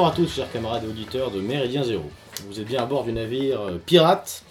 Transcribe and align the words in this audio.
Bonsoir 0.00 0.14
à 0.14 0.16
tous, 0.16 0.34
chers 0.34 0.50
camarades 0.50 0.82
et 0.84 0.88
auditeurs 0.88 1.30
de 1.30 1.42
Méridien 1.42 1.84
Zéro. 1.84 2.04
Vous 2.48 2.58
êtes 2.58 2.64
bien 2.66 2.82
à 2.82 2.86
bord 2.86 3.04
du 3.04 3.12
navire 3.12 3.60
euh, 3.60 3.78
pirate 3.84 4.44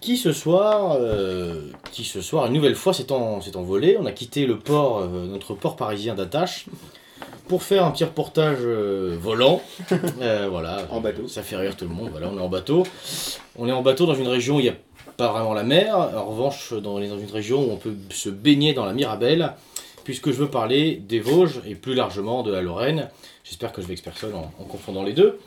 qui 0.00 0.16
ce 0.16 0.32
soir, 0.32 0.96
euh, 1.00 1.68
qui 1.92 2.02
ce 2.02 2.20
soir, 2.20 2.46
une 2.46 2.52
nouvelle 2.54 2.74
fois, 2.74 2.92
s'est 2.92 3.12
en- 3.12 3.40
s'est 3.40 3.56
envolé. 3.56 3.96
On 4.00 4.06
a 4.06 4.10
quitté 4.10 4.44
le 4.44 4.58
port, 4.58 4.98
euh, 4.98 5.26
notre 5.28 5.54
port 5.54 5.76
parisien 5.76 6.16
d'attache, 6.16 6.66
pour 7.46 7.62
faire 7.62 7.84
un 7.84 7.92
petit 7.92 8.02
reportage 8.02 8.56
euh, 8.62 9.16
volant. 9.20 9.62
Voilà. 10.50 10.78
En 10.90 11.00
bateau. 11.00 11.28
Ça 11.28 11.44
fait 11.44 11.54
rire 11.56 11.76
tout 11.76 11.84
le 11.86 11.94
monde. 11.94 12.08
Voilà, 12.10 12.28
on 12.28 12.36
est 12.36 12.42
en 12.42 12.48
bateau. 12.48 12.82
On 13.56 13.68
est 13.68 13.72
en 13.72 13.82
bateau 13.82 14.06
dans 14.06 14.16
une 14.16 14.26
région 14.26 14.56
où 14.56 14.58
il 14.58 14.64
n'y 14.64 14.68
a 14.70 14.76
pas 15.16 15.30
vraiment 15.30 15.54
la 15.54 15.62
mer. 15.62 15.96
En 15.96 16.24
revanche, 16.24 16.72
dans, 16.72 16.94
on 16.94 17.00
est 17.00 17.08
dans 17.08 17.20
une 17.20 17.30
région 17.30 17.60
où 17.68 17.70
on 17.70 17.76
peut 17.76 17.94
se 18.10 18.30
baigner 18.30 18.74
dans 18.74 18.84
la 18.84 18.94
Mirabelle, 18.94 19.52
puisque 20.02 20.32
je 20.32 20.38
veux 20.38 20.48
parler 20.50 20.96
des 20.96 21.20
Vosges 21.20 21.60
et 21.68 21.76
plus 21.76 21.94
largement 21.94 22.42
de 22.42 22.50
la 22.50 22.62
Lorraine. 22.62 23.08
J'espère 23.52 23.70
que 23.70 23.82
je 23.82 23.86
vexe 23.86 24.00
personne 24.00 24.34
en, 24.34 24.50
en 24.58 24.64
confondant 24.64 25.02
les 25.02 25.12
deux. 25.12 25.38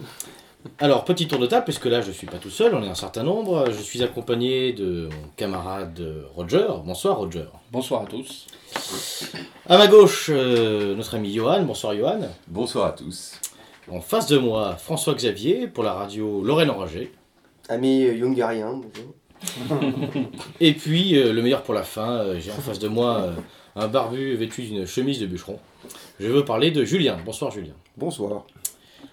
Alors, 0.78 1.06
petit 1.06 1.28
tour 1.28 1.40
de 1.40 1.48
table, 1.48 1.64
puisque 1.64 1.86
là 1.86 2.02
je 2.02 2.12
suis 2.12 2.28
pas 2.28 2.38
tout 2.38 2.52
seul, 2.52 2.76
on 2.76 2.84
est 2.84 2.88
un 2.88 2.94
certain 2.94 3.24
nombre. 3.24 3.72
Je 3.72 3.82
suis 3.82 4.04
accompagné 4.04 4.74
de 4.74 5.10
mon 5.12 5.28
camarade 5.36 6.00
Roger. 6.36 6.68
Bonsoir 6.86 7.18
Roger. 7.18 7.46
Bonsoir 7.72 8.04
à 8.04 8.06
tous. 8.06 8.46
À 9.68 9.80
ma 9.80 9.88
gauche, 9.88 10.30
euh, 10.32 10.94
notre 10.94 11.16
ami 11.16 11.34
Johan. 11.34 11.64
Bonsoir 11.64 11.96
Johan. 11.96 12.20
Bonsoir 12.48 12.86
à 12.86 12.92
tous. 12.92 13.42
En 13.92 14.02
face 14.02 14.28
de 14.28 14.38
moi, 14.38 14.76
François 14.76 15.16
Xavier 15.16 15.66
pour 15.66 15.84
la 15.84 15.94
radio 15.94 16.44
Lorraine 16.44 16.70
Enragée. 16.70 17.12
Ami 17.70 18.04
euh, 18.04 18.20
Jungarien, 18.20 18.74
bonjour. 18.84 19.16
Et 20.60 20.74
puis, 20.74 21.18
euh, 21.18 21.34
le 21.34 21.42
meilleur 21.42 21.64
pour 21.64 21.74
la 21.74 21.82
fin, 21.82 22.20
euh, 22.20 22.40
j'ai 22.40 22.52
en 22.52 22.62
face 22.62 22.78
de 22.78 22.88
moi 22.88 23.18
euh, 23.22 23.32
un 23.76 23.88
barbu 23.88 24.36
vêtu 24.36 24.62
d'une 24.62 24.86
chemise 24.86 25.20
de 25.20 25.26
bûcheron. 25.26 25.58
Je 26.20 26.28
veux 26.28 26.46
parler 26.46 26.70
de 26.70 26.86
Julien. 26.86 27.18
Bonsoir 27.26 27.50
Julien. 27.50 27.74
Bonsoir. 27.98 28.46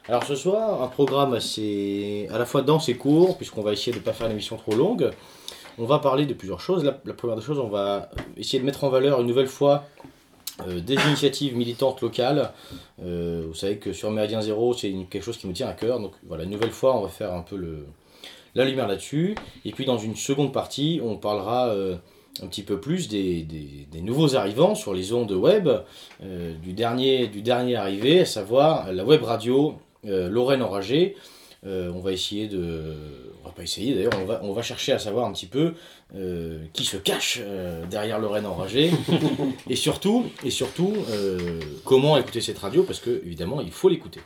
Alors 0.08 0.25
ce 0.25 0.34
soir, 0.34 0.83
un 0.83 0.88
programme 0.88 1.34
assez 1.34 2.27
à 2.33 2.38
la 2.38 2.44
fois 2.44 2.62
dense 2.62 2.88
et 2.88 2.97
court, 2.97 3.36
puisqu'on 3.36 3.62
va 3.62 3.72
essayer 3.72 3.92
de 3.92 3.98
ne 3.98 4.02
pas 4.02 4.12
faire 4.12 4.27
une 4.27 4.33
émission 4.33 4.56
trop 4.56 4.75
longue. 4.75 5.12
On 5.78 5.84
va 5.84 6.00
parler 6.00 6.27
de 6.27 6.34
plusieurs 6.34 6.58
choses. 6.58 6.83
La, 6.83 7.14
première 7.14 7.36
des 7.36 7.42
choses, 7.42 7.60
on 7.60 7.69
va 7.69 8.10
essayer 8.36 8.58
de 8.58 8.64
mettre 8.64 8.83
en 8.83 8.88
valeur 8.88 9.20
une 9.20 9.28
nouvelle 9.28 9.47
fois 9.47 9.84
euh, 10.66 10.80
des 10.80 10.94
initiatives 10.94 11.56
militantes 11.56 12.00
locales. 12.00 12.53
Euh, 13.05 13.44
vous 13.47 13.55
savez 13.55 13.78
que 13.78 13.92
sur 13.92 14.10
Méridien 14.10 14.42
Zéro, 14.42 14.75
c'est 14.75 14.92
quelque 15.08 15.22
chose 15.22 15.36
qui 15.36 15.47
nous 15.47 15.53
tient 15.53 15.69
à 15.69 15.75
cœur. 15.75 16.00
Donc 16.00 16.14
voilà, 16.27 16.42
une 16.42 16.50
nouvelle 16.50 16.72
fois, 16.72 16.97
on 16.97 17.03
va 17.03 17.08
faire 17.08 17.33
un 17.33 17.42
peu 17.42 17.55
le, 17.55 17.86
la 18.56 18.64
lumière 18.64 18.88
là-dessus. 18.88 19.36
Et 19.64 19.70
puis 19.70 19.84
dans 19.84 19.98
une 19.98 20.16
seconde 20.16 20.53
partie, 20.53 21.00
on 21.05 21.16
parlera 21.19 21.69
euh, 21.69 21.94
un 22.41 22.47
petit 22.47 22.62
peu 22.62 22.80
plus 22.80 23.08
des, 23.08 23.42
des- 23.42 23.86
des 23.91 24.00
nouveaux 24.00 24.36
arrivants 24.36 24.75
sur 24.75 24.94
les 24.94 25.12
ondes 25.12 25.33
web, 25.33 25.69
euh, 26.22 26.55
du, 26.62 26.72
dernier, 26.72 27.27
du 27.27 27.42
dernier 27.42 27.77
arrivé, 27.77 28.20
à 28.20 28.25
savoir 28.25 28.92
la 28.92 29.05
web 29.05 29.22
radio 29.22 29.75
euh, 30.06 30.28
Lorraine 30.30 30.62
Enragée. 30.62 31.16
Euh, 31.66 31.92
on 31.94 32.00
va 32.00 32.12
essayer 32.12 32.48
de. 32.48 32.94
On 33.42 33.48
va 33.48 33.53
pas 33.53 33.62
essayer 33.62 33.94
d'ailleurs, 33.94 34.12
on 34.20 34.25
va, 34.25 34.41
on 34.44 34.53
va 34.53 34.62
chercher 34.62 34.93
à 34.93 34.98
savoir 34.98 35.26
un 35.26 35.32
petit 35.32 35.47
peu 35.47 35.75
qui 36.75 36.84
se 36.84 36.97
cache 36.98 37.41
derrière 37.91 38.19
Lorraine 38.20 38.47
Enragée. 38.47 38.91
et 39.69 39.76
surtout, 39.76 40.26
et 40.44 40.50
surtout 40.50 40.93
comment 41.84 42.16
écouter 42.19 42.41
cette 42.41 42.59
radio, 42.59 42.82
parce 42.82 43.00
que 43.00 43.22
évidemment, 43.25 43.60
il 43.60 43.70
faut 43.72 43.88
l'écouter. 43.88 44.20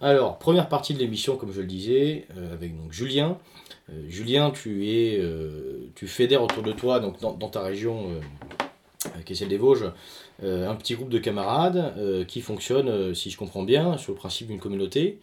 Alors, 0.00 0.38
première 0.38 0.68
partie 0.68 0.94
de 0.94 0.98
l'émission, 0.98 1.36
comme 1.36 1.52
je 1.52 1.60
le 1.60 1.66
disais, 1.66 2.26
avec 2.52 2.76
donc 2.76 2.90
Julien. 2.92 3.38
Euh, 3.92 4.02
Julien, 4.08 4.50
tu 4.50 4.88
es, 4.88 5.18
euh, 5.18 5.90
tu 5.94 6.06
fédères 6.06 6.42
autour 6.42 6.62
de 6.62 6.72
toi, 6.72 7.00
donc 7.00 7.20
dans, 7.20 7.32
dans 7.32 7.48
ta 7.48 7.60
région, 7.60 8.10
euh, 8.10 9.08
qui 9.24 9.32
est 9.32 9.36
celle 9.36 9.48
des 9.48 9.58
Vosges, 9.58 9.90
un 10.42 10.74
petit 10.74 10.94
groupe 10.94 11.10
de 11.10 11.18
camarades 11.18 12.24
qui 12.26 12.40
fonctionne, 12.40 13.14
si 13.14 13.30
je 13.30 13.36
comprends 13.36 13.62
bien, 13.62 13.98
sur 13.98 14.12
le 14.12 14.18
principe 14.18 14.48
d'une 14.48 14.58
communauté. 14.58 15.18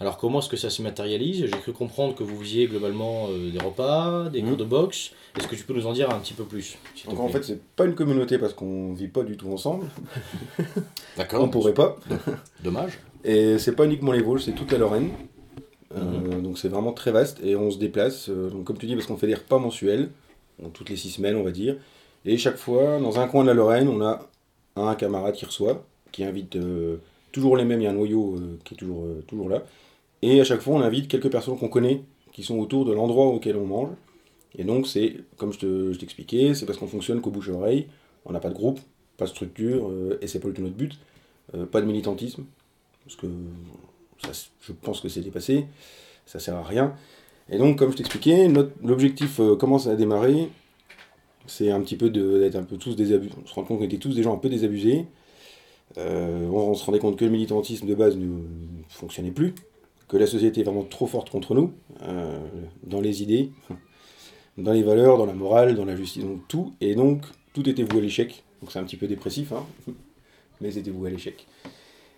Alors 0.00 0.16
comment 0.16 0.38
est-ce 0.38 0.48
que 0.48 0.56
ça 0.56 0.70
se 0.70 0.80
matérialise? 0.80 1.40
J'ai 1.40 1.50
cru 1.50 1.72
comprendre 1.72 2.14
que 2.14 2.22
vous 2.22 2.40
faisiez 2.40 2.66
globalement 2.66 3.28
des 3.28 3.58
repas, 3.58 4.30
des 4.30 4.42
cours 4.42 4.56
de 4.56 4.64
boxe. 4.64 5.12
Est-ce 5.36 5.46
que 5.46 5.56
tu 5.56 5.64
peux 5.64 5.74
nous 5.74 5.86
en 5.86 5.92
dire 5.92 6.10
un 6.10 6.18
petit 6.20 6.32
peu 6.32 6.44
plus 6.44 6.78
Donc 7.06 7.20
en 7.20 7.28
fait, 7.28 7.42
c'est 7.42 7.60
pas 7.76 7.84
une 7.84 7.94
communauté 7.94 8.38
parce 8.38 8.54
qu'on 8.54 8.94
vit 8.94 9.08
pas 9.08 9.24
du 9.24 9.36
tout 9.36 9.52
ensemble. 9.52 9.88
D'accord. 11.18 11.44
On 11.44 11.48
pourrait 11.48 11.74
pas. 11.74 11.98
Dommage. 12.62 12.98
Et 13.24 13.58
c'est 13.58 13.76
pas 13.76 13.84
uniquement 13.84 14.12
les 14.12 14.22
Vosges, 14.22 14.44
c'est 14.44 14.52
toute 14.52 14.72
la 14.72 14.78
Lorraine. 14.78 15.10
Euh, 15.96 16.40
donc 16.40 16.58
c'est 16.58 16.68
vraiment 16.68 16.92
très 16.92 17.12
vaste 17.12 17.40
et 17.42 17.56
on 17.56 17.70
se 17.70 17.78
déplace. 17.78 18.28
euh, 18.28 18.48
donc 18.50 18.64
comme 18.64 18.78
tu 18.78 18.86
dis, 18.86 18.94
parce 18.94 19.06
qu'on 19.06 19.16
fait 19.16 19.26
des 19.26 19.34
repas 19.34 19.58
mensuels, 19.58 20.10
donc 20.60 20.72
toutes 20.72 20.90
les 20.90 20.96
six 20.96 21.10
semaines, 21.10 21.36
on 21.36 21.42
va 21.42 21.50
dire. 21.50 21.76
Et 22.24 22.36
chaque 22.38 22.56
fois, 22.56 22.98
dans 23.00 23.20
un 23.20 23.28
coin 23.28 23.42
de 23.42 23.48
la 23.48 23.54
Lorraine, 23.54 23.88
on 23.88 24.00
a 24.02 24.28
un 24.76 24.94
camarade 24.94 25.34
qui 25.34 25.44
reçoit, 25.44 25.84
qui 26.12 26.24
invite 26.24 26.56
euh, 26.56 26.96
toujours 27.32 27.56
les 27.56 27.64
mêmes. 27.64 27.80
Il 27.80 27.84
y 27.84 27.86
a 27.86 27.90
un 27.90 27.94
noyau 27.94 28.38
qui 28.64 28.74
est 28.74 28.76
toujours, 28.76 29.04
toujours 29.26 29.48
là. 29.48 29.62
Et 30.22 30.40
à 30.40 30.44
chaque 30.44 30.60
fois, 30.60 30.74
on 30.74 30.80
invite 30.80 31.08
quelques 31.08 31.30
personnes 31.30 31.58
qu'on 31.58 31.68
connaît, 31.68 32.02
qui 32.32 32.42
sont 32.42 32.58
autour 32.58 32.84
de 32.84 32.92
l'endroit 32.92 33.26
auquel 33.26 33.56
on 33.56 33.66
mange. 33.66 33.90
Et 34.56 34.64
donc 34.64 34.86
c'est, 34.86 35.16
comme 35.36 35.52
je 35.52 35.58
te- 35.58 35.92
je 35.92 35.98
t'expliquais, 35.98 36.54
c'est 36.54 36.66
parce 36.66 36.78
qu'on 36.78 36.86
fonctionne 36.86 37.20
qu'au 37.20 37.30
bouche-oreille. 37.30 37.88
On 38.24 38.32
n'a 38.32 38.40
pas 38.40 38.50
de 38.50 38.54
groupe, 38.54 38.80
pas 39.16 39.24
de 39.24 39.30
structure, 39.30 39.90
et 40.20 40.26
c'est 40.28 40.38
pas 40.38 40.48
du 40.48 40.54
tout 40.54 40.62
notre 40.62 40.76
but. 40.76 40.98
Pas 41.72 41.80
de 41.80 41.86
militantisme, 41.86 42.44
parce 43.04 43.16
que 43.16 43.26
je 44.60 44.72
pense 44.72 45.00
que 45.00 45.08
c'est 45.08 45.20
dépassé, 45.20 45.66
ça 46.26 46.38
sert 46.38 46.56
à 46.56 46.62
rien. 46.62 46.94
Et 47.50 47.58
donc, 47.58 47.78
comme 47.78 47.90
je 47.90 47.96
t'expliquais, 47.96 48.48
l'objectif 48.82 49.40
euh, 49.40 49.56
commence 49.56 49.86
à 49.86 49.96
démarrer, 49.96 50.48
c'est 51.46 51.70
un 51.70 51.80
petit 51.80 51.96
peu 51.96 52.08
d'être 52.10 52.56
un 52.56 52.62
peu 52.62 52.76
tous 52.76 52.96
désabusés. 52.96 53.34
On 53.42 53.46
se 53.46 53.54
rend 53.54 53.64
compte 53.64 53.78
qu'on 53.78 53.84
était 53.84 53.98
tous 53.98 54.14
des 54.14 54.22
gens 54.22 54.34
un 54.34 54.38
peu 54.38 54.48
désabusés. 54.48 55.06
Euh, 55.98 56.48
on, 56.48 56.74
se 56.74 56.84
rendait 56.84 56.98
compte 56.98 57.18
que 57.18 57.24
le 57.24 57.30
militantisme 57.30 57.86
de 57.86 57.94
base 57.94 58.16
ne, 58.16 58.24
ne 58.24 58.40
fonctionnait 58.88 59.30
plus, 59.30 59.54
que 60.08 60.16
la 60.16 60.26
société 60.26 60.60
est 60.60 60.64
vraiment 60.64 60.84
trop 60.84 61.06
forte 61.06 61.28
contre 61.28 61.54
nous, 61.54 61.72
euh, 62.02 62.38
dans 62.84 63.00
les 63.00 63.22
idées, 63.22 63.50
dans 64.58 64.72
les 64.72 64.82
valeurs, 64.82 65.18
dans 65.18 65.26
la 65.26 65.34
morale, 65.34 65.74
dans 65.74 65.84
la 65.84 65.96
justice, 65.96 66.24
donc 66.24 66.46
tout. 66.48 66.72
Et 66.80 66.94
donc, 66.94 67.22
tout 67.52 67.68
était 67.68 67.82
voué 67.82 67.98
à 67.98 68.02
l'échec. 68.02 68.44
Donc 68.60 68.72
c'est 68.72 68.78
un 68.78 68.84
petit 68.84 68.96
peu 68.96 69.08
dépressif, 69.08 69.52
hein, 69.52 69.66
mais 70.60 70.70
c'était 70.70 70.90
voué 70.90 71.10
à 71.10 71.12
l'échec. 71.12 71.46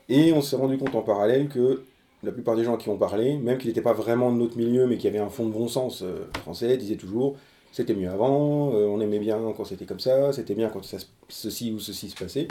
Et 0.08 0.32
on 0.32 0.42
s'est 0.42 0.56
rendu 0.56 0.76
compte 0.76 0.94
en 0.94 1.02
parallèle 1.02 1.48
que 1.48 1.82
la 2.26 2.32
plupart 2.32 2.56
des 2.56 2.64
gens 2.64 2.76
qui 2.76 2.88
on 2.88 2.96
parlait, 2.96 3.36
même 3.36 3.58
qu'ils 3.58 3.68
n'étaient 3.68 3.82
pas 3.82 3.92
vraiment 3.92 4.32
de 4.32 4.38
notre 4.38 4.56
milieu, 4.56 4.86
mais 4.86 4.96
qui 4.96 5.08
avaient 5.08 5.18
un 5.18 5.28
fond 5.28 5.46
de 5.46 5.52
bon 5.52 5.68
sens 5.68 6.02
euh, 6.02 6.26
français, 6.40 6.76
disaient 6.76 6.96
toujours 6.96 7.36
c'était 7.74 7.94
mieux 7.94 8.08
avant, 8.08 8.72
euh, 8.72 8.86
on 8.86 9.00
aimait 9.00 9.18
bien 9.18 9.52
quand 9.56 9.64
c'était 9.64 9.84
comme 9.84 9.98
ça, 9.98 10.32
c'était 10.32 10.54
bien 10.54 10.68
quand 10.68 10.84
ça, 10.84 10.98
ceci 11.28 11.72
ou 11.72 11.80
ceci 11.80 12.08
se 12.08 12.14
passait. 12.14 12.46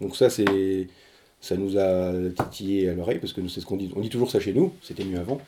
Donc 0.00 0.14
ça, 0.14 0.30
c'est, 0.30 0.86
ça 1.40 1.56
nous 1.56 1.76
a 1.76 2.12
titillé 2.44 2.88
à 2.88 2.94
l'oreille, 2.94 3.18
parce 3.18 3.32
que 3.32 3.40
nous, 3.40 3.48
c'est 3.48 3.60
ce 3.60 3.66
qu'on 3.66 3.76
dit. 3.76 3.90
On 3.96 4.00
dit 4.00 4.08
toujours 4.08 4.30
ça 4.30 4.38
chez 4.38 4.52
nous, 4.52 4.72
c'était 4.80 5.04
mieux 5.04 5.18
avant. 5.18 5.40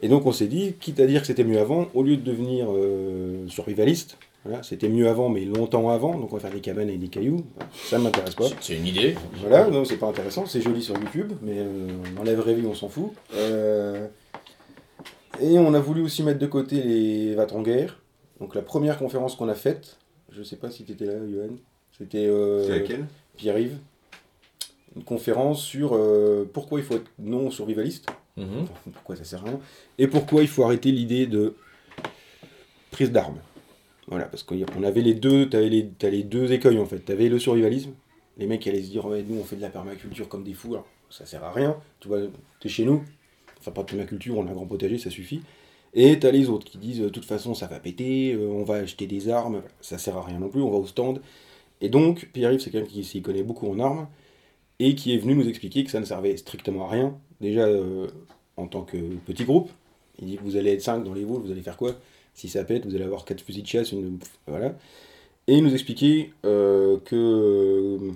Et 0.00 0.08
donc 0.08 0.24
on 0.24 0.32
s'est 0.32 0.46
dit, 0.46 0.72
quitte 0.80 1.00
à 1.00 1.06
dire 1.06 1.20
que 1.20 1.26
c'était 1.26 1.44
mieux 1.44 1.58
avant, 1.58 1.88
au 1.92 2.02
lieu 2.02 2.16
de 2.16 2.22
devenir 2.22 2.68
euh, 2.70 3.46
survivaliste, 3.48 4.16
voilà, 4.44 4.62
c'était 4.62 4.88
mieux 4.88 5.08
avant, 5.08 5.28
mais 5.28 5.44
longtemps 5.44 5.90
avant, 5.90 6.18
donc 6.18 6.32
on 6.32 6.36
va 6.36 6.40
faire 6.40 6.50
des 6.50 6.60
cabanes 6.60 6.88
et 6.88 6.96
des 6.96 7.08
cailloux, 7.08 7.44
ça 7.74 7.98
ne 7.98 8.04
m'intéresse 8.04 8.34
pas. 8.34 8.46
C'est- 8.60 8.76
une 8.76 8.86
idée. 8.86 9.14
Voilà, 9.40 9.68
non, 9.68 9.84
c'est 9.84 9.98
pas 9.98 10.06
intéressant, 10.08 10.46
c'est 10.46 10.62
joli 10.62 10.82
sur 10.82 10.96
YouTube, 10.98 11.32
mais 11.42 11.56
euh, 11.58 11.88
dans 12.16 12.22
la 12.24 12.34
vraie 12.34 12.54
vie, 12.54 12.66
on 12.66 12.74
s'en 12.74 12.88
fout. 12.88 13.12
Euh, 13.34 14.06
et 15.40 15.58
on 15.58 15.74
a 15.74 15.80
voulu 15.80 16.00
aussi 16.02 16.22
mettre 16.22 16.38
de 16.38 16.46
côté 16.46 16.82
les 16.82 17.34
va 17.34 17.46
en 17.52 17.62
guerre. 17.62 18.00
Donc 18.40 18.54
la 18.54 18.62
première 18.62 18.98
conférence 18.98 19.36
qu'on 19.36 19.48
a 19.48 19.54
faite, 19.54 19.98
je 20.30 20.42
sais 20.42 20.56
pas 20.56 20.70
si 20.70 20.84
tu 20.84 20.92
étais 20.92 21.04
là, 21.06 21.14
Johan, 21.30 21.56
c'était 21.98 22.26
euh, 22.26 22.64
C'est 22.66 22.78
laquelle? 22.80 23.06
Pierre-Yves. 23.36 23.78
Une 24.96 25.04
conférence 25.04 25.62
sur 25.62 25.94
euh, 25.94 26.48
pourquoi 26.52 26.80
il 26.80 26.84
faut 26.84 26.94
être 26.94 27.10
non 27.18 27.50
survivaliste, 27.50 28.06
Mhm. 28.36 28.64
pourquoi 28.94 29.16
ça 29.16 29.24
sert 29.24 29.40
à 29.42 29.50
rien, 29.50 29.60
et 29.98 30.06
pourquoi 30.06 30.40
il 30.42 30.48
faut 30.48 30.64
arrêter 30.64 30.90
l'idée 30.92 31.26
de 31.26 31.54
prise 32.90 33.12
d'armes. 33.12 33.38
Voilà, 34.10 34.24
parce 34.24 34.42
qu'on 34.42 34.82
avait 34.82 35.02
les 35.02 35.14
deux, 35.14 35.48
t'avais 35.48 35.68
les, 35.68 35.88
les 36.02 36.22
deux 36.24 36.52
écueils 36.52 36.78
en 36.78 36.84
fait. 36.84 36.98
T'avais 36.98 37.28
le 37.28 37.38
survivalisme, 37.38 37.92
les 38.38 38.46
mecs 38.46 38.66
allaient 38.66 38.82
se 38.82 38.90
dire 38.90 39.06
ouais, 39.06 39.24
nous 39.26 39.38
on 39.38 39.44
fait 39.44 39.54
de 39.54 39.60
la 39.60 39.70
permaculture 39.70 40.28
comme 40.28 40.42
des 40.42 40.52
fous, 40.52 40.76
ça 41.10 41.26
sert 41.26 41.44
à 41.44 41.52
rien. 41.52 41.76
Tu 42.00 42.08
vois, 42.08 42.18
t'es 42.60 42.68
chez 42.68 42.84
nous, 42.84 43.04
enfin 43.60 43.70
pas 43.70 43.82
de 43.82 43.86
permaculture, 43.86 44.36
on 44.36 44.46
a 44.48 44.50
un 44.50 44.54
grand 44.54 44.66
potager, 44.66 44.98
ça 44.98 45.10
suffit. 45.10 45.42
Et 45.94 46.18
t'as 46.18 46.32
les 46.32 46.48
autres 46.48 46.66
qui 46.66 46.78
disent 46.78 47.00
de 47.00 47.08
toute 47.08 47.24
façon 47.24 47.54
ça 47.54 47.68
va 47.68 47.78
péter, 47.78 48.32
euh, 48.34 48.48
on 48.48 48.64
va 48.64 48.76
acheter 48.76 49.06
des 49.06 49.28
armes, 49.28 49.62
ça 49.80 49.96
sert 49.96 50.16
à 50.16 50.24
rien 50.24 50.40
non 50.40 50.48
plus, 50.48 50.60
on 50.60 50.70
va 50.70 50.78
au 50.78 50.86
stand. 50.86 51.20
Et 51.80 51.88
donc 51.88 52.30
Pierre-Yves 52.32 52.60
c'est 52.60 52.70
quelqu'un 52.70 52.90
qui 52.90 53.04
s'y 53.04 53.22
connaît 53.22 53.44
beaucoup 53.44 53.70
en 53.70 53.78
armes 53.78 54.08
et 54.80 54.96
qui 54.96 55.14
est 55.14 55.18
venu 55.18 55.36
nous 55.36 55.48
expliquer 55.48 55.84
que 55.84 55.90
ça 55.90 56.00
ne 56.00 56.04
servait 56.04 56.36
strictement 56.36 56.86
à 56.86 56.90
rien. 56.90 57.16
Déjà 57.40 57.62
euh, 57.62 58.08
en 58.56 58.66
tant 58.66 58.82
que 58.82 58.96
petit 59.26 59.44
groupe, 59.44 59.70
il 60.18 60.26
dit 60.26 60.38
vous 60.42 60.56
allez 60.56 60.72
être 60.72 60.82
5 60.82 61.04
dans 61.04 61.14
les 61.14 61.24
Vosges, 61.24 61.42
vous 61.44 61.52
allez 61.52 61.62
faire 61.62 61.76
quoi? 61.76 61.94
Si 62.40 62.48
ça 62.48 62.64
pète, 62.64 62.86
vous 62.86 62.94
allez 62.94 63.04
avoir 63.04 63.26
4 63.26 63.42
fusils 63.42 63.62
de 63.62 63.68
chasse, 63.68 63.92
une... 63.92 64.18
voilà. 64.46 64.74
Et 65.46 65.56
il 65.56 65.62
nous 65.62 65.74
expliquait 65.74 66.30
euh, 66.46 66.96
que. 67.04 67.14
euh, 67.14 68.12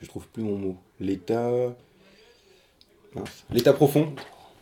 je 0.00 0.06
trouve 0.06 0.28
plus 0.28 0.44
mon 0.44 0.56
mot. 0.56 0.76
L'État. 1.00 1.74
L'État 3.50 3.72
profond. 3.72 4.12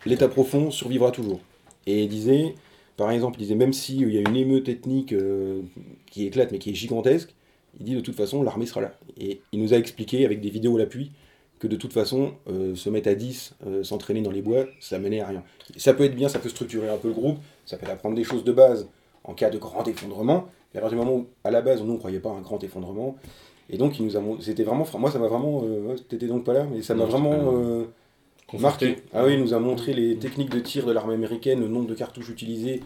L'État 0.07 0.27
profond 0.27 0.71
survivra 0.71 1.11
toujours. 1.11 1.39
Et 1.85 2.01
il 2.01 2.09
disait, 2.09 2.55
par 2.97 3.11
exemple, 3.11 3.37
il 3.37 3.43
disait 3.43 3.53
même 3.53 3.73
s'il 3.73 4.11
y 4.11 4.17
a 4.17 4.21
une 4.21 4.35
émeute 4.35 4.67
ethnique 4.67 5.13
euh, 5.13 5.61
qui 6.07 6.25
éclate 6.25 6.51
mais 6.51 6.57
qui 6.57 6.71
est 6.71 6.73
gigantesque, 6.73 7.35
il 7.79 7.85
dit 7.85 7.93
de 7.93 8.01
toute 8.01 8.15
façon 8.15 8.41
l'armée 8.41 8.65
sera 8.65 8.81
là. 8.81 8.97
Et 9.19 9.41
il 9.51 9.59
nous 9.59 9.75
a 9.75 9.77
expliqué 9.77 10.25
avec 10.25 10.41
des 10.41 10.49
vidéos 10.49 10.77
à 10.77 10.79
l'appui 10.79 11.11
que 11.63 11.67
de 11.67 11.77
toute 11.77 11.93
façon, 11.93 12.33
euh, 12.49 12.75
se 12.75 12.89
mettre 12.89 13.07
à 13.07 13.15
10, 13.15 13.55
euh, 13.65 13.83
s'entraîner 13.83 14.21
dans 14.21 14.31
les 14.31 14.41
bois, 14.41 14.65
ça 14.81 14.99
menait 14.99 15.21
à 15.21 15.27
rien. 15.27 15.43
Ça 15.77 15.93
peut 15.93 16.03
être 16.03 16.15
bien, 16.15 16.27
ça 16.27 16.39
peut 16.39 16.49
structurer 16.49 16.89
un 16.89 16.97
peu 16.97 17.07
le 17.07 17.13
groupe, 17.13 17.37
ça 17.65 17.77
peut 17.77 17.89
apprendre 17.89 18.15
des 18.15 18.23
choses 18.23 18.43
de 18.43 18.51
base 18.51 18.87
en 19.23 19.33
cas 19.33 19.49
de 19.49 19.57
grand 19.57 19.87
effondrement. 19.87 20.47
Et 20.73 20.77
à 20.77 20.81
partir 20.81 20.97
du 20.99 21.05
moment 21.05 21.17
où, 21.19 21.27
à 21.43 21.51
la 21.51 21.61
base, 21.61 21.81
nous, 21.81 21.91
on 21.91 21.93
ne 21.93 21.97
croyait 21.99 22.19
pas 22.19 22.29
à 22.29 22.33
un 22.33 22.41
grand 22.41 22.61
effondrement. 22.63 23.15
Et 23.69 23.77
donc, 23.77 23.99
il 23.99 24.05
nous 24.05 24.17
a, 24.17 24.21
c'était 24.41 24.63
vraiment, 24.63 24.85
moi, 24.99 25.11
ça 25.11 25.19
m'a 25.19 25.27
vraiment, 25.27 25.61
euh, 25.63 25.95
t'étais 26.09 26.27
donc 26.27 26.43
pas 26.43 26.53
là, 26.53 26.65
mais 26.69 26.81
ça 26.81 26.95
m'a 26.95 27.05
vraiment 27.05 27.53
euh, 27.53 27.85
marqué. 28.59 28.97
Ah 29.13 29.23
oui, 29.25 29.33
il 29.35 29.39
nous 29.39 29.53
a 29.53 29.59
montré 29.59 29.93
les 29.93 30.17
techniques 30.17 30.49
de 30.49 30.59
tir 30.59 30.85
de 30.85 30.91
l'armée 30.91 31.13
américaine, 31.13 31.59
le 31.61 31.67
nombre 31.67 31.87
de 31.87 31.93
cartouches 31.95 32.29
utilisées. 32.29 32.81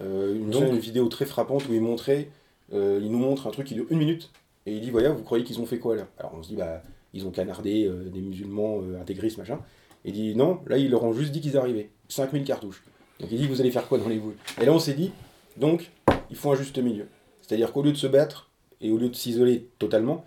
Euh, 0.00 0.34
une, 0.34 0.50
Donc- 0.50 0.64
une 0.68 0.78
vidéo 0.78 1.08
très 1.08 1.24
frappante 1.26 1.68
où 1.68 1.72
il 1.74 1.80
montrait, 1.80 2.28
euh, 2.74 2.98
il 3.02 3.10
nous 3.10 3.18
montre 3.18 3.46
un 3.46 3.50
truc 3.50 3.66
qui 3.66 3.74
dure 3.74 3.86
une 3.90 3.98
minute 3.98 4.30
et 4.66 4.72
il 4.74 4.80
dit 4.80 4.90
voilà, 4.90 5.10
vous 5.10 5.22
croyez 5.22 5.44
qu'ils 5.44 5.60
ont 5.60 5.66
fait 5.66 5.78
quoi 5.78 5.96
là? 5.96 6.06
Alors 6.18 6.32
on 6.38 6.42
se 6.42 6.48
dit 6.48 6.56
bah 6.56 6.82
ils 7.12 7.26
ont 7.26 7.30
canardé 7.30 7.90
des 8.06 8.20
musulmans 8.20 8.80
intégristes 9.00 9.36
machin. 9.36 9.58
Et 10.04 10.08
il 10.08 10.12
dit 10.14 10.34
non, 10.34 10.60
là 10.66 10.78
ils 10.78 10.90
leur 10.90 11.04
ont 11.04 11.12
juste 11.12 11.30
dit 11.30 11.40
qu'ils 11.42 11.58
arrivaient, 11.58 11.90
5000 12.08 12.44
cartouches. 12.44 12.82
Donc 13.20 13.30
il 13.30 13.38
dit 13.38 13.46
vous 13.46 13.60
allez 13.60 13.70
faire 13.70 13.86
quoi 13.86 13.98
dans 13.98 14.08
les 14.08 14.18
boules 14.18 14.36
Et 14.60 14.64
là 14.64 14.72
on 14.72 14.78
s'est 14.78 14.94
dit 14.94 15.12
donc 15.56 15.90
il 16.30 16.36
faut 16.36 16.50
un 16.50 16.56
juste 16.56 16.78
milieu. 16.78 17.06
C'est-à-dire 17.40 17.72
qu'au 17.72 17.82
lieu 17.82 17.92
de 17.92 17.96
se 17.96 18.06
battre 18.06 18.50
et 18.80 18.90
au 18.90 18.98
lieu 18.98 19.08
de 19.08 19.14
s'isoler 19.14 19.68
totalement, 19.78 20.24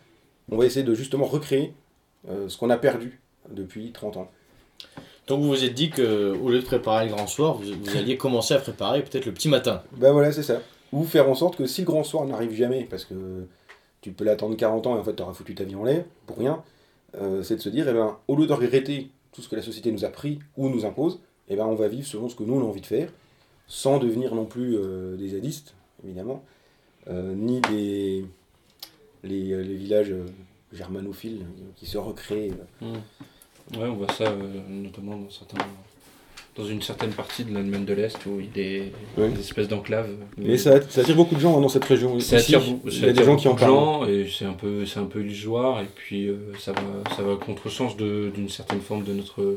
on 0.52 0.58
va 0.58 0.66
essayer 0.66 0.86
de 0.86 0.94
justement 0.94 1.26
recréer 1.26 1.74
euh, 2.30 2.48
ce 2.48 2.58
qu'on 2.58 2.70
a 2.70 2.78
perdu 2.78 3.20
depuis 3.50 3.92
30 3.92 4.18
ans. 4.18 4.32
Donc 5.28 5.42
vous 5.42 5.50
vous 5.50 5.64
êtes 5.64 5.74
dit 5.74 5.90
que 5.90 6.38
au 6.38 6.50
lieu 6.50 6.60
de 6.60 6.66
préparer 6.66 7.06
le 7.08 7.12
grand 7.12 7.28
soir, 7.28 7.56
vous, 7.56 7.74
vous 7.82 7.98
alliez 7.98 8.18
commencer 8.18 8.54
à 8.54 8.60
préparer 8.60 9.02
peut-être 9.04 9.26
le 9.26 9.34
petit 9.34 9.50
matin. 9.50 9.82
Bah 9.94 10.12
voilà, 10.12 10.32
c'est 10.32 10.44
ça. 10.44 10.62
Ou 10.92 11.04
faire 11.04 11.28
en 11.30 11.36
sorte 11.36 11.56
que 11.56 11.66
si 11.66 11.82
le 11.82 11.86
grand 11.86 12.04
soir 12.04 12.26
n'arrive 12.26 12.54
jamais, 12.54 12.84
parce 12.90 13.06
que 13.06 13.48
tu 14.02 14.12
peux 14.12 14.24
l'attendre 14.24 14.56
40 14.56 14.86
ans 14.88 14.96
et 14.96 15.00
en 15.00 15.04
fait 15.04 15.14
t'auras 15.14 15.34
foutu 15.34 15.56
ta 15.56 15.64
vie 15.64 15.76
en 15.76 15.84
l'air, 15.84 16.06
pour 16.28 16.38
rien, 16.38 16.64
euh, 17.20 17.42
c'est 17.42 17.56
de 17.56 17.62
se 17.62 17.70
dire, 17.70 17.88
eh 17.90 17.94
ben, 17.94 18.18
au 18.28 18.36
lieu 18.36 18.46
de 18.46 18.54
regretter 18.54 19.10
tout 19.32 19.42
ce 19.42 19.50
que 19.50 19.56
la 19.56 19.64
société 19.64 19.92
nous 19.92 20.06
a 20.06 20.10
pris 20.10 20.40
ou 20.58 20.70
nous 20.70 20.86
impose, 20.86 21.20
eh 21.50 21.56
ben, 21.56 21.66
on 21.66 21.76
va 21.76 21.88
vivre 21.88 22.08
selon 22.08 22.30
ce 22.30 22.36
que 22.36 22.44
nous 22.44 22.56
on 22.56 22.62
a 22.62 22.64
envie 22.66 22.82
de 22.82 22.86
faire, 22.86 23.10
sans 23.68 23.98
devenir 24.00 24.36
non 24.36 24.46
plus 24.46 24.78
euh, 24.78 25.16
des 25.16 25.30
zadistes, 25.30 25.74
évidemment, 26.04 26.44
euh, 27.08 27.34
ni 27.36 27.62
des 27.62 28.26
les, 29.24 29.52
euh, 29.54 29.62
les 29.64 29.76
villages 29.76 30.14
germanophiles 30.74 31.46
qui 31.76 31.86
se 31.86 31.98
recréent. 31.98 32.54
euh. 32.84 32.96
Ouais, 33.78 33.88
on 33.88 33.96
voit 33.96 34.12
ça 34.12 34.32
notamment 34.70 35.18
dans, 35.18 35.30
certains, 35.32 35.66
dans 36.56 36.66
une 36.66 36.84
certaine 36.84 37.12
partie 37.12 37.44
de 37.44 37.52
l'Allemagne 37.54 37.84
de 37.84 37.94
l'Est 37.94 38.24
où 38.28 38.40
il 38.40 38.46
y 38.46 38.50
a 38.50 39.28
des, 39.28 39.40
espèces 39.40 39.68
d'enclaves. 39.68 40.10
Mais 40.38 40.58
ça, 40.58 40.80
ça 40.90 41.02
attire 41.02 41.16
beaucoup 41.16 41.34
de 41.34 41.40
gens 41.40 41.58
hein, 41.58 41.62
dans 41.62 41.70
cette 41.70 41.86
région. 41.86 42.20
Ça 42.20 42.38
Ici, 42.38 42.56
attire, 42.56 42.76
il 42.86 43.06
y 43.06 43.10
a 43.10 43.14
des 43.14 43.24
gens 43.24 43.36
qui 43.36 43.48
en 43.48 43.56
parlent. 43.56 44.08
et 44.10 44.28
c'est 44.30 44.46
un 44.46 44.54
peu 44.54 44.86
c'est 44.86 45.00
un 45.00 45.06
peu 45.06 45.22
illusoire 45.22 45.82
et 45.82 45.88
puis 45.96 46.28
euh, 46.28 46.54
ça 46.60 46.74
va 46.74 47.16
ça 47.16 47.24
va 47.24 47.36
contresens 47.38 47.98
de 47.98 48.32
d'une 48.36 48.50
certaine 48.50 48.82
forme 48.82 49.04
de 49.04 49.14
notre 49.14 49.56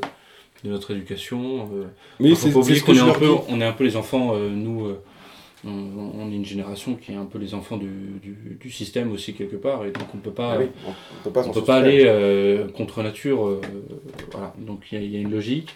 de 0.63 0.69
notre 0.69 0.91
éducation. 0.91 1.69
euh. 1.73 1.85
Mais 2.19 2.35
c'est 2.35 2.51
c'est 2.51 2.79
qu'on 2.81 2.93
est 2.93 2.95
je 2.95 3.03
un 3.03 3.13
peu 3.13 3.29
on 3.49 3.61
est 3.61 3.65
un 3.65 3.71
peu 3.73 3.83
les 3.83 3.95
enfants 3.95 4.31
euh, 4.35 4.49
nous 4.49 4.85
euh, 4.87 4.99
on, 5.65 5.69
on 6.19 6.31
est 6.31 6.35
une 6.35 6.45
génération 6.45 6.95
qui 6.95 7.11
est 7.11 7.15
un 7.15 7.25
peu 7.25 7.37
les 7.37 7.53
enfants 7.53 7.77
du, 7.77 7.87
du, 8.21 8.57
du 8.61 8.71
système 8.71 9.11
aussi 9.11 9.33
quelque 9.33 9.57
part 9.57 9.85
et 9.85 9.91
donc 9.91 10.07
on 10.15 10.17
peut 10.17 10.31
pas 10.31 10.53
Ah 10.53 10.59
oui, 10.59 10.67
on 10.87 11.23
peut 11.23 11.31
pas 11.31 11.41
on 11.41 11.43
s'en 11.45 11.51
peut 11.51 11.63
pas 11.65 11.79
soustraire. 11.81 11.83
aller 11.83 12.03
euh, 12.05 12.67
contre 12.69 13.03
nature 13.03 13.45
euh, 13.47 13.61
voilà 14.31 14.53
donc 14.57 14.83
il 14.91 14.97
y, 14.97 15.01
a- 15.01 15.03
il 15.05 15.11
y 15.11 15.17
a 15.17 15.19
une 15.19 15.31
logique 15.31 15.75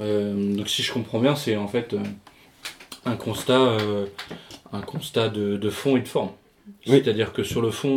Euh, 0.00 0.54
donc 0.56 0.68
si 0.68 0.82
je 0.82 0.92
comprends 0.92 1.18
bien 1.20 1.34
c'est 1.34 1.56
en 1.56 1.68
fait 1.68 1.94
un 3.06 3.16
constat 3.16 3.76
un 4.72 4.80
constat 4.82 5.28
de, 5.30 5.56
de 5.56 5.70
fond 5.70 5.96
et 5.96 6.00
de 6.00 6.08
forme 6.08 6.30
Oui. 6.86 7.00
c'est-à-dire 7.02 7.32
que 7.32 7.42
sur 7.42 7.60
le 7.62 7.70
fond 7.70 7.96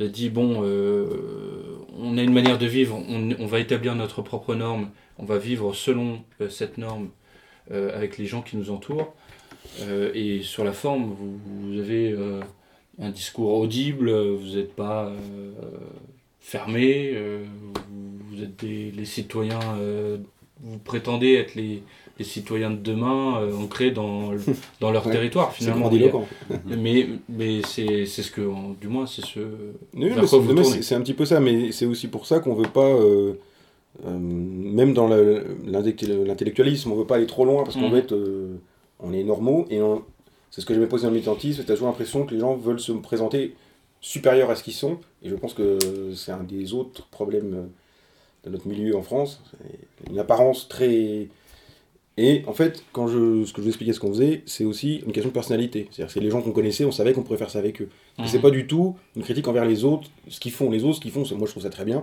dit 0.00 0.28
bon 0.30 0.62
on 1.98 2.18
a 2.18 2.22
une 2.22 2.32
manière 2.32 2.58
de 2.58 2.66
vivre 2.66 2.96
on, 3.08 3.30
on 3.38 3.46
va 3.46 3.58
établir 3.60 3.94
notre 3.94 4.22
propre 4.22 4.54
norme 4.54 4.88
on 5.18 5.24
va 5.24 5.38
vivre 5.38 5.74
selon 5.74 6.20
euh, 6.40 6.48
cette 6.48 6.78
norme 6.78 7.08
euh, 7.72 7.96
avec 7.96 8.18
les 8.18 8.26
gens 8.26 8.42
qui 8.42 8.56
nous 8.56 8.70
entourent 8.70 9.12
Euh, 9.82 10.10
et 10.14 10.42
sur 10.42 10.64
la 10.64 10.72
forme 10.72 11.04
vous, 11.18 11.38
vous 11.44 11.78
avez 11.80 12.14
un 13.00 13.10
discours 13.10 13.52
audible, 13.58 14.10
vous 14.10 14.56
n'êtes 14.56 14.74
pas 14.74 15.10
fermé, 16.40 17.14
vous, 18.30 18.42
êtes 18.42 18.56
des, 18.64 18.90
les 18.92 19.04
citoyens, 19.04 19.60
vous 20.62 20.78
prétendez 20.78 21.34
être 21.34 21.54
les, 21.54 21.82
les 22.18 22.24
citoyens 22.24 22.70
de 22.70 22.76
demain, 22.76 23.40
euh, 23.40 23.54
ancrés 23.56 23.90
dans, 23.90 24.30
le- 24.32 24.40
dans 24.80 24.90
leur 24.90 25.06
Ouais, 25.06 25.12
territoire 25.12 25.50
C'est 25.52 25.58
finalement. 25.64 25.88
grandiloquent. 25.88 26.26
Mais, 26.66 27.08
mais 27.28 27.60
c'est 27.66 28.06
c'est 28.06 28.22
ce 28.22 28.30
que, 28.30 28.40
du 28.80 28.88
moins, 28.88 29.06
c'est 29.06 29.24
ce. 29.24 29.40
C'est- 30.14 30.20
c'est 30.64 30.82
c'est 30.82 30.94
un 30.94 31.00
petit 31.02 31.14
peu 31.14 31.26
ça, 31.26 31.40
mais 31.40 31.72
c'est 31.72 31.86
aussi 31.86 32.08
pour 32.08 32.24
ça 32.26 32.40
qu'on 32.40 32.54
veut 32.54 32.68
pas, 32.72 32.88
euh, 32.88 33.34
euh, 34.04 34.18
même 34.18 34.92
dans 34.94 35.08
l'intellectualisme, 35.08 36.92
on 36.92 36.96
veut 36.96 37.06
pas 37.06 37.16
aller 37.16 37.26
trop 37.26 37.44
loin 37.44 37.64
parce 37.64 37.76
qu'on 37.76 37.88
Mhm. 37.90 37.96
être, 37.96 38.12
euh, 38.14 38.56
on 39.00 39.12
est 39.12 39.22
normaux 39.24 39.66
et 39.70 39.78
c'est 40.50 40.60
ce 40.60 40.66
que 40.66 40.74
j'aimais 40.74 40.86
poser 40.86 41.04
dans 41.04 41.10
le 41.10 41.14
militantisme, 41.16 41.60
c'est 41.60 41.72
toujours 41.72 41.88
l'impression 41.88 42.24
que 42.26 42.34
les 42.34 42.40
gens 42.40 42.56
veulent 42.56 42.80
se 42.80 42.92
présenter 42.92 43.54
supérieurs 44.00 44.50
à 44.50 44.56
ce 44.56 44.62
qu'ils 44.62 44.74
sont, 44.74 44.98
et 45.22 45.28
je 45.28 45.34
pense 45.34 45.54
que 45.54 45.78
c'est 46.14 46.32
un 46.32 46.42
des 46.44 46.74
autres 46.74 47.06
problèmes 47.08 47.54
euh, 47.54 47.66
de 48.44 48.50
notre 48.50 48.68
milieu 48.68 48.96
en 48.96 49.02
France, 49.02 49.42
une 50.10 50.18
apparence 50.18 50.68
très... 50.68 51.28
Et 52.18 52.42
en 52.46 52.54
fait, 52.54 52.82
quand 52.92 53.08
je, 53.08 53.44
ce 53.44 53.52
que 53.52 53.58
je 53.58 53.62
vous 53.64 53.68
expliquais 53.68 53.92
ce 53.92 54.00
qu'on 54.00 54.08
faisait, 54.08 54.42
c'est 54.46 54.64
aussi 54.64 55.02
une 55.04 55.12
question 55.12 55.28
de 55.28 55.34
personnalité. 55.34 55.86
C'est-à-dire 55.90 56.06
que 56.06 56.12
c'est 56.14 56.20
les 56.20 56.30
gens 56.30 56.40
qu'on 56.40 56.52
connaissait, 56.52 56.86
on 56.86 56.90
savait 56.90 57.12
qu'on 57.12 57.22
pourrait 57.22 57.36
faire 57.36 57.50
ça 57.50 57.58
avec 57.58 57.82
eux. 57.82 57.90
Et 58.18 58.26
C'est 58.26 58.36
Mhm. 58.38 58.42
pas 58.42 58.50
du 58.50 58.66
tout 58.66 58.96
une 59.16 59.22
critique 59.22 59.46
envers 59.48 59.66
les 59.66 59.84
autres, 59.84 60.08
ce 60.28 60.40
qu'ils 60.40 60.52
font. 60.52 60.70
Les 60.70 60.82
autres, 60.84 60.96
ce 60.96 61.00
qu'ils 61.02 61.10
font, 61.10 61.24
moi 61.36 61.46
je 61.46 61.50
trouve 61.50 61.64
ça 61.64 61.68
très 61.68 61.84
bien. 61.84 62.02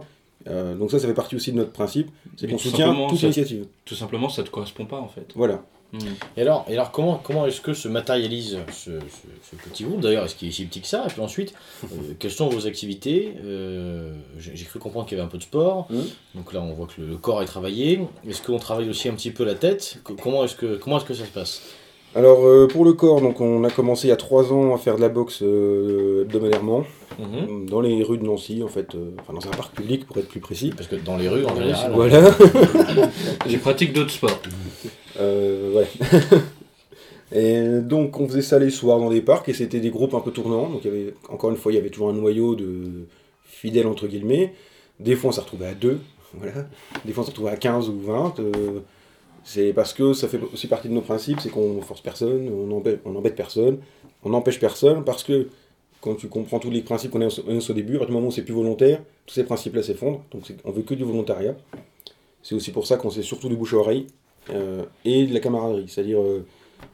Euh, 0.49 0.75
donc 0.75 0.91
ça, 0.91 0.99
ça 0.99 1.07
fait 1.07 1.13
partie 1.13 1.35
aussi 1.35 1.51
de 1.51 1.57
notre 1.57 1.71
principe, 1.71 2.09
c'est 2.37 2.47
qu'on 2.47 2.57
tout 2.57 2.63
soutient 2.69 2.93
toute 3.07 3.17
ça- 3.19 3.25
initiative. 3.27 3.65
Tout 3.85 3.95
simplement, 3.95 4.27
ça 4.29 4.41
ne 4.41 4.47
te 4.47 4.51
correspond 4.51 4.85
pas 4.85 4.99
en 4.99 5.07
fait. 5.07 5.27
Voilà. 5.35 5.63
Mhm. 5.93 5.99
Et 6.37 6.41
alors, 6.41 6.65
et 6.67 6.73
alors 6.73 6.91
comment, 6.91 7.21
comment 7.23 7.45
est-ce 7.45 7.61
que 7.61 7.73
se 7.75 7.87
matérialise 7.87 8.57
ce, 8.71 8.91
ce- 8.99 8.99
ce 9.51 9.55
petit 9.69 9.83
groupe? 9.83 9.99
D'ailleurs, 10.01 10.25
est-ce 10.25 10.33
qu'il 10.35 10.47
est 10.47 10.51
si 10.51 10.65
petit 10.65 10.81
que 10.81 10.87
ça? 10.87 11.05
Et 11.05 11.09
puis 11.11 11.21
ensuite, 11.21 11.53
euh, 11.83 11.87
quelles 12.19 12.31
sont 12.31 12.49
vos 12.49 12.65
activités? 12.65 13.35
Euh, 13.45 14.11
J'ai 14.39 14.65
cru 14.65 14.79
comprendre 14.79 15.05
qu'il 15.07 15.17
y 15.17 15.21
avait 15.21 15.27
un 15.27 15.31
peu 15.31 15.37
de 15.37 15.43
sport. 15.43 15.85
Mhm. 15.91 16.03
Donc 16.35 16.51
là, 16.51 16.61
on 16.61 16.73
voit 16.73 16.87
que 16.87 16.99
le, 16.99 17.07
le 17.07 17.17
corps 17.17 17.41
est 17.43 17.45
travaillé. 17.45 18.01
Est-ce 18.27 18.41
qu'on 18.41 18.57
travaille 18.57 18.89
aussi 18.89 19.07
un 19.07 19.13
petit 19.13 19.29
peu 19.31 19.43
la 19.43 19.53
tête? 19.55 19.99
Co- 20.03 20.15
Comment 20.21 20.43
est-ce 20.43 20.55
que, 20.55 20.77
comment 20.77 20.97
est-ce 20.97 21.05
que 21.05 21.13
ça 21.13 21.25
se 21.25 21.29
passe? 21.31 21.61
Alors 22.15 22.45
euh, 22.45 22.67
pour 22.67 22.85
le 22.85 22.93
corps, 22.93 23.21
donc 23.21 23.41
on 23.41 23.63
a 23.63 23.69
commencé 23.69 24.07
il 24.07 24.09
y 24.09 24.13
a 24.13 24.17
trois 24.17 24.53
ans 24.53 24.73
à 24.75 24.77
faire 24.77 24.95
de 24.97 25.01
la 25.01 25.09
boxe 25.09 25.39
euh, 25.41 26.23
hebdomadairement 26.23 26.83
Mhm. 27.19 27.69
dans 27.69 27.79
les 27.79 28.01
rues 28.01 28.17
de 28.17 28.23
Nancy, 28.25 28.63
en 28.63 28.67
fait, 28.67 28.95
euh, 28.95 29.11
enfin 29.21 29.33
dans 29.33 29.45
un 29.47 29.51
parc 29.51 29.75
public 29.75 30.07
pour 30.07 30.17
être 30.17 30.27
plus 30.27 30.39
précis. 30.39 30.73
Parce 30.75 30.87
que 30.89 30.95
dans 30.95 31.15
les 31.15 31.29
rues, 31.29 31.45
en 31.45 31.55
général, 31.55 31.91
Voilà. 31.93 32.31
J'ai 33.47 33.59
pratique 33.59 33.93
d'autres 33.93 34.09
sports. 34.09 34.41
Ouais. 35.19 35.87
et 37.31 37.61
donc 37.81 38.19
on 38.19 38.27
faisait 38.27 38.41
ça 38.41 38.57
les 38.57 38.71
soirs 38.71 38.97
dans 38.99 39.11
des 39.11 39.21
parcs 39.21 39.47
et 39.47 39.53
c'était 39.53 39.79
des 39.79 39.91
groupes 39.91 40.15
un 40.15 40.21
peu 40.21 40.31
tournants. 40.31 40.69
Donc 40.69 40.81
il 40.85 40.87
y 40.87 40.93
avait, 40.93 41.13
encore 41.29 41.51
une 41.51 41.55
fois, 41.55 41.71
il 41.71 41.75
y 41.75 41.77
avait 41.77 41.91
toujours 41.91 42.09
un 42.09 42.13
noyau 42.13 42.55
de 42.55 43.05
fidèles 43.45 43.85
entre 43.87 44.07
guillemets. 44.07 44.53
Des 44.99 45.15
fois 45.15 45.29
on 45.29 45.33
s'est 45.33 45.41
retrouvé 45.41 45.67
à 45.67 45.73
deux, 45.75 45.99
voilà. 46.33 46.65
Des 47.05 47.13
fois 47.13 47.21
on 47.21 47.25
s'est 47.25 47.31
retrouvé 47.31 47.51
à 47.51 47.57
15 47.57 47.89
ou 47.89 47.99
20. 47.99 48.35
C'est 49.43 49.73
parce 49.73 49.93
que 49.93 50.13
ça 50.13 50.27
fait 50.27 50.39
aussi 50.53 50.67
partie 50.67 50.87
de 50.87 50.93
nos 50.93 51.01
principes, 51.01 51.39
c'est 51.41 51.49
qu'on 51.49 51.81
force 51.81 52.01
personne, 52.01 52.49
on 52.49 52.71
embête, 52.71 53.01
on 53.05 53.15
embête 53.15 53.35
personne, 53.35 53.79
on 54.23 54.29
n'empêche 54.29 54.59
personne 54.59 55.03
parce 55.03 55.23
que 55.23 55.49
quand 56.01 56.15
tu 56.15 56.27
comprends 56.27 56.59
tous 56.59 56.69
les 56.69 56.81
principes 56.81 57.11
qu'on 57.11 57.21
a 57.21 57.27
au 57.27 57.73
début, 57.73 57.95
à 57.95 57.99
partir 57.99 58.07
du 58.07 58.13
moment 58.13 58.27
où 58.27 58.31
c'est 58.31 58.41
plus 58.41 58.53
volontaire, 58.53 59.01
tous 59.25 59.35
ces 59.35 59.45
principes-là 59.45 59.83
s'effondrent. 59.83 60.21
Donc 60.31 60.43
on 60.65 60.71
veut 60.71 60.81
que 60.81 60.93
du 60.93 61.03
volontariat. 61.03 61.55
C'est 62.41 62.55
aussi 62.55 62.71
pour 62.71 62.85
ça 62.87 62.97
qu'on 62.97 63.09
sait 63.09 63.21
surtout 63.21 63.47
du 63.47 63.55
bouche 63.55 63.73
à 63.73 63.77
oreille 63.77 64.07
euh, 64.49 64.83
et 65.05 65.25
de 65.25 65.33
la 65.33 65.39
camaraderie. 65.39 65.85
C'est-à-dire, 65.87 66.21
euh, 66.21 66.45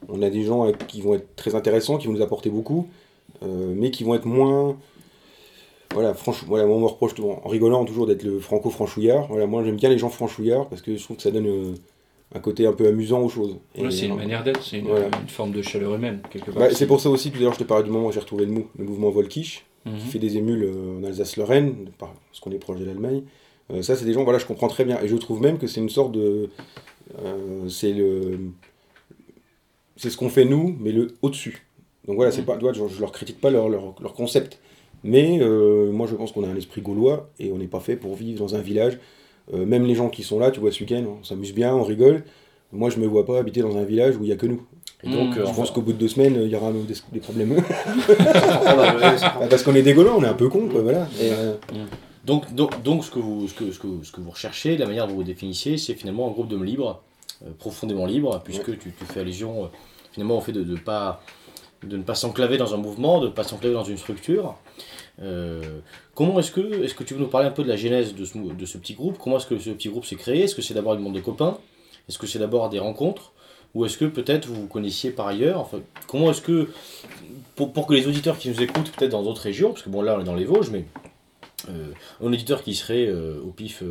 on 0.08 0.22
a 0.22 0.30
des 0.30 0.44
gens 0.44 0.72
qui 0.88 1.02
vont 1.02 1.16
être 1.16 1.36
très 1.36 1.56
intéressants, 1.56 1.98
qui 1.98 2.06
vont 2.06 2.14
nous 2.14 2.22
apporter 2.22 2.52
beaucoup, 2.52 2.88
euh, 3.42 3.74
mais 3.76 3.90
qui 3.90 4.04
vont 4.04 4.14
être 4.14 4.28
moins. 4.28 4.78
Voilà, 5.92 6.14
franch... 6.14 6.44
voilà, 6.46 6.68
moi, 6.68 6.78
on 6.78 6.82
me 6.82 6.86
reproche 6.86 7.14
en 7.20 7.48
rigolant 7.50 7.84
toujours 7.86 8.06
d'être 8.06 8.22
le 8.22 8.40
franco-franchouillard. 8.40 9.28
Voilà, 9.28 9.48
moi 9.48 9.64
j'aime 9.64 9.76
bien 9.78 9.90
les 9.90 9.98
gens 9.98 10.10
franchouillards 10.10 10.70
parce 10.70 10.84
que 10.84 10.96
je 10.96 11.04
trouve 11.04 11.18
que 11.18 11.24
ça 11.24 11.32
donne 11.32 11.48
euh, 11.48 11.74
un 12.34 12.40
côté 12.40 12.66
un 12.68 12.74
peu 12.74 12.88
amusant 12.88 13.22
aux 13.22 13.30
choses. 13.30 13.58
Ouais, 13.78 13.90
c'est 13.92 14.06
une 14.06 14.16
manière 14.16 14.44
d'être, 14.44 14.64
c'est 14.64 14.80
une, 14.80 14.88
voilà. 14.88 15.08
une 15.22 15.28
forme 15.28 15.52
de 15.52 15.62
chaleur 15.62 15.96
humaine, 15.96 16.22
quelque 16.30 16.52
part. 16.52 16.60
bah, 16.60 16.70
c'est 16.74 16.86
pour 16.88 17.00
ça 17.02 17.10
aussi, 17.10 17.32
à 17.36 17.40
l'heure, 17.40 17.54
je 17.54 17.60
te 17.60 17.64
parlais 17.64 17.84
du 17.84 17.90
moment 17.90 18.08
où 18.08 18.12
j'ai 18.12 18.20
retrouvé 18.20 18.46
le, 18.46 18.52
mou, 18.52 18.68
le 18.78 18.86
mouvement 18.86 19.10
Volkisch, 19.10 19.66
Mhm. 19.86 19.98
qui 19.98 20.08
fait 20.08 20.20
des 20.20 20.36
émules 20.38 20.64
euh, 20.66 21.00
en 21.00 21.04
Alsace-Lorraine, 21.06 21.90
par- 21.98 22.14
parce 22.30 22.40
qu'on 22.42 22.52
est 22.52 22.60
proche 22.60 22.80
de 22.80 22.86
l'Allemagne. 22.86 23.24
Euh, 23.72 23.82
ça, 23.82 23.96
c'est 23.96 24.04
des 24.06 24.12
gens, 24.14 24.24
voilà, 24.26 24.38
je 24.38 24.46
comprends 24.46 24.68
très 24.68 24.84
bien. 24.84 25.00
Et 25.02 25.08
je 25.08 25.16
trouve 25.16 25.42
même 25.42 25.58
que 25.58 25.68
c'est 25.68 25.80
une 25.80 25.90
sorte 25.90 26.12
de. 26.12 26.50
euh, 27.24 27.68
c'est 27.70 27.94
le. 27.94 28.40
C'est 29.96 30.10
ce 30.10 30.18
qu'on 30.18 30.30
fait 30.30 30.46
nous, 30.46 30.76
mais 30.80 30.92
le 30.92 31.08
au-dessus. 31.22 31.66
Donc 32.08 32.16
voilà, 32.18 32.32
c'est 32.32 32.42
Mhm. 32.42 32.46
pas, 32.48 32.60
je, 32.74 32.88
je 32.88 33.00
leur 33.00 33.12
critique 33.12 33.40
pas 33.40 33.50
leur, 33.50 33.70
leur, 33.70 33.96
leur 34.02 34.14
concept. 34.14 34.60
Mais 35.04 35.40
euh, 35.42 35.92
moi, 35.92 36.08
je 36.08 36.16
pense 36.16 36.32
qu'on 36.34 36.44
a 36.44 36.48
un 36.48 36.56
esprit 36.56 36.82
gaulois 36.82 37.30
et 37.40 37.52
on 37.52 37.58
n'est 37.58 37.68
pas 37.68 37.80
fait 37.80 37.96
pour 37.96 38.16
vivre 38.16 38.40
dans 38.40 38.56
un 38.56 38.62
village. 38.62 38.98
Euh, 39.54 39.66
même 39.66 39.86
les 39.86 39.96
gens 39.96 40.10
qui 40.10 40.24
sont 40.24 40.40
là, 40.40 40.52
tu 40.52 40.60
vois, 40.60 40.72
ce 40.72 40.80
week-end, 40.82 41.04
on 41.20 41.24
s'amuse 41.24 41.54
bien, 41.54 41.74
on 41.74 41.84
rigole. 41.84 42.24
Moi, 42.72 42.90
je 42.90 43.00
me 43.00 43.08
vois 43.08 43.26
pas 43.26 43.40
habiter 43.40 43.62
dans 43.62 43.78
un 43.78 43.84
village 43.84 44.16
où 44.18 44.24
il 44.24 44.30
y 44.30 44.32
a 44.32 44.36
que 44.36 44.46
nous. 44.46 44.62
Et 45.04 45.10
donc, 45.10 45.38
euh, 45.38 45.46
Je 45.46 45.50
en 45.50 45.54
pense 45.54 45.72
qu'au 45.72 45.82
bout 45.82 45.94
de 45.94 45.98
deux 45.98 46.10
semaines, 46.10 46.38
il 46.44 46.50
y 46.50 46.56
aura 46.56 46.72
des, 46.72 46.94
des 47.14 47.20
problèmes. 47.20 47.56
Ah 48.20 49.48
Parce 49.50 49.64
qu'on 49.64 49.74
est 49.74 49.94
Gaulois, 49.94 50.16
on 50.18 50.24
est 50.24 50.28
un 50.28 50.34
peu 50.34 50.50
cons, 50.50 50.68
quoi, 50.68 50.82
voilà. 50.82 51.08
Et, 51.22 51.32
euh, 51.32 51.54
Donc, 52.26 52.54
donc, 52.54 52.84
donc 52.84 53.06
ce, 53.06 53.12
que 53.12 53.20
vous, 53.20 53.48
ce, 53.48 53.54
que, 53.54 53.72
ce, 53.72 53.80
que, 53.80 53.88
ce 54.04 54.12
que 54.12 54.22
vous 54.22 54.32
recherchez, 54.32 54.78
la 54.78 54.86
manière 54.86 55.08
dont 55.08 55.16
vous 55.16 55.24
définissez, 55.24 55.78
c'est 55.78 55.94
finalement 55.94 56.28
un 56.28 56.32
groupe 56.32 56.50
d'hommes 56.50 56.66
libres, 56.66 57.02
euh, 57.46 57.50
profondément 57.58 58.06
libres, 58.06 58.42
puisque 58.44 58.78
tu, 58.78 58.92
tu 58.92 59.06
fais 59.06 59.22
allusion 59.22 59.70
finalement 60.12 60.38
au 60.38 60.42
fait 60.42 60.52
de, 60.52 60.64
de, 60.64 60.76
pas, 60.76 61.22
de 61.84 61.96
ne 61.96 62.04
pas 62.04 62.16
s'enclaver 62.16 62.58
dans 62.58 62.74
un 62.74 62.78
mouvement, 62.78 63.22
de 63.22 63.28
ne 63.28 63.32
pas 63.32 63.44
s'enclaver 63.44 63.76
dans 63.76 63.86
une 63.86 63.98
structure. 63.98 64.56
Euh, 65.22 65.62
comment 66.16 66.40
est-ce 66.40 66.52
que, 66.52 66.84
est 66.84 66.96
que 66.96 67.04
tu 67.04 67.14
veux 67.14 67.20
nous 67.20 67.28
parler 67.28 67.48
un 67.48 67.52
peu 67.52 67.64
de 67.64 67.68
la 67.70 67.76
genèse 67.76 68.16
de 68.16 68.24
ce, 68.26 68.38
de 68.38 68.66
ce 68.66 68.78
petit 68.78 68.94
groupe? 68.94 69.18
Comment 69.18 69.38
est-ce 69.38 69.48
que 69.48 69.58
ce 69.60 69.70
petit 69.72 69.90
groupe 69.90 70.06
s'est 70.06 70.16
créé? 70.16 70.44
Est-ce 70.44 70.56
que 70.56 70.62
c'est 70.62 70.74
d'abord 70.74 70.94
une 70.96 71.04
bande 71.04 71.16
de 71.16 71.20
copains? 71.20 71.58
Est-ce 72.08 72.18
que 72.18 72.28
c'est 72.28 72.40
d'abord 72.40 72.70
des 72.70 72.80
rencontres? 72.80 73.34
Ou 73.76 73.86
est-ce 73.86 73.98
que 73.98 74.06
peut-être 74.06 74.48
vous 74.48 74.62
vous 74.62 74.68
connaissiez 74.68 75.12
par 75.12 75.28
ailleurs? 75.28 75.60
Enfin, 75.60 75.80
Comment 76.08 76.32
est-ce 76.32 76.42
que, 76.42 76.70
pour, 77.56 77.72
pour 77.72 77.86
que 77.86 77.94
les 77.94 78.08
auditeurs 78.08 78.38
qui 78.40 78.50
nous 78.50 78.62
écoutent 78.62 78.92
peut-être 78.92 79.12
dans 79.12 79.22
d'autres 79.24 79.42
régions, 79.44 79.70
parce 79.72 79.84
que 79.84 79.90
bon 79.90 80.02
là 80.02 80.16
on 80.18 80.22
est 80.22 80.24
dans 80.24 80.34
les 80.34 80.46
Vosges, 80.46 80.72
mais 80.72 80.86
euh, 81.70 81.92
un 82.24 82.28
auditeur 82.28 82.64
qui 82.64 82.74
serait 82.74 83.06
euh, 83.06 83.40
au 83.46 83.52
pif 83.52 83.84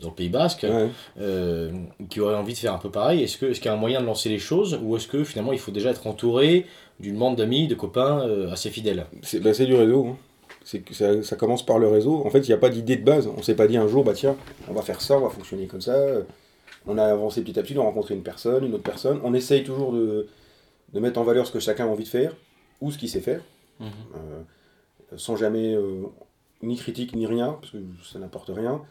dans 0.00 0.08
le 0.08 0.14
Pays 0.14 0.30
Basque, 0.30 0.66
Ouais. 0.68 1.70
qui 2.08 2.20
aurait 2.20 2.34
envie 2.34 2.54
de 2.54 2.58
faire 2.58 2.74
un 2.74 2.78
peu 2.78 2.90
pareil, 2.90 3.22
est-ce 3.22 3.36
que- 3.38 3.46
est-ce 3.46 3.60
qu'il 3.60 3.66
y 3.66 3.68
a 3.68 3.74
un 3.74 3.80
moyen 3.80 4.00
de 4.00 4.06
lancer 4.06 4.30
les 4.30 4.38
choses? 4.40 4.80
Ou 4.82 4.96
est-ce 4.96 5.06
que 5.06 5.22
finalement 5.22 5.52
il 5.52 5.58
faut 5.60 5.70
déjà 5.70 5.90
être 5.90 6.06
entouré 6.08 6.66
d'une 6.98 7.16
bande 7.16 7.36
d'amis, 7.36 7.68
de 7.68 7.74
copains 7.76 8.26
assez 8.50 8.70
fidèles? 8.70 9.06
C'est 9.22 9.40
c'est 9.54 9.66
du 9.66 9.74
réseau. 9.76 10.06
hein. 10.08 10.16
C'est 10.64 10.80
que 10.80 10.94
ça, 10.94 11.22
ça 11.22 11.36
commence 11.36 11.64
par 11.64 11.78
le 11.78 11.88
réseau. 11.88 12.22
En 12.24 12.30
fait, 12.30 12.40
il 12.40 12.48
n'y 12.48 12.54
a 12.54 12.58
pas 12.58 12.68
d'idée 12.68 12.96
de 12.96 13.04
base. 13.04 13.26
On 13.26 13.42
s'est 13.42 13.54
pas 13.56 13.66
dit 13.66 13.76
un 13.76 13.88
jour, 13.88 14.04
bah 14.04 14.12
tiens, 14.14 14.36
on 14.68 14.72
va 14.74 14.82
faire 14.82 15.00
ça, 15.00 15.16
on 15.16 15.20
va 15.22 15.30
fonctionner 15.30 15.66
comme 15.66 15.80
ça. 15.80 15.96
On 16.86 16.96
a 16.98 17.04
avancé 17.04 17.42
petit 17.42 17.58
à 17.58 17.62
petit, 17.62 17.76
on 17.78 17.82
a 17.82 17.84
rencontré 17.84 18.14
une 18.14 18.22
personne, 18.22 18.64
une 18.64 18.74
autre 18.74 18.82
personne. 18.82 19.20
On 19.24 19.34
essaye 19.34 19.64
toujours 19.64 19.92
de, 19.92 20.26
de 20.92 21.00
mettre 21.00 21.18
en 21.18 21.24
valeur 21.24 21.46
ce 21.46 21.52
que 21.52 21.60
chacun 21.60 21.84
a 21.86 21.88
envie 21.88 22.04
de 22.04 22.08
faire 22.08 22.36
ou 22.80 22.90
ce 22.90 22.98
qu'il 22.98 23.08
sait 23.08 23.20
faire, 23.20 23.42
Mhm. 23.80 23.86
euh, 24.16 25.16
sans 25.16 25.36
jamais 25.36 25.74
euh, 25.74 26.02
ni 26.62 26.76
critique 26.76 27.14
ni 27.16 27.26
rien, 27.26 27.56
parce 27.60 27.72
que 27.72 27.78
ça 28.10 28.18
n'apporte 28.18 28.50
rien, 28.54 28.82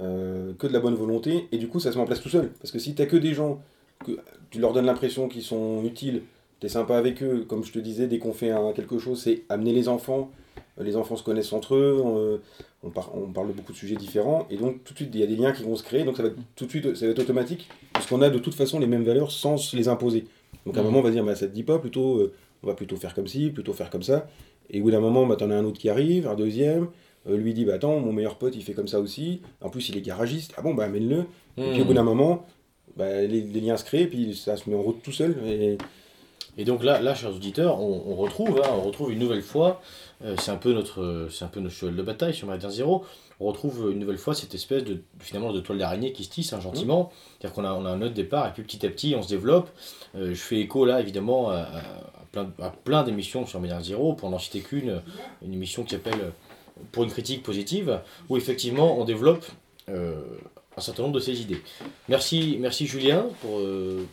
euh, 0.00 0.52
que 0.58 0.66
de 0.66 0.72
la 0.72 0.80
bonne 0.80 0.94
volonté. 0.96 1.48
Et 1.52 1.58
du 1.58 1.68
coup, 1.68 1.78
ça 1.80 1.92
se 1.92 1.96
met 1.96 2.02
en 2.02 2.06
place 2.06 2.20
tout 2.20 2.28
seul. 2.28 2.50
Parce 2.60 2.72
que 2.72 2.78
si 2.80 2.94
tu 2.94 3.06
que 3.06 3.16
des 3.16 3.32
gens, 3.34 3.60
que 4.04 4.12
tu 4.50 4.58
leur 4.58 4.72
donnes 4.72 4.86
l'impression 4.86 5.28
qu'ils 5.28 5.42
sont 5.42 5.82
utiles, 5.84 6.22
tu 6.60 6.66
es 6.66 6.68
sympa 6.68 6.96
avec 6.96 7.22
eux, 7.22 7.44
comme 7.48 7.64
je 7.64 7.72
te 7.72 7.78
disais, 7.78 8.06
dès 8.08 8.18
qu'on 8.18 8.32
fait 8.32 8.50
un- 8.50 8.72
quelque 8.72 8.98
chose, 8.98 9.20
c'est 9.22 9.42
amener 9.48 9.72
les 9.72 9.88
enfants. 9.88 10.30
Euh, 10.80 10.84
Les 10.84 10.96
enfants 10.96 11.16
se 11.16 11.22
connaissent 11.22 11.52
entre 11.52 11.74
eux, 11.74 12.00
on, 12.04 12.18
euh, 12.18 12.36
on, 12.82 12.90
par- 12.90 13.10
on 13.16 13.30
parle 13.32 13.48
de 13.48 13.52
beaucoup 13.52 13.72
de 13.72 13.76
sujets 13.76 13.96
différents, 13.96 14.46
et 14.50 14.56
donc 14.56 14.82
tout 14.84 14.92
de 14.94 14.98
suite 14.98 15.10
il 15.14 15.20
y 15.20 15.22
a 15.22 15.26
des 15.26 15.36
liens 15.36 15.52
qui 15.52 15.62
vont 15.62 15.76
se 15.76 15.82
créer, 15.82 16.04
donc 16.04 16.16
ça 16.16 16.22
va 16.22 16.28
être, 16.30 16.36
tout 16.56 16.64
de 16.66 16.70
suite 16.70 16.94
ça 16.94 17.06
va 17.06 17.12
être 17.12 17.18
automatique, 17.18 17.68
puisqu'on 17.92 18.22
a 18.22 18.30
de 18.30 18.38
toute 18.38 18.54
façon 18.54 18.78
les 18.78 18.86
mêmes 18.86 19.04
valeurs 19.04 19.30
sans 19.30 19.56
se 19.56 19.76
les 19.76 19.88
imposer. 19.88 20.24
Donc 20.66 20.76
à 20.76 20.80
un 20.80 20.82
Mhm. 20.82 20.88
moment 20.88 21.00
on 21.00 21.02
va 21.02 21.10
dire, 21.10 21.24
bah, 21.24 21.34
ça 21.34 21.46
te 21.46 21.52
dit 21.54 21.62
pas, 21.62 21.78
plutôt, 21.78 22.16
euh, 22.18 22.32
on 22.62 22.66
va 22.68 22.74
plutôt 22.74 22.96
faire 22.96 23.14
comme 23.14 23.26
ci, 23.28 23.50
plutôt 23.50 23.72
faire 23.72 23.90
comme 23.90 24.02
ça, 24.02 24.28
et 24.70 24.80
au 24.80 24.84
bout 24.84 24.90
d'un 24.90 25.00
moment, 25.00 25.26
bah, 25.26 25.36
t'en 25.36 25.50
as 25.50 25.56
un 25.56 25.64
autre 25.64 25.78
qui 25.78 25.88
arrive, 25.90 26.26
un 26.26 26.34
deuxième, 26.36 26.88
euh, 27.28 27.36
lui 27.36 27.52
dit, 27.54 27.64
bah 27.64 27.74
attends, 27.74 28.00
mon 28.00 28.12
meilleur 28.12 28.36
pote 28.36 28.54
il 28.56 28.62
fait 28.62 28.72
comme 28.74 28.88
ça 28.88 28.98
aussi, 29.00 29.42
en 29.60 29.68
plus 29.70 29.88
il 29.90 29.96
est 29.98 30.00
garagiste, 30.02 30.54
ah 30.56 30.62
bon, 30.62 30.72
bah 30.74 30.84
amène-le, 30.84 31.26
et 31.58 31.70
puis 31.72 31.82
au 31.82 31.84
bout 31.84 31.94
d'un 31.94 32.02
moment, 32.02 32.46
bah, 32.96 33.20
les, 33.22 33.42
les 33.42 33.60
liens 33.60 33.76
se 33.76 33.84
créent, 33.84 34.06
puis 34.06 34.34
ça 34.34 34.56
se 34.56 34.68
met 34.70 34.76
en 34.76 34.82
route 34.82 35.02
tout 35.02 35.12
seul, 35.12 35.36
et 35.46 35.76
Et 36.58 36.64
donc 36.66 36.84
là, 36.84 37.00
là 37.00 37.14
chers 37.14 37.34
auditeurs, 37.34 37.80
on, 37.80 38.02
on 38.08 38.14
retrouve, 38.14 38.60
hein, 38.62 38.68
on 38.76 38.82
retrouve 38.82 39.10
une 39.10 39.18
nouvelle 39.18 39.40
fois, 39.42 39.80
c'est 40.38 40.50
un 40.50 40.56
peu 40.56 40.72
notre, 40.72 41.02
euh, 41.02 41.28
c'est 41.30 41.44
un 41.44 41.48
peu 41.48 41.60
notre 41.60 41.74
cheval 41.74 41.96
de 41.96 42.02
bataille 42.02 42.34
sur 42.34 42.46
Méridien 42.46 42.70
Zéro. 42.70 43.04
On 43.40 43.46
retrouve 43.46 43.90
une 43.90 43.98
nouvelle 43.98 44.18
fois 44.18 44.34
cette 44.34 44.54
espèce 44.54 44.84
de 44.84 45.02
finalement 45.18 45.52
de 45.52 45.60
toile 45.60 45.78
d'araignée 45.78 46.12
qui 46.12 46.24
se 46.24 46.30
tisse 46.30 46.52
hein, 46.52 46.60
gentiment. 46.60 47.10
C'est-à-dire 47.38 47.54
qu'on 47.54 47.64
a, 47.64 47.72
on 47.72 47.84
a 47.84 47.90
un 47.90 48.00
autre 48.02 48.14
départ 48.14 48.46
et 48.48 48.52
puis 48.52 48.62
petit 48.62 48.86
à 48.86 48.90
petit 48.90 49.14
on 49.16 49.22
se 49.22 49.28
développe. 49.28 49.70
Euh, 50.14 50.28
je 50.28 50.40
fais 50.40 50.60
écho 50.60 50.84
là 50.84 51.00
évidemment 51.00 51.50
à, 51.50 51.66
plein, 52.30 52.52
à 52.60 52.70
plein 52.70 53.02
d'émissions 53.02 53.46
sur 53.46 53.60
Méridien 53.60 53.82
Zéro. 53.82 54.14
Pour 54.14 54.30
n'en 54.30 54.38
citer 54.38 54.60
qu'une, 54.60 55.02
une 55.44 55.52
émission 55.52 55.82
qui 55.82 55.90
s'appelle 55.90 56.20
euh, 56.20 56.30
Pour 56.92 57.04
une 57.04 57.10
critique 57.10 57.42
positive, 57.42 58.00
où 58.28 58.36
effectivement 58.36 58.98
on 58.98 59.04
développe 59.04 59.44
euh, 59.88 60.22
un 60.76 60.80
certain 60.80 61.02
nombre 61.02 61.14
de 61.14 61.20
ces 61.20 61.40
idées. 61.40 61.60
Merci, 62.08 62.56
merci 62.60 62.86
Julien 62.86 63.26
pour, 63.40 63.58
euh, 63.58 64.06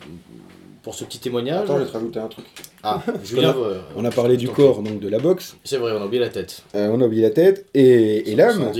pour 0.83 0.95
ce 0.95 1.03
petit 1.03 1.19
témoignage. 1.19 1.63
attends, 1.63 1.77
je 1.77 1.83
vais 1.83 1.88
te 1.88 1.93
rajouter 1.93 2.19
un 2.19 2.27
truc. 2.27 2.45
Ah, 2.83 3.01
Julien, 3.24 3.55
euh, 3.57 3.81
On 3.95 4.05
a 4.05 4.12
parlé 4.12 4.38
du 4.38 4.48
corps, 4.50 4.81
donc 4.81 5.00
de 5.00 5.09
la 5.09 5.19
boxe, 5.19 5.57
c'est 5.63 5.77
vrai, 5.77 5.91
on 5.93 6.01
a 6.01 6.05
oublié 6.05 6.21
la 6.21 6.29
tête. 6.29 6.63
euh, 6.75 6.89
on 6.93 7.01
a 7.01 7.05
oublié 7.05 7.21
la 7.24 7.29
tête, 7.31 7.65
et, 7.74 8.31
et 8.31 8.36
l'âme, 8.36 8.71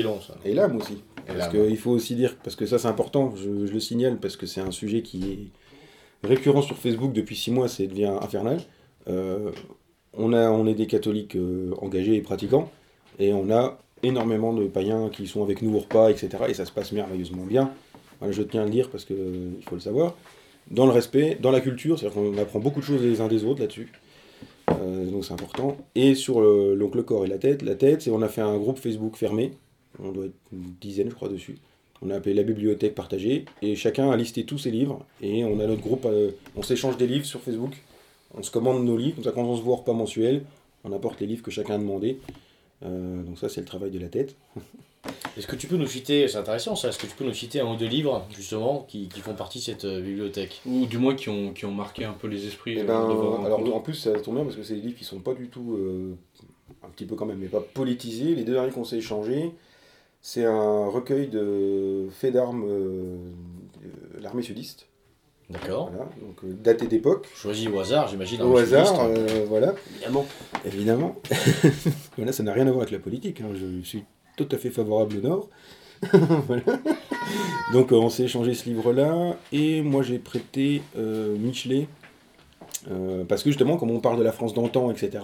et 0.46 0.54
l'âme 0.54 0.78
aussi. 0.78 1.02
Et 1.28 1.34
Parce 1.38 1.50
qu'il 1.50 1.78
faut 1.78 1.92
aussi 1.92 2.16
dire, 2.16 2.36
parce 2.44 2.56
que 2.56 2.66
ça 2.66 2.80
c'est 2.80 2.88
important, 2.88 3.34
je, 3.36 3.66
je 3.68 3.72
le 3.74 3.80
signale, 3.80 4.18
parce 4.18 4.36
que 4.36 4.46
c'est 4.48 4.62
un 4.62 4.72
sujet 4.72 5.02
qui 5.04 5.52
est 6.24 6.28
récurrent 6.28 6.62
sur 6.62 6.76
Facebook 6.78 7.14
depuis 7.14 7.36
six 7.36 7.52
mois, 7.52 7.68
ça 7.68 7.86
devient 7.86 8.12
infernal. 8.22 8.60
Euh, 9.08 9.52
on, 10.18 10.34
a, 10.34 10.50
on 10.50 10.66
est 10.68 10.74
des 10.74 10.88
catholiques 10.88 11.36
euh, 11.36 11.72
engagés 11.82 12.16
et 12.16 12.22
pratiquants, 12.22 12.72
et 13.20 13.32
on 13.34 13.52
a 13.52 13.78
énormément 14.02 14.54
de 14.54 14.66
païens 14.68 15.10
qui 15.12 15.28
sont 15.28 15.44
avec 15.44 15.62
nous 15.62 15.76
au 15.76 15.80
repas, 15.80 16.10
etc. 16.10 16.30
Et 16.48 16.54
ça 16.54 16.66
se 16.66 16.72
passe 16.72 16.92
merveilleusement 16.94 17.44
bien. 17.46 17.72
Voilà, 18.20 18.32
je 18.34 18.42
tiens 18.42 18.62
à 18.62 18.66
le 18.66 18.72
dire 18.72 18.90
parce 18.90 19.06
qu'il 19.06 19.58
faut 19.68 19.76
le 19.76 19.82
savoir. 19.82 20.16
Dans 20.72 20.86
le 20.86 20.92
respect, 20.92 21.38
dans 21.42 21.52
la 21.52 21.62
culture, 21.62 21.98
c'est-à-dire 21.98 22.22
qu'on 22.22 22.38
apprend 22.38 22.60
beaucoup 22.60 22.80
de 22.80 22.86
choses 22.86 23.02
les 23.02 23.22
uns 23.22 23.28
des 23.28 23.44
autres 23.44 23.60
là-dessus. 23.62 23.92
Euh, 24.70 25.06
donc 25.10 25.26
c'est 25.26 25.34
important. 25.34 25.78
Et 25.96 26.16
sur 26.16 26.42
le, 26.42 26.76
donc 26.76 26.96
le 26.96 27.04
corps 27.04 27.26
et 27.26 27.28
la 27.28 27.38
tête, 27.38 27.62
la 27.64 27.76
tête, 27.76 28.04
c'est 28.04 28.12
on 28.12 28.22
a 28.22 28.28
fait 28.28 28.42
un 28.42 28.58
groupe 28.58 28.78
Facebook 28.78 29.16
fermé. 29.16 29.52
On 30.02 30.12
doit 30.12 30.26
être 30.26 30.36
une 30.54 30.74
dizaine, 30.80 31.10
je 31.10 31.16
crois, 31.16 31.30
dessus. 31.30 31.58
On 32.02 32.10
a 32.12 32.16
appelé 32.16 32.34
la 32.34 32.44
bibliothèque 32.44 32.96
partagée 32.96 33.46
et 33.62 33.76
chacun 33.76 34.10
a 34.10 34.16
listé 34.16 34.46
tous 34.46 34.58
ses 34.58 34.72
livres. 34.72 35.06
Et 35.22 35.44
on 35.44 35.60
a 35.60 35.68
notre 35.68 35.82
groupe, 35.82 36.06
euh, 36.06 36.32
on 36.56 36.62
s'échange 36.62 36.98
des 36.98 37.08
livres 37.08 37.26
sur 37.26 37.42
Facebook. 37.42 37.76
On 38.36 38.44
se 38.44 38.52
commande 38.52 38.86
nos 38.86 38.96
livres, 38.96 39.16
comme 39.16 39.24
ça 39.24 39.32
quand 39.32 39.44
on 39.44 39.58
se 39.58 39.62
voit 39.62 39.78
repas 39.78 39.94
mensuel, 39.94 40.44
on 40.84 40.94
apporte 40.94 41.20
les 41.20 41.28
livres 41.28 41.44
que 41.44 41.52
chacun 41.52 41.76
a 41.76 41.78
demandé. 41.78 42.20
Euh, 42.84 43.24
donc 43.24 43.38
ça 43.38 43.50
c'est 43.50 43.60
le 43.60 43.68
travail 43.68 43.92
de 43.92 44.00
la 44.00 44.08
tête. 44.08 44.36
Est-ce 45.38 45.48
que 45.48 45.56
tu 45.56 45.68
peux 45.68 45.78
nous 45.78 45.88
citer, 45.88 46.28
c'est 46.28 46.38
intéressant 46.38 46.76
ça, 46.76 46.90
est-ce 46.90 46.98
que 46.98 47.08
tu 47.08 47.16
peux 47.16 47.24
nous 47.24 47.34
citer 47.34 47.62
un 47.62 47.72
ou 47.72 47.76
deux 47.78 47.86
livres 47.88 48.28
justement 48.36 48.86
qui, 48.88 49.08
qui 49.08 49.22
font 49.22 49.34
partie 49.34 49.60
de 49.60 49.64
cette 49.64 49.86
euh, 49.86 50.02
bibliothèque? 50.02 50.62
Ou 50.66 50.86
du 50.86 50.98
moins 50.98 51.16
qui 51.16 51.30
ont, 51.30 51.54
qui 51.54 51.66
ont 51.66 51.72
marqué 51.72 52.04
un 52.04 52.14
peu 52.14 52.28
les 52.28 52.46
esprits. 52.46 52.76
Eh 52.78 52.82
euh, 52.82 52.84
ben, 52.84 53.46
alors 53.46 53.76
en 53.76 53.80
plus 53.80 53.94
ça 53.94 54.12
tombe 54.20 54.36
bien 54.36 54.44
parce 54.44 54.58
que 54.58 54.64
c'est 54.64 54.76
des 54.76 54.82
livres 54.82 54.98
qui 54.98 55.06
sont 55.06 55.20
pas 55.20 55.34
du 55.34 55.48
tout, 55.48 55.76
euh, 55.78 56.16
un 56.84 56.90
petit 56.90 57.06
peu 57.06 57.16
quand 57.16 57.26
même, 57.26 57.38
mais 57.40 57.48
pas 57.48 57.62
politisés. 57.62 58.36
Les 58.36 58.44
deux 58.44 58.54
derniers 58.54 58.72
qu'on 58.72 58.84
s'est 58.84 58.98
échangés, 58.98 59.52
c'est 60.22 60.46
un 60.46 60.88
recueil 60.88 61.28
de 61.28 62.08
faits 62.12 62.34
d'armes 62.34 62.66
euh, 62.68 63.18
de 64.18 64.22
l'armée 64.24 64.42
sudiste, 64.44 64.88
D'accord. 65.50 65.90
voilà, 65.90 66.10
donc 66.22 66.44
euh, 66.44 66.54
daté 66.54 66.88
d'époque, 66.88 67.28
Choisi 67.34 67.68
au 67.70 67.80
hasard, 67.80 68.08
j'imagine. 68.10 68.42
au 68.42 68.58
hasard, 68.58 69.00
euh, 69.02 69.46
voilà, 69.48 69.74
Évidemment. 69.96 70.26
évidemment. 70.66 71.16
voilà, 72.18 72.32
ça 72.34 72.44
n'a 72.44 72.54
rien 72.54 72.68
à 72.68 72.72
voir 72.72 72.82
avec 72.82 72.92
la 72.92 73.00
politique, 73.00 73.42
hein, 73.42 73.50
je 73.54 73.82
suis 73.82 74.04
tout 74.46 74.56
à 74.56 74.58
fait 74.60 74.70
favorable 74.70 75.18
au 75.18 75.22
Nord. 75.22 75.50
Donc 77.74 77.92
euh, 77.92 77.96
on 77.96 78.10
s'est 78.10 78.24
échangé 78.24 78.54
ce 78.54 78.70
livre-là, 78.70 79.36
et 79.52 79.82
moi 79.82 80.02
j'ai 80.02 80.18
prêté 80.20 80.82
euh, 80.98 81.38
Michelet, 81.38 81.88
euh, 82.90 83.24
parce 83.26 83.44
que 83.44 83.50
justement, 83.50 83.78
comme 83.78 83.92
on 83.92 84.00
parle 84.00 84.18
de 84.18 84.24
la 84.24 84.32
France 84.32 84.54
d'antan, 84.54 84.90
etc., 84.92 85.24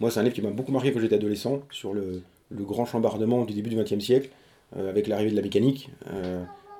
moi 0.00 0.10
c'est 0.10 0.20
un 0.20 0.24
livre 0.24 0.34
qui 0.34 0.42
m'a 0.42 0.50
beaucoup 0.50 0.72
marqué 0.72 0.92
quand 0.92 1.00
j'étais 1.00 1.14
adolescent, 1.14 1.60
sur 1.70 1.94
le, 1.94 2.22
grand 2.52 2.84
chambardement 2.86 3.44
du 3.44 3.52
début 3.54 3.70
du 3.70 3.76
XXe 3.76 4.04
siècle, 4.04 4.30
avec 4.76 5.06
l'arrivée 5.06 5.30
de 5.30 5.36
la 5.36 5.42
mécanique, 5.42 5.90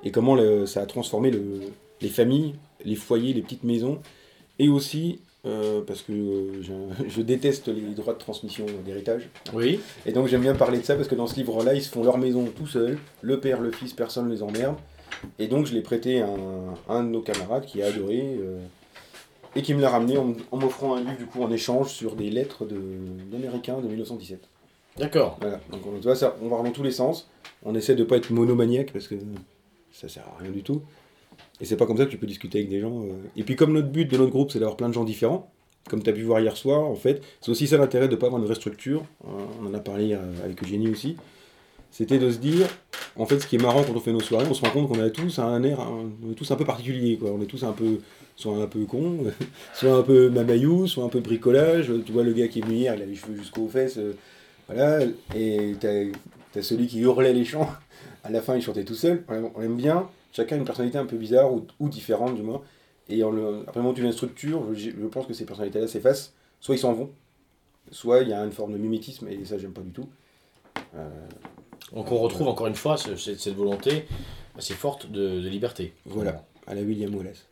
et 0.03 0.11
comment 0.11 0.37
ça 0.65 0.81
a 0.81 0.85
transformé 0.85 1.31
le- 1.31 1.61
les 2.01 2.09
familles, 2.09 2.55
les 2.85 2.95
foyers, 2.95 3.33
les 3.33 3.41
petites 3.41 3.63
maisons, 3.63 3.99
et 4.57 4.67
aussi, 4.69 5.19
euh, 5.45 5.81
parce 5.85 6.01
que 6.01 6.11
je 7.07 7.21
déteste 7.21 7.67
les 7.69 7.93
droits 7.95 8.13
de 8.13 8.19
transmission 8.19 8.65
d'héritage, 8.85 9.29
Oui. 9.53 9.79
et 10.05 10.11
donc 10.11 10.27
j'aime 10.27 10.41
bien 10.41 10.55
parler 10.55 10.79
de 10.79 10.83
ça 10.85 10.95
parce 10.95 11.07
que 11.07 11.15
dans 11.15 11.27
ce 11.27 11.35
livre-là, 11.35 11.73
ils 11.73 11.81
se 11.81 11.89
font 11.89 12.03
leur 12.03 12.17
maison 12.17 12.45
tout 12.55 12.67
seuls, 12.67 12.97
le 13.21 13.39
père, 13.39 13.61
le 13.61 13.71
fils, 13.71 13.93
personne 13.93 14.27
ne 14.27 14.33
les 14.33 14.43
emmerde. 14.43 14.75
Et 15.37 15.47
donc 15.47 15.65
je 15.65 15.73
l'ai 15.73 15.81
prêté 15.81 16.21
à 16.21 16.27
un, 16.27 16.75
un 16.95 17.03
de 17.03 17.09
nos 17.09 17.21
camarades 17.21 17.65
qui 17.65 17.81
a 17.81 17.87
adoré 17.87 18.21
euh, 18.39 18.59
et 19.55 19.61
qui 19.61 19.73
me 19.73 19.81
l'a 19.81 19.89
ramené 19.89 20.17
en, 20.17 20.33
en 20.51 20.57
m'offrant 20.57 20.95
un 20.95 20.99
livre 21.01 21.17
du 21.17 21.25
coup 21.25 21.41
en 21.43 21.51
échange 21.51 21.89
sur 21.91 22.15
des 22.15 22.29
lettres 22.29 22.65
d'Américains 23.31 23.79
de 23.81 23.87
1917. 23.87 24.39
D'accord. 24.97 25.37
Voilà, 25.41 25.59
donc 25.71 25.81
on, 25.87 25.95
tu 25.97 26.03
vois, 26.03 26.15
ça, 26.15 26.35
on 26.41 26.47
va 26.49 26.57
dans 26.61 26.71
tous 26.71 26.83
les 26.83 26.91
sens. 26.91 27.29
On 27.63 27.75
essaie 27.75 27.95
de 27.95 28.03
pas 28.03 28.17
être 28.17 28.29
monomaniaque 28.31 28.91
parce 28.93 29.07
que 29.07 29.15
ça 29.91 30.07
sert 30.09 30.23
à 30.35 30.41
rien 30.41 30.51
du 30.51 30.63
tout. 30.63 30.81
Et 31.61 31.65
c'est 31.65 31.77
pas 31.77 31.85
comme 31.85 31.97
ça 31.97 32.05
que 32.05 32.11
tu 32.11 32.17
peux 32.17 32.27
discuter 32.27 32.59
avec 32.59 32.69
des 32.69 32.79
gens. 32.79 33.03
euh. 33.03 33.13
Et 33.35 33.43
puis 33.43 33.55
comme 33.55 33.73
notre 33.73 33.89
but 33.89 34.09
de 34.09 34.17
notre 34.17 34.31
groupe 34.31 34.51
c'est 34.51 34.59
d'avoir 34.59 34.77
plein 34.77 34.89
de 34.89 34.93
gens 34.93 35.03
différents, 35.03 35.51
comme 35.89 36.03
tu 36.03 36.09
as 36.09 36.13
pu 36.13 36.21
voir 36.23 36.39
hier 36.39 36.55
soir, 36.55 36.81
en 36.85 36.95
fait, 36.95 37.21
c'est 37.41 37.49
aussi 37.51 37.65
ça 37.67 37.77
l'intérêt 37.77 38.07
de 38.07 38.11
ne 38.13 38.19
pas 38.19 38.27
avoir 38.27 38.39
une 38.39 38.45
vraie 38.45 38.55
structure. 38.55 39.03
Euh, 39.25 39.29
On 39.61 39.67
en 39.67 39.73
a 39.73 39.79
parlé 39.79 40.13
euh, 40.13 40.19
avec 40.45 40.61
Eugénie 40.63 40.89
aussi. 40.89 41.15
C'était 41.91 42.19
de 42.19 42.29
se 42.29 42.37
dire, 42.37 42.67
en 43.15 43.25
fait, 43.25 43.39
ce 43.39 43.47
qui 43.47 43.55
est 43.55 43.61
marrant 43.61 43.81
quand 43.83 43.95
on 43.95 43.99
fait 43.99 44.11
nos 44.11 44.19
soirées, 44.19 44.45
on 44.47 44.53
se 44.53 44.61
rend 44.63 44.69
compte 44.69 44.87
qu'on 44.89 44.99
a 44.99 45.09
tous 45.09 45.39
un 45.39 45.63
air, 45.63 45.79
on 45.79 46.31
est 46.31 46.35
tous 46.35 46.51
un 46.51 46.55
peu 46.55 46.65
particulier, 46.65 47.17
quoi. 47.17 47.31
On 47.31 47.41
est 47.41 47.47
tous 47.47 47.63
un 47.63 47.71
peu, 47.71 47.97
soit 48.35 48.55
un 48.57 48.67
peu 48.67 48.85
con, 48.85 49.23
soit 49.73 49.95
un 49.95 50.03
peu 50.03 50.29
mamayou, 50.29 50.85
soit 50.85 51.03
un 51.03 51.09
peu 51.09 51.19
bricolage. 51.19 51.91
Tu 52.05 52.11
vois 52.11 52.21
le 52.23 52.33
gars 52.33 52.47
qui 52.47 52.59
est 52.59 52.61
venu 52.61 52.75
hier, 52.75 52.93
il 52.95 53.01
a 53.01 53.05
les 53.05 53.15
cheveux 53.15 53.35
jusqu'aux 53.35 53.67
fesses, 53.67 53.97
euh, 53.97 54.13
voilà. 54.67 54.99
Et 55.35 55.73
t'as 55.79 56.03
as 56.55 56.61
celui 56.61 56.85
qui 56.85 56.99
hurlait 56.99 57.33
les 57.33 57.45
chants. 57.45 57.69
À 58.23 58.29
la 58.29 58.41
fin, 58.41 58.55
il 58.55 58.61
chantait 58.61 58.83
tout 58.83 58.93
seul. 58.93 59.23
On 59.55 59.61
aime 59.63 59.75
bien. 59.77 60.07
Chacun 60.31 60.55
a 60.55 60.59
une 60.59 60.65
personnalité 60.65 60.97
un 60.97 61.05
peu 61.05 61.17
bizarre 61.17 61.51
ou, 61.53 61.65
ou 61.79 61.89
différente, 61.89 62.35
du 62.35 62.41
moins. 62.43 62.61
Et 63.09 63.23
on 63.23 63.31
le, 63.31 63.63
après, 63.67 63.79
on 63.79 63.93
une 63.93 64.11
structure. 64.11 64.73
Je, 64.73 64.91
je 64.91 65.05
pense 65.07 65.25
que 65.25 65.33
ces 65.33 65.45
personnalités-là 65.45 65.87
s'effacent. 65.87 66.33
Soit 66.59 66.75
ils 66.75 66.79
s'en 66.79 66.93
vont, 66.93 67.09
soit 67.91 68.21
il 68.21 68.29
y 68.29 68.33
a 68.33 68.43
une 68.43 68.51
forme 68.51 68.73
de 68.73 68.77
mimétisme, 68.77 69.27
et 69.27 69.43
ça, 69.45 69.57
j'aime 69.57 69.71
pas 69.73 69.81
du 69.81 69.91
tout. 69.91 70.07
Euh, 70.95 71.09
Donc 71.93 72.11
on 72.11 72.17
retrouve 72.17 72.47
encore 72.47 72.67
une 72.67 72.75
fois 72.75 72.97
ce- 72.97 73.15
cette, 73.15 73.39
cette 73.39 73.55
volonté 73.55 74.05
assez 74.57 74.73
forte 74.73 75.09
de, 75.09 75.39
de 75.41 75.47
liberté. 75.49 75.93
Voilà, 76.05 76.45
à 76.67 76.75
la 76.75 76.81
William 76.81 77.13
Wallace. 77.15 77.45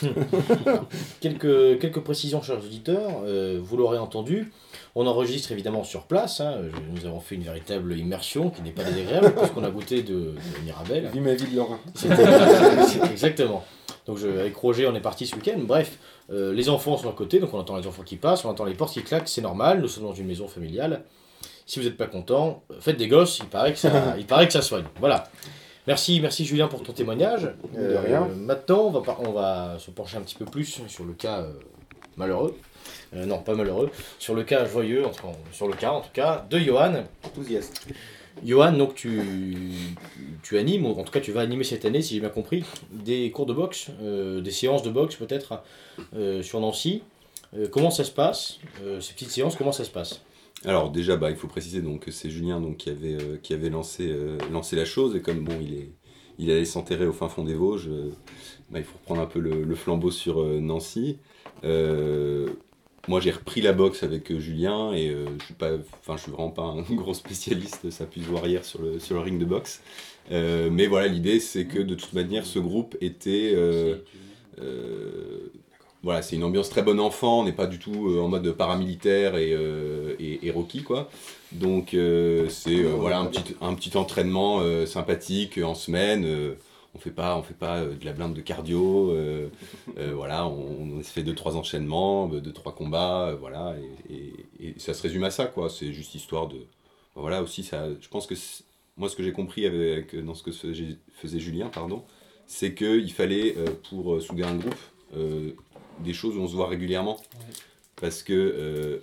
Quelques, 1.20 1.78
quelques 1.80 2.00
précisions, 2.00 2.42
chers 2.42 2.58
auditeurs. 2.58 3.22
Euh, 3.24 3.58
vous 3.62 3.76
l'aurez 3.76 3.98
entendu, 3.98 4.52
on 4.94 5.06
enregistre 5.06 5.52
évidemment 5.52 5.84
sur 5.84 6.02
place. 6.04 6.40
hein. 6.40 6.56
Je- 6.62 7.00
nous 7.00 7.06
avons 7.06 7.20
fait 7.20 7.34
une 7.34 7.42
véritable 7.44 7.96
immersion 7.96 8.50
qui 8.50 8.62
n'est 8.62 8.70
pas 8.72 8.84
désagréable 8.84 9.34
puisqu'on 9.38 9.64
a 9.64 9.70
goûté 9.70 10.02
de, 10.02 10.14
de 10.14 10.34
Mirabelle. 10.64 11.08
Vis 11.12 11.20
ma 11.20 11.34
vie 11.34 11.46
de 11.46 11.60
c'est- 11.94 13.10
Exactement. 13.10 13.64
Donc 14.06 14.18
je, 14.18 14.26
avec 14.28 14.56
Roger, 14.56 14.86
on 14.88 14.94
est 14.94 15.00
parti 15.00 15.26
ce 15.26 15.36
week-end. 15.36 15.58
Bref, 15.60 15.98
euh, 16.30 16.52
les 16.52 16.68
enfants 16.68 16.96
sont 16.96 17.08
à 17.08 17.12
côté, 17.12 17.38
donc 17.38 17.54
on 17.54 17.58
entend 17.58 17.76
les 17.76 17.86
enfants 17.86 18.02
qui 18.02 18.16
passent, 18.16 18.44
on 18.44 18.48
entend 18.50 18.64
les 18.64 18.74
portes 18.74 18.92
qui 18.92 19.02
claquent, 19.02 19.28
c'est 19.28 19.42
normal. 19.42 19.80
Nous 19.80 19.88
sommes 19.88 20.04
dans 20.04 20.14
une 20.14 20.26
maison 20.26 20.48
familiale. 20.48 21.04
Si 21.66 21.78
vous 21.78 21.84
n'êtes 21.84 21.96
pas 21.96 22.08
content, 22.08 22.64
faites 22.80 22.96
des 22.96 23.06
gosses. 23.06 23.38
Il 23.38 23.46
paraît 23.46 23.72
que 23.72 23.78
ça, 23.78 24.16
il 24.18 24.26
paraît 24.26 24.46
que 24.48 24.52
ça 24.52 24.62
soigne. 24.62 24.84
Voilà. 24.98 25.24
Merci, 25.86 26.20
merci 26.20 26.44
Julien 26.44 26.68
pour 26.68 26.82
ton 26.82 26.92
témoignage. 26.92 27.48
De 27.76 27.96
rien. 27.96 28.28
Maintenant, 28.36 28.82
on 28.86 28.90
va, 28.90 29.00
par- 29.00 29.20
on 29.22 29.32
va 29.32 29.76
se 29.78 29.90
pencher 29.90 30.16
un 30.16 30.20
petit 30.20 30.36
peu 30.36 30.44
plus 30.44 30.80
sur 30.88 31.04
le 31.04 31.12
cas 31.12 31.40
euh, 31.40 31.52
malheureux. 32.16 32.56
Euh, 33.14 33.26
non, 33.26 33.38
pas 33.40 33.54
malheureux. 33.54 33.90
Sur 34.18 34.34
le 34.34 34.44
cas 34.44 34.64
joyeux, 34.64 35.04
en 35.04 35.10
tout 35.10 35.22
cas, 35.22 35.32
sur 35.52 35.66
le 35.66 35.74
cas 35.74 35.90
en 35.90 36.00
tout 36.00 36.10
cas, 36.12 36.46
de 36.48 36.58
Johan. 36.58 37.04
Enthousiaste. 37.24 37.86
Johan, 38.44 38.72
donc 38.72 38.94
tu, 38.94 39.20
tu 40.42 40.56
animes, 40.56 40.86
ou 40.86 40.98
en 40.98 41.02
tout 41.04 41.12
cas 41.12 41.20
tu 41.20 41.32
vas 41.32 41.42
animer 41.42 41.64
cette 41.64 41.84
année, 41.84 42.00
si 42.00 42.14
j'ai 42.14 42.20
bien 42.20 42.30
compris, 42.30 42.64
des 42.90 43.30
cours 43.30 43.44
de 43.46 43.52
boxe, 43.52 43.88
euh, 44.02 44.40
des 44.40 44.50
séances 44.50 44.82
de 44.82 44.90
boxe 44.90 45.16
peut-être 45.16 45.62
euh, 46.16 46.42
sur 46.42 46.58
Nancy. 46.60 47.02
Euh, 47.56 47.68
comment 47.70 47.90
ça 47.90 48.04
se 48.04 48.10
passe 48.10 48.58
euh, 48.82 49.00
Ces 49.00 49.12
petites 49.12 49.30
séances, 49.30 49.56
comment 49.56 49.72
ça 49.72 49.84
se 49.84 49.90
passe? 49.90 50.22
Alors 50.64 50.90
déjà, 50.90 51.16
bah, 51.16 51.30
il 51.30 51.36
faut 51.36 51.48
préciser 51.48 51.82
donc 51.82 52.04
que 52.04 52.10
c'est 52.10 52.30
Julien 52.30 52.60
donc, 52.60 52.76
qui 52.76 52.90
avait, 52.90 53.14
euh, 53.14 53.36
qui 53.42 53.52
avait 53.52 53.70
lancé, 53.70 54.08
euh, 54.08 54.38
lancé 54.52 54.76
la 54.76 54.84
chose 54.84 55.16
et 55.16 55.20
comme 55.20 55.44
bon, 55.44 55.58
il, 55.60 55.74
est, 55.74 55.90
il 56.38 56.50
allait 56.50 56.64
s'enterrer 56.64 57.06
au 57.06 57.12
fin 57.12 57.28
fond 57.28 57.44
des 57.44 57.54
Vosges, 57.54 57.88
euh, 57.88 58.10
bah, 58.70 58.78
il 58.78 58.84
faut 58.84 58.96
reprendre 58.98 59.22
un 59.22 59.26
peu 59.26 59.40
le, 59.40 59.64
le 59.64 59.74
flambeau 59.74 60.10
sur 60.10 60.44
Nancy. 60.44 61.18
Moi, 63.08 63.18
j'ai 63.18 63.32
repris 63.32 63.60
la 63.60 63.72
boxe 63.72 64.04
avec 64.04 64.32
Julien 64.38 64.92
et 64.92 65.08
je 65.08 65.44
suis 65.44 65.54
pas, 65.54 65.72
enfin, 65.74 66.16
je 66.16 66.22
suis 66.22 66.30
vraiment 66.30 66.50
pas 66.50 66.62
un 66.62 66.82
gros 66.94 67.14
spécialiste, 67.14 67.90
ça 67.90 68.06
puisse 68.06 68.26
voir 68.26 68.46
hier 68.46 68.64
sur 68.64 68.80
le, 68.80 69.00
sur 69.00 69.16
le 69.16 69.22
ring 69.22 69.40
de 69.40 69.44
boxe. 69.44 69.82
Mais 70.30 70.86
voilà, 70.86 71.08
l'idée 71.08 71.40
c'est 71.40 71.66
que 71.66 71.80
de 71.80 71.96
toute 71.96 72.12
manière, 72.12 72.46
ce 72.46 72.60
groupe 72.60 72.96
était 73.00 73.56
euh, 74.60 75.48
voilà, 76.02 76.20
c'est 76.22 76.34
une 76.34 76.42
ambiance 76.42 76.68
très 76.68 76.82
bon 76.82 76.98
enfant, 76.98 77.40
on 77.40 77.44
n'est 77.44 77.52
pas 77.52 77.66
du 77.66 77.78
tout 77.78 78.08
euh, 78.10 78.20
en 78.20 78.28
mode 78.28 78.50
paramilitaire 78.52 79.36
et, 79.36 79.52
euh, 79.52 80.16
et, 80.18 80.46
et 80.46 80.50
Rocky, 80.50 80.82
quoi. 80.82 81.08
Donc, 81.52 81.94
euh, 81.94 82.48
c'est 82.48 82.82
voilà, 82.82 83.20
un, 83.20 83.26
petit, 83.26 83.54
un 83.60 83.74
petit 83.74 83.96
entraînement 83.96 84.60
sympathique 84.86 85.58
en 85.58 85.74
semaine. 85.74 86.26
on 86.94 86.98
fait 86.98 87.10
pas, 87.10 87.36
on 87.36 87.42
fait 87.42 87.54
pas 87.54 87.84
de 87.84 88.04
la 88.04 88.12
blinde 88.12 88.34
de 88.34 88.40
cardio. 88.40 89.14
voilà, 90.14 90.46
on, 90.48 91.00
fait 91.02 91.22
deux, 91.22 91.34
trois 91.34 91.56
enchaînements, 91.56 92.26
deux, 92.26 92.52
trois 92.52 92.74
combats, 92.74 93.36
voilà. 93.38 93.76
Et, 94.10 94.32
et- 94.66 94.74
ça 94.78 94.94
se 94.94 95.02
résume 95.02 95.24
à 95.24 95.30
ça, 95.30 95.44
quoi. 95.46 95.68
C'est 95.70 95.92
juste 95.92 96.14
histoire 96.14 96.48
de. 96.48 96.56
Voilà, 97.14 97.42
aussi, 97.42 97.62
ça, 97.62 97.88
je 98.00 98.08
pense 98.08 98.26
que 98.26 98.34
moi, 98.96 99.10
ce 99.10 99.14
que 99.14 99.22
j'ai 99.22 99.32
compris 99.32 99.66
avec, 99.66 100.16
dans 100.24 100.34
ce 100.34 100.42
que 100.42 100.50
faisait 100.52 101.38
Julien, 101.38 101.68
pardon, 101.68 102.02
c'est 102.46 102.74
qu'il 102.74 103.12
fallait, 103.12 103.54
pour 103.90 104.22
souder 104.22 104.44
un 104.44 104.54
groupe, 104.54 104.74
des 106.02 106.12
choses 106.12 106.36
où 106.36 106.40
on 106.40 106.48
se 106.48 106.54
voit 106.54 106.68
régulièrement. 106.68 107.18
Parce 108.00 108.22
que, 108.22 108.32
euh, 108.32 108.98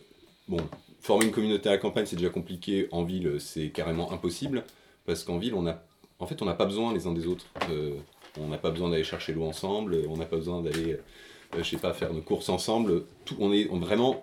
bon, 0.47 0.57
former 1.01 1.25
une 1.25 1.31
communauté 1.31 1.69
à 1.69 1.73
la 1.73 1.77
campagne, 1.77 2.05
c'est 2.05 2.15
déjà 2.17 2.29
compliqué. 2.29 2.87
En 2.91 3.03
ville, 3.03 3.37
c'est 3.39 3.69
carrément 3.69 4.11
impossible. 4.11 4.63
Parce 5.05 5.23
qu'en 5.23 5.37
ville, 5.37 5.53
on 5.53 5.65
a, 5.67 5.81
en 6.19 6.27
fait, 6.27 6.41
on 6.41 6.45
n'a 6.45 6.53
pas 6.53 6.65
besoin 6.65 6.93
les 6.93 7.07
uns 7.07 7.13
des 7.13 7.25
autres. 7.27 7.45
Euh, 7.69 7.95
on 8.39 8.47
n'a 8.47 8.57
pas 8.57 8.71
besoin 8.71 8.89
d'aller 8.89 9.03
chercher 9.03 9.33
l'eau 9.33 9.43
ensemble. 9.43 9.97
On 10.09 10.17
n'a 10.17 10.25
pas 10.25 10.35
besoin 10.37 10.61
d'aller, 10.61 10.93
euh, 10.93 11.57
je 11.57 11.63
sais 11.63 11.77
pas, 11.77 11.93
faire 11.93 12.13
nos 12.13 12.21
courses 12.21 12.49
ensemble. 12.49 13.03
Tout, 13.25 13.35
on 13.39 13.51
est 13.53 13.67
on- 13.71 13.79
vraiment 13.79 14.21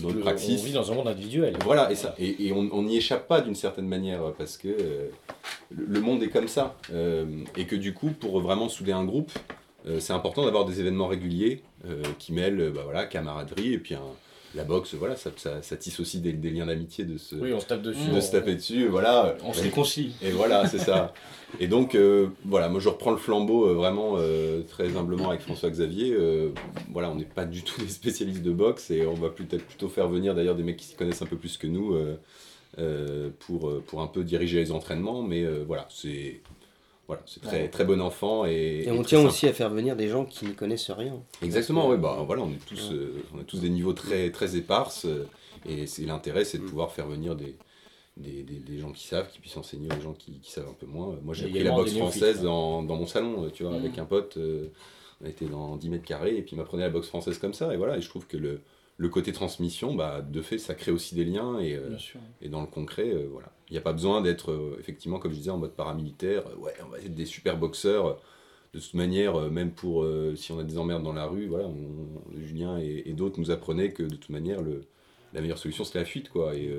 dans 0.00 0.08
le 0.08 0.14
Le- 0.14 0.20
praxis. 0.20 0.60
On 0.60 0.64
vit 0.64 0.72
dans 0.72 0.90
un 0.90 0.94
monde 0.94 1.08
individuel. 1.08 1.56
Voilà, 1.64 1.92
et, 1.92 1.94
ça, 1.96 2.14
et, 2.18 2.46
et 2.46 2.52
on 2.52 2.82
n'y 2.82 2.96
échappe 2.96 3.28
pas 3.28 3.42
d'une 3.42 3.54
certaine 3.54 3.86
manière, 3.86 4.32
parce 4.38 4.56
que 4.56 4.68
euh, 4.68 5.08
le 5.70 5.84
le 5.86 6.00
monde 6.00 6.22
est 6.22 6.30
comme 6.30 6.48
ça. 6.48 6.76
Euh, 6.92 7.26
et 7.56 7.66
que 7.66 7.76
du 7.76 7.92
coup, 7.92 8.10
pour 8.10 8.40
vraiment 8.40 8.68
souder 8.70 8.92
un 8.92 9.04
groupe, 9.04 9.30
euh, 9.86 10.00
c'est 10.00 10.12
important 10.12 10.44
d'avoir 10.44 10.64
des 10.64 10.80
événements 10.80 11.08
réguliers 11.08 11.62
euh, 11.86 12.02
qui 12.18 12.32
mêlent 12.32 12.60
euh, 12.60 12.70
bah, 12.70 12.82
voilà, 12.84 13.04
camaraderie, 13.06 13.72
et 13.74 13.78
puis 13.78 13.94
un- 13.94 14.00
la 14.54 14.64
boxe, 14.64 14.92
voilà, 14.94 15.16
ça, 15.16 15.30
ça, 15.36 15.62
ça 15.62 15.76
tisse 15.78 15.98
aussi 15.98 16.20
des, 16.20 16.34
des 16.34 16.50
liens 16.50 16.66
d'amitié 16.66 17.06
de 17.06 17.16
se, 17.16 17.34
Oui, 17.36 17.54
on 17.54 17.60
se 17.60 17.64
tape 17.64 17.80
dessus. 17.80 18.10
de 18.10 18.16
on- 18.16 18.20
se 18.20 18.30
taper 18.32 18.54
dessus, 18.54 18.86
voilà. 18.86 19.34
On 19.44 19.52
se 19.54 19.62
réconcilie. 19.62 20.12
Et 20.22 20.30
voilà, 20.30 20.66
c'est 20.68 20.76
ça. 20.78 21.14
Et 21.58 21.68
donc, 21.68 21.94
euh, 21.94 22.26
voilà, 22.44 22.68
moi 22.68 22.78
je 22.78 22.90
reprends 22.90 23.12
le 23.12 23.16
flambeau 23.16 23.66
euh, 23.66 23.72
vraiment 23.72 24.16
euh, 24.18 24.60
très 24.62 24.94
humblement 24.94 25.30
avec 25.30 25.40
François-Xavier. 25.40 26.14
Voilà, 26.90 27.10
on 27.10 27.14
n'est 27.14 27.24
pas 27.24 27.46
du 27.46 27.62
tout 27.62 27.80
des 27.80 27.88
spécialistes 27.88 28.42
de 28.42 28.52
boxe 28.52 28.90
et 28.90 29.06
on 29.06 29.14
va 29.14 29.30
peut-être 29.30 29.64
plutôt 29.64 29.88
faire 29.88 30.08
venir 30.08 30.34
d'ailleurs 30.34 30.54
des 30.54 30.62
mecs 30.64 30.76
qui 30.76 30.84
s'y 30.84 30.96
connaissent 30.96 31.22
un 31.22 31.26
peu 31.26 31.36
plus 31.38 31.56
que 31.56 31.66
nous 31.66 31.96
pour, 33.40 33.82
pour 33.86 34.00
un 34.02 34.06
peu 34.06 34.24
diriger 34.24 34.58
les 34.58 34.72
entraînements. 34.72 35.22
Mais 35.22 35.46
voilà, 35.66 35.86
c'est 35.90 36.40
voilà, 37.12 37.22
c'est 37.26 37.40
très, 37.42 37.68
très 37.68 37.84
bon 37.84 38.00
enfant. 38.00 38.44
Et, 38.46 38.84
Et 38.86 38.90
on 38.90 39.02
tient 39.02 39.20
aussi 39.24 39.46
à 39.46 39.52
faire 39.52 39.70
venir 39.70 39.96
des 39.96 40.08
gens 40.08 40.24
qui 40.24 40.46
n'y 40.46 40.54
connaissent 40.54 40.90
rien. 40.90 41.14
Exactement, 41.42 41.88
ouais, 41.88 41.96
bah 41.98 42.22
voilà, 42.26 42.42
on 42.42 42.50
est 42.50 42.64
tous, 42.66 42.90
euh, 42.92 43.22
on 43.34 43.40
a 43.40 43.44
tous 43.44 43.60
des 43.60 43.70
niveaux 43.70 43.92
très, 43.92 44.30
très 44.30 44.56
éparses, 44.56 45.04
euh, 45.06 45.26
et 45.66 45.86
c'est 45.86 46.02
l'intérêt, 46.04 46.44
c'est 46.44 46.58
de 46.58 46.62
Mm. 46.64 46.68
pouvoir 46.68 46.92
faire 46.92 47.06
venir 47.06 47.36
des, 47.36 47.54
des, 48.16 48.42
des, 48.42 48.56
des 48.58 48.78
gens 48.78 48.92
qui 48.92 49.06
savent, 49.06 49.30
qui 49.30 49.38
puissent 49.40 49.56
enseigner 49.56 49.88
aux 49.96 50.00
gens 50.02 50.12
qui, 50.14 50.40
qui 50.40 50.50
savent 50.50 50.68
un 50.68 50.76
peu 50.78 50.86
moins. 50.86 51.16
Moi, 51.22 51.34
j'ai 51.34 51.46
appris 51.46 51.62
la 51.62 51.72
boxe 51.72 51.94
française 51.96 52.38
hein. 52.40 52.44
dans, 52.44 52.82
dans 52.82 52.96
mon 52.96 53.06
salon, 53.06 53.44
euh, 53.44 53.50
tu 53.50 53.62
vois, 53.62 53.72
Mm. 53.72 53.76
avec 53.84 53.98
un 53.98 54.04
pote, 54.04 54.36
euh, 54.38 54.68
on 55.22 55.26
était 55.28 55.46
dans 55.46 55.76
10 55.76 55.88
mètres 55.90 56.04
carrés, 56.04 56.36
et 56.36 56.42
puis 56.42 56.52
il 56.56 56.58
m'apprenait 56.58 56.82
la 56.84 56.90
boxe 56.90 57.08
française 57.08 57.38
comme 57.38 57.54
ça, 57.54 57.72
et 57.72 57.76
voilà, 57.76 57.96
et 57.96 58.00
je 58.02 58.08
trouve 58.08 58.26
que 58.26 58.36
le, 58.36 58.60
le 58.98 59.08
côté 59.08 59.32
transmission, 59.32 59.94
bah, 59.94 60.20
de 60.22 60.42
fait, 60.42 60.58
ça 60.58 60.74
crée 60.74 60.92
aussi 60.92 61.14
des 61.14 61.24
liens, 61.24 61.58
et, 61.58 61.74
euh, 61.74 61.96
et 62.40 62.48
dans 62.48 62.60
le 62.60 62.66
concret, 62.66 63.10
euh, 63.10 63.26
voilà. 63.30 63.50
Il 63.68 63.72
n'y 63.72 63.78
a 63.78 63.82
pas 63.82 63.92
besoin 63.92 64.20
d'être, 64.20 64.52
euh, 64.52 64.76
effectivement, 64.78 65.18
comme 65.18 65.32
je 65.32 65.38
disais, 65.38 65.50
en 65.50 65.58
mode 65.58 65.72
paramilitaire. 65.72 66.44
ouais, 66.58 66.74
on 66.84 66.88
va 66.90 66.98
être 66.98 67.14
des 67.14 67.24
super 67.26 67.56
boxeurs. 67.56 68.20
De 68.74 68.78
toute 68.80 68.94
manière, 68.94 69.38
même 69.50 69.70
pour 69.72 70.06
si 70.34 70.50
on 70.50 70.58
a 70.58 70.64
des 70.64 70.78
emmerdes 70.78 71.02
dans 71.02 71.12
la 71.12 71.26
rue, 71.26 71.46
voilà, 71.46 71.66
on- 71.66 72.38
Julien 72.40 72.78
et, 72.78 73.02
et 73.04 73.12
d'autres 73.12 73.38
nous 73.38 73.50
apprenaient 73.50 73.92
que 73.92 74.02
de 74.02 74.14
toute 74.16 74.30
manière, 74.30 74.62
le, 74.62 74.84
la 75.34 75.42
meilleure 75.42 75.58
solution, 75.58 75.84
c'est 75.84 75.98
la 75.98 76.06
fuite, 76.06 76.30
quoi. 76.30 76.54
Et, 76.56 76.70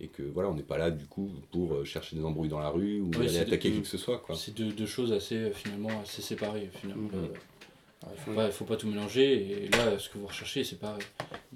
et 0.00 0.08
que 0.08 0.22
voilà, 0.22 0.48
on 0.48 0.54
n'est 0.54 0.62
pas 0.62 0.78
là, 0.78 0.90
du 0.90 1.04
coup, 1.06 1.30
pour 1.52 1.84
chercher 1.84 2.16
des 2.16 2.24
embrouilles 2.24 2.48
dans 2.48 2.58
la 2.58 2.70
rue 2.70 3.00
ou 3.02 3.10
Ouais, 3.10 3.28
aller 3.28 3.38
attaquer 3.38 3.70
qui 3.70 3.82
que 3.82 3.86
ce 3.86 3.98
soit, 3.98 4.18
quoi. 4.18 4.34
C'est 4.34 4.54
deux, 4.54 4.72
deux 4.72 4.86
choses 4.86 5.12
assez, 5.12 5.50
finalement, 5.50 6.00
assez 6.02 6.22
séparées. 6.22 6.70
Finalement. 6.80 7.02
Mhm. 7.12 7.24
Euh, 7.24 7.28
Il 8.02 8.34
faut 8.34 8.50
faut 8.52 8.64
pas 8.64 8.76
tout 8.76 8.86
mélanger. 8.88 9.64
Et 9.64 9.68
là, 9.68 9.98
ce 9.98 10.08
que 10.08 10.18
vous 10.18 10.26
recherchez, 10.26 10.64
c'est 10.64 10.78
pas 10.78 10.96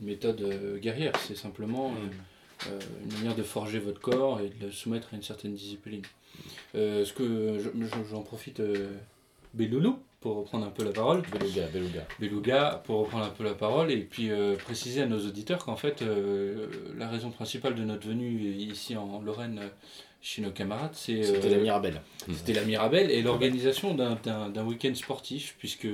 une 0.00 0.06
méthode 0.06 0.40
euh, 0.40 0.78
guerrière, 0.78 1.12
c'est 1.26 1.36
simplement 1.36 1.92
euh, 1.92 2.68
euh, 2.70 2.78
une 3.04 3.12
manière 3.18 3.34
de 3.36 3.42
forger 3.42 3.78
votre 3.78 4.00
corps 4.00 4.40
et 4.40 4.48
de 4.48 4.66
le 4.66 4.72
soumettre 4.72 5.08
à 5.12 5.16
une 5.16 5.22
certaine 5.22 5.54
discipline. 5.54 6.02
Euh, 6.74 7.04
ce 7.04 7.12
que 7.12 7.58
je- 7.58 7.70
je- 7.84 8.08
j'en 8.10 8.22
profite, 8.22 8.60
Beloulou, 9.54 9.98
pour 10.20 10.36
reprendre 10.36 10.66
un 10.66 10.70
peu 10.70 10.84
la 10.84 10.92
parole. 10.92 11.22
Beluga, 11.32 11.66
Beluga. 11.68 12.06
Beluga 12.20 12.82
pour 12.84 13.00
reprendre 13.00 13.24
un 13.24 13.30
peu 13.30 13.42
la 13.44 13.54
parole 13.54 13.90
et 13.90 13.98
puis 14.02 14.30
préciser 14.64 15.02
à 15.02 15.06
nos 15.06 15.18
auditeurs 15.26 15.64
qu'en 15.64 15.76
fait 15.76 16.04
la 16.96 17.08
raison 17.08 17.30
principale 17.30 17.74
de 17.74 17.82
notre 17.84 18.06
venue 18.08 18.40
ici 18.42 18.96
en 18.96 19.20
Lorraine 19.22 19.60
chez 20.22 20.42
nos 20.42 20.50
camarades 20.50 20.90
c'est 20.92 21.22
C'était 21.22 21.48
euh, 21.48 21.56
la 21.56 21.58
Mirabelle. 21.62 22.02
c'était 22.34 22.52
la 22.52 22.62
Mirabelle 22.64 23.10
et 23.10 23.22
l'organisation 23.22 23.94
d'un 23.94 24.64
week-end 24.66 24.94
sportif 24.94 25.56
puisque 25.58 25.88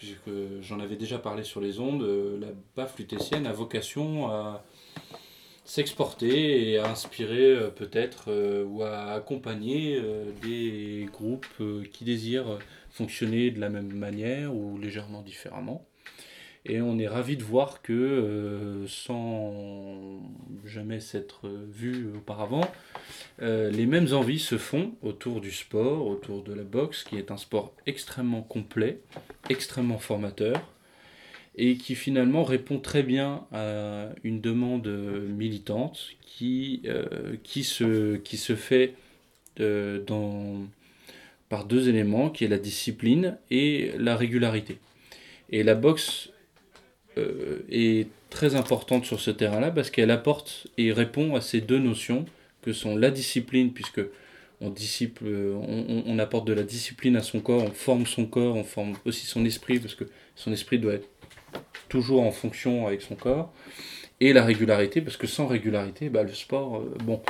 puisque 0.00 0.62
j'en 0.62 0.80
avais 0.80 0.96
déjà 0.96 1.18
parlé 1.18 1.44
sur 1.44 1.60
les 1.60 1.78
ondes 1.78 2.02
euh, 2.02 2.40
la 2.40 2.46
baffe 2.74 2.98
lutétienne 2.98 3.46
a 3.46 3.52
vocation 3.52 4.28
à 4.28 4.64
s'exporter 5.66 6.70
et 6.70 6.78
à 6.78 6.88
inspirer 6.88 7.52
euh, 7.52 7.68
peut-être 7.68 8.28
euh, 8.28 8.64
ou 8.64 8.82
à 8.82 9.12
accompagner 9.12 10.02
des 10.42 11.06
groupes 11.12 11.46
qui 11.92 12.04
désirent 12.04 12.58
fonctionner 12.88 13.50
de 13.50 13.60
la 13.60 13.68
même 13.68 13.92
manière 13.92 14.54
ou 14.54 14.78
légèrement 14.78 15.20
différemment. 15.20 15.86
Et 16.66 16.82
on 16.82 16.98
est 16.98 17.08
ravi 17.08 17.36
de 17.36 17.42
voir 17.42 17.80
que 17.80 17.92
euh, 17.92 18.86
sans 18.86 20.20
jamais 20.66 21.00
s'être 21.00 21.48
vu 21.48 22.08
auparavant, 22.14 22.70
euh, 23.40 23.70
les 23.70 23.86
mêmes 23.86 24.12
envies 24.12 24.38
se 24.38 24.58
font 24.58 24.92
autour 25.00 25.40
du 25.40 25.52
sport, 25.52 26.06
autour 26.06 26.42
de 26.42 26.52
la 26.52 26.62
boxe, 26.62 27.04
qui 27.04 27.16
est 27.16 27.30
un 27.30 27.38
sport 27.38 27.74
extrêmement 27.86 28.42
complet, 28.42 29.00
extrêmement 29.48 29.98
formateur, 29.98 30.60
et 31.56 31.76
qui 31.76 31.94
finalement 31.94 32.44
répond 32.44 32.78
très 32.78 33.02
bien 33.02 33.46
à 33.52 34.10
une 34.22 34.40
demande 34.40 34.86
militante 34.86 36.10
qui, 36.20 36.82
euh, 36.84 37.36
qui, 37.42 37.64
se, 37.64 38.16
qui 38.16 38.36
se 38.36 38.54
fait 38.54 38.94
dans, 39.56 40.66
par 41.50 41.66
deux 41.66 41.90
éléments, 41.90 42.30
qui 42.30 42.44
est 42.44 42.48
la 42.48 42.58
discipline 42.58 43.36
et 43.50 43.92
la 43.98 44.16
régularité. 44.16 44.78
Et 45.50 45.62
la 45.62 45.74
boxe 45.74 46.29
euh, 47.18 47.58
est 47.70 48.08
très 48.30 48.54
importante 48.54 49.04
sur 49.04 49.20
ce 49.20 49.30
terrain-là 49.30 49.70
parce 49.70 49.90
qu'elle 49.90 50.10
apporte 50.10 50.68
et 50.78 50.92
répond 50.92 51.34
à 51.34 51.40
ces 51.40 51.60
deux 51.60 51.78
notions 51.78 52.24
que 52.62 52.72
sont 52.72 52.96
la 52.96 53.10
discipline, 53.10 53.72
puisque 53.72 54.00
on, 54.60 54.68
disciple, 54.70 55.24
on, 55.26 56.02
on- 56.06 56.18
apporte 56.18 56.46
de 56.46 56.52
la 56.52 56.62
discipline 56.62 57.16
à 57.16 57.22
son 57.22 57.40
corps, 57.40 57.64
on 57.64 57.70
forme 57.70 58.06
son 58.06 58.26
corps, 58.26 58.54
on 58.56 58.64
forme 58.64 58.92
aussi 59.06 59.26
son 59.26 59.44
esprit, 59.44 59.78
parce 59.78 59.94
que 59.94 60.04
son 60.36 60.52
esprit 60.52 60.78
doit 60.78 60.94
être 60.94 61.08
toujours 61.88 62.22
en 62.22 62.30
fonction 62.30 62.86
avec 62.86 63.02
son 63.02 63.14
corps. 63.14 63.52
Et 64.20 64.34
la 64.34 64.44
régularité, 64.44 65.00
parce 65.00 65.16
que 65.16 65.26
sans 65.26 65.46
régularité, 65.46 66.10
bah, 66.10 66.22
le 66.22 66.34
sport, 66.34 66.76
euh, 66.76 66.94
bon, 67.04 67.22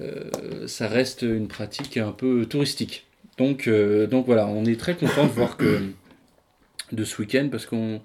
euh, 0.00 0.66
ça 0.66 0.88
reste 0.88 1.22
une 1.22 1.46
pratique 1.46 1.96
un 1.96 2.10
peu 2.10 2.44
touristique. 2.46 3.06
Donc, 3.38 3.68
euh, 3.68 4.08
donc 4.08 4.26
voilà, 4.26 4.48
on 4.48 4.64
est 4.64 4.78
très 4.78 4.96
content 4.96 5.24
de 5.26 5.30
voir 5.30 5.56
que 5.56 5.80
de 6.90 7.04
ce 7.04 7.22
week-end, 7.22 7.48
parce 7.50 7.66
qu'on 7.66 8.00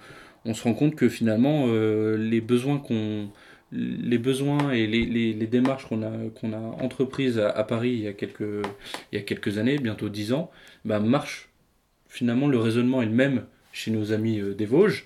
on 0.46 0.54
se 0.54 0.64
rend 0.64 0.74
compte 0.74 0.96
que 0.96 1.10
finalement, 1.10 1.66
euh, 1.68 2.18
les 2.18 2.42
besoins 2.42 2.78
qu'on 2.78 3.30
les 3.72 4.18
besoins 4.18 4.72
et 4.72 4.88
les, 4.88 5.06
les, 5.06 5.48
démarches 5.48 5.86
qu'on 5.86 6.02
a, 6.02 6.08
a 6.10 6.60
entreprises 6.84 7.38
à, 7.38 7.64
Paris 7.64 7.92
il 7.92 8.00
y, 8.00 8.08
a 8.08 8.14
quelques, 8.14 8.66
il 9.12 9.16
y 9.16 9.18
a 9.18 9.22
quelques 9.22 9.60
années, 9.60 9.78
bientôt 9.78 10.10
dix 10.10 10.34
ans, 10.34 10.50
bah, 10.86 11.00
marchent. 11.00 11.50
Finalement, 12.08 12.48
le 12.48 12.58
raisonnement 12.58 13.04
est 13.04 13.06
le 13.06 13.12
même 13.12 13.46
chez 13.72 13.92
nos 13.92 14.12
amis 14.12 14.40
euh, 14.40 14.56
des 14.56 14.66
Vosges. 14.66 15.06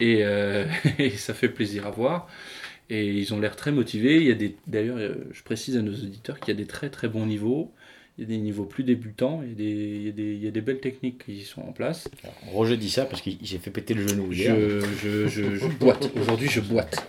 Et, 0.00 0.18
euh, 0.22 0.66
et 0.98 1.10
ça 1.10 1.32
fait 1.32 1.48
plaisir 1.48 1.86
à 1.86 1.90
voir. 1.90 2.28
Et 2.90 3.06
ils 3.06 3.32
ont 3.32 3.40
l'air 3.40 3.56
très 3.56 3.72
motivés. 3.72 4.16
Il 4.16 4.24
y 4.24 4.30
a 4.30 4.34
des, 4.34 4.54
d'ailleurs, 4.66 4.98
je 5.30 5.42
précise 5.42 5.78
à 5.78 5.80
nos 5.80 5.94
auditeurs 5.94 6.38
qu'il 6.38 6.48
y 6.48 6.56
a 6.56 6.60
des 6.60 6.66
très 6.66 6.90
très 6.90 7.08
bons 7.08 7.24
niveaux. 7.24 7.72
Il 8.16 8.22
y 8.22 8.24
a 8.24 8.28
des 8.28 8.38
niveaux 8.38 8.64
plus 8.64 8.84
débutants. 8.84 9.42
Il 9.42 9.50
y 9.50 9.52
a 9.52 9.56
des, 9.56 9.64
il 9.64 10.06
y 10.06 10.08
a 10.08 10.12
des, 10.12 10.34
il 10.34 10.44
y 10.44 10.48
a 10.48 10.50
des 10.50 10.60
belles 10.60 10.80
techniques 10.80 11.24
qui 11.26 11.42
sont 11.42 11.62
en 11.62 11.72
place. 11.72 12.08
Alors, 12.22 12.34
Roger 12.52 12.76
dit 12.76 12.90
ça 12.90 13.04
parce 13.04 13.22
qu'il 13.22 13.38
il 13.40 13.48
s'est 13.48 13.58
fait 13.58 13.70
péter 13.70 13.94
le 13.94 14.06
genou 14.06 14.32
hier. 14.32 14.54
Je, 14.54 14.80
je, 15.02 15.26
je, 15.28 15.56
je 15.56 15.66
boite. 15.80 16.10
Aujourd'hui, 16.20 16.48
je 16.48 16.60
boite. 16.60 17.06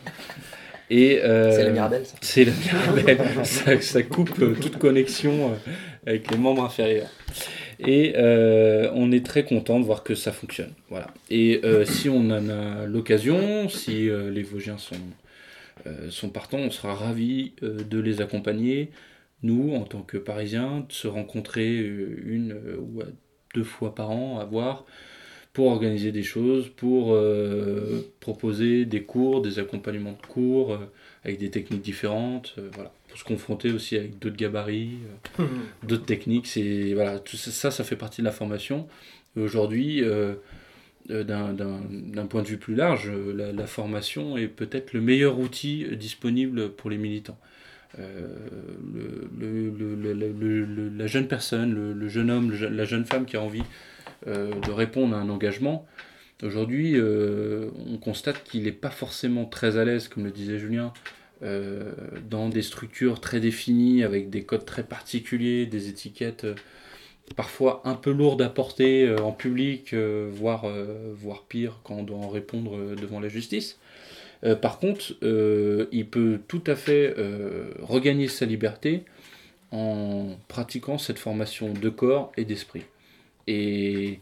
Et, 0.89 1.19
euh, 1.23 1.51
C'est 1.51 1.63
la 1.63 1.71
Mirabelle, 1.71 2.05
ça. 2.05 2.15
c'est 2.21 2.45
la 2.45 2.51
Mirabelle. 2.51 3.17
ça, 3.43 3.81
ça 3.81 4.03
coupe 4.03 4.39
euh, 4.39 4.55
toute 4.59 4.77
connexion 4.77 5.51
euh, 5.51 5.71
avec 6.05 6.29
les 6.31 6.37
membres 6.37 6.63
inférieurs. 6.63 7.09
Et 7.79 8.13
euh, 8.15 8.89
on 8.93 9.11
est 9.11 9.25
très 9.25 9.43
content 9.43 9.79
de 9.79 9.85
voir 9.85 10.03
que 10.03 10.15
ça 10.15 10.31
fonctionne. 10.31 10.71
Voilà. 10.89 11.07
Et 11.29 11.61
euh, 11.63 11.85
si 11.85 12.07
on 12.09 12.29
en 12.29 12.49
a 12.49 12.85
l'occasion, 12.85 13.67
si 13.67 14.09
euh, 14.09 14.31
les 14.31 14.43
Vosgiens 14.43 14.77
sont, 14.77 14.95
euh, 15.87 16.09
sont 16.09 16.29
partants, 16.29 16.59
on 16.59 16.71
sera 16.71 16.93
ravis 16.93 17.53
euh, 17.63 17.83
de 17.83 17.99
les 17.99 18.21
accompagner, 18.21 18.91
nous, 19.43 19.73
en 19.75 19.83
tant 19.83 20.01
que 20.01 20.17
Parisiens, 20.17 20.85
de 20.87 20.93
se 20.93 21.07
rencontrer 21.07 21.79
euh, 21.79 22.21
une 22.25 22.53
euh, 22.53 22.77
ou 22.79 23.01
deux 23.53 23.63
fois 23.63 23.95
par 23.95 24.11
an, 24.11 24.39
à 24.39 24.45
voir, 24.45 24.85
pour 25.53 25.67
organiser 25.67 26.11
des 26.11 26.23
choses, 26.23 26.69
pour 26.75 27.13
euh, 27.13 28.01
proposer 28.19 28.85
des 28.85 29.03
cours, 29.03 29.41
des 29.41 29.59
accompagnements 29.59 30.17
de 30.21 30.27
cours, 30.27 30.77
avec 31.23 31.39
des 31.39 31.49
techniques 31.49 31.81
différentes, 31.81 32.55
voilà. 32.73 32.91
Pour 33.07 33.17
se 33.17 33.23
confronter 33.23 33.71
aussi 33.71 33.95
avec 33.95 34.19
d'autres 34.19 34.35
gabarits, 34.35 34.97
d'autres 35.83 36.05
techniques, 36.05 36.49
voilà, 36.93 37.19
tout 37.19 37.37
ça, 37.37 37.71
ça, 37.71 37.83
fait 37.85 37.95
partie 37.95 38.19
de 38.19 38.25
la 38.25 38.33
formation. 38.33 38.89
Aujourd'hui, 39.37 40.03
d'un- 41.07 42.27
point 42.29 42.41
de 42.41 42.47
vue 42.47 42.57
plus 42.57 42.75
large, 42.75 43.09
la, 43.09 43.67
formation 43.67 44.35
est 44.35 44.49
peut-être 44.49 44.91
le 44.91 44.99
meilleur 44.99 45.39
outil 45.39 45.85
disponible 45.95 46.71
pour 46.71 46.89
les 46.89 46.97
militants. 46.97 47.37
Euh, 47.99 48.27
le, 48.93 49.29
le- 49.37 50.63
le- 50.65 50.89
la 50.89 51.07
jeune 51.07 51.27
personne, 51.27 51.73
le, 51.93 52.07
jeune 52.09 52.29
homme, 52.29 52.53
la 52.53 52.85
jeune 52.85 53.05
femme 53.05 53.25
qui 53.25 53.37
a 53.37 53.41
envie 53.41 53.63
euh, 54.27 54.51
de 54.59 54.71
répondre 54.71 55.15
à 55.15 55.19
un 55.19 55.29
engagement, 55.29 55.85
aujourd'hui, 56.43 56.93
euh, 56.95 57.69
on 57.87 57.97
constate 57.97 58.43
qu'il 58.43 58.63
n'est 58.63 58.71
pas 58.71 58.89
forcément 58.89 59.45
très 59.45 59.77
à 59.77 59.85
l'aise, 59.85 60.07
comme 60.07 60.25
le 60.25 60.31
disait 60.31 60.59
Julien, 60.59 60.93
dans 62.29 62.49
des 62.49 62.63
structures 62.63 63.19
très 63.21 63.39
définies, 63.39 64.03
avec 64.03 64.29
des 64.31 64.43
codes 64.43 64.65
très 64.65 64.83
particuliers, 64.83 65.67
des 65.67 65.89
étiquettes 65.89 66.47
parfois 67.35 67.81
un 67.85 67.93
peu 67.95 68.11
lourdes 68.11 68.41
à 68.41 68.49
porter 68.49 69.13
en 69.21 69.31
public, 69.31 69.93
voire, 69.93 70.65
voire 71.13 71.43
pire 71.43 71.81
quand 71.83 71.95
on 71.95 72.03
doit 72.03 72.17
en 72.17 72.29
répondre 72.29 72.95
devant 72.95 73.19
la 73.19 73.29
justice. 73.29 73.77
Euh, 74.45 74.55
par 74.55 74.79
contre, 74.79 75.13
euh, 75.23 75.87
il 75.91 76.07
peut 76.07 76.39
tout 76.47 76.61
à 76.67 76.75
fait 76.75 77.15
euh, 77.17 77.71
regagner 77.81 78.27
sa 78.27 78.45
liberté 78.45 79.03
en 79.71 80.37
pratiquant 80.47 80.97
cette 80.97 81.19
formation 81.19 81.73
de 81.73 81.89
corps 81.89 82.31
et 82.37 82.45
d'esprit. 82.45 82.83
Et, 83.47 84.19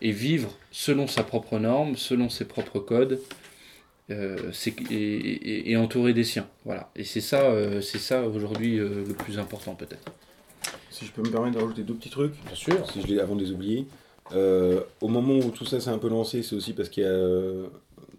et 0.00 0.10
vivre 0.12 0.56
selon 0.70 1.06
sa 1.06 1.22
propre 1.24 1.58
norme, 1.58 1.96
selon 1.96 2.28
ses 2.28 2.44
propres 2.44 2.78
codes, 2.78 3.20
euh, 4.10 4.52
et, 4.90 4.94
et, 4.94 5.70
et 5.72 5.76
entourer 5.76 6.12
des 6.14 6.24
siens. 6.24 6.46
Voilà. 6.64 6.90
Et 6.94 7.02
c'est 7.04 7.20
ça, 7.20 7.42
euh, 7.42 7.80
c'est 7.80 7.98
ça 7.98 8.22
aujourd'hui 8.22 8.78
euh, 8.78 9.04
le 9.06 9.14
plus 9.14 9.38
important 9.38 9.74
peut-être. 9.74 10.12
Si 10.90 11.04
je 11.04 11.12
peux 11.12 11.22
me 11.22 11.30
permettre 11.30 11.56
de 11.56 11.62
rajouter 11.62 11.82
deux 11.82 11.94
petits 11.94 12.10
trucs, 12.10 12.32
Bien 12.46 12.54
sûr. 12.54 12.90
si 12.90 13.02
je 13.02 13.06
les, 13.08 13.18
avant 13.18 13.34
de 13.36 13.42
les 13.42 13.50
oublier. 13.50 13.86
Euh, 14.32 14.80
au 15.00 15.08
moment 15.08 15.34
où 15.34 15.50
tout 15.50 15.64
ça 15.64 15.78
s'est 15.80 15.90
un 15.90 15.98
peu 15.98 16.08
lancé, 16.08 16.42
c'est 16.42 16.56
aussi 16.56 16.72
parce 16.72 16.88
qu'il 16.88 17.02
y, 17.04 17.06
a, 17.06 17.10
euh, 17.10 17.66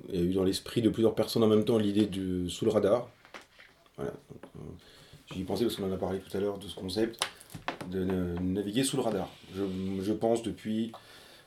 il 0.10 0.16
y 0.16 0.20
a 0.20 0.26
eu 0.26 0.34
dans 0.34 0.44
l'esprit 0.44 0.82
de 0.82 0.90
plusieurs 0.90 1.16
personnes 1.16 1.44
en 1.44 1.48
même 1.48 1.66
temps 1.66 1.78
l'idée 1.78 2.06
du 2.06 2.50
sous 2.50 2.66
le 2.66 2.72
radar. 2.72 3.10
Voilà. 3.98 4.12
Euh, 4.56 4.60
J'y 5.34 5.42
ai 5.42 5.44
pensé 5.44 5.66
parce 5.66 5.76
qu'on 5.76 5.90
en 5.90 5.92
a 5.92 5.98
parlé 5.98 6.20
tout 6.20 6.36
à 6.38 6.40
l'heure 6.40 6.58
de 6.58 6.68
ce 6.68 6.76
concept 6.76 7.22
de 7.92 8.04
na- 8.06 8.40
naviguer 8.40 8.84
sous 8.84 8.96
le 8.96 9.04
radar. 9.04 9.30
Je, 9.56 10.14
pense 10.14 10.42
depuis. 10.42 10.92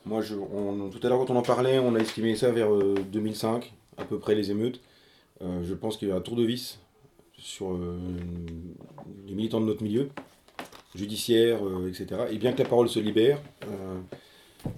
Moi, 0.05 0.23
tout 0.23 1.01
à 1.03 1.09
l'heure, 1.09 1.19
quand 1.19 1.31
on 1.31 1.37
en 1.37 1.43
parlait, 1.43 1.79
on 1.79 1.95
a 1.95 1.99
estimé 1.99 2.37
ça 2.37 2.51
vers 2.51 2.73
euh, 2.75 2.95
2005, 3.11 3.73
à 3.97 4.05
peu 4.05 4.19
près 4.19 4.35
les 4.35 4.51
émeutes. 4.51 4.81
Euh, 5.43 5.63
je 5.65 5.75
pense 5.75 5.97
qu'il 5.97 6.09
y 6.09 6.11
a 6.11 6.17
un 6.17 6.21
tour 6.21 6.37
de 6.37 6.45
vis 6.45 6.79
sur 7.39 7.73
euh, 7.73 7.99
les 9.27 9.35
militants 9.35 9.61
de 9.61 9.67
notre 9.67 9.83
milieu 9.83 10.11
judiciaire, 10.95 11.65
euh, 11.67 11.89
etc. 11.89 12.23
Et 12.31 12.37
bien 12.39 12.53
que 12.53 12.63
la 12.63 12.69
parole 12.69 12.89
se 12.89 12.99
libère, 12.99 13.41
euh, 13.65 14.01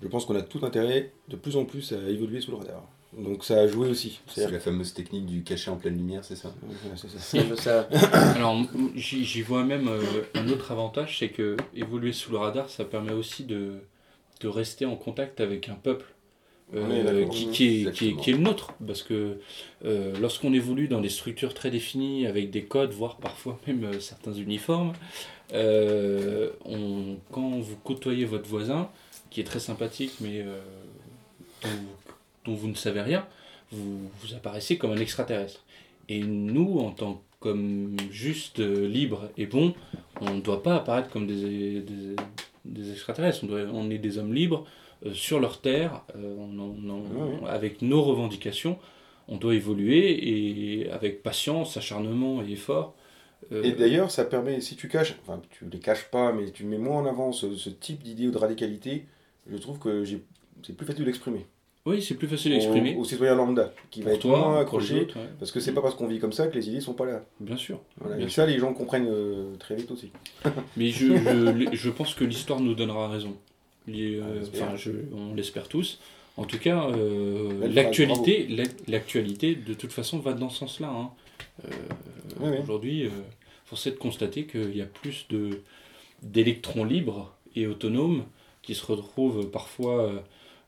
je 0.01 0.09
pense 0.09 0.27
qu'on 0.27 0.37
a 0.37 0.42
tout 0.42 0.64
intérêt 0.64 1.12
de 1.29 1.37
plus 1.37 1.57
en 1.57 1.64
plus 1.64 1.92
à 1.92 2.09
évoluer 2.09 2.40
sous 2.40 2.51
le 2.53 2.59
radar. 2.59 2.85
Donc 3.16 3.44
ça 3.44 3.61
a 3.61 3.66
joué 3.66 3.88
aussi. 3.88 4.20
C'est 4.27 4.51
la 4.51 4.59
fameuse 4.59 4.94
technique 4.94 5.27
du 5.27 5.42
cachet 5.42 5.70
en 5.70 5.77
pleine 5.77 5.96
lumière, 5.96 6.25
c'est 6.25 6.37
ça? 6.37 6.55
Alors, 8.35 8.62
j'y 8.94 9.42
vois 9.42 9.64
même 9.64 9.88
euh, 9.88 10.01
un 10.35 10.48
autre 10.48 10.72
avantage, 10.72 11.18
c'est 11.18 11.29
que 11.29 11.57
évoluer 11.75 12.12
sous 12.12 12.33
le 12.33 12.38
radar, 12.38 12.70
ça 12.70 12.85
permet 12.85 13.12
aussi 13.12 13.44
de, 13.44 13.75
de 14.40 14.48
rester 14.48 14.87
en 14.87 14.96
contact 14.96 15.40
avec 15.40 15.68
un 15.68 15.75
peuple 15.75 16.07
euh, 16.75 17.27
qui, 17.29 17.51
qui, 17.51 17.51
est, 17.51 17.51
qui, 17.51 17.64
est, 17.64 17.81
Exactement. 17.81 18.22
qui 18.22 18.31
est 18.31 18.33
le 18.33 18.38
nôtre. 18.38 18.72
Parce 18.87 19.03
que 19.03 19.38
euh, 19.85 20.14
lorsqu'on 20.20 20.53
évolue 20.53 20.88
dans 20.88 21.01
des 21.01 21.11
structures 21.11 21.55
très 21.55 21.70
définies, 21.70 22.27
avec 22.27 22.51
des 22.51 22.64
codes, 22.64 22.92
voire 22.92 23.16
parfois 23.16 23.59
même 23.66 23.85
euh, 23.85 24.01
certains 24.01 24.33
uniformes, 24.33 24.92
euh, 25.53 26.51
on, 26.64 27.16
quand 27.31 27.59
vous 27.61 27.77
côtoyez 27.77 28.25
votre 28.25 28.48
voisin, 28.48 28.90
qui 29.31 29.40
est 29.40 29.44
très 29.44 29.61
sympathique, 29.61 30.12
mais 30.20 30.40
euh, 30.40 30.61
dont, 31.62 31.68
dont 32.45 32.55
vous 32.55 32.69
ne 32.69 32.75
savez 32.75 33.01
rien, 33.01 33.27
vous, 33.71 34.01
vous 34.21 34.35
apparaissez 34.35 34.77
comme 34.79 34.93
un 34.93 34.97
extraterrestre. 34.97 35.65
Et 36.09 36.21
nous, 36.21 36.79
en 36.81 36.91
tant 36.91 37.23
comme 37.41 37.97
juste 38.11 38.61
euh, 38.61 38.87
libre 38.87 39.31
et 39.37 39.47
bon, 39.47 39.75
on 40.21 40.35
ne 40.35 40.41
doit 40.41 40.63
pas 40.63 40.77
apparaître 40.77 41.11
comme 41.11 41.27
des, 41.27 41.81
des, 41.81 42.17
des 42.65 42.93
extraterrestres. 42.93 43.41
On, 43.43 43.47
doit, 43.49 43.63
on 43.73 43.91
est 43.91 43.99
des 43.99 44.19
hommes 44.19 44.33
libres 44.33 44.65
euh, 45.07 45.13
sur 45.13 45.41
leur 45.41 45.61
terre, 45.61 46.03
euh, 46.17 46.37
on 46.39 46.59
en- 46.59 46.77
on- 46.89 47.43
Ouais. 47.43 47.49
avec 47.49 47.83
nos 47.83 48.03
revendications. 48.03 48.79
On 49.29 49.37
doit 49.37 49.55
évoluer 49.55 50.83
et 50.83 50.91
avec 50.91 51.23
patience, 51.23 51.77
acharnement 51.77 52.43
et 52.43 52.53
effort. 52.53 52.95
euh, 53.53 53.63
Et 53.65 53.73
d'ailleurs, 53.73 54.11
ça 54.11 54.25
permet, 54.25 54.61
si 54.61 54.77
tu 54.77 54.89
caches, 54.89 55.15
enfin 55.23 55.41
tu 55.51 55.65
les 55.71 55.79
caches 55.79 56.05
pas, 56.11 56.33
mais 56.33 56.51
tu 56.51 56.65
mets 56.65 56.79
moins 56.79 56.99
en 56.99 57.07
avant 57.07 57.33
ce, 57.33 57.57
ce 57.57 57.71
type 57.71 58.03
d'idée 58.03 58.27
ou 58.29 58.31
de 58.33 58.39
radicalité, 58.39 59.07
je 59.51 59.57
trouve 59.57 59.79
que 59.79 60.05
c'est 60.05 60.77
plus 60.77 60.87
facile 60.87 61.05
d'exprimer. 61.05 61.47
Oui, 61.87 62.01
c'est 62.03 62.14
plus 62.14 62.29
facile 62.29 62.53
à 62.53 62.57
exprimer. 62.57 62.95
Au, 62.97 63.01
au 63.01 63.05
citoyen 63.05 63.35
lambda, 63.35 63.73
qui 63.90 64.01
va 64.03 64.07
Pour 64.11 64.14
être 64.14 64.21
toi, 64.23 64.38
moins 64.38 64.61
accroché, 64.61 64.95
ouais. 65.01 65.07
parce 65.38 65.51
que 65.51 65.59
c'est 65.61 65.73
pas 65.73 65.83
parce 65.83 65.95
qu'on 65.95 66.07
vit 66.07 66.18
comme 66.21 66.33
ça 66.33 66.47
que 66.47 66.55
les 66.55 66.68
idées 66.68 66.81
sont 66.81 66.95
pas 66.95 67.07
là. 67.07 67.23
bien 67.40 67.57
sûr. 67.57 67.81
Voilà. 68.01 68.16
Bien 68.16 68.27
Et 68.27 68.31
ça, 68.31 68.47
les 68.47 68.59
gens 68.59 68.73
comprennent 68.73 69.09
euh, 69.11 69.55
très 69.59 69.75
vite 69.75 69.90
aussi. 69.90 70.11
Mais 70.77 70.88
je, 70.90 71.07
je, 71.16 71.68
je 71.77 71.90
pense 71.90 72.14
que 72.14 72.25
l'histoire 72.25 72.61
nous 72.61 72.75
donnera 72.75 73.09
raison. 73.09 73.37
Les, 73.88 74.16
euh, 74.16 74.45
Ah, 74.61 74.77
je- 74.77 74.90
on 75.12 75.35
l'espère 75.35 75.66
tous. 75.68 75.99
En 76.37 76.45
tout 76.45 76.59
cas, 76.59 76.88
euh, 76.90 77.68
l'actualité, 77.68 78.47
l'ac- 78.49 78.71
l'actualité, 78.88 79.55
de 79.55 79.75
toute 79.75 79.92
façon, 79.92 80.18
va 80.18 80.33
dans 80.35 80.49
ce 80.51 80.59
sens-là. 80.61 80.88
hein. 80.88 81.11
Euh, 81.64 81.68
Oui, 82.40 82.51
oui. 82.53 82.57
Aujourd'hui, 82.62 83.05
euh, 83.07 83.11
force 83.66 83.87
est 83.87 83.90
de 83.90 83.97
constater 83.97 84.45
qu'il 84.47 84.77
y 84.77 84.81
a 84.83 84.87
plus 84.87 85.27
de 85.31 85.61
d'électrons 86.23 86.85
libres 86.85 87.35
et 87.57 87.66
autonomes 87.66 88.23
qui 88.62 88.75
se 88.77 88.87
retrouvent 88.87 89.49
parfois, 89.51 90.23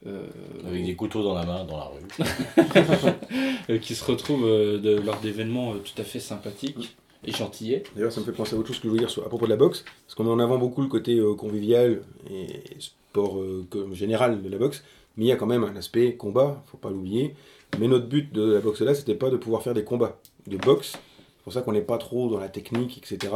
euh, 0.07 0.27
Avec 0.67 0.85
des 0.85 0.95
couteaux 0.95 1.23
dans 1.23 1.35
la 1.35 1.45
main, 1.47 1.65
dans 1.65 1.77
la 1.77 1.85
rue. 1.85 2.25
euh, 3.71 3.79
qui 3.79 3.95
se 3.95 4.05
retrouvent 4.05 4.45
euh, 4.47 4.79
de- 4.79 5.01
lors 5.01 5.19
d'événements 5.21 5.73
euh, 5.73 5.79
tout 5.79 6.01
à 6.01 6.05
fait 6.05 6.21
sympathiques 6.21 6.97
et 7.27 7.33
gentillets. 7.33 7.83
D'ailleurs, 7.95 8.13
ça 8.13 8.21
me 8.21 8.27
fait 8.27 8.33
penser 8.33 8.55
à 8.55 8.59
autre 8.59 8.69
chose 8.69 8.79
que 8.79 8.85
je 8.85 8.89
voulais 8.89 9.01
dire 9.01 9.11
sur- 9.11 9.25
à 9.25 9.29
propos 9.29 9.47
de 9.47 9.51
la 9.51 9.57
boxe, 9.57 9.85
parce 10.07 10.15
qu'on 10.15 10.25
met 10.25 10.31
en 10.31 10.39
avant 10.39 10.59
beaucoup 10.59 10.83
le 10.83 10.89
côté 10.89 11.19
euh, 11.19 11.35
convivial 11.35 12.03
et 12.31 12.47
sport 12.79 13.39
euh, 13.41 13.65
général 13.93 14.43
de 14.43 14.49
la 14.49 14.59
boxe, 14.59 14.85
mais 15.17 15.25
il 15.25 15.29
y 15.29 15.33
a 15.33 15.37
quand 15.37 15.47
même 15.47 15.65
un 15.65 15.77
aspect 15.77 16.15
combat, 16.17 16.63
faut 16.67 16.77
pas 16.77 16.91
l'oublier. 16.91 17.35
Mais 17.81 17.89
notre 17.89 18.07
but 18.07 18.33
de 18.33 18.53
la 18.53 18.61
boxe 18.61 18.83
là, 18.83 18.95
c'était 18.95 19.15
pas 19.15 19.31
de 19.31 19.37
pouvoir 19.37 19.63
faire 19.63 19.75
des 19.75 19.85
combats 19.85 20.19
de 20.47 20.57
boxe 20.57 20.97
pour 21.43 21.53
ça 21.53 21.61
qu'on 21.61 21.73
n'est 21.73 21.83
pas 21.83 21.99
trop 21.99 22.31
dans 22.31 22.39
la 22.39 22.49
technique, 22.49 22.97
etc. 22.99 23.33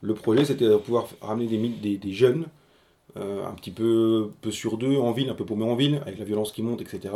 Le 0.00 0.14
projet, 0.14 0.44
c'était 0.44 0.64
de 0.68 0.76
pouvoir 0.76 1.06
ramener 1.20 1.46
des, 1.46 1.58
mi- 1.58 1.68
des, 1.80 1.96
des 1.96 2.12
jeunes, 2.12 2.46
euh, 3.16 3.44
un 3.46 3.52
petit 3.52 3.70
peu, 3.70 4.30
peu 4.40 4.50
sur 4.50 4.76
deux, 4.78 4.96
en 4.96 5.12
ville, 5.12 5.28
un 5.30 5.34
peu 5.34 5.44
paumés 5.44 5.64
en 5.64 5.74
ville, 5.74 6.00
avec 6.06 6.18
la 6.18 6.24
violence 6.24 6.52
qui 6.52 6.62
monte, 6.62 6.80
etc. 6.80 7.14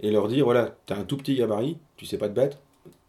Et 0.00 0.10
leur 0.10 0.28
dire, 0.28 0.44
voilà, 0.44 0.76
t'as 0.86 0.96
un 0.98 1.04
tout 1.04 1.16
petit 1.16 1.34
gabarit, 1.34 1.76
tu 1.96 2.06
sais 2.06 2.18
pas 2.18 2.28
te 2.28 2.34
battre, 2.34 2.58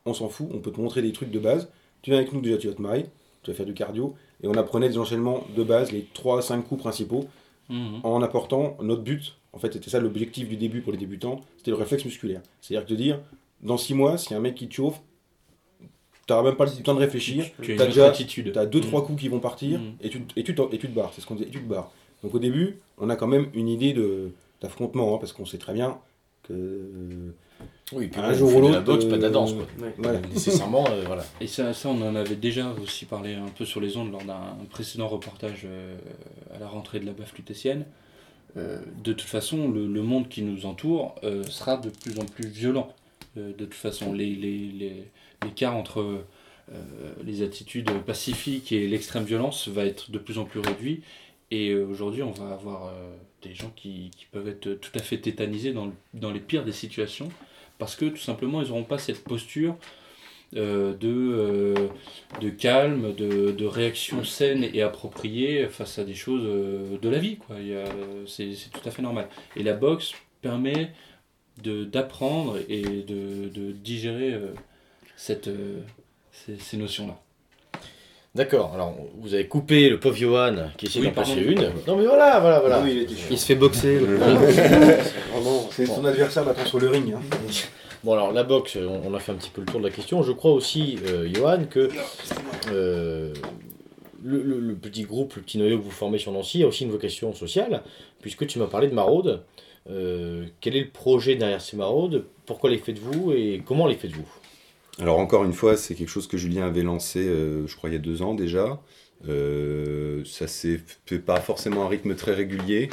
on 0.05 0.13
s'en 0.13 0.29
fout, 0.29 0.47
on 0.53 0.59
peut 0.59 0.71
te 0.71 0.79
montrer 0.79 1.01
des 1.01 1.11
trucs 1.11 1.31
de 1.31 1.39
base. 1.39 1.69
Tu 2.01 2.11
viens 2.11 2.19
avec 2.19 2.31
nous, 2.33 2.41
déjà 2.41 2.57
tu 2.57 2.67
vas 2.67 2.73
te 2.73 2.81
marier, 2.81 3.05
tu 3.43 3.51
vas 3.51 3.57
faire 3.57 3.65
du 3.65 3.73
cardio. 3.73 4.15
Et 4.41 4.47
on 4.47 4.53
apprenait 4.53 4.87
des 4.89 4.97
enchaînements 4.97 5.43
de 5.55 5.63
base, 5.63 5.91
les 5.91 6.07
3-5 6.13 6.61
coups 6.63 6.81
principaux, 6.81 7.25
Mhm. 7.69 7.99
en 8.03 8.21
apportant 8.21 8.77
notre 8.81 9.01
but. 9.01 9.35
En 9.51 9.59
fait, 9.59 9.73
c'était 9.73 9.89
ça 9.89 9.99
l'objectif 9.99 10.47
du 10.47 10.55
début 10.55 10.81
pour 10.81 10.91
les 10.93 10.97
débutants, 10.97 11.41
c'était 11.57 11.71
le 11.71 11.77
réflexe 11.77 12.05
musculaire. 12.05 12.41
C'est-à-dire 12.61 12.85
que 12.87 12.91
de 12.91 12.95
dire, 12.95 13.19
dans 13.61 13.77
6 13.77 13.93
mois, 13.93 14.17
si 14.17 14.31
y 14.31 14.33
a 14.35 14.37
un 14.37 14.39
mec 14.39 14.55
qui 14.55 14.67
te 14.69 14.73
chauffe, 14.75 15.01
t'auras 16.27 16.43
même 16.43 16.55
pas 16.55 16.65
le 16.65 16.71
temps 16.83 16.93
de 16.93 16.99
réfléchir, 16.99 17.45
Tu 17.61 17.73
as 17.73 17.85
déjà- 17.85 18.03
autre 18.03 18.11
attitude. 18.11 18.51
t'as 18.53 18.65
2-3 18.65 19.01
Mhm. 19.01 19.07
coups 19.07 19.21
qui 19.21 19.27
vont 19.29 19.39
partir, 19.39 19.79
Mhm. 19.79 19.93
et, 20.01 20.09
tu, 20.09 20.21
et, 20.35 20.43
tu, 20.43 20.51
et 20.71 20.77
tu 20.77 20.87
te 20.87 20.93
barres. 20.95 21.11
C'est 21.13 21.21
ce 21.21 21.25
qu'on 21.25 21.35
dit, 21.35 21.43
et 21.43 21.49
tu 21.49 21.59
te 21.59 21.67
barres. 21.69 21.91
Donc 22.27 22.35
au 22.35 22.39
début, 22.39 22.77
on 22.97 23.09
a 23.09 23.15
quand 23.15 23.27
même 23.27 23.47
une 23.53 23.69
idée 23.69 23.93
de, 23.93 24.31
d'affrontement, 24.61 25.15
hein, 25.15 25.17
parce 25.17 25.31
qu'on 25.31 25.45
sait 25.45 25.57
très 25.57 25.73
bien 25.73 25.97
que... 26.43 26.53
Oui, 27.93 28.07
puis 28.07 28.19
Un 28.19 28.33
jour 28.33 28.53
ou 28.53 28.59
l'autre, 28.59 28.73
la 28.73 28.81
boxe, 28.81 29.05
pas 29.05 29.15
de 29.15 29.21
la 29.21 29.27
euh, 29.29 29.31
danse, 29.31 29.53
quoi. 29.53 29.65
Ouais. 29.81 29.93
Voilà. 29.97 30.19
Nécessairement, 30.33 30.85
euh, 30.89 31.03
voilà. 31.05 31.23
Et 31.39 31.47
ça, 31.47 31.73
ça, 31.73 31.87
on 31.87 32.01
en 32.01 32.15
avait 32.17 32.35
déjà 32.35 32.75
aussi 32.83 33.05
parlé 33.05 33.33
un 33.35 33.47
peu 33.47 33.63
sur 33.63 33.79
les 33.79 33.95
ondes 33.95 34.11
lors 34.11 34.25
d'un 34.25 34.57
précédent 34.69 35.07
reportage 35.07 35.61
euh, 35.63 35.95
à 36.53 36.59
la 36.59 36.67
rentrée 36.67 36.99
de 36.99 37.05
la 37.05 37.13
baffe 37.13 37.33
lutétienne. 37.37 37.85
Euh, 38.57 38.81
de 39.05 39.13
toute 39.13 39.29
façon, 39.29 39.69
le, 39.71 39.87
le 39.87 40.01
monde 40.01 40.27
qui 40.27 40.41
nous 40.41 40.65
entoure 40.65 41.15
euh, 41.23 41.43
sera 41.43 41.77
de 41.77 41.89
plus 41.89 42.19
en 42.19 42.25
plus 42.25 42.49
violent. 42.49 42.89
Euh, 43.37 43.53
de 43.53 43.63
toute 43.63 43.73
façon, 43.73 44.11
les, 44.11 44.35
les, 44.35 44.57
les- 44.67 45.03
l'écart 45.45 45.77
entre 45.77 46.01
euh, 46.01 46.73
les 47.23 47.41
attitudes 47.41 47.89
pacifiques 48.05 48.73
et 48.73 48.85
l'extrême 48.89 49.23
violence 49.23 49.69
va 49.69 49.85
être 49.85 50.11
de 50.11 50.17
plus 50.17 50.39
en 50.39 50.43
plus 50.43 50.59
réduit. 50.59 51.03
Et 51.51 51.69
euh, 51.69 51.85
aujourd'hui, 51.85 52.23
on 52.23 52.31
va 52.31 52.53
avoir 52.53 52.87
euh, 52.87 53.15
des 53.41 53.53
gens 53.53 53.71
qui, 53.75 54.11
qui 54.15 54.25
peuvent 54.25 54.47
être 54.47 54.73
tout 54.73 54.91
à 54.95 54.99
fait 54.99 55.17
tétanisés 55.17 55.71
dans, 55.71 55.91
dans 56.13 56.31
les 56.31 56.39
pires 56.39 56.65
des 56.65 56.73
situations 56.73 57.29
parce 57.77 57.95
que 57.95 58.05
tout 58.05 58.17
simplement, 58.17 58.61
ils 58.61 58.69
n'auront 58.69 58.83
pas 58.83 58.97
cette 58.97 59.23
posture 59.23 59.77
euh, 60.55 60.93
de, 60.95 61.89
de 62.41 62.49
calme, 62.49 63.13
de, 63.13 63.51
de 63.51 63.65
réaction 63.65 64.23
saine 64.23 64.63
et 64.73 64.81
appropriée 64.81 65.67
face 65.67 65.99
à 65.99 66.03
des 66.03 66.15
choses 66.15 66.43
de 66.99 67.09
la 67.09 67.19
vie. 67.19 67.37
Quoi. 67.37 67.57
C'est 68.25 68.53
tout 68.71 68.81
à 68.87 68.91
fait 68.91 69.01
normal. 69.01 69.29
Et 69.55 69.63
la 69.63 69.73
boxe 69.73 70.13
permet 70.41 70.91
d'apprendre 71.63 72.57
et 72.67 72.81
de, 72.81 73.49
de 73.49 73.71
digérer 73.71 74.39
cette, 75.15 75.49
ces 76.31 76.77
notions-là. 76.77 77.21
D'accord, 78.35 78.71
alors 78.75 78.95
vous 79.17 79.33
avez 79.33 79.47
coupé 79.47 79.89
le 79.89 79.99
pauvre 79.99 80.15
Johan 80.15 80.55
qui 80.77 80.85
essaie 80.85 80.99
Oui, 80.99 81.05
d'en 81.07 81.11
passer 81.13 81.39
une. 81.41 81.61
Non 81.87 81.95
mais 81.95 82.05
voilà, 82.05 82.39
voilà, 82.39 82.59
voilà. 82.59 82.81
Oui, 82.81 82.91
il 82.95 83.01
était 83.03 83.13
Il 83.31 83.37
se 83.37 83.45
fait 83.45 83.55
boxer. 83.55 83.99
c'est 85.71 85.85
son 85.87 86.05
adversaire 86.05 86.45
maintenant 86.45 86.65
sur 86.65 86.79
le 86.79 86.89
ring. 86.89 87.13
hein. 87.13 87.21
Bon 88.03 88.13
alors 88.13 88.31
la 88.31 88.43
boxe, 88.43 88.77
on, 88.79 89.01
on 89.09 89.13
a 89.15 89.19
fait 89.19 89.31
un 89.31 89.35
petit 89.35 89.49
peu 89.49 89.61
le 89.61 89.67
tour 89.67 89.79
de 89.79 89.85
la 89.85 89.91
question. 89.91 90.21
Je 90.21 90.31
crois 90.31 90.51
aussi, 90.51 90.99
euh, 91.07 91.27
Johan, 91.33 91.63
que 91.69 91.89
euh, 92.71 93.33
le, 94.23 94.43
le- 94.43 94.59
le 94.59 94.75
petit 94.75 95.03
groupe, 95.03 95.35
le 95.35 95.41
petit 95.41 95.57
noyau 95.57 95.79
que 95.79 95.83
vous 95.83 95.89
formez 95.91 96.19
sur 96.19 96.31
Nancy 96.31 96.61
a 96.63 96.67
aussi 96.67 96.83
une 96.83 96.91
vocation 96.91 97.33
sociale, 97.33 97.81
puisque 98.21 98.45
tu 98.45 98.59
m'as 98.59 98.67
parlé 98.67 98.87
de 98.87 98.93
maraudes. 98.93 99.41
Euh, 99.89 100.45
quel 100.61 100.75
est 100.75 100.81
le 100.81 100.89
projet 100.89 101.35
derrière 101.35 101.61
ces 101.61 101.75
maraudes? 101.77 102.25
Pourquoi 102.45 102.69
les 102.69 102.77
faites-vous 102.77 103.31
et 103.31 103.63
comment 103.65 103.87
les 103.87 103.95
faites-vous? 103.95 104.27
Alors 104.99 105.19
encore 105.19 105.43
une 105.43 105.53
fois, 105.53 105.77
c'est 105.77 105.93
quelque 105.95 106.09
chose 106.09 106.27
que 106.27 106.37
Julien 106.37 106.65
avait 106.65 106.81
lancé, 106.81 107.19
euh, 107.19 107.67
je 107.67 107.75
crois, 107.75 107.89
il 107.89 107.93
y 107.93 107.95
a 107.95 107.99
deux 107.99 108.21
ans 108.21 108.33
déjà. 108.33 108.81
Euh, 109.27 110.23
ça 110.25 110.47
s'est 110.47 110.79
fait 111.05 111.19
pas 111.19 111.39
forcément 111.39 111.85
un 111.85 111.87
rythme 111.87 112.15
très 112.15 112.33
régulier, 112.33 112.89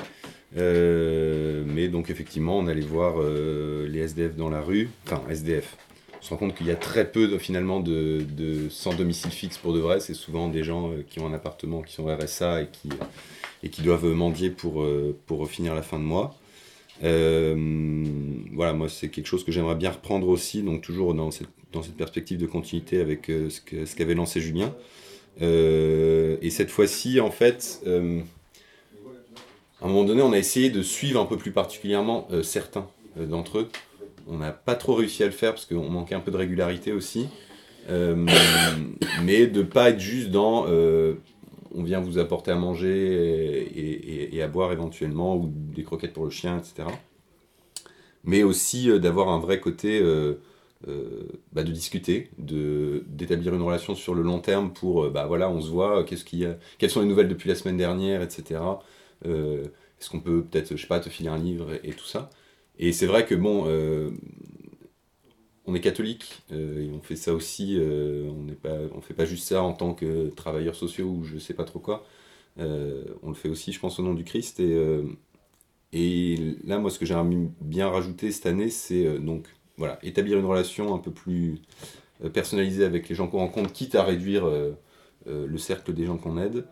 euh, 0.57 1.65
mais 1.67 1.89
donc 1.89 2.11
effectivement, 2.11 2.59
on 2.59 2.67
allait 2.67 2.81
voir 2.83 3.17
euh, 3.19 3.87
les 3.89 4.01
SDF 4.01 4.37
dans 4.37 4.51
la 4.51 4.61
rue, 4.63 4.91
enfin 5.07 5.23
SDF. 5.31 5.77
On 6.21 6.25
se 6.25 6.31
rend 6.31 6.37
compte 6.39 6.55
qu'il 6.55 6.67
y 6.67 6.71
a 6.71 6.77
très 6.77 7.11
peu 7.11 7.29
de- 7.29 7.39
finalement 7.39 7.81
de, 7.81 8.23
de 8.37 8.69
sans 8.71 8.95
domicile 8.95 9.31
fixe 9.31 9.59
pour 9.59 9.75
de 9.75 9.81
vrai. 9.81 10.01
C'est 10.01 10.15
souvent 10.15 10.49
des 10.49 10.65
gens 10.65 10.93
qui 11.09 11.21
ont 11.21 11.27
un 11.27 11.35
appartement, 11.35 11.83
qui 11.83 11.93
sont 11.95 12.07
RSA 12.07 12.63
et 12.63 12.69
qui, 12.73 12.89
et 13.63 13.71
qui 13.71 13.83
doivent 13.83 14.07
mendier 14.07 14.51
pour, 14.51 14.87
pour 15.27 15.49
finir 15.51 15.75
la 15.75 15.83
fin 15.83 15.99
de 15.99 16.05
mois. 16.05 16.37
Voilà, 17.03 18.73
moi 18.73 18.89
c'est 18.89 19.09
quelque 19.09 19.27
chose 19.27 19.45
que 19.45 19.53
j'aimerais 19.53 19.75
bien 19.75 19.91
reprendre 19.91 20.29
aussi, 20.29 20.63
donc 20.63 20.83
toujours 20.83 21.15
dans 21.15 21.31
cette, 21.31 21.49
dans 21.75 21.83
cette 21.83 21.97
perspective 21.97 22.39
de 22.39 22.47
continuité 22.47 23.01
avec 23.01 23.29
euh, 23.29 23.51
ce 23.51 23.95
qu'avait 23.95 24.15
lancé 24.15 24.41
Julien. 24.41 24.75
Euh, 25.43 26.37
et 26.41 26.51
cette 26.51 26.71
fois-ci, 26.71 27.21
en 27.21 27.31
fait, 27.31 27.83
euh, 27.87 28.21
à 29.83 29.87
un 29.87 29.89
moment 29.89 30.05
donné, 30.05 30.23
on 30.23 30.33
a 30.33 30.39
essayé 30.39 30.71
de 30.71 30.83
suivre 30.83 31.21
un 31.21 31.27
peu 31.27 31.37
plus 31.37 31.51
particulièrement 31.51 32.29
certains 32.43 32.87
d'entre 33.17 33.59
eux. 33.59 33.69
On 34.27 34.39
n'a 34.39 34.53
pas 34.53 34.77
trop 34.77 34.95
réussi 34.95 35.23
à 35.23 35.27
le 35.27 35.33
faire 35.33 35.53
parce 35.53 35.67
qu'on 35.67 35.91
manquait 35.91 36.15
un 36.15 36.21
peu 36.21 36.31
de 36.31 36.37
régularité 36.37 36.93
aussi. 36.93 37.29
Mais 37.89 39.47
de 39.47 39.63
pas 39.63 39.91
être 39.91 40.01
juste 40.01 40.31
dans 40.31 40.67
on 41.77 41.83
vient 41.83 42.01
vous 42.01 42.19
apporter 42.19 42.53
à 42.53 42.55
manger 42.55 43.69
et, 44.33 44.41
à 44.41 44.49
boire 44.49 44.73
éventuellement, 44.73 45.37
ou 45.37 45.53
des 45.53 45.83
croquettes 45.83 46.15
pour 46.15 46.25
le 46.25 46.31
chien, 46.31 46.57
etc. 46.57 46.89
Mais 48.23 48.45
aussi 48.45 48.89
d'avoir 49.01 49.29
un 49.29 49.41
vrai 49.41 49.61
côté 49.61 50.01
bah, 51.53 51.63
de 51.65 51.73
discuter, 51.73 52.31
de 52.39 53.05
d'établir 53.09 53.55
une 53.55 53.63
relation 53.63 53.95
sur 53.95 54.15
le 54.15 54.23
long 54.23 54.41
terme 54.41 54.73
pour, 54.73 55.05
euh, 55.05 55.11
bah 55.11 55.27
voilà, 55.27 55.49
on 55.51 55.61
se 55.61 55.69
voit, 55.69 56.01
euh, 56.01 56.05
qu'est-ce 56.05 56.25
qu'il 56.25 56.41
y 56.41 56.47
a, 56.47 56.59
quelles 56.79 56.91
sont 56.91 57.01
les 57.01 57.07
nouvelles 57.09 57.29
depuis 57.29 57.49
la 57.49 57.55
semaine 57.55 57.77
dernière, 57.77 58.23
etc. 58.23 58.61
Euh, 59.27 59.65
Est-ce 60.01 60.11
qu'on 60.11 60.21
peut 60.21 60.43
peut-être, 60.45 60.77
je 60.77 60.81
sais 60.83 60.87
pas, 60.89 61.01
te 61.01 61.09
filer 61.09 61.29
un 61.31 61.39
livre 61.39 61.69
et, 61.85 61.93
tout 61.93 62.05
ça. 62.07 62.31
Et 62.79 62.93
c'est 62.93 63.07
vrai 63.07 63.25
que 63.27 63.35
bon, 63.35 63.65
euh, 63.69 64.11
on 65.67 65.75
est 65.75 65.81
catholique 65.81 66.43
euh, 66.53 66.83
et 66.87 66.91
on 66.93 67.01
fait 67.01 67.17
ça 67.17 67.33
aussi. 67.35 67.77
euh, 67.79 68.29
on 68.31 68.43
n'est 68.45 68.55
pas, 68.55 68.77
on 68.95 69.01
fait 69.01 69.15
pas 69.15 69.25
juste 69.25 69.49
ça 69.49 69.63
en 69.63 69.73
tant 69.73 69.95
que 69.95 70.29
travailleurs 70.31 70.75
sociaux 70.77 71.07
ou 71.09 71.25
je 71.25 71.39
sais 71.39 71.55
pas 71.55 71.65
trop 71.65 71.79
quoi. 71.79 72.05
Euh, 72.59 73.05
on 73.23 73.29
le 73.31 73.35
fait 73.35 73.49
aussi, 73.51 73.73
je 73.73 73.81
pense, 73.81 73.99
au 74.01 74.03
nom 74.03 74.15
du 74.15 74.25
Christ. 74.25 74.61
Et, 74.61 74.75
euh, 74.75 75.05
et 75.93 76.57
là, 76.65 76.79
moi, 76.79 76.91
ce 76.91 76.99
que 76.99 77.07
j'ai 77.07 77.17
bien 77.61 77.89
rajouté 77.91 78.33
cette 78.33 78.47
année, 78.47 78.71
c'est 78.71 79.07
euh, 79.07 79.19
donc 79.19 79.47
voilà, 79.77 79.99
établir 80.03 80.39
une 80.39 80.45
relation 80.47 80.95
un 80.95 80.99
peu 80.99 81.11
plus 81.11 81.61
euh, 82.25 82.31
personnalisée 82.31 82.85
avec 82.85 83.09
les 83.09 83.15
gens 83.15 83.29
qu'on 83.29 83.39
rencontre, 83.39 83.73
quitte 83.73 83.95
à 83.97 84.05
réduire 84.05 84.47
euh, 84.47 84.73
euh, 85.29 85.47
le 85.47 85.59
cercle 85.59 85.93
des 85.95 86.07
gens 86.07 86.17
qu'on 86.19 86.39
aide. 86.39 86.67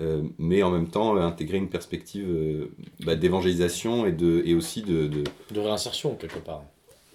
euh, 0.00 0.22
mais 0.38 0.62
en 0.62 0.70
même 0.70 0.88
temps, 0.88 1.16
euh, 1.16 1.20
intégrer 1.22 1.58
une 1.58 1.68
perspective 1.70 2.26
euh, 2.28 2.68
bah, 3.00 3.16
d'évangélisation 3.16 4.06
et, 4.06 4.12
de, 4.12 4.42
et 4.46 4.54
aussi 4.54 4.82
de, 4.82 5.06
de, 5.08 5.24
De 5.50 5.60
réinsertion 5.60 6.14
quelque 6.16 6.38
part. 6.38 6.62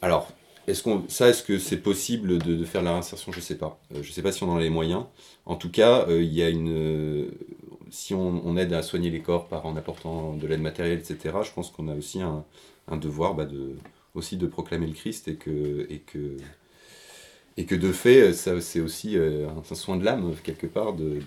alors, 0.01 0.29
est-ce 0.67 0.83
qu'on, 0.83 1.03
ça, 1.09 1.29
est-ce 1.29 1.43
que 1.43 1.57
c'est 1.59 1.77
possible 1.81 2.37
de, 2.37 2.55
de 2.55 2.65
faire 2.65 2.83
la 2.83 2.91
réinsertion? 2.93 3.31
Je 3.31 3.39
sais 3.39 3.57
pas. 3.57 3.79
Je 3.99 4.11
sais 4.11 4.21
pas 4.21 4.31
si 4.31 4.43
on 4.43 4.49
en 4.51 4.57
a 4.57 4.61
les 4.61 4.69
moyens. 4.69 5.05
En 5.45 5.55
tout 5.55 5.71
cas, 5.71 6.05
il 6.09 6.31
y 6.33 6.43
a 6.43 6.49
une, 6.49 7.31
si 7.89 8.13
on, 8.13 8.41
on 8.45 8.55
aide 8.57 8.71
à 8.73 8.83
soigner 8.83 9.09
les 9.09 9.21
corps 9.21 9.47
par 9.47 9.65
en 9.65 9.75
apportant 9.75 10.35
de 10.35 10.47
l'aide 10.47 10.61
matérielle, 10.61 10.99
etc. 10.99 11.37
Je 11.43 11.51
pense 11.51 11.71
qu'on 11.71 11.87
a 11.87 11.95
aussi 11.95 12.21
un, 12.21 12.45
un 12.87 12.97
devoir, 12.97 13.33
bah, 13.33 13.45
de, 13.45 13.75
aussi 14.15 14.37
de 14.37 14.47
proclamer 14.47 14.87
le 14.87 14.93
Christ 14.93 15.27
et 15.27 15.35
que, 15.35 15.87
et 15.89 15.99
que, 15.99 16.37
et 17.57 17.65
que 17.65 17.75
de 17.75 17.91
fait, 17.91 18.33
c'est 18.33 18.79
aussi 18.79 19.17
euh, 19.17 19.47
un 19.49 19.75
soin 19.75 19.97
de 19.97 20.03
l'âme 20.03 20.33
quelque 20.43 20.67
part 20.67 20.93
de, 20.93 21.19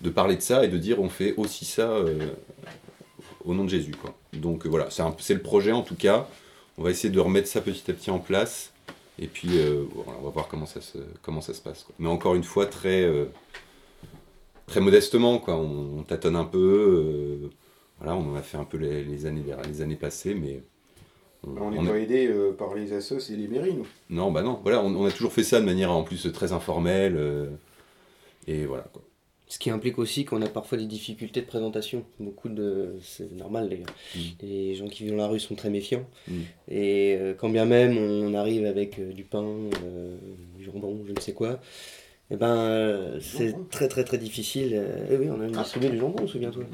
de, 0.00 0.10
parler 0.10 0.36
de 0.36 0.42
ça 0.42 0.64
et 0.64 0.68
de 0.68 0.78
dire 0.78 1.00
on 1.00 1.08
fait 1.08 1.34
aussi 1.36 1.64
ça 1.64 1.90
euh, 1.90 2.30
au 3.44 3.54
nom 3.54 3.64
de 3.64 3.70
Jésus, 3.70 3.92
quoi. 3.92 4.14
Donc 4.32 4.66
euh, 4.66 4.68
voilà, 4.68 4.88
c'est, 4.90 5.34
le 5.34 5.42
projet 5.42 5.72
en 5.72 5.82
tout 5.82 5.96
cas. 5.96 6.28
On 6.76 6.82
va 6.82 6.90
essayer 6.90 7.10
de 7.10 7.20
remettre 7.20 7.46
ça 7.46 7.60
petit 7.60 7.88
à 7.90 7.94
petit 7.94 8.10
en 8.10 8.18
place. 8.18 8.72
Et 9.16 9.28
puis, 9.28 9.60
voilà, 9.94 10.18
on 10.20 10.24
va 10.24 10.30
voir 10.30 10.48
comment 10.48 10.66
ça 10.66 10.80
se, 10.80 10.98
comment 11.22 11.40
ça 11.40 11.54
se 11.54 11.60
passe. 11.60 11.86
Mais 12.00 12.08
encore 12.08 12.34
une 12.34 12.42
fois, 12.42 12.66
très, 12.66 13.08
très 14.66 14.80
modestement, 14.80 15.38
quoi. 15.38 15.54
On, 15.54 16.00
on 16.00 16.02
tâtonne 16.02 16.34
un 16.34 16.44
peu. 16.44 17.48
voilà, 18.00 18.16
on 18.16 18.32
en 18.32 18.34
a 18.34 18.42
fait 18.42 18.56
un 18.56 18.64
peu 18.64 18.76
les, 18.76 19.04
les 19.04 19.26
années, 19.26 19.44
les 19.68 19.82
années 19.82 19.94
passées, 19.94 20.34
mais. 20.34 20.64
On- 21.46 21.62
On 21.78 21.82
n'est 21.82 21.88
pas 21.90 21.98
aidé 21.98 22.26
euh, 22.26 22.52
par 22.52 22.74
les 22.74 22.92
assos 22.92 23.18
et 23.30 23.36
les 23.36 23.48
mairies, 23.48 23.74
nous. 23.74 23.86
Non, 24.10 24.30
bah 24.32 24.42
non. 24.42 24.60
Voilà, 24.62 24.82
on, 24.82 24.94
on 24.94 25.04
a 25.06 25.10
toujours 25.10 25.32
fait 25.32 25.42
ça 25.44 25.60
de 25.60 25.64
manière 25.64 25.90
en 25.92 26.02
plus 26.02 26.30
très 26.32 26.52
informelle. 26.52 27.14
euh, 27.16 27.46
et 28.46 28.66
voilà, 28.66 28.84
quoi. 28.92 29.02
Ce 29.46 29.58
qui 29.58 29.70
implique 29.70 29.98
aussi 29.98 30.24
qu'on 30.24 30.40
a 30.42 30.48
parfois 30.48 30.78
des 30.78 30.86
difficultés 30.86 31.40
de 31.42 31.46
présentation. 31.46 32.02
Beaucoup 32.18 32.48
de. 32.48 32.94
C'est 33.02 33.30
normal, 33.32 33.68
les 33.68 33.76
gars. 33.78 33.84
Mm. 34.16 34.18
Les 34.42 34.74
gens 34.74 34.88
qui 34.88 35.04
vivent 35.04 35.12
dans 35.12 35.18
la 35.18 35.28
rue 35.28 35.38
sont 35.38 35.54
très 35.54 35.70
méfiants. 35.70 36.04
Mm. 36.26 36.32
Et 36.70 37.16
euh, 37.20 37.34
quand 37.34 37.50
bien 37.50 37.64
même 37.66 37.96
on 37.96 38.34
arrive 38.34 38.64
avec 38.64 38.98
euh, 38.98 39.12
du 39.12 39.22
pain, 39.22 39.44
euh, 39.44 40.16
du 40.56 40.64
jambon, 40.64 40.98
je 41.06 41.12
ne 41.12 41.20
sais 41.20 41.34
quoi, 41.34 41.60
et 42.30 42.36
ben 42.36 42.56
euh, 42.56 43.20
c'est 43.20 43.54
très 43.70 43.86
très 43.88 44.02
très 44.04 44.18
difficile. 44.18 44.72
euh, 44.74 45.06
eh 45.10 45.16
oui, 45.16 45.28
on 45.30 45.34
a 45.34 45.36
même 45.38 45.52
distribué 45.52 45.90
du 45.90 45.98
jambon, 45.98 46.26
souviens-toi. 46.26 46.64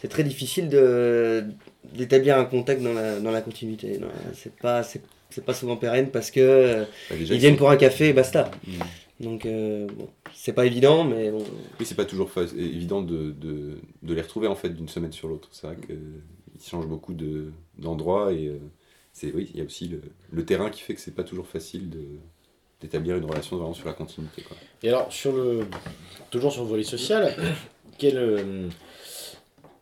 C'est 0.00 0.08
très 0.08 0.22
difficile 0.24 0.68
de 0.68 1.44
d'établir 1.92 2.38
un 2.38 2.44
contact 2.44 2.80
dans 2.82 2.92
la, 2.92 3.18
dans 3.18 3.30
la 3.32 3.42
continuité. 3.42 3.98
Non, 3.98 4.06
C'est 4.34 4.54
pas, 4.54 4.82
c'est, 4.84 5.02
c'est 5.30 5.44
pas 5.44 5.54
souvent 5.54 5.76
pérenne 5.76 6.10
parce 6.10 6.30
que 6.30 6.40
euh, 6.40 6.84
Bah, 7.10 7.16
déjà, 7.16 7.34
ils 7.34 7.40
viennent 7.40 7.56
pour 7.56 7.70
un 7.70 7.76
café 7.76 8.08
et 8.10 8.12
basta. 8.12 8.50
Mm. 8.66 8.72
Donc, 9.24 9.44
euh, 9.46 9.86
bon, 9.98 10.08
c'est 10.32 10.52
pas 10.54 10.64
évident, 10.64 11.04
mais 11.04 11.30
bon. 11.30 11.44
Oui, 11.78 11.84
c'est 11.84 11.96
pas 11.96 12.04
toujours 12.06 12.30
fa- 12.30 12.42
évident 12.56 13.02
de, 13.02 13.32
de, 13.32 13.78
de 14.02 14.14
les 14.14 14.22
retrouver 14.22 14.46
en 14.48 14.54
fait 14.54 14.70
d'une 14.70 14.88
semaine 14.88 15.12
sur 15.12 15.28
l'autre. 15.28 15.48
C'est 15.52 15.66
vrai 15.66 15.76
qu'ils 15.84 16.64
changent 16.64 16.86
beaucoup 16.88 17.12
de- 17.14 17.50
d'endroits 17.78 18.32
et 18.32 18.50
c'est 19.12 19.32
oui, 19.34 19.50
il 19.52 19.58
y 19.58 19.62
a 19.62 19.64
aussi 19.66 19.88
le, 19.88 20.00
le 20.30 20.44
terrain 20.44 20.70
qui 20.70 20.80
fait 20.82 20.94
que 20.94 21.00
c'est 21.00 21.14
pas 21.14 21.24
toujours 21.24 21.48
facile 21.48 21.90
de 21.90 22.00
d'établir 22.80 23.16
une 23.16 23.24
relation 23.24 23.56
vraiment 23.56 23.74
sur 23.74 23.86
la 23.86 23.92
continuité. 23.92 24.42
Quoi. 24.42 24.56
Et 24.82 24.88
alors, 24.88 25.12
sur 25.12 25.32
le, 25.32 25.66
toujours 26.30 26.52
sur 26.52 26.62
le 26.62 26.68
volet 26.68 26.82
social, 26.82 27.34
quelle, 27.98 28.16
euh, 28.16 28.68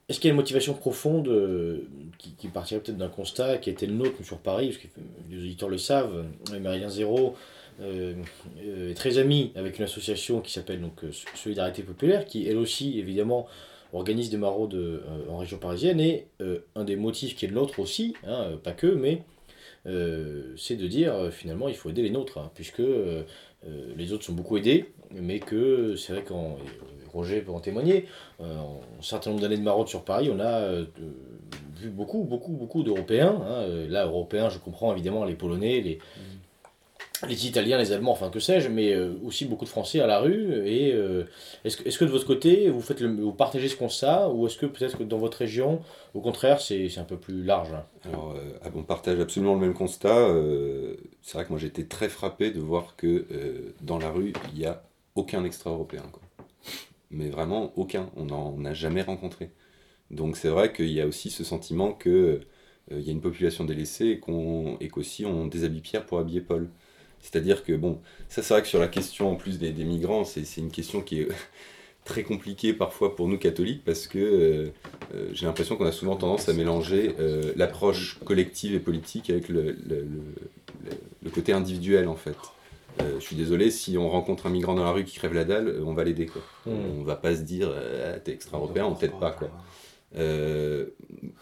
est-ce 0.09 0.21
qu'il 0.21 0.29
y 0.29 0.31
a 0.31 0.33
une 0.33 0.37
motivation 0.37 0.75
profonde 0.75 1.29
euh, 1.29 1.87
qui, 2.17 2.49
partirait 2.49 2.81
peut-être 2.81 2.97
d'un 2.97 3.09
constat 3.09 3.59
qui 3.59 3.69
était 3.71 3.87
le 3.87 3.93
nôtre 3.93 4.25
sur 4.25 4.39
Paris, 4.39 4.69
parce 4.69 4.79
que 4.79 4.89
les 5.31 5.39
auditeurs 5.39 5.69
le 5.69 5.79
savent, 5.79 6.25
euh, 6.51 6.59
Méridien 6.59 6.89
Zéro 6.89 7.37
euh, 7.81 8.15
euh, 8.61 8.91
est 8.91 8.95
très 8.95 9.19
ami 9.19 9.53
avec 9.55 9.79
une 9.79 9.85
association 9.85 10.41
qui 10.41 10.53
s'appelle 10.53 10.81
donc 10.81 11.05
euh, 11.05 11.11
Solidarité 11.35 11.83
Populaire, 11.83 12.25
qui 12.25 12.49
elle 12.49 12.57
aussi, 12.57 12.99
évidemment, 12.99 13.47
organise 13.93 14.31
des 14.31 14.37
maraudes 14.37 14.75
euh, 14.75 15.01
en 15.29 15.39
région 15.39 15.59
parisienne, 15.59 16.01
et 16.01 16.27
euh, 16.41 16.61
un 16.75 16.85
des 16.85 16.97
motifs 16.97 17.37
qui 17.37 17.45
est 17.45 17.49
le 17.49 17.55
nôtre 17.55 17.79
aussi, 17.79 18.15
hein, 18.25 18.47
euh, 18.53 18.57
pas 18.57 18.73
que, 18.73 18.87
mais 18.87 19.23
euh, 19.89 20.55
c'est 20.57 20.77
de 20.77 20.87
dire 20.87 21.15
euh, 21.15 21.31
finalement 21.31 21.69
il 21.69 21.75
faut 21.75 21.89
aider 21.89 22.03
les 22.03 22.11
nôtres, 22.11 22.39
hein, 22.39 22.51
puisque 22.55 22.81
euh, 22.81 23.23
les 23.97 24.13
autres 24.13 24.25
sont 24.25 24.35
beaucoup 24.35 24.57
aidés, 24.57 24.93
mais 25.13 25.41
que 25.41 25.97
c'est 25.97 26.13
vrai 26.13 26.23
qu'en 26.23 26.57
Roger 27.13 27.41
peut 27.41 27.51
en 27.51 27.61
témoigner, 27.61 28.05
en 28.39 28.81
un 28.99 29.03
certain 29.03 29.31
nombre 29.31 29.43
d'années 29.43 29.57
de 29.57 29.63
maraude 29.63 29.89
sur 29.89 30.05
Paris, 30.05 30.31
on 30.33 30.39
a 30.39 30.71
vu 31.77 31.89
beaucoup, 31.91 32.23
beaucoup, 32.23 32.53
beaucoup 32.53 32.83
d'Européens. 32.83 33.43
hein. 33.45 33.67
Là, 33.89 34.07
Européens, 34.07 34.49
je 34.49 34.59
comprends 34.59 34.93
évidemment 34.93 35.25
les 35.25 35.35
Polonais, 35.35 35.81
les, 35.81 35.99
les 37.27 37.47
Italiens, 37.47 37.79
les 37.79 37.93
Allemands, 37.93 38.13
enfin 38.13 38.31
que 38.31 38.39
sais-je, 38.39 38.69
mais 38.69 38.93
euh, 38.93 39.15
aussi 39.25 39.45
beaucoup 39.45 39.65
de 39.65 39.71
Français 39.71 40.01
à 40.01 40.07
la 40.07 40.21
rue. 40.21 40.67
Et 40.67 40.93
euh, 40.93 41.25
est-ce 41.65 41.77
que, 41.77 41.89
que 41.89 42.05
de 42.05 42.11
votre 42.11 42.27
côté, 42.27 42.71
vous, 42.71 42.81
faites 42.81 43.01
le, 43.01 43.09
vous 43.09 43.33
partagez 43.33 43.69
ce 43.69 43.77
constat, 43.77 44.29
ou 44.31 44.47
est-ce 44.47 44.57
que 44.57 44.67
peut-être 44.67 44.99
que 44.99 45.03
dans 45.03 45.19
votre 45.19 45.39
région, 45.39 45.81
au 46.15 46.21
contraire, 46.21 46.61
c'est 46.61 46.97
un 46.99 47.05
peu 47.05 47.17
plus 47.17 47.43
large 47.43 47.73
hein? 47.73 47.85
Alors, 48.05 48.35
euh, 48.37 48.59
ah, 48.63 48.69
on 48.75 48.83
partage 48.83 49.19
absolument 49.19 49.55
le 49.55 49.61
même 49.61 49.75
constat. 49.75 50.29
c'est 51.23 51.35
vrai 51.35 51.45
que 51.45 51.51
moi 51.51 51.59
j'étais 51.59 51.85
très 51.85 52.09
frappé 52.09 52.51
de 52.51 52.61
voir 52.61 52.95
que 52.97 53.27
dans 53.81 53.99
la 53.99 54.11
rue, 54.11 54.33
il 54.53 54.61
n'y 54.61 54.67
a 54.67 54.83
aucun 55.15 55.45
extra-européen. 55.45 56.03
Mais 57.11 57.31
vraiment 57.31 57.73
aucun. 57.77 58.11
On 58.17 58.27
n'en 58.27 58.65
a 58.65 58.75
jamais 58.75 59.03
rencontré. 59.03 59.51
Donc 60.11 60.37
c'est 60.37 60.49
vrai 60.49 60.73
qu'il 60.73 60.91
y 60.91 61.01
a 61.01 61.07
aussi 61.07 61.31
ce 61.31 61.43
sentiment 61.43 61.93
que 61.93 62.41
il 62.91 63.03
y 63.03 63.11
a 63.11 63.13
une 63.13 63.21
population 63.21 63.65
délaissée 63.65 64.07
et 64.07 64.19
qu'on 64.19 64.79
et 64.81 64.89
qu'aussi 64.89 65.27
on 65.27 65.47
déshabille 65.47 65.83
Pierre 65.83 66.07
pour 66.07 66.19
habiller 66.19 66.41
Paul. 66.41 66.71
C'est-à-dire 67.23 67.65
que 67.65 67.73
bon, 67.75 68.01
ça 68.29 68.43
c'est 68.43 68.55
vrai 68.55 68.63
que 68.63 68.69
sur 68.69 68.81
la 68.81 68.89
question 68.89 69.31
en 69.33 69.37
plus 69.37 69.59
des, 69.59 69.71
des 69.73 69.85
migrants, 69.85 70.25
c'est 70.25 70.45
une 70.59 70.71
question 70.71 71.01
qui 71.03 71.21
est 71.23 71.29
très 72.05 72.23
compliquée 72.23 72.73
parfois 72.73 73.15
pour 73.17 73.29
nous 73.29 73.39
catholiques 73.39 73.83
parce 73.85 74.07
que 74.07 74.19
euh, 74.19 74.69
euh, 75.15 75.29
j'ai 75.35 75.47
l'impression 75.47 75.77
qu'on 75.77 75.85
a 75.87 75.93
souvent 75.93 76.17
tendance 76.17 76.49
à 76.49 76.53
mélanger 76.55 77.15
euh, 77.21 77.53
l'approche 77.57 78.19
collective 78.25 78.75
et 78.75 78.81
politique 78.81 79.31
avec 79.31 79.49
le, 79.49 79.63
le- 79.63 79.77
le- 79.89 80.01
le- 80.85 80.91
le 81.23 81.31
côté 81.31 81.53
individuel 81.53 82.09
en 82.09 82.17
fait. 82.17 82.37
Euh, 83.01 83.21
je 83.21 83.25
suis 83.25 83.37
désolé, 83.37 83.71
si 83.71 83.97
on 83.99 84.09
rencontre 84.09 84.47
un 84.47 84.51
migrant 84.51 84.75
dans 84.75 84.85
la 84.85 84.91
rue 84.91 85.05
qui 85.05 85.17
crève 85.17 85.35
la 85.35 85.45
dalle, 85.45 85.81
on 85.85 85.93
va 85.95 86.03
l'aider 86.05 86.27
quoi. 86.27 86.43
Mm. 86.67 86.71
On 87.01 87.05
va 87.05 87.15
pas 87.17 87.37
se 87.37 87.43
dire 87.43 87.71
Ah, 88.05 88.19
t'es 88.21 88.33
extra-européen, 88.33 88.87
on 88.87 88.95
t'aide 88.95 89.19
pas 89.21 89.31
quoi. 89.33 89.51
Euh, 90.17 90.87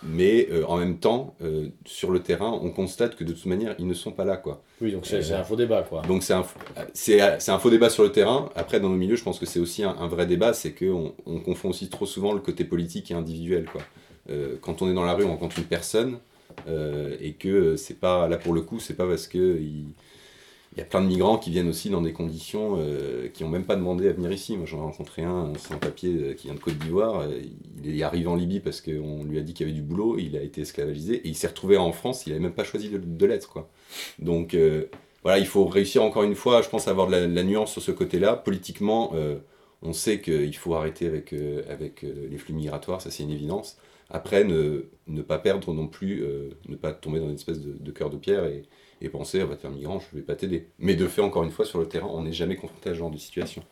mais 0.03 0.49
euh, 0.51 0.65
en 0.67 0.77
même 0.77 0.99
temps, 0.99 1.37
euh, 1.43 1.69
sur 1.85 2.11
le 2.11 2.21
terrain, 2.21 2.59
on 2.63 2.71
constate 2.71 3.15
que 3.15 3.25
de 3.25 3.33
toute 3.33 3.47
manière, 3.47 3.75
ils 3.79 3.87
ne 3.87 3.95
sont 3.95 4.11
pas 4.11 4.25
là 4.25 4.37
quoi. 4.37 4.63
Oui, 4.81 4.93
donc 4.93 5.07
c'est 5.07 5.33
un 5.33 5.45
faux 5.45 5.57
débat, 5.57 5.83
quoi. 5.83 6.03
Donc 6.03 6.23
c'est 6.23 6.35
un, 6.35 6.45
c'est, 6.93 7.21
un 7.21 7.59
faux 7.59 7.71
débat 7.71 7.91
sur 7.91 8.03
le 8.03 8.13
terrain. 8.13 8.51
Après, 8.57 8.81
dans 8.81 8.89
nos 8.89 8.97
milieux, 8.97 9.17
je 9.17 9.23
pense 9.23 9.39
que 9.39 9.47
c'est 9.47 9.61
aussi 9.61 9.85
un, 9.85 9.97
un 9.99 10.09
vrai 10.09 10.27
débat, 10.27 10.53
c'est 10.53 10.73
qu'on 10.73 11.15
on 11.27 11.39
confond 11.41 11.71
aussi 11.71 11.89
trop 11.89 12.07
souvent 12.07 12.33
le 12.33 12.41
côté 12.41 12.65
politique 12.65 13.11
et 13.11 13.15
individuel. 13.15 13.67
Quoi. 13.71 13.83
Quand 14.61 14.83
on 14.83 14.91
est 14.91 14.95
dans 14.95 15.05
la 15.05 15.15
rue, 15.15 15.25
on 15.25 15.29
rencontre 15.29 15.59
une 15.59 15.67
personne, 15.67 16.19
euh, 16.69 17.17
et 17.21 17.33
que 17.35 17.77
c'est 17.77 17.99
pas, 18.01 18.29
là 18.29 18.39
pour 18.39 18.53
le 18.53 18.63
coup, 18.63 18.81
c'est 18.81 18.95
pas 18.95 19.07
parce 19.07 19.29
que 19.29 19.59
il, 19.61 19.87
il 20.77 20.81
y 20.81 20.83
a 20.83 20.85
plein 20.85 21.01
de 21.01 21.07
migrants 21.07 21.39
qui 21.39 21.51
viennent 21.51 21.71
aussi 21.71 21.89
dans 21.89 22.03
des 22.03 22.13
conditions 22.13 22.77
euh, 22.79 23.29
qui 23.29 23.43
n'ont 23.43 23.49
même 23.49 23.65
pas 23.65 23.77
demandé 23.77 24.11
à 24.11 24.13
venir 24.13 24.31
ici. 24.31 24.59
Moi, 24.59 24.67
j'en 24.67 24.77
ai 24.77 24.83
rencontré 24.83 25.23
un 25.23 25.55
sans 25.57 25.79
papier 25.79 26.11
euh, 26.11 26.35
qui 26.35 26.49
vient 26.49 26.55
de 26.55 26.61
Côte 26.61 26.77
d'Ivoire. 26.77 27.21
Euh, 27.21 27.41
Il 27.83 27.99
est 27.99 28.03
arrivé 28.03 28.27
en 28.27 28.35
Libye 28.35 28.61
parce 28.61 28.83
qu'on 28.83 29.25
lui 29.25 29.39
a 29.39 29.41
dit 29.41 29.55
qu'il 29.55 29.67
y 29.67 29.71
avait 29.71 29.79
du 29.79 29.83
boulot. 29.83 30.19
Il 30.19 30.37
a 30.37 30.43
été 30.43 30.61
esclavagisé 30.61 31.15
et 31.15 31.29
il 31.29 31.35
s'est 31.35 31.47
retrouvé 31.47 31.79
en 31.79 31.93
France. 31.93 32.27
Il 32.27 32.31
n'avait 32.31 32.43
même 32.43 32.53
pas 32.53 32.65
choisi 32.65 32.91
de, 32.91 33.27
l'être. 33.27 33.49
Quoi. 33.49 33.71
Donc, 34.19 34.55
voilà, 35.23 35.39
il 35.39 35.47
faut 35.47 35.65
réussir 35.65 36.03
encore 36.03 36.25
une 36.25 36.35
fois, 36.35 36.61
je 36.61 36.69
pense, 36.69 36.89
à 36.89 36.91
avoir 36.91 37.07
de 37.07 37.13
la, 37.13 37.43
nuance 37.43 37.73
sur 37.73 37.81
ce 37.81 37.91
côté-là. 37.91 38.37
Politiquement, 38.37 39.15
on 39.83 39.93
sait 39.95 40.21
qu'il 40.21 40.55
faut 40.57 40.75
arrêter 40.75 41.07
avec, 41.07 41.35
avec 41.71 42.03
les 42.03 42.37
flux 42.37 42.55
migratoires, 42.55 43.01
ça 43.01 43.11
c'est 43.11 43.23
une 43.23 43.31
évidence. 43.31 43.79
Après, 44.11 44.45
ne, 44.45 45.23
pas 45.23 45.39
perdre 45.39 45.73
non 45.73 45.89
plus, 45.89 46.23
ne 46.69 46.77
pas 46.77 46.93
tomber 46.93 47.19
dans 47.19 47.29
une 47.29 47.35
espèce 47.35 47.61
de, 47.61 47.91
cœur 47.91 48.11
de 48.11 48.19
pierre 48.19 48.45
et 49.01 49.09
penser, 49.09 49.41
ah 49.43 49.47
bah 49.47 49.57
t'es 49.61 49.67
un 49.67 49.71
migrant, 49.71 50.01
je 50.01 50.17
vais 50.17 50.23
pas 50.23 50.35
t'aider. 50.37 50.67
Mais 50.79 50.95
de 50.95 51.07
fait, 51.07 51.21
encore 51.23 51.45
une 51.45 51.51
fois, 51.51 51.65
sur 51.65 51.79
le 51.81 51.87
terrain, 51.87 52.09
on 52.11 52.23
n'est 52.23 52.33
jamais 52.33 52.57
confronté 52.57 52.91
à 52.91 52.93
ce 52.93 52.99
genre 52.99 53.11
de 53.11 53.19
situation. 53.19 53.63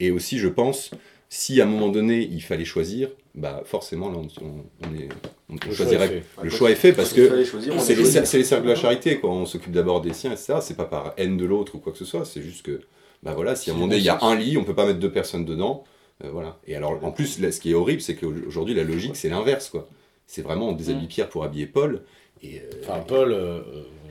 Et 0.00 0.10
aussi, 0.10 0.38
je 0.38 0.48
pense, 0.48 0.92
si 1.28 1.60
à 1.60 1.64
un 1.64 1.66
moment 1.66 1.88
donné, 1.88 2.20
il 2.30 2.40
fallait 2.42 2.64
choisir, 2.64 3.10
bah 3.34 3.62
forcément, 3.64 4.08
là, 4.10 4.18
on, 4.18 4.44
on, 4.44 4.64
on 4.88 4.94
est, 4.94 5.08
on 5.50 5.54
Le 5.54 5.60
choix 5.60 5.72
est 5.72 5.74
choisirait. 5.74 6.08
fait. 6.08 6.22
Le 6.44 6.50
choix 6.50 6.70
est 6.70 6.74
fait 6.76 6.92
parce 6.92 7.12
que 7.12 7.44
c'est 7.80 7.94
les, 7.96 8.02
les 8.02 8.44
cercles 8.44 8.64
de 8.64 8.68
la 8.68 8.76
charité, 8.76 9.18
quoi. 9.18 9.30
On 9.30 9.44
s'occupe 9.46 9.72
d'abord 9.72 10.00
des 10.00 10.12
siens, 10.12 10.30
etc. 10.32 10.54
C'est 10.60 10.76
pas 10.76 10.84
par 10.84 11.14
haine 11.16 11.36
de 11.36 11.44
l'autre 11.44 11.74
ou 11.74 11.78
quoi 11.78 11.92
que 11.92 11.98
ce 11.98 12.04
soit. 12.04 12.24
C'est 12.24 12.42
juste 12.42 12.62
que, 12.64 12.80
bah 13.24 13.32
voilà, 13.34 13.56
si 13.56 13.70
à 13.70 13.72
un 13.72 13.76
moment 13.76 13.88
donné 13.88 13.98
il 13.98 14.04
y 14.04 14.08
a 14.08 14.18
un 14.22 14.36
lit, 14.36 14.56
on 14.56 14.64
peut 14.64 14.74
pas 14.76 14.86
mettre 14.86 15.00
deux 15.00 15.10
personnes 15.12 15.44
dedans. 15.44 15.82
euh, 16.24 16.30
voilà. 16.30 16.58
Et 16.68 16.76
alors, 16.76 16.98
en 17.04 17.10
plus, 17.10 17.40
là, 17.40 17.50
ce 17.50 17.60
qui 17.60 17.72
est 17.72 17.74
horrible, 17.74 18.00
c'est 18.00 18.14
qu'aujourd'hui, 18.14 18.74
la 18.74 18.84
logique, 18.84 19.16
c'est 19.16 19.28
l'inverse, 19.28 19.70
quoi. 19.70 19.88
C'est 20.26 20.42
vraiment 20.42 20.68
on 20.68 20.72
déshabille 20.72 21.08
Pierre 21.08 21.28
pour 21.28 21.42
habiller 21.42 21.66
Paul. 21.66 22.02
Et, 22.42 22.58
euh, 22.60 22.62
Enfin, 22.84 23.00
Paul, 23.00 23.32
euh, 23.32 23.60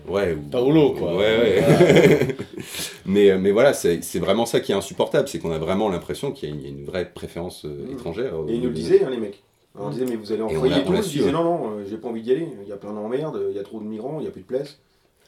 ouais, 0.10 0.34
ou- 0.34 0.50
Paolo, 0.50 0.92
quoi. 0.94 1.16
Ouais, 1.16 1.38
ouais. 1.38 1.62
Voilà. 1.66 2.34
mais, 3.06 3.32
euh, 3.32 3.38
mais 3.40 3.52
voilà, 3.52 3.74
c'est 3.74 4.04
c'est 4.04 4.20
vraiment 4.20 4.46
ça 4.46 4.60
qui 4.60 4.72
est 4.72 4.76
insupportable. 4.76 5.28
C'est 5.28 5.40
qu'on 5.40 5.52
a 5.52 5.58
vraiment 5.60 5.90
l'impression 5.90 6.32
qu'il 6.32 6.50
y, 6.50 6.52
a 6.52 6.56
une- 6.56 6.62
il 6.62 6.66
y 6.66 6.68
a 6.68 6.78
une 6.78 6.86
vraie 6.86 7.10
préférence 7.14 7.66
euh, 7.66 7.88
Mmh. 7.88 7.92
étrangère. 7.94 8.34
Et 8.48 8.54
ils 8.56 8.62
nous 8.62 8.68
le 8.70 8.74
disaient, 8.74 9.04
hein, 9.04 9.10
les 9.10 9.18
mecs. 9.18 9.42
Alors, 9.76 9.88
on 9.90 9.92
disait, 9.92 10.06
mais 10.06 10.16
vous 10.16 10.32
allez 10.32 10.42
en 10.42 10.50
Et 10.50 10.56
foyer 10.56 10.76
et 10.80 10.84
tout. 10.84 10.94
Ils 10.94 11.02
disaient, 11.02 11.32
non, 11.32 11.44
non, 11.44 11.70
euh, 11.78 11.86
j'ai 11.88 11.98
pas 11.98 12.08
envie 12.08 12.22
d'y 12.24 12.32
aller. 12.32 12.48
Il 12.64 12.68
y 12.68 12.72
a 12.72 12.78
plein 12.78 12.94
d'emmerdes, 12.94 13.40
il 13.52 13.56
y 13.56 13.60
a 13.60 13.64
trop 13.64 13.80
de 13.80 13.86
migrants, 13.86 14.18
il 14.20 14.24
n'y 14.24 14.28
a 14.28 14.32
plus 14.32 14.42
de 14.42 14.48
place. 14.48 14.80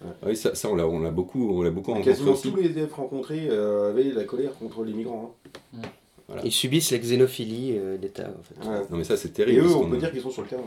Ah 0.03 0.07
Oui, 0.25 0.35
ça, 0.37 0.55
ça 0.55 0.69
on 0.71 0.75
l'a 0.75 0.87
on 0.87 0.99
l'a 1.01 1.11
beaucoup, 1.11 1.51
on 1.59 1.61
l'a 1.61 1.71
beaucoup 1.71 1.91
rencontré 1.91 2.11
Quasiment 2.11 2.31
aussi. 2.31 2.49
tous 2.49 2.55
les 2.55 2.69
élèves 2.69 2.93
rencontrés 2.93 3.47
euh, 3.49 3.89
avaient 3.89 4.05
la 4.15 4.23
colère 4.23 4.53
contre 4.57 4.83
les 4.85 4.93
migrants. 4.93 5.35
Ils 6.43 6.51
subissent 6.51 6.91
la 6.91 6.99
xénophilie 6.99 7.73
euh, 7.77 7.97
d'État, 7.97 8.29
en 8.29 8.43
fait. 8.43 8.55
hein. 8.69 8.71
Ouais. 8.79 8.85
Non 8.91 8.97
mais 8.97 9.03
ça 9.03 9.17
c'est 9.17 9.29
Et 9.29 9.31
terrible. 9.31 9.59
eux, 9.61 9.63
parce 9.63 9.75
on 9.75 9.89
peut 9.89 9.97
dire 9.97 10.11
qu'ils 10.11 10.21
sont 10.21 10.29
sur 10.29 10.43
le 10.43 10.47
terrain. 10.47 10.61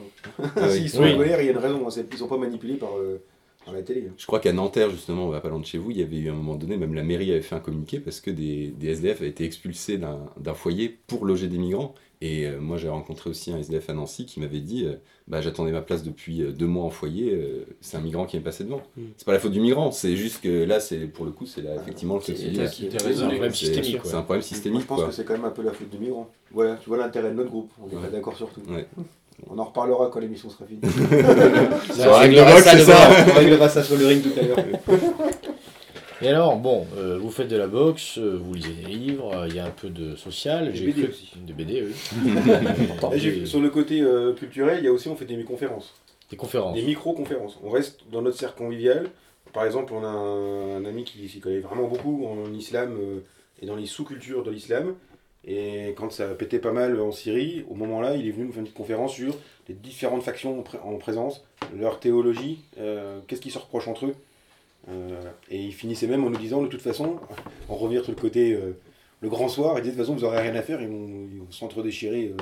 Ah. 0.57 0.69
S'ils 0.71 0.91
sont 0.91 1.03
en 1.05 1.17
colère, 1.17 1.41
il 1.41 1.47
y 1.47 1.49
a 1.49 1.53
une 1.53 1.59
raison. 1.59 1.87
hein, 1.89 2.03
Ils 2.13 2.19
sont 2.19 2.27
pas 2.29 2.37
manipulés 2.37 2.75
par, 2.75 2.91
euh, 2.99 3.23
par 3.65 3.75
la 3.75 3.83
télé. 3.83 4.07
hein. 4.09 4.15
Je 4.17 4.27
crois 4.27 4.41
qu'à 4.41 4.53
Nanterre, 4.53 4.91
justement, 4.91 5.27
on 5.27 5.31
va 5.31 5.41
pas 5.41 5.49
loin 5.49 5.61
de 5.61 5.67
chez 5.67 5.79
vous, 5.79 5.91
il 5.91 5.99
y 5.99 6.03
avait 6.03 6.17
eu 6.19 6.29
un 6.31 6.35
moment 6.35 6.57
donné, 6.57 6.77
même 6.77 6.95
la 6.95 7.03
mairie 7.03 7.31
avait 7.33 7.43
fait 7.43 7.55
un 7.55 7.61
communiqué 7.61 8.01
parce 8.01 8.21
que 8.21 8.31
des, 8.31 8.69
des 8.69 8.89
SDF 8.89 9.21
avaient 9.21 9.31
été 9.31 9.45
expulsés 9.45 9.99
d'un 9.99 10.21
d'un 10.39 10.55
foyer 10.55 10.89
pour 11.07 11.25
loger 11.27 11.49
des 11.49 11.59
migrants. 11.59 11.95
Et 12.25 12.47
euh, 12.47 12.61
moi, 12.61 12.77
j'ai 12.77 12.89
rencontré 12.89 13.29
aussi 13.31 13.51
un 13.51 13.59
SDF 13.59 13.91
à 13.91 13.95
Nancy 13.95 14.27
qui 14.27 14.39
m'avait 14.39 14.61
dit 14.61 14.85
euh, 14.87 14.95
bah, 15.27 15.41
J'attendais 15.41 15.73
ma 15.73 15.83
place 15.83 16.05
depuis 16.05 16.43
euh, 16.43 16.53
deux 16.53 16.69
mois 16.69 16.85
en 16.85 16.91
foyer, 16.91 17.33
euh, 17.35 17.67
c'est 17.81 17.97
un 17.97 18.01
migrant 18.01 18.27
qui 18.27 18.37
est 18.37 18.41
passé 18.41 18.63
devant. 18.63 18.81
Mm. 18.97 19.03
C'est 19.17 19.25
pas 19.27 19.33
la 19.33 19.41
faute 19.41 19.51
du 19.51 19.59
migrant, 19.61 19.91
c'est 19.91 20.15
juste 20.15 20.41
que 20.41 20.63
là, 20.63 20.79
c'est 20.79 20.99
pour 21.09 21.25
le 21.25 21.33
coup, 21.33 21.47
c'est 21.47 21.63
là, 21.63 21.75
effectivement 21.75 22.15
le 22.15 22.21
C'est 22.23 22.33
un 23.25 23.29
problème 23.29 23.51
systémique. 23.53 23.99
C'est 24.05 24.15
un 24.15 24.23
problème 24.23 24.39
Moi, 24.39 24.43
systémique. 24.43 24.83
je 24.83 24.87
pense 24.87 24.99
quoi. 25.01 25.09
que 25.09 25.15
c'est 25.15 25.25
quand 25.25 25.33
même 25.33 25.45
un 25.45 25.51
peu 25.51 25.63
la 25.63 25.73
faute 25.73 25.91
des 25.91 25.99
migrants. 25.99 26.31
Voilà, 26.53 26.77
tu 26.77 26.89
vois 26.89 26.99
l'intérêt 26.99 27.31
de 27.31 27.35
notre 27.35 27.51
groupe. 27.51 27.73
On 27.83 27.89
n'est 27.89 27.97
Ouais. 27.97 28.03
pas 28.03 28.09
d'accord 28.11 28.37
sur 28.37 28.51
tout. 28.51 28.61
Ouais. 28.71 28.87
On 29.51 29.59
en 29.59 29.65
reparlera 29.65 30.09
quand 30.13 30.21
l'émission 30.21 30.49
sera 30.51 30.65
finie. 30.67 30.81
Ça 31.93 32.11
On 32.11 32.19
réglera 32.19 32.61
ça 32.61 32.79
ça. 32.79 33.11
On 33.31 33.39
réglera 33.39 33.69
ça 33.69 33.83
sur 33.83 33.97
le 33.97 34.07
ring 34.07 34.23
tout 34.23 34.39
à 34.39 34.43
l'heure. 34.43 34.59
Et 36.21 36.29
alors, 36.29 36.57
bon, 36.57 36.87
euh, 36.97 37.19
vous 37.21 37.31
faites 37.33 37.49
de 37.49 37.57
la 37.57 37.67
boxe, 37.67 38.17
euh, 38.19 38.39
vous 38.41 38.55
lisez 38.55 38.71
des 38.75 38.87
livres, 38.93 39.35
euh, 39.35 39.49
il 39.49 39.57
y 39.57 39.59
a 39.59 39.65
un 39.65 39.71
peu 39.71 39.89
de 39.91 40.15
social. 40.15 40.71
Des 40.71 40.77
j'ai 40.79 40.87
BD 40.87 41.03
cru- 41.03 41.11
aussi. 41.11 41.31
Des 41.45 41.53
BD, 41.53 41.83
oui. 41.85 43.47
Sur 43.47 43.61
le 43.61 43.71
côté 43.71 44.01
euh, 44.01 44.33
culturel, 44.33 44.79
il 44.79 44.85
y 44.85 44.89
a 44.89 44.93
aussi, 44.93 45.09
on 45.09 45.17
fait 45.17 45.25
des 45.25 45.43
conférences. 45.43 45.93
Des 46.31 46.37
conférences. 46.37 46.77
Des 46.77 46.83
micro-conférences. 46.83 47.59
On 47.65 47.71
reste 47.71 48.03
dans 48.13 48.23
notre 48.23 48.39
cercle 48.39 48.57
convivial. 48.59 49.09
Par 49.53 49.65
exemple, 49.67 49.93
on 49.95 50.05
a 50.05 50.09
un, 50.09 50.77
un 50.77 50.85
ami 50.85 51.03
qui 51.05 51.29
s'y 51.29 51.41
connaît 51.41 51.59
vraiment 51.59 51.89
beaucoup 51.89 52.25
en 52.27 52.55
islam 52.55 52.97
euh, 52.99 53.19
et 53.61 53.67
dans 53.67 53.77
les 53.77 53.87
sous-cultures 53.87 54.45
de 54.45 54.51
l'islam. 54.53 54.95
Et 55.45 55.95
quand 55.97 56.13
ça 56.13 56.29
pétait 56.35 56.61
pas 56.61 56.73
mal 56.73 57.01
en 57.01 57.11
Syrie, 57.11 57.65
au 57.69 57.75
moment-là, 57.75 58.15
il 58.17 58.27
est 58.29 58.31
venu 58.31 58.45
nous 58.47 58.53
faire 58.53 58.61
une 58.61 58.65
petite 58.67 58.77
conférence 58.77 59.15
sur 59.15 59.35
les 59.69 59.75
différentes 59.75 60.23
factions 60.23 60.61
en, 60.61 60.63
pré- 60.63 60.79
en 60.85 60.97
présence, 60.99 61.45
leur 61.77 61.99
théologie, 61.99 62.61
euh, 62.79 63.21
qu'est-ce 63.27 63.41
qui 63.41 63.51
se 63.51 63.59
reproche 63.59 63.89
entre 63.89 64.07
eux. 64.07 64.15
Euh, 64.89 65.21
et 65.51 65.61
il 65.61 65.73
finissait 65.73 66.07
même 66.07 66.25
en 66.25 66.31
nous 66.31 66.39
disant, 66.39 66.63
de 66.63 66.69
toute 66.69 66.83
façon, 66.83 67.19
en 67.69 67.75
revenir 67.75 68.05
sur 68.05 68.13
le 68.15 68.21
côté 68.21 68.53
euh, 68.53 68.77
le 69.21 69.29
grand 69.29 69.49
soir, 69.49 69.77
il 69.79 69.83
disait 69.83 69.93
de 69.93 69.97
toute 69.97 70.07
façon, 70.07 70.15
vous 70.17 70.23
n'aurez 70.25 70.41
rien 70.43 70.55
à 70.55 70.63
faire, 70.63 70.81
ils 70.81 70.89
vont, 70.89 71.29
s'entre-déchirer, 71.51 72.35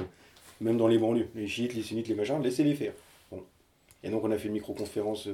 même 0.61 0.77
dans 0.77 0.89
les 0.89 0.99
banlieues. 0.99 1.29
Les 1.35 1.47
chiites, 1.47 1.75
les 1.75 1.83
sunnites, 1.83 2.09
les 2.09 2.15
machins, 2.15 2.43
laissez-les 2.43 2.75
faire. 2.75 2.93
Bon. 3.31 3.43
Et 4.03 4.11
donc 4.11 4.25
on 4.25 4.31
a 4.31 4.37
fait 4.39 4.49
une 4.49 4.55
micro-conférence, 4.55 5.29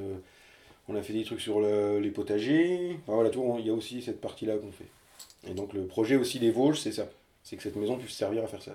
on 0.89 0.95
a 0.97 1.03
fait 1.03 1.12
des 1.12 1.25
trucs 1.25 1.41
sur 1.41 1.61
le- 1.61 1.99
les 2.01 2.11
potagers. 2.11 2.97
Enfin, 3.03 3.14
voilà, 3.14 3.31
tout, 3.31 3.41
on- 3.41 3.59
il 3.59 3.67
y 3.67 3.71
a 3.71 3.75
aussi 3.75 4.03
cette 4.03 4.21
partie-là 4.21 4.57
qu'on 4.57 4.71
fait. 4.73 4.87
Et 5.51 5.55
donc 5.55 5.73
le 5.73 5.85
projet 5.87 6.17
aussi 6.17 6.39
des 6.41 6.51
Vosges, 6.51 6.79
c'est 6.81 6.93
ça. 6.93 7.09
C'est 7.47 7.55
que 7.57 7.62
cette 7.62 7.76
maison 7.76 7.97
puisse 7.97 8.16
servir 8.16 8.42
à 8.42 8.49
faire 8.49 8.61
ça. 8.61 8.72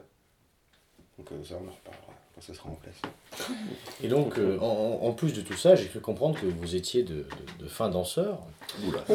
Donc 1.17 1.29
euh, 1.33 1.43
ça, 1.43 1.55
on 1.55 1.67
en 1.67 1.73
reparlera 1.73 2.13
quand 2.33 2.41
ça 2.41 2.53
sera 2.53 2.69
en 2.69 2.75
place. 2.75 3.01
Et 4.01 4.07
donc, 4.07 4.39
euh, 4.39 4.57
en, 4.59 4.99
en 5.01 5.11
plus 5.11 5.33
de 5.33 5.41
tout 5.41 5.57
ça, 5.57 5.75
j'ai 5.75 5.87
cru 5.87 5.99
comprendre 5.99 6.39
que 6.39 6.45
vous 6.45 6.73
étiez 6.73 7.03
de, 7.03 7.15
de, 7.15 7.63
de 7.63 7.67
fins 7.67 7.89
danseurs. 7.89 8.39
Oula. 8.87 9.03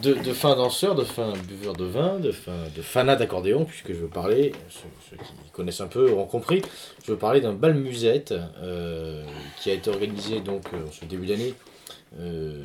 De, 0.00 0.14
de, 0.14 0.22
de 0.22 0.32
fins 0.32 0.54
danseurs, 0.54 0.94
de 0.94 1.02
fins 1.02 1.32
buveurs 1.48 1.74
de 1.74 1.84
vin, 1.84 2.20
de 2.20 2.30
fins 2.30 2.68
de 2.76 2.82
fanats 2.82 3.16
d'accordéon, 3.16 3.64
puisque 3.64 3.88
je 3.88 3.98
veux 3.98 4.08
parler, 4.08 4.52
ceux, 4.68 4.86
ceux 5.10 5.16
qui 5.16 5.50
connaissent 5.52 5.80
un 5.80 5.88
peu 5.88 6.08
auront 6.12 6.26
compris, 6.26 6.62
je 7.04 7.10
veux 7.10 7.18
parler 7.18 7.40
d'un 7.40 7.52
bal 7.52 7.74
musette 7.74 8.32
euh, 8.62 9.24
qui 9.60 9.70
a 9.70 9.74
été 9.74 9.90
organisé 9.90 10.40
donc 10.40 10.62
euh, 10.72 10.86
en 10.86 10.92
ce 10.92 11.04
début 11.04 11.26
d'année 11.26 11.54
euh, 12.20 12.64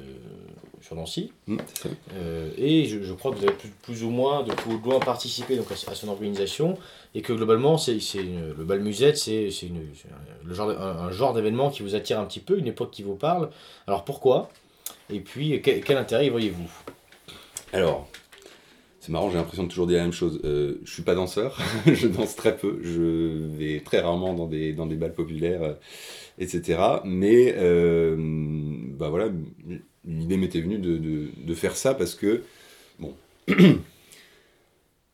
sur 0.86 0.95
Nancy. 0.95 1.31
Ça. 1.73 1.89
Euh, 2.13 2.49
et 2.57 2.86
je, 2.86 3.01
je 3.01 3.13
crois 3.13 3.31
que 3.31 3.38
vous 3.38 3.43
avez 3.43 3.55
plus, 3.55 3.69
plus 3.81 4.03
ou 4.03 4.11
moins 4.11 4.43
de 4.43 4.53
plus 4.53 4.77
moins 4.77 4.99
participé 4.99 5.57
donc, 5.57 5.71
à, 5.71 5.73
à 5.73 5.95
son 5.95 6.07
organisation 6.09 6.77
et 7.15 7.21
que 7.21 7.33
globalement 7.33 7.77
c'est, 7.77 7.93
le 7.95 8.63
bal 8.63 8.81
musette 8.81 9.17
c'est, 9.17 9.49
un, 9.63 10.47
le 10.47 10.53
genre, 10.53 10.67
de- 10.67 10.75
un, 10.75 10.97
un 11.07 11.11
genre 11.11 11.33
d'événement 11.33 11.71
qui 11.71 11.81
vous 11.81 11.95
attire 11.95 12.19
un 12.19 12.25
petit 12.25 12.39
peu, 12.39 12.59
une 12.59 12.67
époque 12.67 12.91
qui 12.91 13.01
vous 13.01 13.15
parle. 13.15 13.49
Alors 13.88 14.05
pourquoi? 14.05 14.49
Et 15.09 15.19
puis 15.21 15.59
quel, 15.63 15.83
quel 15.83 15.97
intérêt 15.97 16.27
y 16.27 16.29
voyez-vous? 16.29 16.69
Alors, 17.73 18.07
c'est 18.99 19.11
marrant, 19.11 19.29
j'ai 19.31 19.38
l'impression 19.38 19.63
de 19.63 19.69
toujours 19.69 19.88
dire 19.88 19.97
la 19.97 20.03
même 20.03 20.13
chose. 20.13 20.39
Euh, 20.45 20.79
je 20.83 20.93
suis 20.93 21.03
pas 21.03 21.15
danseur, 21.15 21.57
je 21.86 22.07
danse 22.07 22.36
très 22.36 22.55
peu, 22.55 22.79
je 22.83 23.01
vais 23.57 23.81
très 23.83 24.01
rarement 24.01 24.33
dans 24.33 24.47
des, 24.47 24.73
dans 24.73 24.86
des 24.86 24.95
balles 24.95 25.13
populaires, 25.13 25.63
euh, 25.63 25.73
etc. 26.39 26.79
Mais, 27.03 27.55
euh, 27.57 28.15
bah 28.17 29.09
voilà, 29.09 29.29
l'idée 30.08 30.38
m'était 30.38 30.62
venue 30.62 30.78
de, 30.78 30.97
de, 30.97 31.28
de 31.38 31.53
faire 31.53 31.76
ça 31.76 31.93
parce 31.93 32.16
que, 32.16 32.43
bon, 32.99 33.14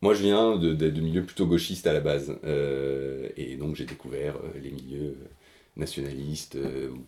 moi 0.02 0.14
je 0.14 0.22
viens 0.24 0.58
de, 0.58 0.74
de, 0.74 1.02
milieux 1.02 1.24
plutôt 1.24 1.46
gauchistes 1.46 1.88
à 1.88 1.94
la 1.94 2.00
base. 2.00 2.36
Euh, 2.44 3.30
et 3.38 3.56
donc 3.56 3.76
j'ai 3.76 3.86
découvert 3.86 4.36
euh, 4.38 4.60
les 4.62 4.72
milieux 4.72 5.16
nationalistes, 5.78 6.56
euh, 6.56 6.89
ou 6.89 7.04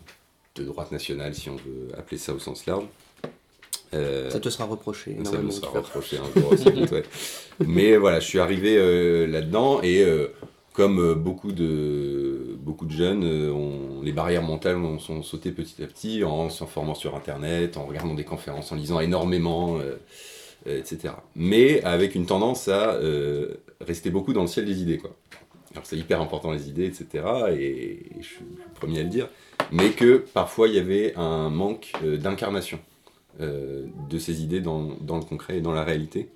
de 0.55 0.63
droite 0.63 0.91
nationale 0.91 1.33
si 1.33 1.49
on 1.49 1.55
veut 1.55 1.87
appeler 1.97 2.17
ça 2.17 2.33
au 2.33 2.39
sens 2.39 2.65
large. 2.65 2.85
Euh, 3.93 4.29
Ça 4.31 4.39
te 4.39 4.49
sera 4.49 4.65
reproché. 4.65 5.15
ça 5.23 5.37
me 5.39 5.51
sera 5.51 5.79
reproché 5.79 6.17
un 6.17 6.39
jour 6.39 6.51
aussi, 6.51 6.67
ouais. 6.67 7.03
Mais 7.67 7.97
voilà, 7.97 8.19
je 8.19 8.27
suis 8.27 8.39
arrivé 8.39 8.75
là-dedans 9.27 9.81
et 9.83 10.03
comme 10.73 10.99
euh, 10.99 11.15
beaucoup, 11.15 11.51
de, 11.51 12.57
beaucoup 12.59 12.85
de 12.85 12.91
jeunes, 12.91 13.23
euh, 13.23 13.53
les 14.03 14.11
barrières 14.11 14.41
mentales 14.41 14.77
ont, 14.77 14.99
sont 14.99 15.21
sautées 15.21 15.51
petit 15.51 15.81
à 15.83 15.87
petit 15.87 16.23
en 16.23 16.49
s'informant 16.49 16.95
sur 16.95 17.15
Internet, 17.15 17.77
en 17.77 17.85
regardant 17.85 18.15
des 18.15 18.23
conférences, 18.23 18.71
en 18.71 18.75
lisant 18.75 18.99
énormément, 18.99 19.77
euh, 19.77 19.95
etc. 20.65 21.13
Mais 21.35 21.83
avec 21.83 22.15
une 22.15 22.25
tendance 22.25 22.67
à 22.67 22.97
rester 23.81 24.09
beaucoup 24.09 24.33
dans 24.33 24.41
le 24.41 24.47
ciel 24.47 24.65
des 24.65 24.81
idées. 24.81 24.97
Quoi. 24.97 25.11
Alors 25.73 25.85
c'est 25.85 25.97
hyper 25.97 26.21
important 26.21 26.51
les 26.51 26.69
idées, 26.69 26.85
etc. 26.85 27.23
Et, 27.51 27.99
je 28.21 28.25
suis 28.25 28.45
le 28.45 28.73
premier 28.73 29.01
à 29.01 29.03
le 29.03 29.09
dire. 29.09 29.29
Mais 29.71 29.89
que 29.89 30.17
parfois 30.33 30.67
il 30.69 30.75
y 30.75 30.79
avait 30.79 31.13
un 31.15 31.49
manque 31.49 31.91
d'incarnation 32.01 32.79
de 33.39 34.17
ces 34.19 34.41
idées 34.41 34.61
dans, 34.61 34.95
dans 35.01 35.17
le 35.17 35.23
concret 35.23 35.57
et 35.57 35.61
dans 35.61 35.73
la 35.73 35.83
réalité. 35.83 36.29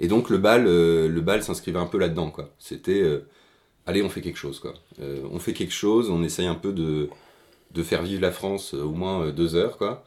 Et 0.00 0.08
donc 0.08 0.30
le 0.30 0.38
bal, 0.38 0.66
euh, 0.66 1.08
le 1.08 1.20
bal 1.20 1.42
s'inscrivait 1.42 1.78
un 1.78 1.86
peu 1.86 1.98
là-dedans, 1.98 2.30
quoi. 2.30 2.50
C'était, 2.58 3.02
euh, 3.02 3.26
allez, 3.86 4.02
on 4.02 4.08
fait 4.10 4.22
quelque 4.22 4.38
chose, 4.38 4.60
quoi. 4.60 4.74
Euh, 5.00 5.22
on 5.32 5.38
fait 5.40 5.52
quelque 5.54 5.72
chose, 5.74 6.10
on 6.10 6.22
essaye 6.24 6.46
un 6.46 6.54
peu 6.56 6.72
de, 6.72 7.10
de 7.74 7.82
faire 7.82 8.02
vivre 8.02 8.22
la 8.22 8.32
France 8.32 8.74
au 8.74 8.92
moins 8.92 9.30
deux 9.30 9.54
heures, 9.56 9.78
quoi, 9.78 10.04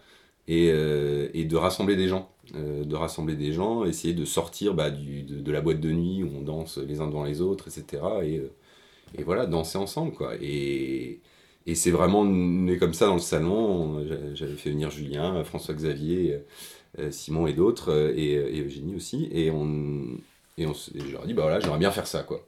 et, 0.47 0.67
et 1.33 1.45
de 1.45 1.55
rassembler 1.57 1.95
des 1.97 2.07
gens, 2.09 2.31
de 2.53 2.95
rassembler 2.95 3.35
des 3.35 3.53
gens, 3.53 3.85
essayer 3.85 4.13
de 4.13 4.25
sortir 4.25 4.73
bah, 4.73 4.91
du, 4.91 5.23
de, 5.23 5.41
de 5.41 5.51
la 5.51 5.61
boîte 5.61 5.79
de 5.81 5.91
nuit 5.91 6.23
où 6.23 6.29
on 6.37 6.41
danse 6.41 6.77
les 6.79 7.01
uns 7.01 7.07
devant 7.07 7.25
les 7.25 7.41
autres, 7.41 7.67
etc. 7.69 8.25
Et, 8.25 8.41
et 9.17 9.23
voilà, 9.23 9.45
danser 9.45 9.77
ensemble, 9.77 10.13
quoi. 10.13 10.33
Et, 10.41 11.19
et 11.67 11.75
c'est 11.75 11.91
vraiment 11.91 12.25
né 12.25 12.77
comme 12.77 12.93
ça 12.93 13.07
dans 13.07 13.15
le 13.15 13.19
salon. 13.21 14.05
J'a- 14.07 14.33
J'avais 14.35 14.55
fait 14.55 14.71
venir 14.71 14.89
Julien, 14.91 15.43
François-Xavier, 15.43 16.39
Simon 17.11 17.47
et 17.47 17.53
d'autres, 17.53 17.91
euh, 17.91 18.13
et, 18.15 18.33
et 18.33 18.61
Eugénie 18.61 18.95
aussi. 18.95 19.29
Et, 19.31 19.51
on, 19.51 20.03
et, 20.57 20.65
on, 20.65 20.71
et 20.73 20.99
je 20.99 21.11
leur 21.11 21.23
ai 21.23 21.27
dit, 21.27 21.33
bah 21.33 21.43
voilà, 21.43 21.59
j'aimerais 21.59 21.79
bien 21.79 21.91
faire 21.91 22.07
ça, 22.07 22.23
quoi. 22.23 22.45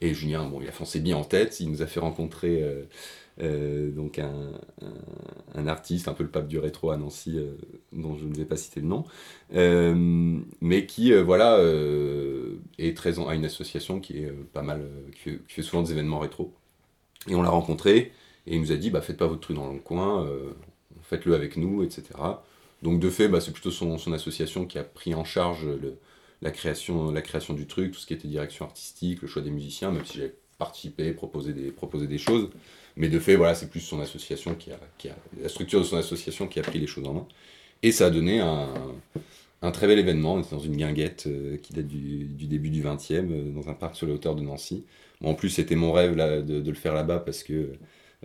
Et 0.00 0.14
Julien, 0.14 0.46
bon, 0.48 0.60
il 0.62 0.68
a 0.68 0.72
foncé 0.72 1.00
bien 1.00 1.16
en 1.16 1.24
tête. 1.24 1.60
Il 1.60 1.70
nous 1.70 1.82
a 1.82 1.86
fait 1.86 2.00
rencontrer 2.00 2.62
euh, 2.62 2.84
euh, 3.42 3.90
donc 3.90 4.18
un, 4.18 4.52
un, 5.54 5.66
artiste, 5.66 6.08
un 6.08 6.14
peu 6.14 6.24
le 6.24 6.30
pape 6.30 6.48
du 6.48 6.58
rétro 6.58 6.90
à 6.90 6.96
Nancy, 6.96 7.38
euh, 7.38 7.52
dont 7.92 8.16
je 8.16 8.24
ne 8.26 8.34
vais 8.34 8.44
pas 8.44 8.56
citer 8.56 8.80
le 8.80 8.86
nom, 8.86 9.04
euh, 9.54 10.38
mais 10.60 10.86
qui, 10.86 11.12
euh, 11.12 11.22
voilà, 11.22 11.56
euh, 11.58 12.56
est 12.78 12.96
très 12.96 13.18
en- 13.18 13.28
a 13.28 13.34
une 13.34 13.44
association 13.44 14.00
qui 14.00 14.18
est 14.24 14.26
euh, 14.26 14.46
pas 14.52 14.62
mal, 14.62 14.80
euh, 14.82 15.10
qui, 15.22 15.38
fait, 15.54 15.62
souvent 15.62 15.82
des 15.82 15.92
événements 15.92 16.18
rétro. 16.18 16.52
Et 17.28 17.34
on 17.34 17.42
l'a 17.42 17.50
rencontré. 17.50 18.12
Et 18.46 18.54
il 18.56 18.60
nous 18.60 18.72
a 18.72 18.76
dit, 18.76 18.90
bah, 18.90 19.00
faites 19.02 19.16
pas 19.18 19.26
votre 19.26 19.40
truc 19.40 19.56
dans 19.56 19.72
le 19.72 19.78
coin, 19.80 20.24
euh, 20.26 20.52
faites-le 21.02 21.34
avec 21.34 21.56
nous, 21.56 21.82
etc. 21.82 22.04
Donc 22.82 23.00
de 23.00 23.10
fait, 23.10 23.28
bah, 23.28 23.40
c'est 23.40 23.52
plutôt 23.52 23.70
son, 23.70 23.98
son 23.98 24.12
association 24.12 24.66
qui 24.66 24.78
a 24.78 24.84
pris 24.84 25.14
en 25.14 25.24
charge 25.24 25.64
le- 25.66 25.98
la, 26.42 26.50
création, 26.50 27.10
la 27.10 27.22
création 27.22 27.54
du 27.54 27.66
truc, 27.66 27.92
tout 27.92 27.98
ce 28.00 28.06
qui 28.06 28.14
était 28.14 28.28
direction 28.28 28.64
artistique, 28.64 29.22
le 29.22 29.28
choix 29.28 29.42
des 29.42 29.50
musiciens, 29.50 29.90
même 29.90 30.04
si 30.06 30.18
j'avais 30.18 30.34
participé, 30.58 31.12
proposé 31.12 31.52
des, 31.52 31.72
des 32.06 32.18
choses. 32.18 32.50
Mais 32.96 33.08
de 33.08 33.18
fait, 33.18 33.36
voilà, 33.36 33.54
c'est 33.54 33.68
plus 33.70 33.80
son 33.80 34.00
association 34.00 34.54
qui 34.54 34.72
a, 34.72 34.80
qui 34.98 35.08
a, 35.10 35.16
la 35.40 35.48
structure 35.48 35.80
de 35.80 35.84
son 35.84 35.96
association 35.96 36.48
qui 36.48 36.58
a 36.58 36.62
pris 36.62 36.78
les 36.78 36.86
choses 36.86 37.06
en 37.06 37.14
main. 37.14 37.26
Et 37.82 37.92
ça 37.92 38.06
a 38.06 38.10
donné 38.10 38.40
un, 38.40 38.68
un 39.62 39.70
très 39.70 39.86
bel 39.86 39.98
événement. 39.98 40.34
On 40.34 40.40
était 40.40 40.54
dans 40.54 40.58
une 40.60 40.76
guinguette 40.76 41.26
euh, 41.26 41.56
qui 41.58 41.72
date 41.72 41.86
du, 41.88 42.24
du 42.26 42.46
début 42.46 42.70
du 42.70 42.82
20e, 42.82 43.30
euh, 43.30 43.50
dans 43.52 43.68
un 43.68 43.74
parc 43.74 43.96
sur 43.96 44.06
les 44.06 44.12
hauteurs 44.12 44.34
de 44.36 44.42
Nancy. 44.42 44.84
En 45.22 45.34
plus, 45.34 45.50
c'était 45.50 45.76
mon 45.76 45.92
rêve 45.92 46.16
là, 46.16 46.40
de, 46.42 46.60
de 46.60 46.70
le 46.70 46.76
faire 46.76 46.94
là-bas 46.94 47.20
parce 47.20 47.42
que 47.42 47.52
euh, 47.52 47.74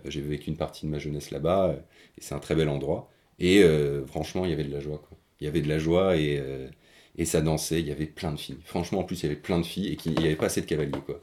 j'ai 0.06 0.20
vécu 0.20 0.50
une 0.50 0.56
partie 0.56 0.86
de 0.86 0.90
ma 0.90 0.98
jeunesse 0.98 1.30
là-bas. 1.30 1.74
et 2.18 2.20
c'est 2.22 2.34
un 2.34 2.38
très 2.38 2.54
bel 2.54 2.68
endroit. 2.68 3.10
Et 3.38 3.62
euh, 3.62 4.06
franchement, 4.06 4.44
il 4.44 4.50
y 4.50 4.54
avait 4.54 4.64
de 4.64 4.72
la 4.72 4.80
joie. 4.80 4.98
Quoi. 4.98 5.16
Il 5.40 5.44
y 5.44 5.48
avait 5.48 5.60
de 5.60 5.68
la 5.68 5.78
joie 5.78 6.16
et, 6.16 6.38
euh, 6.40 6.68
et 7.16 7.24
ça 7.24 7.40
dansait. 7.40 7.80
Il 7.80 7.86
y 7.86 7.92
avait 7.92 8.06
plein 8.06 8.32
de 8.32 8.38
filles. 8.38 8.58
Franchement, 8.64 9.00
en 9.00 9.04
plus, 9.04 9.20
il 9.20 9.22
y 9.24 9.26
avait 9.26 9.40
plein 9.40 9.58
de 9.58 9.66
filles 9.66 9.92
et 9.92 9.96
qu'il 9.96 10.12
n'y 10.12 10.26
avait 10.26 10.36
pas 10.36 10.46
assez 10.46 10.60
de 10.60 10.66
cavaliers. 10.66 10.92
Quoi. 11.04 11.20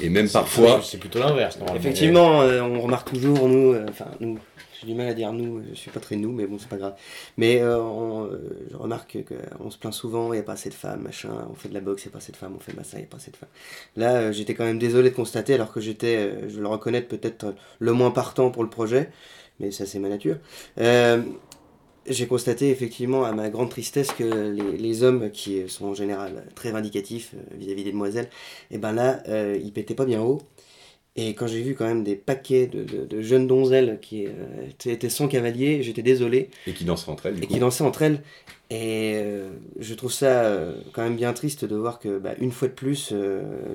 Et 0.00 0.08
même 0.08 0.28
parfois. 0.32 0.80
C'est 0.82 0.98
plutôt 0.98 1.18
l'inverse, 1.18 1.58
normalement. 1.58 1.80
Effectivement, 1.80 2.42
euh, 2.42 2.60
on 2.62 2.80
remarque 2.80 3.12
toujours, 3.12 3.48
nous, 3.48 3.72
euh, 3.72 3.86
enfin, 3.88 4.06
nous, 4.20 4.38
j'ai 4.84 4.92
du 4.92 4.94
mal 4.94 5.08
à 5.08 5.14
dire 5.14 5.32
nous, 5.32 5.62
je 5.68 5.74
suis 5.74 5.90
pas 5.90 6.00
très 6.00 6.16
nous, 6.16 6.32
mais 6.32 6.46
bon, 6.46 6.58
c'est 6.58 6.68
pas 6.68 6.76
grave. 6.76 6.94
Mais 7.36 7.60
euh, 7.60 7.80
on, 7.80 8.26
euh, 8.26 8.66
je 8.70 8.76
remarque 8.76 9.18
qu'on 9.58 9.70
se 9.70 9.78
plaint 9.78 9.92
souvent, 9.92 10.32
il 10.32 10.36
n'y 10.36 10.40
a 10.40 10.42
pas 10.42 10.52
assez 10.52 10.68
de 10.68 10.74
femmes, 10.74 11.02
machin, 11.02 11.30
on 11.50 11.54
fait 11.54 11.68
de 11.68 11.74
la 11.74 11.80
boxe, 11.80 12.04
il 12.04 12.08
n'y 12.08 12.10
a 12.10 12.12
pas 12.12 12.18
assez 12.18 12.32
de 12.32 12.36
femmes, 12.36 12.54
on 12.56 12.60
fait 12.60 12.72
de 12.72 12.82
ça, 12.82 12.96
il 12.98 13.00
n'y 13.00 13.04
a 13.04 13.08
pas 13.08 13.16
assez 13.16 13.30
de 13.30 13.36
femmes. 13.36 13.48
Là, 13.96 14.16
euh, 14.16 14.32
j'étais 14.32 14.54
quand 14.54 14.64
même 14.64 14.78
désolé 14.78 15.10
de 15.10 15.14
constater, 15.14 15.54
alors 15.54 15.72
que 15.72 15.80
j'étais, 15.80 16.16
euh, 16.16 16.48
je 16.48 16.56
vais 16.56 16.60
le 16.60 16.68
reconnaître, 16.68 17.08
peut-être 17.08 17.54
le 17.78 17.92
moins 17.92 18.10
partant 18.10 18.50
pour 18.50 18.62
le 18.62 18.70
projet, 18.70 19.10
mais 19.60 19.70
ça, 19.70 19.86
c'est 19.86 19.98
ma 19.98 20.08
nature. 20.08 20.38
Euh, 20.78 21.22
j'ai 22.06 22.26
constaté 22.26 22.70
effectivement 22.70 23.24
à 23.24 23.32
ma 23.32 23.48
grande 23.48 23.70
tristesse 23.70 24.08
que 24.12 24.24
les, 24.50 24.76
les 24.76 25.02
hommes 25.02 25.30
qui 25.30 25.66
sont 25.68 25.86
en 25.86 25.94
général 25.94 26.44
très 26.54 26.70
vindicatifs 26.70 27.34
euh, 27.34 27.56
vis-à-vis 27.56 27.84
des 27.84 27.92
demoiselles, 27.92 28.28
et 28.70 28.78
ben 28.78 28.92
là, 28.92 29.22
euh, 29.28 29.58
ils 29.62 29.72
pétaient 29.72 29.94
pas 29.94 30.04
bien 30.04 30.20
haut. 30.22 30.42
Et 31.16 31.34
quand 31.34 31.46
j'ai 31.46 31.62
vu 31.62 31.76
quand 31.76 31.86
même 31.86 32.02
des 32.02 32.16
paquets 32.16 32.66
de, 32.66 32.82
de- 32.82 33.04
de 33.06 33.22
jeunes 33.22 33.46
donzelles 33.46 34.00
qui 34.02 34.26
euh, 34.26 34.32
étaient- 34.84 35.08
sans 35.08 35.28
cavalier, 35.28 35.82
j'étais 35.82 36.02
désolé, 36.02 36.50
Et 36.66 36.72
qui 36.72 36.84
dansent 36.84 37.06
entre 37.08 37.26
elles. 37.26 37.36
Du 37.36 37.42
et 37.44 37.46
coup. 37.46 37.52
qui 37.54 37.60
dansaient 37.60 37.84
entre 37.84 38.02
elles. 38.02 38.20
Et 38.70 39.12
euh, 39.22 39.50
je 39.78 39.94
trouve 39.94 40.12
ça 40.12 40.42
euh, 40.44 40.74
quand 40.92 41.02
même 41.02 41.14
bien 41.16 41.32
triste 41.32 41.64
de 41.64 41.76
voir 41.76 42.00
que, 42.00 42.18
bah, 42.18 42.34
une 42.40 42.50
fois 42.50 42.66
de 42.68 42.72
plus, 42.72 43.12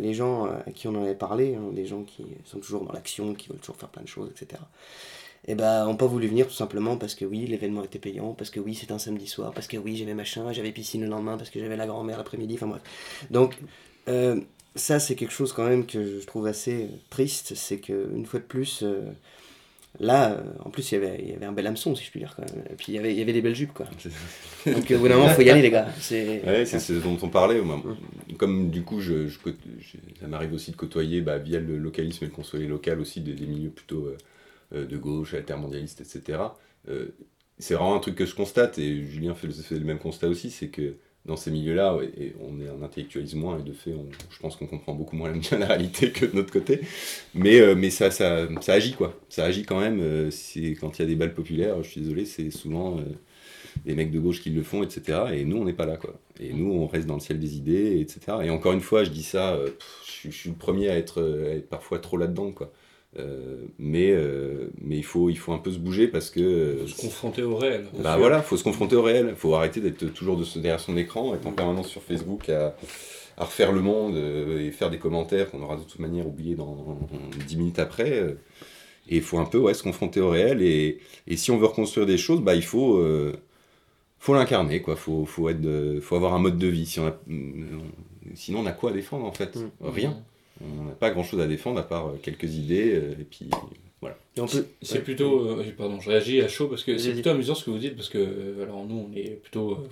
les 0.02 0.14
gens 0.14 0.46
à 0.46 0.70
qui 0.76 0.88
on 0.90 0.96
en 0.96 1.04
avait 1.04 1.16
parlé, 1.16 1.56
hein, 1.56 1.72
des 1.74 1.86
gens 1.86 2.04
qui 2.04 2.26
sont 2.44 2.60
toujours 2.60 2.84
dans 2.84 2.92
l'action, 2.92 3.34
qui 3.34 3.48
veulent 3.48 3.60
toujours 3.60 3.78
faire 3.78 3.90
plein 3.90 4.04
de 4.04 4.08
choses, 4.10 4.30
etc., 4.32 4.62
et 5.48 5.56
ben, 5.56 5.88
ont 5.88 5.96
pas 5.96 6.06
voulu 6.06 6.28
venir 6.28 6.48
tout 6.48 6.54
simplement 6.54 6.98
parce 6.98 7.16
que 7.16 7.26
oui, 7.26 7.46
l'événement 7.48 7.84
était 7.84 8.00
payant, 8.00 8.34
parce 8.34 8.50
que 8.50 8.60
oui, 8.60 8.76
c'était 8.76 8.92
un 8.92 9.00
samedi 9.00 9.28
soir, 9.28 9.52
parce 9.54 9.68
que 9.68 9.78
oui, 9.78 9.96
j'avais 9.96 10.14
machin, 10.14 10.52
j'avais 10.52 10.72
piscine 10.72 11.02
le 11.02 11.08
lendemain, 11.08 11.38
parce 11.38 11.50
que 11.50 11.60
j'avais 11.60 11.78
la 11.78 11.88
grand-mère 11.88 12.18
l'après-midi, 12.18 12.56
enfin 12.56 12.68
bref. 12.68 12.82
Donc, 13.32 13.58
euh, 14.08 14.40
ça, 14.76 15.00
c'est 15.00 15.16
quelque 15.16 15.34
chose 15.34 15.54
quand 15.54 15.68
même 15.68 15.86
que 15.86 16.20
je 16.20 16.26
trouve 16.26 16.48
assez 16.48 16.84
euh, 16.84 16.88
triste, 17.10 17.54
c'est 17.56 17.78
que 17.78 18.10
une 18.16 18.26
fois 18.26 18.40
de 18.40 18.46
plus, 18.46 18.84
euh, 18.84 19.02
là, 20.00 20.32
euh, 20.32 20.44
en 20.64 20.70
plus, 20.70 20.92
il 20.92 20.96
y, 20.96 20.98
avait, 20.98 21.20
il 21.20 21.30
y 21.30 21.34
avait 21.34 21.46
un 21.46 21.52
bel 21.52 21.68
hameçon, 21.68 21.96
si 21.96 22.06
je 22.06 22.12
puis 22.12 22.20
dire, 22.20 22.34
quand 22.36 22.44
même. 22.44 22.64
Et 22.70 22.76
puis, 22.76 22.88
il 22.90 22.96
y 22.96 23.00
avait, 23.00 23.12
il 23.14 23.18
y 23.18 23.22
avait 23.22 23.34
des 23.34 23.42
belles 23.42 23.56
jupes, 23.56 23.74
quoi. 23.74 23.88
Donc, 24.66 24.92
au 24.92 24.98
bout 24.98 25.08
d'un 25.08 25.16
moment, 25.16 25.30
faut 25.30 25.42
y 25.42 25.50
aller, 25.50 25.62
les 25.62 25.72
gars. 25.72 25.88
C'est... 26.00 26.44
Ouais, 26.46 26.66
c'est 26.66 26.80
ce 26.80 26.94
dont 26.94 27.18
on 27.22 27.30
parlait. 27.30 27.62
Moi, 27.62 27.82
Comme 28.38 28.70
du 28.70 28.84
coup, 28.84 29.02
je, 29.02 29.28
je 29.28 29.38
ça 30.20 30.28
m'arrive 30.28 30.54
aussi 30.54 30.72
de 30.72 30.76
côtoyer 30.76 31.22
bah, 31.22 31.38
via 31.38 31.60
le 31.60 31.78
localisme 31.78 32.26
et 32.26 32.28
le 32.28 32.34
consolé 32.34 32.68
local 32.68 33.00
aussi 33.00 33.22
des, 33.22 33.34
des 33.34 33.46
milieux 33.46 33.72
plutôt 33.72 34.06
euh, 34.06 34.18
de 34.74 34.98
gauche, 34.98 35.34
altermondialistes, 35.34 36.02
etc. 36.02 36.58
Euh, 36.90 37.08
c'est 37.58 37.74
vraiment 37.74 37.96
un 37.96 38.00
truc 38.00 38.16
que 38.16 38.26
je 38.26 38.36
constate 38.36 38.78
et 38.80 39.04
Julien 39.06 39.36
fait, 39.36 39.48
le- 39.48 39.54
fait 39.54 39.76
le 39.80 39.86
même 39.86 40.00
constat 40.00 40.28
aussi, 40.30 40.50
c'est 40.52 40.70
que 40.70 40.96
dans 41.26 41.36
ces 41.36 41.52
milieux-là, 41.52 41.98
on 42.40 42.62
est 42.62 42.70
en 42.70 42.82
intellectualise 42.82 43.36
moins 43.36 43.60
et 43.60 43.64
de 43.64 43.74
fait, 43.74 43.94
on- 43.94 44.08
je 44.32 44.40
pense 44.40 44.56
qu'on 44.56 44.68
comprend 44.68 44.94
beaucoup 44.94 45.16
moins 45.18 45.32
la 45.52 45.66
réalité 45.68 46.12
que 46.12 46.26
de 46.26 46.36
notre 46.36 46.52
côté. 46.52 46.82
Mais, 47.34 47.60
euh, 47.60 47.90
ça, 47.90 48.10
ça, 48.12 48.48
agit 48.68 48.94
quoi. 48.94 49.20
Ça 49.30 49.44
agit 49.46 49.64
quand 49.64 49.80
même. 49.80 50.00
euh, 50.02 50.30
quand 50.80 50.98
il 50.98 51.02
y 51.02 51.06
a 51.06 51.08
des 51.08 51.16
balles 51.16 51.34
populaires, 51.34 51.84
je 51.84 51.90
suis 51.90 52.02
désolé, 52.02 52.26
c'est 52.26 52.50
souvent. 52.52 52.98
euh, 53.00 53.04
les 53.86 53.96
mecs 53.96 54.12
de 54.12 54.20
gauche 54.20 54.42
qui 54.42 54.50
le 54.50 54.64
font, 54.64 54.84
etc. 54.84 55.20
Et 55.34 55.46
nous, 55.46 55.58
on 55.58 55.66
n'est 55.66 55.74
pas 55.74 55.86
là, 55.86 55.98
quoi. 55.98 56.20
Et 56.40 56.54
nous, 56.54 56.72
on 56.72 56.88
reste 56.88 57.08
dans 57.08 57.16
le 57.16 57.20
ciel 57.20 57.40
des 57.40 57.56
idées, 57.58 58.00
etc. 58.02 58.38
Et 58.44 58.50
encore 58.50 58.74
une 58.74 58.82
fois, 58.82 59.04
je 59.04 59.10
dis 59.10 59.24
ça, 59.24 59.54
euh, 59.56 59.70
je, 60.24 60.30
suis 60.30 60.50
le 60.50 60.56
premier 60.56 60.90
à 60.90 60.98
être, 60.98 61.22
euh, 61.22 61.52
à 61.52 61.56
être 61.56 61.70
parfois 61.70 62.00
trop 62.00 62.18
là-dedans, 62.18 62.52
quoi. 62.52 62.72
Euh, 63.18 63.64
mais 63.80 64.12
euh, 64.12 64.70
mais 64.82 64.96
il, 64.98 65.04
faut, 65.04 65.32
il 65.32 65.38
faut 65.38 65.52
un 65.52 65.58
peu 65.58 65.72
se 65.72 65.80
bouger 65.80 66.08
parce 66.08 66.30
que. 66.30 66.40
euh, 66.40 66.88
Se 66.88 67.02
confronter 67.02 67.42
au 67.42 67.56
réel. 67.58 67.86
bah 68.04 68.18
voilà, 68.18 68.42
faut 68.44 68.56
se 68.56 68.64
confronter 68.64 68.96
au 68.96 69.02
réel. 69.02 69.34
faut 69.36 69.56
arrêter 69.56 69.82
d'être 69.82 70.14
toujours 70.14 70.38
de, 70.38 70.44
derrière 70.60 70.80
son 70.80 70.96
écran, 70.96 71.34
être 71.34 71.48
en 71.48 71.52
permanence 71.52 71.88
sur 71.88 72.04
Facebook 72.04 72.50
à, 72.50 72.76
à 73.38 73.46
refaire 73.46 73.72
le 73.72 73.82
monde 73.82 74.16
euh, 74.16 74.60
et 74.68 74.72
faire 74.72 74.92
des 74.92 75.00
commentaires 75.00 75.50
qu'on 75.50 75.62
aura 75.64 75.76
de 75.78 75.82
toute 75.84 75.98
manière 76.00 76.28
oubliés 76.28 76.54
dans 76.56 77.00
10 77.48 77.58
minutes 77.58 77.80
après. 77.80 78.20
et 79.10 79.16
il 79.18 79.22
faut 79.24 79.40
un 79.40 79.46
peu 79.46 79.58
ouais, 79.58 79.74
se 79.74 79.82
confronter 79.82 80.20
au 80.22 80.30
réel. 80.30 80.62
Et, 80.62 81.00
et 81.26 81.36
si 81.36 81.50
on 81.50 81.58
veut 81.58 81.66
reconstruire 81.66 82.06
des 82.06 82.18
choses, 82.20 82.42
bah, 82.42 82.54
il 82.54 82.64
faut, 82.64 82.98
euh, 82.98 83.34
faut 84.20 84.36
l'incarner. 84.36 84.84
quoi. 84.84 84.96
faut, 84.96 85.26
faut, 85.26 85.50
être 85.50 86.00
faut 86.00 86.16
avoir 86.16 86.36
un 86.36 86.40
mode 86.40 86.60
de 86.60 86.68
vie. 86.68 86.86
Si 86.86 87.00
on 87.00 87.08
a- 87.08 87.18
sinon, 88.36 88.60
on 88.60 88.66
a 88.68 88.72
quoi 88.72 88.92
à 88.92 88.94
défendre 88.94 89.26
en 89.26 89.32
fait? 89.32 89.56
Mm. 89.56 89.70
Rien. 89.82 90.18
On 90.62 90.84
n'a 90.86 90.92
pas 90.92 91.10
grand 91.12 91.24
chose 91.24 91.40
à 91.40 91.48
défendre 91.48 91.80
à 91.80 91.84
part 91.88 92.08
euh, 92.10 92.20
quelques 92.22 92.56
idées. 92.56 92.94
euh, 92.96 93.12
et 93.20 93.24
puis 93.24 93.50
voilà. 94.02 94.18
Et 94.38 94.42
on 94.42 94.48
peut... 94.48 94.66
C'est 94.82 94.96
Ouais. 94.96 95.02
plutôt. 95.02 95.40
euh, 95.60 95.64
pardon, 95.78 96.00
je 96.00 96.10
réagis 96.10 96.42
à 96.42 96.48
chaud 96.48 96.68
parce 96.68 96.84
que 96.84 96.98
c'est 96.98 97.14
plutôt 97.14 97.30
amusant 97.32 97.56
ce 97.56 97.64
que 97.66 97.70
vous 97.72 97.78
dites 97.80 97.96
parce 97.96 98.10
que 98.10 98.18
euh, 98.18 98.64
alors 98.64 98.86
nous 98.86 99.10
on 99.10 99.16
est 99.16 99.32
plutôt 99.42 99.72
euh, 99.74 99.88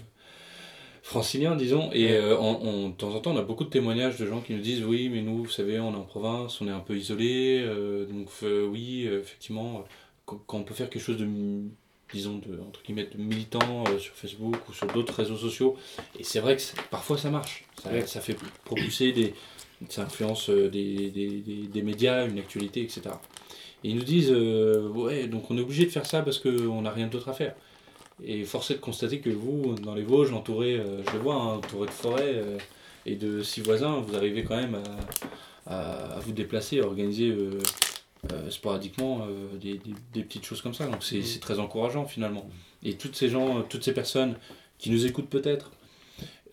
franciliens 1.03 1.55
disons 1.55 1.89
et 1.93 2.05
Ouais. 2.07 2.11
euh, 2.15 2.38
on, 2.38 2.59
on- 2.68 2.89
de 2.89 2.93
temps 2.95 3.13
en 3.13 3.20
temps 3.20 3.32
on 3.34 3.38
a 3.38 3.41
beaucoup 3.43 3.63
de 3.63 3.70
témoignages 3.70 4.18
de 4.18 4.26
gens 4.26 4.41
qui 4.41 4.53
nous 4.53 4.61
disent 4.61 4.84
oui 4.84 5.09
mais 5.09 5.22
nous 5.22 5.43
vous 5.43 5.49
savez 5.49 5.80
on 5.80 5.93
est 5.93 5.97
en 5.97 6.01
province 6.03 6.59
on 6.61 6.68
est 6.68 6.72
un 6.72 6.80
peu 6.80 6.97
isolé 6.97 7.61
euh, 7.65 8.05
donc 8.05 8.28
euh, 8.43 8.65
oui 8.68 9.05
euh, 9.07 9.22
effectivement 9.22 9.86
quand, 10.26 10.39
quand 10.47 10.57
on 10.59 10.63
peut 10.63 10.74
faire 10.74 10.89
quelque 10.89 11.01
chose 11.03 11.18
de 11.18 11.28
disons 12.13 12.38
de 12.38 12.59
entre 12.68 12.82
guillemets 12.84 13.07
de 13.13 13.18
militant 13.22 13.84
euh, 13.88 13.99
sur 13.99 14.13
Facebook 14.15 14.55
ou 14.70 14.74
sur 14.74 14.88
d'autres 14.88 15.13
réseaux 15.13 15.38
sociaux 15.38 15.76
et 16.20 16.24
c'est 16.24 16.39
vrai 16.39 16.55
que 16.57 16.61
parfois 16.89 17.18
ça 17.18 17.30
marche 17.30 17.65
ça, 17.82 17.89
Ouais. 17.91 18.05
ça 18.05 18.20
fait 18.22 18.38
propulser 18.65 19.11
des 19.13 19.34
ça 19.89 20.03
influence 20.03 20.49
euh, 20.49 20.69
des, 20.69 21.09
des, 21.11 21.30
des, 21.41 21.67
des 21.67 21.82
médias 21.82 22.28
une 22.28 22.39
actualité 22.39 22.82
etc 22.82 23.01
et 23.84 23.89
ils 23.89 23.95
nous 23.95 24.03
disent, 24.03 24.32
euh, 24.32 24.89
ouais, 24.89 25.28
donc 25.28 25.51
on 25.51 25.57
est 25.57 25.61
obligé 25.61 25.86
de 25.86 25.91
faire 25.91 26.05
ça 26.07 26.23
parce 26.23 26.39
qu'on 26.39 26.82
n'a 26.82 26.89
rien 26.89 27.05
d'autre 27.05 27.30
à 27.30 27.34
faire. 27.34 27.53
Et 28.23 28.43
force 28.43 28.71
est 28.71 28.75
de 28.75 28.80
constater 28.80 29.19
que 29.19 29.30
vous, 29.30 29.75
dans 29.75 29.93
les 29.93 30.01
Vosges, 30.01 30.34
entouré, 30.34 30.78
euh, 30.80 31.03
je 31.05 31.11
le 31.13 31.19
vois, 31.19 31.36
hein, 31.36 31.57
entouré 31.57 31.86
de 31.86 31.91
forêts 31.91 32.34
euh, 32.34 32.57
et 33.05 33.15
de 33.15 33.43
six 33.43 33.61
voisins, 33.61 33.99
vous 34.01 34.15
arrivez 34.15 34.43
quand 34.43 34.55
même 34.55 34.80
à, 35.67 35.75
à- 35.75 36.15
à 36.15 36.19
vous 36.21 36.32
déplacer, 36.32 36.80
à 36.80 36.86
organiser 36.88 37.32
sporadiquement 38.49 39.28
des, 39.61 39.80
des- 40.13 40.23
petites 40.23 40.43
choses 40.45 40.61
comme 40.61 40.73
ça. 40.73 40.88
Donc 40.88 41.03
c'est 41.03 41.21
c'est 41.21 41.39
très 41.39 41.59
encourageant 41.59 42.05
finalement. 42.05 42.49
Et 42.84 42.93
toutes 42.95 43.15
ces 43.15 43.30
gens, 43.30 43.61
toutes 43.61 43.84
ces 43.84 43.93
personnes 43.93 44.36
qui 44.80 44.89
nous 44.89 45.05
écoutent 45.05 45.30
peut-être 45.30 45.71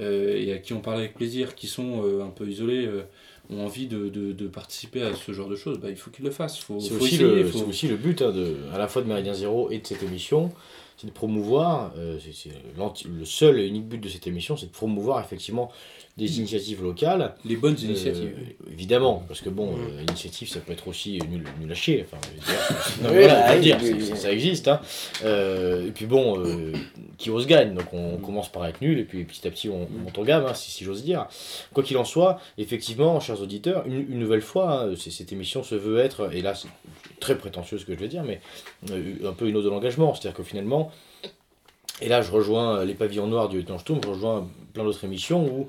et 0.01 0.53
à 0.53 0.59
qui 0.59 0.72
on 0.72 0.80
parle 0.80 0.99
avec 0.99 1.14
plaisir, 1.14 1.55
qui 1.55 1.66
sont 1.66 2.03
euh, 2.05 2.22
un 2.24 2.30
peu 2.30 2.49
isolés, 2.49 2.86
euh, 2.86 3.03
ont 3.51 3.64
envie 3.64 3.86
de, 3.86 4.09
de- 4.09 4.32
de 4.32 4.49
participer 4.49 5.03
à 5.03 5.14
ce 5.14 5.32
genre 5.32 5.49
de 5.49 5.57
choses, 5.57 5.78
bah, 5.78 5.90
il 5.90 5.97
faut 5.97 6.11
qu'ils 6.11 6.24
le 6.24 6.30
fassent. 6.30 6.59
Faut, 6.59 6.80
C'est 6.80 6.95
faut 6.95 7.05
aussi, 7.05 7.14
essayer, 7.16 7.42
le, 7.42 7.45
faut- 7.45 7.59
c'est 7.59 7.64
aussi 7.64 7.88
le 7.88 7.97
but 7.97 8.22
hein, 8.22 8.32
de, 8.32 8.57
à 8.72 8.78
la 8.78 8.88
fois 8.88 9.03
de 9.03 9.09
Méridien 9.09 9.34
Zéro 9.34 9.70
et 9.70 9.78
de 9.78 9.86
cette 9.86 10.03
émission, 10.03 10.53
c'est 10.97 11.07
de 11.07 11.12
promouvoir, 11.12 11.92
euh, 11.97 12.18
c'est, 12.24 12.32
c'est 12.34 13.09
le 13.09 13.24
seul 13.24 13.61
et 13.61 13.66
unique 13.66 13.88
but 13.88 13.99
de 13.99 14.09
cette 14.09 14.26
émission, 14.26 14.57
c'est 14.57 14.66
de 14.66 14.72
promouvoir 14.72 15.20
effectivement 15.22 15.70
des 16.17 16.39
initiatives 16.39 16.81
locales. 16.83 17.35
les 17.45 17.57
bonnes 17.57 17.75
Euh, 17.75 17.87
initiatives. 17.87 18.33
évidemment, 18.71 19.25
parce 19.27 19.41
que 19.41 19.49
bon, 19.49 19.73
Mhm. 19.77 19.83
euh, 19.99 20.03
initiative, 20.09 20.49
ça 20.49 20.61
peut 20.61 20.73
être 20.73 20.87
aussi 20.87 21.19
nul, 21.29 21.43
nul 21.61 21.73
à 21.73 21.75
chier. 21.75 22.07
Enfin, 22.07 22.19
veux 22.33 23.03
non, 23.03 23.09
Oui, 23.11 23.25
voilà, 23.25 23.59
dire, 23.59 23.79
ça 24.17 24.31
existe. 24.33 24.69
Hein. 24.69 24.81
Euh, 25.25 25.89
et 25.89 25.91
puis 25.91 26.07
bon, 26.07 26.39
euh, 26.39 26.73
qui 27.19 27.31
ose 27.31 27.47
gagne. 27.49 27.75
Donc 27.75 27.93
on 27.93 28.17
commence 28.19 28.49
par 28.51 28.65
être 28.67 28.81
nul 28.81 29.01
et 29.01 29.05
puis 29.05 29.25
petit 29.25 29.47
à 29.49 29.51
petit 29.51 29.69
on, 29.69 29.89
on 29.93 29.99
monte 30.05 30.17
en 30.17 30.23
gamme, 30.23 30.47
hein, 30.47 30.55
si, 30.55 30.71
si 30.71 30.85
j'ose 30.85 31.03
dire. 31.03 31.27
Quoi 31.73 31.83
qu'il 31.83 31.97
en 31.97 32.05
soit, 32.05 32.39
effectivement, 32.59 33.19
chers 33.19 33.41
auditeurs, 33.43 33.85
une, 33.87 33.95
une 34.12 34.19
nouvelle 34.21 34.43
fois, 34.43 34.85
hein, 34.85 34.95
cette 34.97 35.33
émission 35.33 35.65
se 35.65 35.75
veut 35.75 35.99
être, 35.99 36.33
et 36.33 36.43
là 36.43 36.55
c'est 36.55 36.69
très 37.19 37.37
prétentieux 37.37 37.79
ce 37.79 37.85
que 37.85 37.95
je 37.95 37.99
vais 37.99 38.09
dire, 38.09 38.23
mais 38.23 38.41
un 38.93 39.33
peu 39.33 39.49
une 39.49 39.57
ode 39.57 39.65
de 39.65 39.69
l'engagement. 39.71 40.15
C'est-à-dire 40.15 40.37
que 40.37 40.45
finalement, 40.45 40.93
et 42.01 42.09
là 42.09 42.23
je 42.23 42.31
rejoins 42.31 42.85
les 42.85 42.95
pavillons 42.95 43.27
noirs 43.27 43.49
du 43.49 43.57
lieutenant 43.59 43.79
Sturm, 43.79 44.01
je 44.03 44.09
rejoins 44.09 44.49
plein 44.75 44.85
d'autres 44.85 45.05
émissions 45.05 45.45
où 45.47 45.69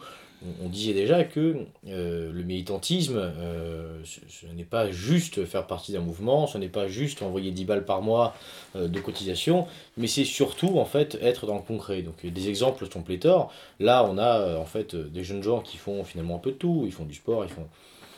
on, 0.64 0.70
disait 0.70 0.94
déjà 0.94 1.24
que 1.24 1.66
euh, 1.88 2.32
le 2.32 2.44
militantisme, 2.44 3.18
euh, 3.18 4.02
ce, 4.04 4.46
n'est 4.48 4.64
pas 4.64 4.92
juste 4.92 5.46
faire 5.46 5.68
partie 5.68 5.92
d'un 5.92 6.00
mouvement, 6.00 6.48
ce 6.48 6.58
n'est 6.58 6.70
pas 6.70 6.88
juste 6.88 7.22
envoyer 7.22 7.52
10 7.52 7.66
balles 7.66 7.86
par 7.86 8.02
mois 8.02 8.36
euh, 8.76 8.88
de 8.88 9.00
cotisation, 9.00 9.68
mais 9.98 10.08
c'est 10.08 10.26
surtout 10.26 10.80
en 10.80 10.86
fait 10.86 11.18
être 11.22 11.46
dans 11.46 11.56
le 11.56 11.62
concret. 11.62 12.02
Donc 12.02 12.26
des 12.26 12.50
exemples 12.50 12.88
sont 12.92 13.02
pléthores. 13.02 13.52
Là, 13.80 14.08
on 14.10 14.18
a 14.18 14.58
en 14.58 14.66
fait 14.66 14.96
des 14.96 15.24
jeunes 15.24 15.44
gens 15.44 15.62
qui 15.62 15.78
font 15.78 16.04
finalement 16.04 16.36
un 16.36 16.40
peu 16.40 16.52
de 16.52 16.58
tout. 16.58 16.84
Ils 16.86 16.92
font 16.94 17.06
du 17.06 17.16
sport, 17.16 17.46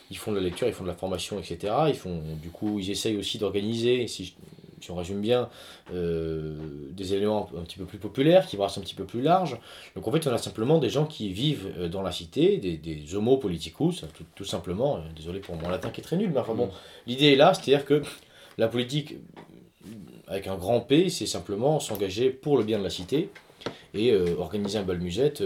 ils 0.09 0.17
font, 0.17 0.31
de 0.31 0.37
la 0.37 0.43
lecture, 0.43 0.67
ils 0.67 0.73
font 0.73 0.83
de 0.83 0.89
la 0.89 0.95
formation, 0.95 1.39
etc. 1.39 1.73
Ils 1.87 1.95
font, 1.95 2.21
du 2.41 2.49
coup, 2.49 2.79
ils 2.79 2.91
essayent 2.91 3.17
aussi 3.17 3.37
d'organiser, 3.37 4.07
si 4.81 4.91
on 4.91 4.95
résume 4.95 5.21
bien, 5.21 5.49
euh, 5.93 6.55
des 6.91 7.13
éléments 7.13 7.49
un, 7.57 7.61
petit 7.61 7.77
peu 7.77 7.85
plus 7.85 7.97
populaires, 7.97 8.45
qui 8.45 8.57
brassent 8.57 8.77
un 8.77 8.81
petit 8.81 8.95
peu 8.95 9.05
plus 9.05 9.21
large. 9.21 9.57
Donc 9.95 10.07
en 10.07 10.11
fait, 10.11 10.27
on 10.27 10.33
a 10.33 10.37
simplement 10.37 10.77
des 10.79 10.89
gens 10.89 11.05
qui 11.05 11.31
vivent 11.31 11.73
euh, 11.77 11.87
dans 11.87 12.01
la 12.01 12.11
cité, 12.11 12.57
des, 12.57 12.77
des 12.77 13.15
homo 13.15 13.37
politicus, 13.37 14.05
tout, 14.13 14.25
tout 14.35 14.45
simplement. 14.45 14.97
Euh, 14.97 14.99
Désolé 15.15 15.39
pour 15.39 15.55
mon 15.55 15.69
latin 15.69 15.89
qui 15.89 16.01
est 16.01 16.03
très 16.03 16.17
nul, 16.17 16.29
mais 16.33 16.39
enfin 16.39 16.53
bon, 16.53 16.69
l'idée 17.07 17.33
est 17.33 17.35
là, 17.35 17.53
c'est-à-dire 17.53 17.85
que 17.85 18.01
la 18.57 18.67
politique, 18.67 19.15
avec 20.27 20.47
un 20.47 20.55
grand 20.55 20.81
P, 20.81 21.09
c'est 21.09 21.25
simplement 21.25 21.79
s'engager 21.79 22.29
pour 22.29 22.57
le 22.57 22.63
bien 22.63 22.77
de 22.79 22.83
la 22.83 22.89
cité 22.89 23.29
et 23.93 24.11
euh, 24.11 24.35
organiser 24.37 24.77
un 24.77 24.83
bal 24.83 24.99
musette. 24.99 25.41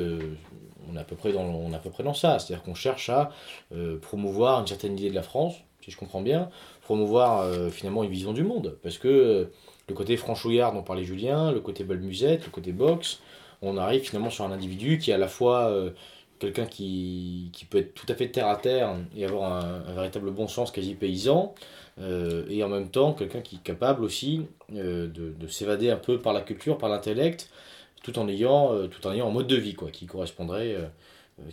on 0.89 0.95
est 0.95 0.99
à 0.99 1.03
peu 1.03 1.15
près 1.15 1.31
dans, 1.31 1.43
on 1.43 1.71
est 1.71 1.75
à 1.75 1.79
peu 1.79 1.89
près 1.89 2.03
dans 2.03 2.13
ça, 2.13 2.39
c'est-à-dire 2.39 2.63
qu'on 2.63 2.75
cherche 2.75 3.09
à 3.09 3.31
euh, 3.73 3.97
promouvoir 3.99 4.59
une 4.59 4.67
certaine 4.67 4.97
idée 4.97 5.09
de 5.09 5.15
la 5.15 5.23
France, 5.23 5.55
si 5.83 5.91
je 5.91 5.97
comprends 5.97 6.21
bien, 6.21 6.49
promouvoir 6.81 7.41
euh, 7.41 7.69
finalement 7.69 8.03
une 8.03 8.09
vision 8.09 8.33
du 8.33 8.43
monde, 8.43 8.77
parce 8.83 8.97
que 8.97 9.07
euh, 9.07 9.45
le 9.87 9.95
côté 9.95 10.17
franchouillard 10.17 10.73
dont 10.73 10.81
parlait 10.81 11.03
Julien, 11.03 11.51
le 11.51 11.59
côté 11.59 11.83
bal 11.83 11.99
musette, 11.99 12.45
le 12.45 12.51
côté 12.51 12.71
boxe, 12.71 13.19
on 13.61 13.77
arrive 13.77 14.01
finalement 14.01 14.29
sur 14.29 14.45
un 14.45 14.51
individu 14.51 14.97
qui 14.97 15.11
est 15.11 15.13
à 15.13 15.19
la 15.19 15.27
fois 15.27 15.69
euh, 15.69 15.91
quelqu'un 16.39 16.65
qui, 16.65 17.49
qui 17.53 17.65
peut 17.65 17.77
être 17.77 17.93
tout 17.93 18.07
à 18.09 18.15
fait 18.15 18.29
terre 18.29 18.47
à 18.47 18.55
terre 18.55 18.95
et 19.15 19.25
avoir 19.25 19.53
un, 19.53 19.93
véritable 19.93 20.31
bon 20.31 20.47
sens 20.47 20.71
quasi 20.71 20.95
paysan, 20.95 21.53
et 22.49 22.63
en 22.63 22.69
même 22.69 22.89
temps 22.89 23.13
quelqu'un 23.13 23.41
qui 23.41 23.57
est 23.57 23.63
capable 23.63 24.03
aussi 24.03 24.41
de, 24.69 25.05
de 25.05 25.47
s'évader 25.47 25.91
un 25.91 25.97
peu 25.97 26.17
par 26.17 26.33
la 26.33 26.41
culture, 26.41 26.79
par 26.79 26.89
l'intellect, 26.89 27.51
tout 28.01 28.17
en 28.17 28.27
ayant 28.27 28.87
tout 28.87 29.05
en 29.05 29.13
ayant 29.13 29.27
un 29.27 29.31
mode 29.31 29.45
de 29.45 29.55
vie 29.55 29.75
quoi, 29.75 29.91
qui 29.91 30.07
correspondrait 30.07 30.77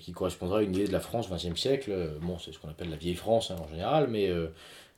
qui 0.01 0.13
correspondrait 0.13 0.61
à 0.61 0.63
une 0.63 0.75
idée 0.75 0.87
de 0.87 0.93
la 0.93 1.01
France 1.01 1.29
20e 1.29 1.55
siècle. 1.57 1.93
Bon, 2.23 2.39
c'est 2.39 2.53
ce 2.53 2.59
qu'on 2.59 2.71
appelle 2.71 2.89
la 2.89 2.97
vieille 2.97 3.15
France 3.15 3.51
hein, 3.51 3.57
en 3.63 3.69
général, 3.69 4.09
mais, 4.09 4.33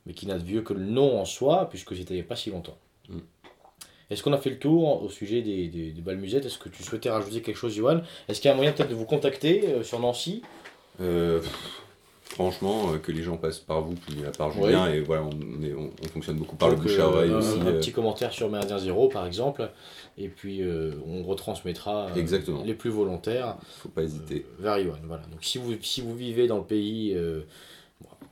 mais 0.05 0.13
qui 0.13 0.25
n'a 0.27 0.37
de 0.37 0.43
vieux 0.43 0.61
que 0.61 0.73
le 0.73 0.83
nom 0.85 1.19
en 1.19 1.25
soi, 1.25 1.67
puisque 1.69 1.95
c'était 1.95 2.13
il 2.13 2.17
n'y 2.17 2.23
a 2.23 2.25
pas 2.27 2.35
si 2.35 2.49
longtemps. 2.49 2.77
Mm. 3.09 3.17
Est-ce 4.09 4.23
qu'on 4.23 4.33
a 4.33 4.37
fait 4.37 4.49
le 4.49 4.59
tour 4.59 5.03
au 5.03 5.09
sujet 5.09 5.41
des, 5.41 5.67
des, 5.69 5.91
des 5.91 6.01
bals 6.01 6.17
musettes 6.17 6.45
Est-ce 6.45 6.57
que 6.57 6.67
tu 6.69 6.83
souhaitais 6.83 7.09
rajouter 7.09 7.41
quelque 7.41 7.55
chose, 7.55 7.73
Johan? 7.73 8.01
Est-ce 8.27 8.41
qu'il 8.41 8.49
y 8.49 8.51
a 8.51 8.53
un 8.53 8.57
moyen 8.57 8.73
peut-être 8.73 8.89
de 8.89 8.95
vous 8.95 9.05
contacter 9.05 9.69
euh, 9.69 9.83
sur 9.83 9.99
Nancy? 10.01 10.41
Euh, 10.99 11.39
pff, 11.39 11.81
franchement, 12.23 12.91
euh, 12.93 12.97
que 12.97 13.13
les 13.13 13.23
gens 13.23 13.37
passent 13.37 13.59
par 13.59 13.81
vous, 13.81 13.95
puis 13.95 14.25
à 14.25 14.31
part 14.31 14.51
Julien, 14.51 14.91
et 14.91 14.99
voilà, 14.99 15.23
on, 15.23 15.63
est- 15.63 15.73
on- 15.73 15.91
on 16.03 16.07
fonctionne 16.09 16.35
beaucoup 16.37 16.57
par 16.57 16.69
Donc, 16.69 16.79
le 16.79 16.83
bouche 16.83 16.99
à 16.99 17.07
oreille 17.07 17.31
aussi. 17.31 17.57
un 17.61 17.71
petit 17.71 17.93
commentaire 17.93 18.33
sur 18.33 18.49
Méridien 18.49 18.79
Zéro, 18.79 19.07
par 19.07 19.25
exemple, 19.25 19.69
et 20.17 20.27
puis 20.27 20.61
on 21.07 21.23
retransmettra 21.23 22.09
Exactement. 22.17 22.63
les 22.65 22.73
plus 22.73 22.89
volontaires 22.89 23.55
faut 23.77 23.87
pas 23.89 24.03
hésiter. 24.03 24.45
vers 24.59 24.77
Johan. 24.83 24.97
Voilà. 25.05 25.23
Donc 25.31 25.41
si 25.43 25.57
vous, 25.57 25.73
si 25.81 26.01
vous 26.01 26.15
vivez 26.15 26.47
dans 26.47 26.57
le 26.57 26.65
pays, 26.65 27.15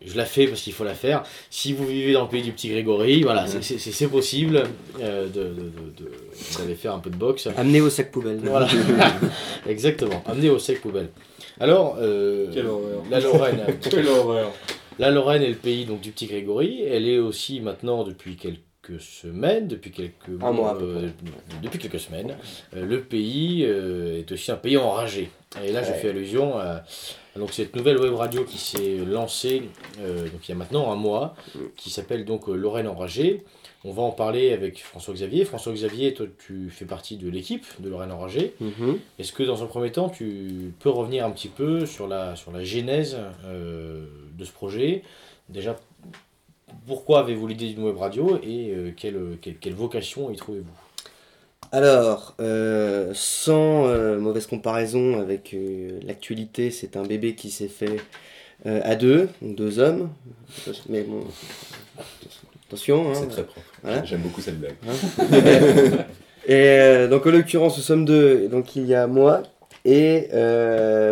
je 0.05 0.15
la 0.15 0.25
fais 0.25 0.47
parce 0.47 0.61
qu'il 0.61 0.73
faut 0.73 0.83
la 0.83 0.93
faire, 0.95 1.23
si 1.49 1.73
vous 1.73 1.85
vivez 1.85 2.13
dans 2.13 2.23
le 2.23 2.29
pays 2.29 2.41
du 2.41 2.51
petit 2.51 2.69
Grégory, 2.69 3.21
voilà, 3.23 3.47
c'est- 3.47 3.61
c'est 3.61 3.77
c'est 3.79 4.07
possible 4.07 4.63
euh, 5.01 5.25
de- 5.27 5.29
de- 5.29 5.49
de- 5.49 6.05
de- 6.05 6.11
d'aller 6.57 6.75
faire 6.75 6.93
un 6.93 6.99
peu 6.99 7.09
de 7.09 7.15
boxe. 7.17 7.47
Amener 7.57 7.81
au 7.81 7.89
sac 7.89 8.11
poubelle. 8.11 8.39
Voilà, 8.43 8.67
exactement, 9.67 10.23
amener 10.25 10.49
au 10.49 10.59
sec 10.59 10.81
poubelle. 10.81 11.09
Alors, 11.59 11.97
euh, 11.99 12.47
Quelle 12.53 12.67
horreur. 12.67 13.03
la 13.09 13.19
Lorraine, 13.19 13.59
Quelle 13.89 14.07
horreur. 14.07 14.51
la 14.97 15.11
Lorraine 15.11 15.43
est 15.43 15.49
le 15.49 15.55
pays 15.55 15.85
donc, 15.85 16.01
du 16.01 16.11
petit 16.11 16.27
Grégory. 16.27 16.83
Elle 16.83 17.07
est 17.07 17.19
aussi 17.19 17.59
maintenant 17.59 18.03
depuis 18.03 18.35
quelques 18.37 19.01
semaines, 19.01 19.67
depuis 19.67 19.91
quelques 19.91 20.41
Un 20.41 20.51
mois, 20.51 20.77
euh, 20.81 21.09
depuis 21.61 21.77
quelques 21.79 21.99
semaines, 21.99 22.35
euh, 22.75 22.85
le 22.85 23.01
pays 23.01 23.65
euh, 23.65 24.19
est 24.19 24.31
aussi 24.31 24.51
un 24.51 24.55
pays 24.55 24.77
enragé. 24.77 25.29
Et 25.65 25.71
là, 25.71 25.83
je 25.83 25.91
fais 25.91 26.09
allusion 26.09 26.57
à, 26.57 26.83
à 27.28 27.28
donc 27.39 27.53
cette 27.53 27.75
nouvelle 27.75 27.99
web 27.99 28.13
radio 28.13 28.43
qui 28.43 28.57
s'est 28.57 28.97
lancée 28.97 29.63
euh, 29.99 30.29
donc 30.29 30.47
il 30.47 30.49
y 30.49 30.51
a 30.51 30.57
maintenant 30.57 30.91
un 30.91 30.95
mois, 30.95 31.35
qui 31.75 31.89
s'appelle 31.89 32.25
donc 32.25 32.47
euh, 32.49 32.53
Lorraine 32.55 32.87
enragée. 32.87 33.43
On 33.85 33.93
va 33.93 34.01
en 34.01 34.11
parler 34.11 34.51
avec 34.51 34.83
François 34.83 35.13
Xavier. 35.13 35.45
François 35.45 35.71
Xavier, 35.71 36.13
toi, 36.13 36.25
tu 36.45 36.69
fais 36.69 36.85
partie 36.85 37.15
de 37.15 37.29
l'équipe 37.29 37.65
de 37.79 37.89
Lorraine 37.89 38.11
enragée. 38.11 38.53
Mhm. 38.59 38.99
Est-ce 39.19 39.31
que 39.31 39.43
dans 39.43 39.63
un 39.63 39.67
premier 39.67 39.91
temps, 39.91 40.09
tu 40.09 40.73
peux 40.79 40.89
revenir 40.89 41.25
un 41.25 41.31
petit 41.31 41.47
peu 41.47 41.85
sur 41.85 42.07
la, 42.07 42.35
sur 42.35 42.51
la 42.51 42.63
genèse 42.63 43.17
euh, 43.45 44.05
de 44.37 44.43
ce 44.43 44.51
projet? 44.51 45.03
Déjà, 45.47 45.77
pourquoi 46.87 47.21
avez-vous 47.21 47.47
l'idée 47.47 47.69
d'une 47.69 47.83
web 47.83 47.97
radio 47.97 48.37
et 48.43 48.71
euh, 48.71 48.91
quelle, 48.95 49.37
quelle, 49.41 49.57
quelle 49.57 49.73
vocation 49.73 50.29
y 50.29 50.35
trouvez-vous? 50.35 50.67
Alors, 51.71 52.35
euh, 52.41 53.11
sans 53.13 53.85
euh, 53.87 54.17
mauvaise 54.17 54.47
comparaison 54.47 55.19
avec 55.21 55.53
euh, 55.53 55.99
l'actualité, 56.05 56.71
c'est 56.71 56.97
un 56.97 57.03
bébé 57.03 57.35
qui 57.35 57.51
s'est 57.51 57.67
fait 57.67 57.97
à 58.65 58.95
deux, 58.95 59.29
donc 59.41 59.55
deux 59.55 59.79
hommes. 59.79 60.09
Mais 60.89 61.01
bon, 61.03 61.23
attention. 62.67 63.09
hein. 63.09 63.13
C'est 63.15 63.29
très 63.29 63.43
propre. 63.43 63.65
Voilà. 63.83 64.03
J'aime 64.03 64.19
beaucoup 64.21 64.41
cette 64.41 64.59
blague. 64.59 64.75
Et 66.47 66.67
euh, 66.67 67.07
donc 67.07 67.25
en 67.25 67.29
l'occurrence, 67.31 67.77
nous 67.77 67.83
sommes 67.83 68.03
deux. 68.03 68.41
Et 68.43 68.47
Donc 68.49 68.75
il 68.75 68.85
y 68.85 68.95
a 68.95 69.07
moi 69.07 69.43
et 69.85 70.27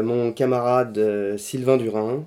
mon 0.03 0.33
camarade 0.33 1.37
Sylvain 1.37 1.77
Durin, 1.77 2.25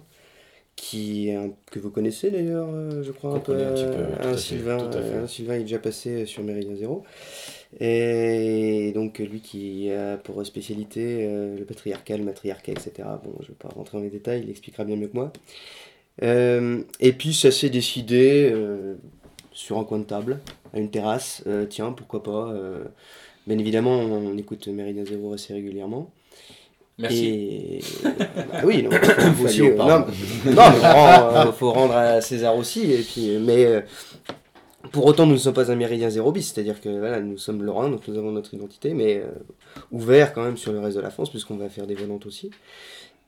qui 0.90 1.30
que 1.70 1.78
vous 1.78 1.90
connaissez 1.90 2.30
d'ailleurs, 2.30 2.68
euh, 2.72 3.02
je 3.02 3.12
crois 3.12 3.34
un 3.34 3.38
peu. 3.38 3.52
un 3.52 3.72
petit 3.72 3.84
peu, 3.84 3.90
euh, 3.92 4.32
un 4.32 4.36
Sylvain, 4.36 4.78
fait. 4.78 4.96
euh, 4.96 5.26
Sylvain 5.28 5.54
est 5.54 5.60
déjà 5.60 5.78
passé 5.78 6.26
sur 6.26 6.42
Méridien 6.42 6.74
Zéro. 6.74 7.04
Et 7.78 8.90
donc 8.94 9.18
lui 9.20 9.40
qui 9.40 9.92
a 9.92 10.16
pour 10.16 10.44
spécialité 10.44 11.28
le 11.56 11.64
patriarcat, 11.64 12.16
le 12.16 12.24
matriarcat, 12.24 12.72
etc. 12.72 13.08
Bon, 13.22 13.34
je 13.40 13.48
vais 13.48 13.54
pas 13.54 13.68
rentrer 13.68 13.98
dans 13.98 14.02
les 14.02 14.10
détails, 14.10 14.42
il 14.42 14.50
expliquera 14.50 14.84
bien 14.84 14.96
mieux 14.96 15.06
que 15.06 15.14
moi. 15.16 15.32
Euh, 16.22 16.82
et 16.98 17.12
puis 17.12 17.32
ça 17.32 17.52
s'est 17.52 17.70
décidé 17.70 18.50
euh, 18.52 18.96
sur 19.52 19.78
un 19.78 19.84
coin 19.84 20.00
de 20.00 20.04
table, 20.04 20.40
à 20.74 20.80
une 20.80 20.90
terrasse. 20.90 21.44
Euh, 21.46 21.66
tiens, 21.66 21.92
pourquoi 21.92 22.22
pas. 22.24 22.52
bien 23.46 23.58
évidemment, 23.58 23.92
on, 24.00 24.32
on 24.32 24.36
écoute 24.36 24.66
Méridien 24.66 25.04
Zéro 25.04 25.32
assez 25.32 25.52
régulièrement. 25.54 26.10
Merci. 27.00 27.26
Et 27.26 27.80
bah 28.04 28.60
oui, 28.64 28.82
non, 28.82 28.90
faut 29.36 29.44
aussi, 29.44 29.62
euh, 29.62 29.74
non, 29.76 29.86
non, 29.98 30.06
mais 30.44 30.54
rend- 30.54 31.34
euh, 31.48 31.52
faut 31.52 31.72
rendre 31.72 31.94
à 31.96 32.20
César 32.20 32.56
aussi. 32.56 32.92
Et 32.92 32.98
puis, 33.02 33.38
mais 33.38 33.64
euh, 33.64 33.80
pour 34.92 35.06
autant, 35.06 35.26
nous 35.26 35.32
ne 35.34 35.38
sommes 35.38 35.54
pas 35.54 35.70
un 35.70 35.76
Méridien 35.76 36.10
Zéro 36.10 36.32
bis, 36.32 36.52
c'est-à-dire 36.52 36.80
que 36.80 36.88
voilà, 36.88 37.20
nous 37.20 37.38
sommes 37.38 37.62
lorrains, 37.62 37.88
donc 37.90 38.06
nous 38.08 38.18
avons 38.18 38.32
notre 38.32 38.52
identité, 38.54 38.92
mais 38.94 39.18
euh, 39.18 39.28
ouvert 39.92 40.32
quand 40.32 40.42
même 40.42 40.56
sur 40.56 40.72
le 40.72 40.80
reste 40.80 40.96
de 40.96 41.02
la 41.02 41.10
France, 41.10 41.30
puisqu'on 41.30 41.56
va 41.56 41.68
faire 41.68 41.86
des 41.86 41.94
volantes 41.94 42.26
aussi. 42.26 42.50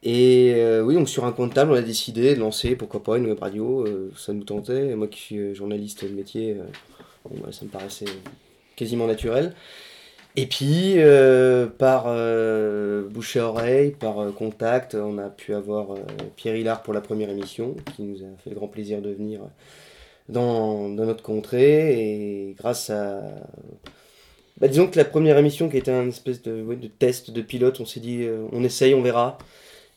Et 0.02 0.54
euh, 0.56 0.82
oui, 0.82 0.94
donc 0.94 1.08
sur 1.08 1.24
un 1.24 1.32
coin 1.32 1.46
de 1.46 1.52
table, 1.52 1.70
on 1.72 1.74
a 1.76 1.80
décidé 1.82 2.34
de 2.34 2.40
lancer, 2.40 2.74
pourquoi 2.74 3.02
pas, 3.02 3.18
une 3.18 3.26
web 3.26 3.38
radio. 3.40 3.86
euh, 3.86 4.10
ça 4.16 4.32
nous 4.32 4.42
tentait. 4.44 4.88
Et 4.88 4.94
moi 4.96 5.06
qui 5.06 5.20
suis 5.20 5.54
journaliste 5.54 6.04
de 6.04 6.10
métier, 6.12 6.56
bon, 7.24 7.36
bah, 7.40 7.50
ça 7.52 7.64
me 7.64 7.70
paraissait 7.70 8.06
quasiment 8.74 9.06
naturel. 9.06 9.54
Et 10.34 10.46
puis, 10.46 10.94
euh, 10.96 11.66
par 11.66 12.04
euh, 12.06 13.06
bouche 13.06 13.36
à 13.36 13.46
oreille, 13.48 13.90
par 13.90 14.18
euh, 14.18 14.32
contact, 14.32 14.94
on 14.94 15.18
a 15.18 15.28
pu 15.28 15.52
avoir 15.54 15.94
Pierre 16.36 16.56
Hillard 16.56 16.82
pour 16.82 16.94
la 16.94 17.02
première 17.02 17.28
émission, 17.28 17.76
qui 17.94 18.02
nous 18.02 18.22
a 18.22 18.28
fait 18.42 18.48
le 18.50 18.56
grand 18.56 18.68
plaisir 18.68 19.02
de 19.02 19.10
venir 19.10 19.42
dans, 20.30 20.88
dans 20.88 21.04
notre 21.04 21.22
contrée. 21.22 22.48
Et 22.48 22.54
grâce 22.58 22.88
à. 22.88 23.20
Bah, 24.58 24.68
disons 24.68 24.88
que 24.88 24.96
la 24.98 25.04
première 25.04 25.36
émission, 25.38 25.68
qui 25.68 25.76
était 25.76 25.90
un 25.90 26.08
espèce 26.08 26.40
de, 26.42 26.64
test, 26.98 27.30
de 27.30 27.42
pilote, 27.42 27.80
on 27.80 27.86
s'est 27.86 28.00
dit, 28.00 28.26
on 28.52 28.64
essaye, 28.64 28.94
on 28.94 29.02
verra. 29.02 29.38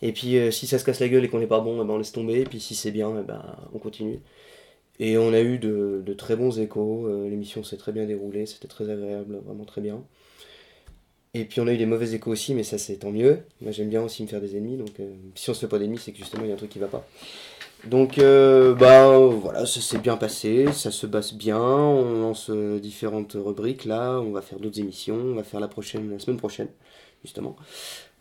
Et 0.02 0.12
puis, 0.12 0.38
si 0.52 0.68
ça 0.68 0.80
se 0.80 0.86
casse 0.86 1.00
la 1.00 1.08
gueule 1.10 1.24
et 1.26 1.30
qu'on 1.30 1.40
n'est 1.40 1.48
pas 1.48 1.62
bon, 1.62 1.82
eh 1.82 1.88
ben, 1.88 1.94
on 1.94 1.98
laisse 1.98 2.12
tomber. 2.12 2.42
Et 2.42 2.46
puis, 2.46 2.60
si 2.60 2.76
c'est 2.76 2.92
bien, 2.92 3.14
eh 3.22 3.24
ben, 3.24 3.42
on 3.74 3.80
continue. 3.80 4.20
Et 5.00 5.18
on 5.18 5.34
a 5.34 5.42
eu 5.42 5.60
de, 5.60 6.04
de 6.06 6.14
très 6.14 6.36
bons 6.36 6.60
échos. 6.60 7.08
L'émission 7.30 7.64
s'est 7.64 7.78
très 7.78 7.92
bien 7.94 8.06
déroulée, 8.06 8.46
c'était 8.46 8.68
très 8.68 8.90
agréable, 8.90 9.40
vraiment 9.46 9.66
très 9.66 9.82
bien. 9.82 10.04
Et 11.38 11.44
puis 11.44 11.60
on 11.60 11.68
a 11.68 11.74
eu 11.74 11.78
des 11.78 11.86
mauvais 11.86 12.14
échos 12.14 12.32
aussi, 12.32 12.54
mais 12.54 12.64
ça 12.64 12.78
c'est 12.78 12.96
tant 12.96 13.12
mieux. 13.12 13.40
Moi 13.60 13.74
j'aime 13.74 13.90
bien 13.90 14.02
aussi 14.02 14.24
me 14.24 14.28
faire 14.28 14.40
des 14.40 14.56
ennemis, 14.56 14.78
donc 14.78 15.02
euh, 15.02 15.12
si 15.36 15.50
on 15.50 15.54
se 15.54 15.60
fait 15.60 15.68
pas 15.68 15.78
d'ennemis, 15.78 15.98
c'est 15.98 16.14
que 16.14 16.18
justement 16.18 16.44
il 16.46 16.48
y 16.48 16.52
a 16.52 16.54
un 16.54 16.58
truc 16.58 16.70
qui 16.70 16.80
va 16.80 16.88
pas. 16.88 17.06
Donc 17.84 18.20
euh, 18.20 18.74
bah 18.74 19.18
voilà, 19.18 19.66
ça 19.66 19.82
s'est 19.82 19.98
bien 19.98 20.16
passé, 20.16 20.68
ça 20.72 20.92
se 20.92 21.06
passe 21.06 21.34
bien, 21.34 21.60
on 21.60 22.22
lance 22.22 22.50
euh, 22.50 22.80
différentes 22.80 23.36
rubriques 23.36 23.84
là, 23.84 24.18
on 24.22 24.32
va 24.32 24.42
faire 24.42 24.60
d'autres 24.60 24.80
émissions, 24.80 25.18
on 25.18 25.36
va 25.36 25.44
faire 25.44 25.60
la 25.60 25.68
prochaine, 25.68 26.10
la 26.10 26.20
semaine 26.20 26.38
prochaine, 26.38 26.70
justement, 27.22 27.58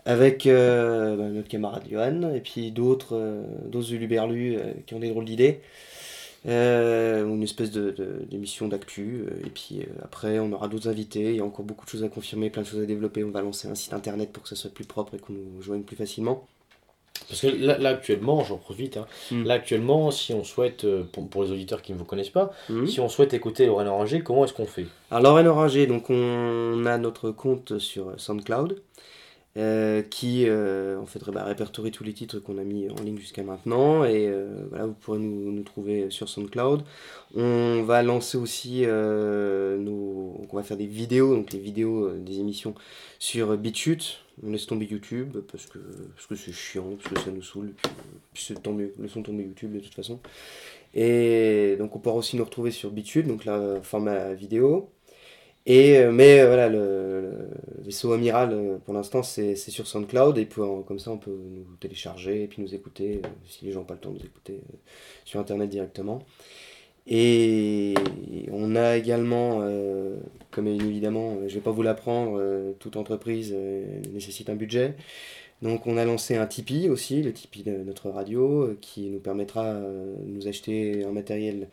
avec 0.06 0.48
bah, 0.48 1.14
notre 1.14 1.46
camarade 1.46 1.84
Johan, 1.88 2.34
et 2.34 2.40
puis 2.40 2.72
d'autres 2.72 3.44
d'autres 3.68 3.92
uluberlus 3.92 4.58
qui 4.86 4.94
ont 4.94 4.98
des 4.98 5.10
drôles 5.10 5.24
d'idées. 5.24 5.60
Euh, 6.46 7.24
une 7.26 7.42
espèce 7.42 7.70
de, 7.70 7.90
de- 7.90 8.26
d'émission 8.30 8.68
d'actu, 8.68 9.24
euh, 9.26 9.46
et 9.46 9.50
puis 9.50 9.80
euh, 9.80 9.84
après 10.02 10.38
on 10.38 10.52
aura 10.52 10.68
d'autres 10.68 10.88
invités, 10.88 11.30
il 11.30 11.36
y 11.36 11.40
a 11.40 11.44
encore 11.44 11.64
beaucoup 11.64 11.86
de 11.86 11.90
choses 11.90 12.04
à 12.04 12.08
confirmer, 12.10 12.50
plein 12.50 12.60
de 12.62 12.66
choses 12.66 12.82
à 12.82 12.86
développer, 12.86 13.24
on 13.24 13.30
va 13.30 13.40
lancer 13.40 13.66
un 13.66 13.74
site 13.74 13.94
internet 13.94 14.30
pour 14.30 14.42
que 14.42 14.50
ça 14.50 14.56
soit 14.56 14.70
plus 14.70 14.84
propre 14.84 15.14
et 15.14 15.18
qu'on 15.18 15.32
nous 15.32 15.62
joigne 15.62 15.82
plus 15.84 15.96
facilement. 15.96 16.46
Parce 17.28 17.40
que 17.40 17.46
là, 17.46 17.78
là, 17.78 17.88
actuellement, 17.90 18.44
j'en 18.44 18.58
profite, 18.58 18.98
hein, 18.98 19.06
Mm. 19.30 19.44
là 19.44 19.54
actuellement, 19.54 20.10
si 20.10 20.34
on 20.34 20.44
souhaite, 20.44 20.84
euh, 20.84 21.04
pour, 21.10 21.26
pour 21.30 21.44
les 21.44 21.50
auditeurs 21.52 21.80
qui 21.80 21.94
ne 21.94 21.96
vous 21.98 22.04
connaissent 22.04 22.28
pas, 22.28 22.52
Mhm. 22.68 22.86
si 22.88 23.00
on 23.00 23.08
souhaite 23.08 23.32
écouter 23.32 23.64
Lorraine 23.64 23.88
Oranger, 23.88 24.20
comment 24.20 24.44
est-ce 24.44 24.52
qu'on 24.52 24.66
fait? 24.66 24.84
Alors 25.10 25.22
Lorraine 25.22 25.46
Oranger, 25.46 25.86
donc 25.86 26.10
on 26.10 26.84
a 26.84 26.98
notre 26.98 27.30
compte 27.30 27.78
sur 27.78 28.12
SoundCloud 28.20 28.82
euh, 29.56 30.02
qui 30.02 30.48
euh, 30.48 30.98
en 30.98 31.06
fait 31.06 31.22
bah, 31.30 31.44
répertorie 31.44 31.92
tous 31.92 32.02
les 32.02 32.12
titres 32.12 32.40
qu'on 32.40 32.58
a 32.58 32.64
mis 32.64 32.90
en 32.90 33.00
ligne 33.02 33.18
jusqu'à 33.18 33.44
maintenant 33.44 34.04
et 34.04 34.26
euh, 34.26 34.48
voilà 34.68 34.86
vous 34.86 34.94
pourrez 34.94 35.20
nous, 35.20 35.52
nous 35.52 35.62
trouver 35.62 36.10
sur 36.10 36.28
SoundCloud. 36.28 36.82
On 37.36 37.82
va 37.84 38.02
lancer 38.02 38.36
aussi 38.36 38.82
euh, 38.84 39.76
nos, 39.78 40.40
on 40.50 40.56
va 40.56 40.64
faire 40.64 40.76
des 40.76 40.86
vidéos 40.86 41.36
donc 41.36 41.52
les 41.52 41.60
vidéos 41.60 42.10
des 42.10 42.40
émissions 42.40 42.74
sur 43.18 43.56
BitChute. 43.56 44.20
On 44.44 44.50
laisse 44.50 44.66
tomber 44.66 44.86
YouTube 44.86 45.36
parce 45.52 45.66
que 45.66 45.78
parce 46.16 46.26
que 46.26 46.34
c'est 46.34 46.52
chiant 46.52 46.96
parce 47.00 47.14
que 47.14 47.20
ça 47.20 47.30
nous 47.30 47.42
saoule 47.42 47.72
puis, 47.80 47.92
puis 48.32 48.44
c'est 48.48 48.66
mieux 48.66 48.92
laissons 48.98 49.22
tomber 49.22 49.44
YouTube 49.44 49.72
de 49.72 49.80
toute 49.80 49.94
façon. 49.94 50.18
Et 50.94 51.76
donc 51.78 51.94
on 51.94 52.00
pourra 52.00 52.16
aussi 52.16 52.36
nous 52.36 52.44
retrouver 52.44 52.72
sur 52.72 52.90
BitChute 52.90 53.28
donc 53.28 53.44
là 53.44 53.80
format 53.82 54.34
vidéo. 54.34 54.90
Et, 55.66 55.96
euh, 55.98 56.12
mais 56.12 56.40
euh, 56.40 56.46
voilà, 56.46 56.68
le, 56.68 57.20
le 57.78 57.82
vaisseau 57.84 58.12
amiral, 58.12 58.52
euh, 58.52 58.78
pour 58.84 58.92
l'instant, 58.92 59.22
c'est 59.22 59.56
sur 59.56 59.86
SoundCloud, 59.86 60.36
et 60.38 60.44
puis, 60.44 60.60
comme 60.86 60.98
ça, 60.98 61.10
on 61.10 61.18
peut 61.18 61.30
nous 61.30 61.76
télécharger 61.80 62.42
et 62.44 62.48
puis 62.48 62.60
nous 62.62 62.74
écouter, 62.74 63.22
si 63.48 63.64
les 63.64 63.72
gens 63.72 63.80
n'ont 63.80 63.86
pas 63.86 63.94
le 63.94 64.00
temps 64.00 64.10
de 64.10 64.18
nous 64.18 64.24
écouter, 64.26 64.60
sur 65.24 65.40
Internet 65.40 65.70
directement. 65.70 66.22
Et 67.06 67.94
on 68.52 68.76
a 68.76 68.96
également, 68.96 69.60
euh, 69.62 70.16
comme 70.50 70.66
évidemment, 70.68 71.36
je 71.40 71.44
ne 71.44 71.48
vais 71.48 71.60
pas 71.60 71.70
vous 71.70 71.82
l'apprendre, 71.82 72.40
toute 72.78 72.96
entreprise 72.96 73.54
nécessite 74.12 74.48
un 74.50 74.56
budget. 74.56 74.94
Donc 75.62 75.86
on 75.86 75.96
a 75.96 76.04
lancé 76.04 76.36
un 76.36 76.46
Tipeee 76.46 76.88
aussi, 76.90 77.22
le 77.22 77.32
Tipeee 77.32 77.62
de 77.64 77.76
notre 77.84 78.10
radio, 78.10 78.76
qui 78.80 79.10
nous 79.10 79.20
permettra 79.20 79.74
de 79.74 80.14
nous 80.26 80.48
acheter 80.48 81.04
un 81.04 81.12
matériel 81.12 81.68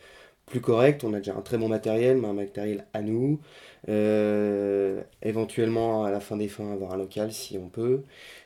plus 0.46 0.62
correct. 0.62 1.04
On 1.04 1.14
a 1.14 1.18
déjà 1.18 1.36
un 1.36 1.42
très 1.42 1.58
bon 1.58 1.70
matériel, 1.70 2.18
mais 2.18 2.28
un 2.28 2.34
matériel 2.34 2.86
à 2.94 3.02
nous. 3.02 3.40
Euh, 3.90 5.02
éventuellement, 5.24 6.04
à 6.04 6.12
la 6.12 6.20
fin 6.20 6.38
des 6.38 6.48
fins, 6.48 6.72
avoir 6.72 6.94
un 6.94 6.98
local 6.98 7.32
si 7.32 7.58
on 7.58 7.68
peut. 7.68 8.02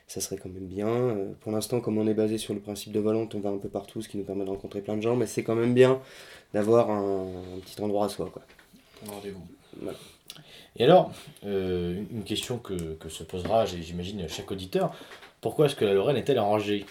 Ça 0.06 0.20
serait 0.20 0.36
quand 0.36 0.48
même 0.48 0.66
bien. 0.66 0.88
Euh, 0.88 1.32
pour 1.40 1.52
l'instant, 1.52 1.80
comme 1.80 1.98
on 1.98 2.06
est 2.06 2.14
basé 2.14 2.38
sur 2.38 2.54
le 2.54 2.60
principe 2.60 2.92
de 2.92 3.00
volante, 3.00 3.34
on 3.34 3.40
va 3.40 3.50
un 3.50 3.58
peu 3.58 3.68
partout, 3.68 4.02
ce 4.02 4.08
qui 4.08 4.18
nous 4.18 4.24
permet 4.24 4.44
de 4.44 4.50
rencontrer 4.50 4.80
plein 4.80 4.96
de 4.96 5.02
gens, 5.02 5.16
mais 5.16 5.26
c'est 5.26 5.42
quand 5.42 5.56
même 5.56 5.74
bien 5.74 6.00
d'avoir 6.54 6.90
un, 6.90 7.26
un 7.56 7.60
petit 7.60 7.80
endroit 7.82 8.06
à 8.06 8.08
soi. 8.08 8.30
Quoi. 8.32 8.42
Rendez-vous. 9.06 9.42
Et 10.78 10.84
alors, 10.84 11.10
euh, 11.44 12.02
une 12.10 12.24
question 12.24 12.58
que, 12.58 12.74
que 12.74 13.08
se 13.08 13.24
posera, 13.24 13.64
j'imagine, 13.64 14.28
chaque 14.28 14.50
auditeur, 14.50 14.94
pourquoi 15.40 15.66
est-ce 15.66 15.76
que 15.76 15.84
la 15.84 15.94
Lorraine 15.94 16.16
est-elle 16.16 16.38
arrangée 16.38 16.84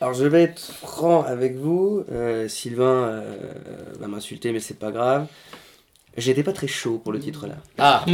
Alors 0.00 0.14
je 0.14 0.24
vais 0.24 0.44
être 0.44 0.60
franc 0.60 1.22
avec 1.22 1.56
vous. 1.56 2.04
Euh, 2.10 2.48
Sylvain 2.48 3.08
euh, 3.08 3.36
va 3.98 4.06
m'insulter, 4.08 4.52
mais 4.52 4.60
c'est 4.60 4.78
pas 4.78 4.90
grave. 4.90 5.26
J'étais 6.16 6.42
pas 6.42 6.52
très 6.52 6.66
chaud 6.66 6.98
pour 7.02 7.12
le 7.12 7.18
titre 7.20 7.46
là. 7.46 7.54
Ah 7.78 8.04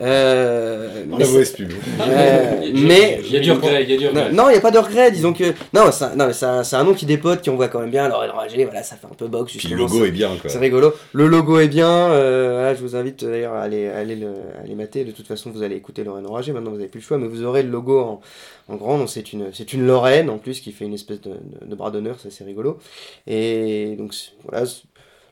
Euh, 0.00 1.04
mais 1.08 1.18
La 1.18 1.24
c'est- 1.24 1.32
mauvaise 1.32 1.52
pub. 1.52 1.72
euh, 2.00 2.70
mais 2.72 3.20
Il 3.24 3.32
y 3.32 3.36
a 3.36 3.40
du 3.40 3.50
regret, 3.50 3.82
il 3.82 3.90
y 3.90 3.94
a 3.94 3.96
du 3.96 4.04
Non, 4.04 4.10
regret. 4.10 4.32
non, 4.32 4.48
il 4.48 4.52
n'y 4.52 4.58
a 4.58 4.60
pas 4.60 4.70
de 4.70 4.78
regret, 4.78 5.10
disons 5.10 5.32
que. 5.32 5.52
Non, 5.74 5.90
c'est 5.90 6.04
un, 6.04 6.14
non, 6.14 6.28
c'est 6.32 6.46
un, 6.46 6.62
c'est 6.62 6.76
un 6.76 6.84
nom 6.84 6.94
qui 6.94 7.04
dépote, 7.04 7.40
qui 7.42 7.50
on 7.50 7.56
voit 7.56 7.66
quand 7.68 7.80
même 7.80 7.90
bien. 7.90 8.04
Alors, 8.04 8.22
enragé, 8.22 8.64
voilà, 8.64 8.82
ça 8.84 8.94
fait 8.96 9.06
un 9.06 9.14
peu 9.16 9.26
box. 9.26 9.56
Puis 9.56 9.68
le 9.68 9.76
logo 9.76 10.04
est 10.04 10.12
bien 10.12 10.30
quoi. 10.40 10.48
C'est 10.50 10.58
rigolo. 10.58 10.92
Le 11.12 11.26
logo 11.26 11.58
est 11.58 11.66
bien. 11.68 11.88
euh, 12.12 12.50
voilà, 12.52 12.74
je 12.76 12.80
vous 12.80 12.94
invite 12.94 13.24
d'ailleurs 13.24 13.54
à 13.54 13.62
aller, 13.62 13.88
à 13.88 13.96
aller, 13.98 14.14
le, 14.14 14.28
à 14.56 14.62
aller 14.62 14.74
mater. 14.76 15.04
De 15.04 15.10
toute 15.10 15.26
façon, 15.26 15.50
vous 15.50 15.62
allez 15.64 15.74
écouter 15.76 16.04
Lorraine 16.04 16.26
Enragée. 16.26 16.52
Maintenant, 16.52 16.70
vous 16.70 16.76
n'avez 16.76 16.88
plus 16.88 17.00
le 17.00 17.04
choix, 17.04 17.18
mais 17.18 17.26
vous 17.26 17.42
aurez 17.42 17.64
le 17.64 17.70
logo 17.70 17.98
en, 17.98 18.20
en 18.68 18.76
grand. 18.76 18.98
Donc, 18.98 19.10
c'est 19.10 19.32
une, 19.32 19.46
c'est 19.52 19.72
une 19.72 19.84
Lorraine 19.84 20.30
en 20.30 20.38
plus 20.38 20.60
qui 20.60 20.70
fait 20.70 20.84
une 20.84 20.94
espèce 20.94 21.20
de, 21.22 21.30
de, 21.30 21.66
de 21.66 21.74
bras 21.74 21.90
d'honneur. 21.90 22.20
Ça, 22.20 22.28
c'est 22.30 22.44
rigolo. 22.44 22.78
Et 23.26 23.96
donc, 23.98 24.14
c'est- 24.14 24.30
voilà. 24.48 24.64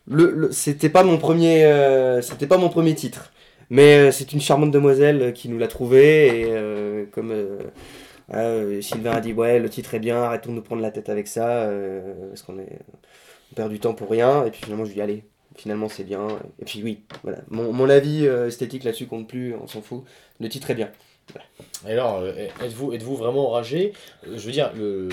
Le, 0.09 0.31
le- 0.31 0.53
c'était 0.53 0.89
pas 0.89 1.03
mon 1.05 1.19
premier, 1.19 1.65
euh, 1.65 2.23
c'était 2.23 2.47
pas 2.47 2.59
mon 2.59 2.69
premier 2.69 2.95
titre. 2.95 3.33
Mais 3.71 4.09
euh, 4.09 4.13
c'est 4.13 4.33
une 4.33 4.41
charmante 4.41 4.71
demoiselle 4.71 5.33
qui 5.33 5.49
nous 5.49 5.59
l'a 5.59 5.69
trouvé. 5.69 6.27
Et 6.43 6.45
euh, 6.51 7.07
comme. 7.13 7.33
euh, 7.33 8.81
Sylvain 8.83 9.13
a 9.13 9.21
dit 9.21 9.33
ouais 9.33 9.59
le 9.61 9.69
titre 9.71 9.95
est 9.95 10.01
bien 10.01 10.17
arrêtons 10.23 10.51
de 10.51 10.57
nous 10.57 10.63
prendre 10.63 10.83
la 10.83 10.91
tête 10.91 11.09
avec 11.09 11.29
ça 11.29 11.71
parce 12.29 12.43
qu'on 12.43 12.59
est 12.59 12.79
on 13.53 13.55
perd 13.55 13.71
du 13.71 13.79
temps 13.79 13.95
pour 13.95 14.11
rien 14.11 14.45
et 14.45 14.51
puis 14.51 14.61
finalement 14.65 14.85
je 14.85 14.91
lui 14.91 14.97
dis 14.97 15.03
allez 15.03 15.25
finalement 15.57 15.89
c'est 15.89 16.05
bien 16.05 16.27
et 16.61 16.65
puis 16.65 16.83
oui 16.83 17.03
voilà 17.23 17.39
mon, 17.51 17.73
mon 17.73 17.89
avis 17.89 18.27
euh, 18.27 18.49
esthétique 18.49 18.85
là-dessus 18.85 19.07
compte 19.07 19.29
plus 19.29 19.55
on 19.55 19.69
s'en 19.69 19.81
fout 19.81 20.03
le 20.41 20.49
titre 20.49 20.71
est 20.71 20.75
bien 20.75 20.91
Et 21.89 21.93
alors, 21.93 22.25
êtes-vous 22.25 22.93
êtes 22.93 23.03
vraiment 23.03 23.51
enragé? 23.51 23.93
Je 24.25 24.39
veux 24.45 24.53
dire, 24.53 24.73
le... 24.77 25.09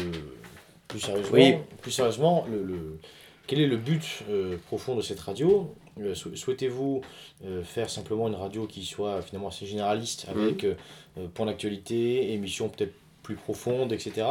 plus 0.88 1.00
sérieusement, 1.00 1.34
Oui. 1.34 1.56
plus 1.82 1.92
sérieusement 1.92 2.46
le, 2.52 2.64
le, 2.64 3.00
quel 3.48 3.60
est 3.60 3.68
le 3.68 3.78
but 3.78 4.24
euh, 4.30 4.58
profond 4.68 4.96
de 4.96 5.02
cette 5.02 5.20
radio? 5.20 5.74
Euh, 6.00 6.16
sou- 6.16 6.36
Souhaitez-vous 6.36 7.02
euh, 7.46 7.64
faire 7.64 7.90
simplement 7.90 8.28
une 8.28 8.36
radio 8.36 8.66
qui 8.66 8.84
soit 8.86 9.22
finalement 9.22 9.50
assez 9.50 9.66
généraliste, 9.66 10.26
avec 10.30 10.64
euh, 10.64 10.76
euh, 11.18 11.28
point 11.34 11.46
d'actualité, 11.46 12.34
émissions 12.34 12.70
peut-être 12.70 12.94
plus 13.22 13.36
profondes, 13.36 13.94
etc. 13.94 14.28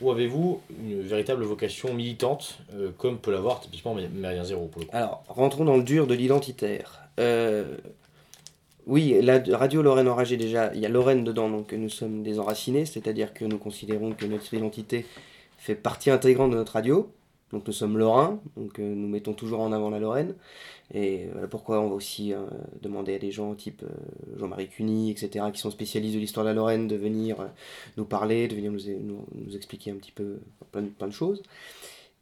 Ou 0.00 0.10
avez-vous 0.10 0.60
une 0.82 1.00
véritable 1.00 1.44
vocation 1.44 1.94
militante, 1.94 2.58
comme 2.98 3.16
peut 3.18 3.30
l'avoir 3.30 3.60
typiquement 3.60 3.94
Méridien 3.94 4.44
Zéro 4.44 4.66
pour 4.66 4.80
le 4.82 4.86
coup? 4.86 4.94
Alors, 4.94 5.24
rentrons 5.28 5.64
dans 5.64 5.78
le 5.78 5.82
dur 5.82 6.06
de 6.06 6.12
l'identitaire. 6.14 7.08
Oui, 8.86 9.18
la 9.22 9.42
radio 9.56 9.80
Lorraine 9.80 10.08
Enragée, 10.08 10.36
déjà, 10.36 10.74
il 10.74 10.80
y 10.80 10.84
a 10.84 10.90
Lorraine 10.90 11.24
dedans, 11.24 11.48
donc 11.48 11.72
nous 11.72 11.88
sommes 11.88 12.22
des 12.22 12.38
enracinés, 12.38 12.84
c'est-à-dire 12.84 13.32
que 13.32 13.46
nous 13.46 13.56
considérons 13.56 14.12
que 14.12 14.26
notre 14.26 14.52
identité 14.52 15.06
fait 15.56 15.74
partie 15.74 16.10
intégrante 16.10 16.50
de 16.50 16.56
notre 16.56 16.72
radio. 16.72 17.10
Donc 17.54 17.66
nous 17.66 17.72
sommes 17.72 17.96
lorrains, 17.96 18.40
donc 18.56 18.78
euh, 18.78 18.94
nous 18.94 19.08
mettons 19.08 19.32
toujours 19.32 19.60
en 19.60 19.72
avant 19.72 19.88
la 19.88 20.00
Lorraine. 20.00 20.34
Et 20.92 21.28
voilà 21.32 21.48
pourquoi 21.48 21.80
on 21.80 21.88
va 21.88 21.94
aussi 21.94 22.34
euh, 22.34 22.44
demander 22.82 23.14
à 23.14 23.18
des 23.18 23.30
gens 23.30 23.54
type 23.54 23.82
euh, 23.84 24.38
Jean-Marie 24.38 24.68
Cuny, 24.68 25.10
etc., 25.10 25.46
qui 25.52 25.60
sont 25.60 25.70
spécialistes 25.70 26.14
de 26.14 26.20
l'histoire 26.20 26.44
de 26.44 26.50
la 26.50 26.54
Lorraine, 26.54 26.88
de 26.88 26.96
venir 26.96 27.40
euh, 27.40 27.46
nous 27.96 28.04
parler, 28.04 28.48
de 28.48 28.54
venir 28.56 28.70
nous, 28.72 28.80
nous, 29.00 29.24
nous 29.34 29.56
expliquer 29.56 29.92
un 29.92 29.96
petit 29.96 30.12
peu 30.12 30.40
plein, 30.72 30.82
plein 30.98 31.06
de 31.06 31.12
choses. 31.12 31.42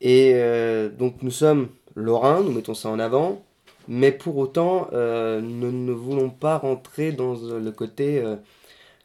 Et 0.00 0.32
euh, 0.34 0.88
donc 0.88 1.22
nous 1.22 1.30
sommes 1.30 1.68
lorrains, 1.94 2.42
nous 2.42 2.52
mettons 2.52 2.74
ça 2.74 2.88
en 2.88 2.98
avant, 2.98 3.42
mais 3.88 4.12
pour 4.12 4.36
autant, 4.36 4.88
euh, 4.92 5.40
nous 5.40 5.72
ne 5.72 5.92
voulons 5.92 6.30
pas 6.30 6.58
rentrer 6.58 7.12
dans 7.12 7.36
euh, 7.44 7.58
le 7.58 7.72
côté 7.72 8.18
euh, 8.18 8.36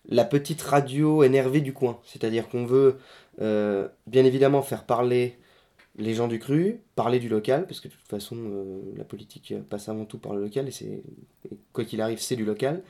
la 0.09 0.25
petite 0.25 0.61
radio 0.61 1.23
énervée 1.23 1.61
du 1.61 1.73
coin. 1.73 1.99
C'est-à-dire 2.03 2.47
qu'on 2.49 2.65
veut 2.65 2.97
euh, 3.41 3.87
bien 4.07 4.25
évidemment 4.25 4.61
faire 4.61 4.83
parler 4.85 5.37
les 5.97 6.13
gens 6.13 6.27
du 6.27 6.39
cru, 6.39 6.79
parler 6.95 7.19
du 7.19 7.29
local, 7.29 7.65
parce 7.65 7.79
que 7.79 7.87
de 7.87 7.93
toute 7.93 8.07
façon, 8.07 8.35
euh, 8.37 8.81
la 8.95 9.03
politique 9.03 9.53
passe 9.69 9.89
avant 9.89 10.05
tout 10.05 10.19
par 10.19 10.33
le 10.35 10.41
local, 10.41 10.67
et, 10.67 10.71
c'est, 10.71 11.01
quoi 11.73 11.85
qu'il 11.85 12.01
arrive, 12.01 12.19
c'est 12.19 12.35
du 12.35 12.45
local. 12.45 12.83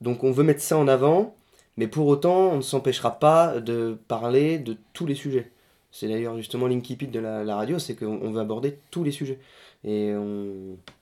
Donc 0.00 0.24
on 0.24 0.30
veut 0.30 0.44
mettre 0.44 0.60
ça 0.60 0.78
en 0.78 0.88
avant, 0.88 1.34
mais 1.76 1.88
pour 1.88 2.06
autant, 2.06 2.52
on 2.52 2.56
ne 2.56 2.62
s'empêchera 2.62 3.18
pas 3.18 3.60
de 3.60 3.98
parler 4.08 4.58
de 4.58 4.76
tous 4.92 5.06
les 5.06 5.14
sujets. 5.14 5.50
C'est 5.90 6.08
d'ailleurs 6.08 6.36
justement 6.36 6.66
l'incipit 6.66 7.08
de 7.08 7.18
la, 7.18 7.56
radio, 7.56 7.78
c'est 7.78 7.94
qu'on 7.94 8.20
on 8.22 8.30
veut 8.30 8.40
aborder 8.40 8.78
tous 8.90 9.04
les 9.04 9.10
sujets. 9.10 9.38
Et 9.84 10.12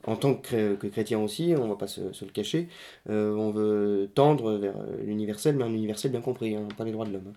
en 0.06 0.16
tant 0.16 0.34
que, 0.34 0.74
chrétien 0.74 1.18
aussi, 1.18 1.54
on 1.58 1.66
va 1.68 1.76
pas 1.76 1.86
se, 1.86 2.12
se 2.12 2.24
le 2.24 2.30
cacher, 2.30 2.68
euh, 3.08 3.34
on 3.34 3.50
veut 3.50 4.10
tendre 4.14 4.52
vers 4.52 4.74
l'universel, 5.04 5.56
mais 5.56 5.64
un 5.64 5.72
universel 5.72 6.10
bien 6.10 6.20
compris, 6.20 6.54
hein, 6.54 6.68
pas 6.76 6.84
les 6.84 6.92
droits 6.92 7.06
de 7.06 7.12
l'homme. 7.12 7.28
hein. 7.28 7.32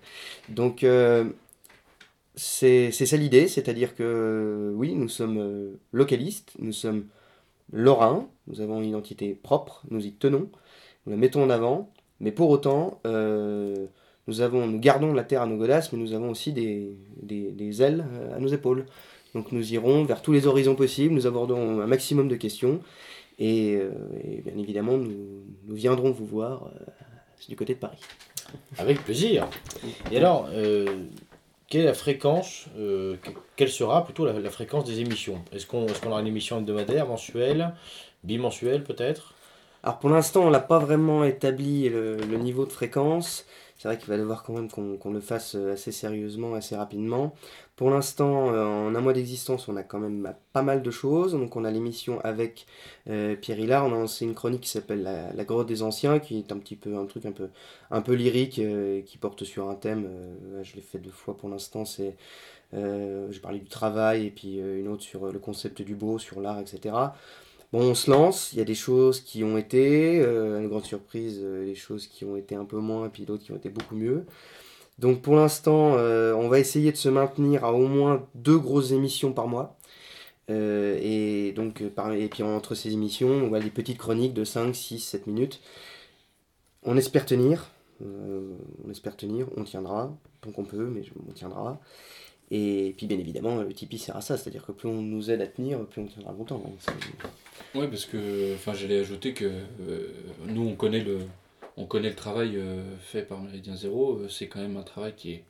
Donc 0.50 0.84
euh, 0.84 1.26
c'est 2.40 2.92
ça 2.92 3.18
l'idée, 3.18 3.50
c'est-à-dire 3.50 3.96
que 3.96 4.72
oui, 4.74 4.96
nous 4.96 5.10
sommes 5.10 5.38
euh, 5.38 5.74
localistes, 5.92 6.54
nous 6.60 6.72
sommes 6.72 7.06
lorrains, 7.74 8.30
nous 8.48 8.62
avons 8.62 8.82
une 8.82 8.88
identité 8.88 9.34
propre, 9.34 9.84
nous 9.92 10.06
y 10.06 10.14
tenons, 10.14 10.50
nous 11.06 11.12
la 11.12 11.18
mettons 11.18 11.44
en 11.44 11.50
avant, 11.50 11.92
mais 12.22 12.32
pour 12.32 12.50
autant, 12.50 13.02
euh, 13.06 13.88
nous, 14.28 14.40
avons, 14.40 14.68
nous 14.68 14.80
gardons 14.80 15.14
la 15.14 15.26
terre 15.26 15.42
à 15.42 15.48
nos 15.48 15.58
godasses, 15.58 15.92
mais 15.92 16.00
nous 16.00 16.14
avons 16.14 16.30
aussi 16.30 16.54
des, 16.54 16.96
des, 17.22 17.52
des 17.52 17.82
ailes 17.82 18.06
euh, 18.14 18.38
à 18.38 18.40
nos 18.40 18.48
épaules. 18.48 18.86
Donc 19.36 19.52
nous 19.52 19.74
irons 19.74 20.06
vers 20.06 20.22
tous 20.22 20.32
les 20.32 20.48
horizons 20.48 20.76
possibles, 20.76 21.14
nous 21.14 21.28
abordons 21.28 21.82
un 21.82 21.88
maximum 21.88 22.30
de 22.30 22.38
questions, 22.38 22.80
et, 23.38 23.80
bien 24.46 24.58
évidemment, 24.58 24.98
nous, 24.98 25.44
nous 25.68 25.76
viendrons 25.76 26.12
vous 26.12 26.26
voir 26.26 26.72
du 27.48 27.56
côté 27.56 27.74
de 27.74 27.80
Paris. 27.80 28.00
Avec 28.78 29.04
plaisir. 29.04 29.48
Et 30.12 30.18
alors, 30.18 30.50
quelle 31.70 31.82
est 31.82 31.86
la 31.86 31.94
fréquence 31.94 32.66
euh, 32.78 33.16
que- 33.22 33.32
Quelle 33.56 33.70
sera 33.70 34.04
plutôt 34.04 34.26
la, 34.26 34.50
fréquence 34.50 34.86
des 34.86 35.00
émissions? 35.00 35.44
Est-ce 35.54 35.66
qu'on 35.66 35.86
est 35.88 36.06
aura 36.06 36.22
une 36.22 36.28
émission 36.28 36.60
hebdomadaire, 36.60 37.08
mensuelle, 37.08 37.74
bimensuelle 38.24 38.84
peut-être? 38.84 39.34
Alors 39.84 40.00
pour 40.00 40.10
l'instant, 40.10 40.42
on 40.42 40.50
n'a 40.50 40.60
pas 40.60 40.80
vraiment 40.80 41.24
établi 41.24 41.88
le 41.90 42.38
niveau 42.38 42.66
de 42.66 42.72
fréquence. 42.72 43.46
C'est 43.80 43.88
vrai 43.88 43.98
qu'il 43.98 44.10
va 44.10 44.18
devoir 44.18 44.44
quand 44.44 44.52
même 44.52 44.70
qu'on 44.70 45.12
le 45.12 45.22
fasse 45.22 45.56
euh, 45.56 45.72
assez 45.72 45.94
sérieusement, 45.94 46.54
assez 46.54 46.76
rapidement. 46.76 47.34
Pour 47.78 47.90
l'instant, 47.90 48.54
euh, 48.54 48.66
en 48.66 48.94
un 48.94 49.00
mois 49.00 49.14
d'existence, 49.14 49.70
on 49.70 49.78
a 49.78 49.84
quand 49.84 50.00
même 50.00 50.36
pas 50.52 50.64
mal 50.64 50.84
de 50.84 50.92
choses. 50.92 51.32
Donc 51.32 51.56
on 51.56 51.64
a 51.64 51.72
l'émission 51.72 52.20
avec 52.26 52.66
euh, 53.10 53.38
Pierre 53.38 53.58
Hillard. 53.58 53.86
On 53.86 53.94
a 53.94 53.98
lancé 54.00 54.26
une 54.26 54.36
chronique 54.36 54.62
qui 54.62 54.70
s'appelle 54.70 55.04
la, 55.04 55.46
grotte 55.46 55.68
des 55.68 55.82
anciens, 55.82 56.20
qui 56.20 56.40
est 56.40 56.52
un 56.52 56.58
petit 56.58 56.76
peu 56.76 56.98
un 56.98 57.06
truc 57.06 57.26
un 57.26 57.32
peu, 57.32 57.48
un 57.90 58.02
peu 58.02 58.16
lyrique, 58.16 58.62
qui 59.06 59.18
porte 59.18 59.46
sur 59.46 59.70
un 59.70 59.76
thème. 59.76 60.10
je 60.62 60.76
l'ai 60.76 60.82
fait 60.82 61.00
deux 61.00 61.10
fois 61.10 61.38
pour 61.38 61.48
l'instant. 61.48 61.86
C'est 61.86 62.18
j'ai 62.74 63.40
parlé 63.42 63.60
du 63.60 63.70
travail 63.70 64.26
et 64.26 64.32
puis 64.32 64.58
une 64.58 64.90
autre 64.90 65.04
sur 65.04 65.32
le 65.32 65.40
concept 65.40 65.82
du 65.82 65.96
beau, 65.96 66.20
sur 66.20 66.42
l'art, 66.42 66.60
etc. 66.60 66.96
Bon, 67.72 67.82
on 67.82 67.96
se 67.96 68.10
lance, 68.10 68.52
il 68.54 68.60
y 68.60 68.62
a 68.62 68.66
des 68.66 68.76
choses 68.76 69.22
qui 69.22 69.44
ont 69.44 69.58
été, 69.58 70.20
euh, 70.22 70.60
une 70.60 70.70
grande 70.70 70.86
surprise, 70.86 71.40
euh, 71.44 71.66
des 71.66 71.76
choses 71.76 72.08
qui 72.08 72.26
ont 72.26 72.36
été 72.36 72.56
un 72.56 72.66
peu 72.66 72.78
moins, 72.78 73.06
et 73.06 73.10
puis 73.10 73.26
d'autres 73.26 73.44
qui 73.44 73.52
ont 73.52 73.58
été 73.58 73.70
beaucoup 73.70 73.96
mieux. 73.96 74.26
Donc 75.00 75.22
pour 75.22 75.36
l'instant, 75.36 75.96
euh, 75.98 76.34
on 76.36 76.50
va 76.50 76.60
essayer 76.60 76.92
de 76.92 76.98
se 76.98 77.10
maintenir 77.10 77.64
à 77.64 77.74
au 77.74 77.88
moins 77.88 78.28
deux 78.36 78.60
grosses 78.60 78.92
émissions 78.92 79.32
par 79.34 79.48
mois. 79.48 79.78
Euh, 80.50 81.00
et 81.02 81.54
donc, 81.54 81.82
euh, 81.82 81.90
par, 81.90 82.12
et 82.14 82.28
puis 82.30 82.44
entre 82.44 82.76
ces 82.76 82.94
émissions, 82.94 83.30
on 83.30 83.50
va 83.50 83.60
des 83.62 83.70
petites 83.70 83.98
chroniques 83.98 84.34
de 84.34 84.44
5, 84.44 84.76
6, 84.76 85.00
7 85.00 85.28
minutes. 85.28 85.62
On 86.84 86.98
espère 86.98 87.26
tenir, 87.26 87.70
on 88.02 88.90
espère 88.90 89.18
tenir, 89.18 89.48
on 89.58 89.64
tiendra, 89.64 90.16
tant 90.42 90.52
qu'on 90.52 90.64
peut, 90.64 90.88
mais 90.88 91.04
on 91.28 91.34
tiendra. 91.34 91.80
Et 92.52 92.94
puis 92.98 93.06
bien 93.06 93.18
évidemment, 93.20 93.58
le 93.58 93.72
Tipeee 93.74 94.00
sert 94.00 94.16
à 94.18 94.22
ça, 94.22 94.36
c'est-à-dire 94.38 94.66
que 94.66 94.72
plus 94.72 94.90
on 94.90 95.02
nous 95.02 95.30
aide 95.30 95.42
à 95.42 95.48
tenir, 95.48 95.80
plus 95.86 96.02
on 96.02 96.06
tiendra 96.08 96.32
longtemps. 96.34 96.64
hein. 96.66 96.94
Oui, 97.76 97.88
parce 97.88 98.06
que 98.06 98.56
enfin, 98.56 98.74
j'allais 98.74 99.00
ajouter 99.00 99.34
que 99.34 99.46
euh, 99.46 100.08
nous, 100.48 100.68
on 100.68 100.76
connaît 100.76 101.04
le, 101.04 101.20
on 101.78 101.86
connaît 101.86 102.10
le 102.10 102.16
travail 102.16 102.56
euh, 102.58 102.82
fait 103.02 103.22
par 103.22 103.40
Méridien 103.40 103.76
Zéro. 103.76 104.18
euh, 104.18 104.30
c'est 104.30 104.48
quand 104.48 104.60
même 104.60 104.78
un 104.78 104.82
travail 104.84 105.14
qui 105.16 105.34
est 105.34 105.44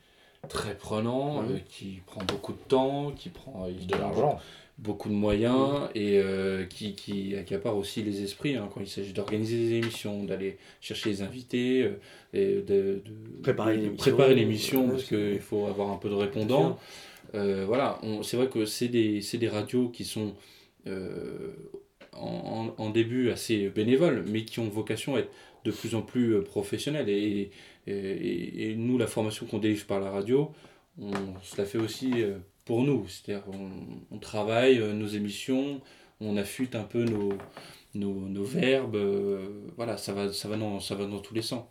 très 0.49 0.75
prenant, 0.75 1.41
euh, 1.43 1.57
qui 1.69 2.01
prend 2.05 2.21
beaucoup 2.25 2.51
de 2.53 2.57
temps, 2.67 3.11
qui 3.11 3.29
prend 3.29 3.65
euh, 3.67 3.71
De 3.71 3.95
l'argent. 3.95 4.39
Beaucoup 4.81 5.09
de 5.09 5.13
moyens 5.13 5.89
et 5.93 6.19
euh, 6.19 6.65
qui, 6.65 6.93
qui 6.93 7.35
accapare 7.35 7.75
aussi 7.77 8.01
les 8.01 8.23
esprits 8.23 8.55
hein, 8.55 8.69
quand 8.73 8.79
il 8.79 8.87
s'agit 8.87 9.11
d'organiser 9.13 9.57
des 9.57 9.73
émissions, 9.75 10.23
d'aller 10.23 10.57
chercher 10.79 11.09
les 11.09 11.21
invités, 11.21 11.83
euh, 11.83 11.99
et 12.33 12.55
de, 12.61 13.01
de- 13.03 13.41
Préparer 13.97 14.35
l'émission. 14.35 14.87
parce 14.89 15.03
qu'il 15.03 15.39
faut 15.39 15.65
avoir 15.67 15.91
un 15.91 15.97
peu 15.97 16.09
de 16.09 16.13
répondants. 16.15 16.79
Euh, 17.35 17.65
voilà, 17.67 17.99
on- 18.03 18.23
c'est 18.23 18.37
vrai 18.37 18.47
que 18.47 18.65
c'est 18.65 18.87
des, 18.87 19.21
c'est 19.21 19.37
des 19.37 19.49
radios 19.49 19.89
qui 19.89 20.05
sont 20.05 20.33
euh, 20.87 21.51
en, 22.13 22.89
début 22.89 23.29
assez 23.31 23.69
bénévoles, 23.69 24.23
mais 24.27 24.43
qui 24.45 24.59
ont 24.59 24.67
vocation 24.69 25.15
à 25.15 25.19
être 25.19 25.31
de 25.65 25.71
plus 25.71 25.93
en 25.95 26.01
plus 26.01 26.41
professionnelles. 26.41 27.09
Et, 27.09 27.51
et, 27.87 28.75
nous, 28.75 28.97
la 28.97 29.07
formation 29.07 29.45
qu'on 29.45 29.59
délivre 29.59 29.85
par 29.85 29.99
la 29.99 30.09
radio, 30.09 30.51
on 31.01 31.11
se 31.43 31.57
la 31.57 31.65
fait 31.65 31.77
aussi 31.77 32.11
pour 32.69 32.81
nous. 32.89 33.01
C'est-à-dire 33.07 33.45
on, 33.51 33.69
on 34.15 34.19
travaille 34.19 34.77
euh, 34.79 34.93
nos 34.93 35.07
émissions, 35.19 35.81
on 36.21 36.37
affûte 36.37 36.75
un 36.75 36.83
peu 36.93 37.03
nos, 37.13 37.33
nos, 37.95 38.13
nos 38.37 38.43
verbes. 38.59 38.95
euh, 38.95 39.49
voilà, 39.77 39.97
ça 39.97 40.11
va, 40.13 40.31
ça, 40.31 40.47
va 40.49 40.57
dans, 40.57 40.79
ça 40.79 40.95
va 40.95 41.05
dans 41.05 41.19
tous 41.27 41.33
les 41.39 41.41
sens. 41.51 41.63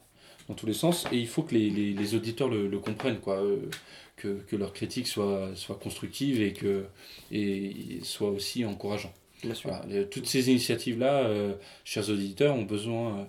Dans 0.49 0.55
tous 0.55 0.67
les 0.67 0.75
sens. 0.75 1.07
Et 1.13 1.19
il 1.19 1.29
faut 1.29 1.43
que 1.49 1.55
les, 1.55 1.69
les, 1.79 1.93
les 1.93 2.15
auditeurs 2.19 2.49
le, 2.49 2.69
le 2.69 2.79
comprennent, 2.81 3.21
quoi. 3.21 3.37
euh, 3.43 3.71
que, 4.17 4.31
que 4.49 4.57
leur 4.57 4.73
critique 4.73 5.07
soit, 5.07 5.51
soit 5.55 5.79
constructive 5.79 6.43
et 6.43 6.53
que 6.53 6.85
et 7.31 8.01
soit 8.03 8.31
aussi 8.31 8.65
encourageant. 8.65 9.13
Bien 9.45 9.55
sûr. 9.55 9.71
Voilà, 9.71 10.05
toutes 10.07 10.27
ces 10.27 10.51
initiatives-là, 10.51 11.15
euh, 11.29 11.55
chers 11.85 12.09
auditeurs, 12.11 12.55
ont 12.57 12.65
besoin 12.65 13.29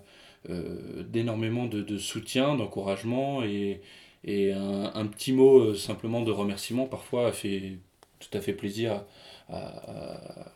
euh, 0.49 1.03
d'énormément 1.03 1.65
de, 1.67 1.81
de 1.81 1.97
soutien, 1.99 2.55
d'encouragement 2.55 3.43
et, 3.43 3.81
et 4.23 4.53
un, 4.53 4.91
un 4.93 5.05
petit 5.07 5.33
mot 5.33 5.59
euh, 5.59 5.75
simplement 5.75 6.21
de 6.21 6.31
remerciement 6.31 6.85
parfois 6.87 7.31
fait 7.31 7.77
tout 8.19 8.37
à 8.37 8.41
fait 8.41 8.53
plaisir 8.53 9.03
à, 9.49 10.51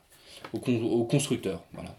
aux, 0.54 0.60
con- 0.60 1.06
constructeurs. 1.06 1.64
Voilà. 1.74 1.96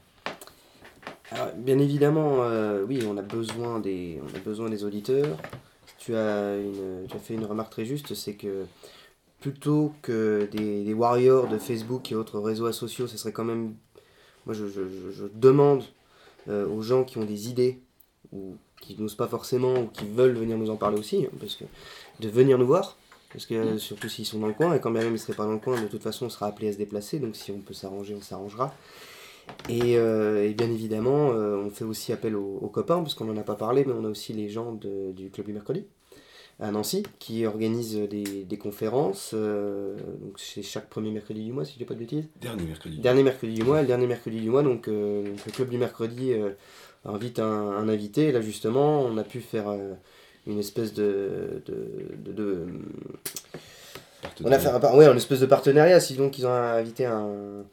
Bien 1.57 1.79
évidemment, 1.79 2.45
euh, 2.45 2.85
oui, 2.87 3.01
on 3.09 3.17
a 3.17 3.23
besoin 3.23 3.81
des, 3.81 4.21
on 4.23 4.37
a 4.37 4.41
besoin 4.41 4.69
des 4.69 4.85
auditeurs. 4.85 5.37
Tu 5.99 6.15
as, 6.15 6.57
une, 6.59 7.07
tu 7.09 7.17
as 7.17 7.19
fait 7.19 7.35
une 7.35 7.45
remarque 7.45 7.73
très 7.73 7.85
juste, 7.85 8.15
c'est 8.15 8.35
que 8.35 8.67
plutôt 9.41 9.93
que 10.03 10.49
des, 10.53 10.95
warriors 10.95 11.49
de 11.49 11.59
Facebook 11.59 12.12
et 12.12 12.15
autres 12.15 12.39
réseaux 12.41 12.71
sociaux, 12.73 13.07
ce 13.07 13.17
serait 13.17 13.33
quand 13.33 13.45
même... 13.45 13.75
Moi, 14.47 14.55
je, 14.55 14.67
je- 14.67 14.83
demande 15.35 15.85
euh, 16.49 16.69
aux 16.69 16.83
gens 16.83 17.05
qui 17.05 17.19
ont 17.19 17.25
des 17.25 17.49
idées, 17.49 17.81
qui 18.87 18.97
n'osent 19.01 19.14
pas 19.16 19.26
forcément, 19.28 19.74
ou 19.74 19.87
qui 19.87 20.05
veulent 20.07 20.37
venir 20.37 20.57
nous 20.59 20.70
en 20.70 20.76
parler 20.76 20.99
aussi, 20.99 21.24
hein, 21.26 21.30
parce 21.41 21.55
que 21.57 21.64
de 22.20 22.28
venir 22.28 22.59
nous 22.59 22.66
voir, 22.66 22.97
parce 23.32 23.47
que 23.47 23.55
euh, 23.55 23.78
surtout 23.78 24.09
s'ils 24.09 24.26
sont 24.26 24.39
dans 24.39 24.47
le 24.47 24.53
coin, 24.55 24.74
et 24.74 24.80
quand 24.80 24.91
bien 24.91 25.01
même 25.03 25.11
ils 25.11 25.14
ne 25.14 25.18
seraient 25.18 25.35
pas 25.35 25.45
dans 25.47 25.53
le 25.53 25.59
coin, 25.59 25.80
de 25.80 25.87
toute 25.89 26.03
façon 26.03 26.26
on 26.26 26.30
sera 26.30 26.47
appelé 26.47 26.68
à 26.68 26.72
se 26.72 26.78
déplacer, 26.78 27.18
donc 27.18 27.35
si 27.37 27.51
on 27.51 27.59
peut 27.59 27.74
s'arranger, 27.74 28.14
on 28.16 28.22
s'arrangera. 28.22 28.74
Et, 29.68 29.99
euh, 29.99 30.49
et 30.49 30.55
bien 30.55 30.70
évidemment, 30.70 31.30
euh, 31.32 31.57
on 31.57 31.70
fait 31.70 31.85
aussi 31.85 32.12
appel 32.12 32.35
aux, 32.37 32.59
aux 32.62 32.68
copains, 32.68 32.99
parce 33.03 33.14
qu'on 33.14 33.26
n'en 33.26 33.37
a 33.37 33.43
pas 33.43 33.57
parlé, 33.57 33.85
mais 33.87 33.93
on 33.93 34.05
a 34.05 34.09
aussi 34.09 34.32
les 34.32 34.49
gens 34.49 34.72
de- 34.72 35.12
du 35.12 35.30
Club 35.30 35.47
du 35.47 35.53
Mercredi. 35.53 35.85
à 36.61 36.70
Nancy, 36.70 37.03
qui 37.18 37.45
organise 37.47 37.97
des, 37.97 38.22
des 38.45 38.57
conférences. 38.59 39.32
euh, 39.35 39.97
donc 40.22 40.39
c'est 40.39 40.62
chaque 40.62 40.89
premier 40.89 41.11
mercredi 41.11 41.43
du 41.45 41.51
mois, 41.53 41.64
si 41.64 41.72
je 41.72 41.78
dis 41.78 41.85
pas 41.85 41.95
de 41.95 41.99
bêtises. 41.99 42.26
Dernier 42.41 42.62
mercredi. 42.62 42.99
Dernier 42.99 43.24
mercredi 43.24 43.55
du 43.55 43.64
mois, 43.64 43.80
le 43.80 43.89
dernier 43.89 44.07
mercredi 44.07 44.41
du 44.41 44.51
mois, 44.51 44.62
donc, 44.62 44.87
euh, 44.87 45.24
donc 45.30 45.45
le 45.47 45.51
club 45.51 45.68
du 45.68 45.78
mercredi 45.78 46.32
euh, 46.32 46.51
invite 47.05 47.38
un, 47.38 47.44
un 47.44 47.88
invité. 47.88 48.28
Et 48.28 48.32
là 48.32 48.40
justement, 48.40 49.02
on 49.02 49.16
a 49.18 49.24
pu 49.24 49.40
faire 49.40 49.68
euh, 49.68 49.94
une 50.46 50.59
espèce 50.59 50.92
de, 50.94 51.62
de, 51.66 51.88
de- 52.24 52.32
de- 52.32 52.66
on 54.44 54.50
a 54.50 54.59
fait 54.59 54.68
un, 54.68 54.96
ouais, 54.96 55.07
une 55.07 55.16
espèce 55.16 55.40
de 55.40 55.46
partenariat, 55.46 56.00
si 56.00 56.14
donc 56.14 56.38
ils 56.38 56.46
ont 56.46 56.52
invité 56.52 57.05
un, 57.07 57.64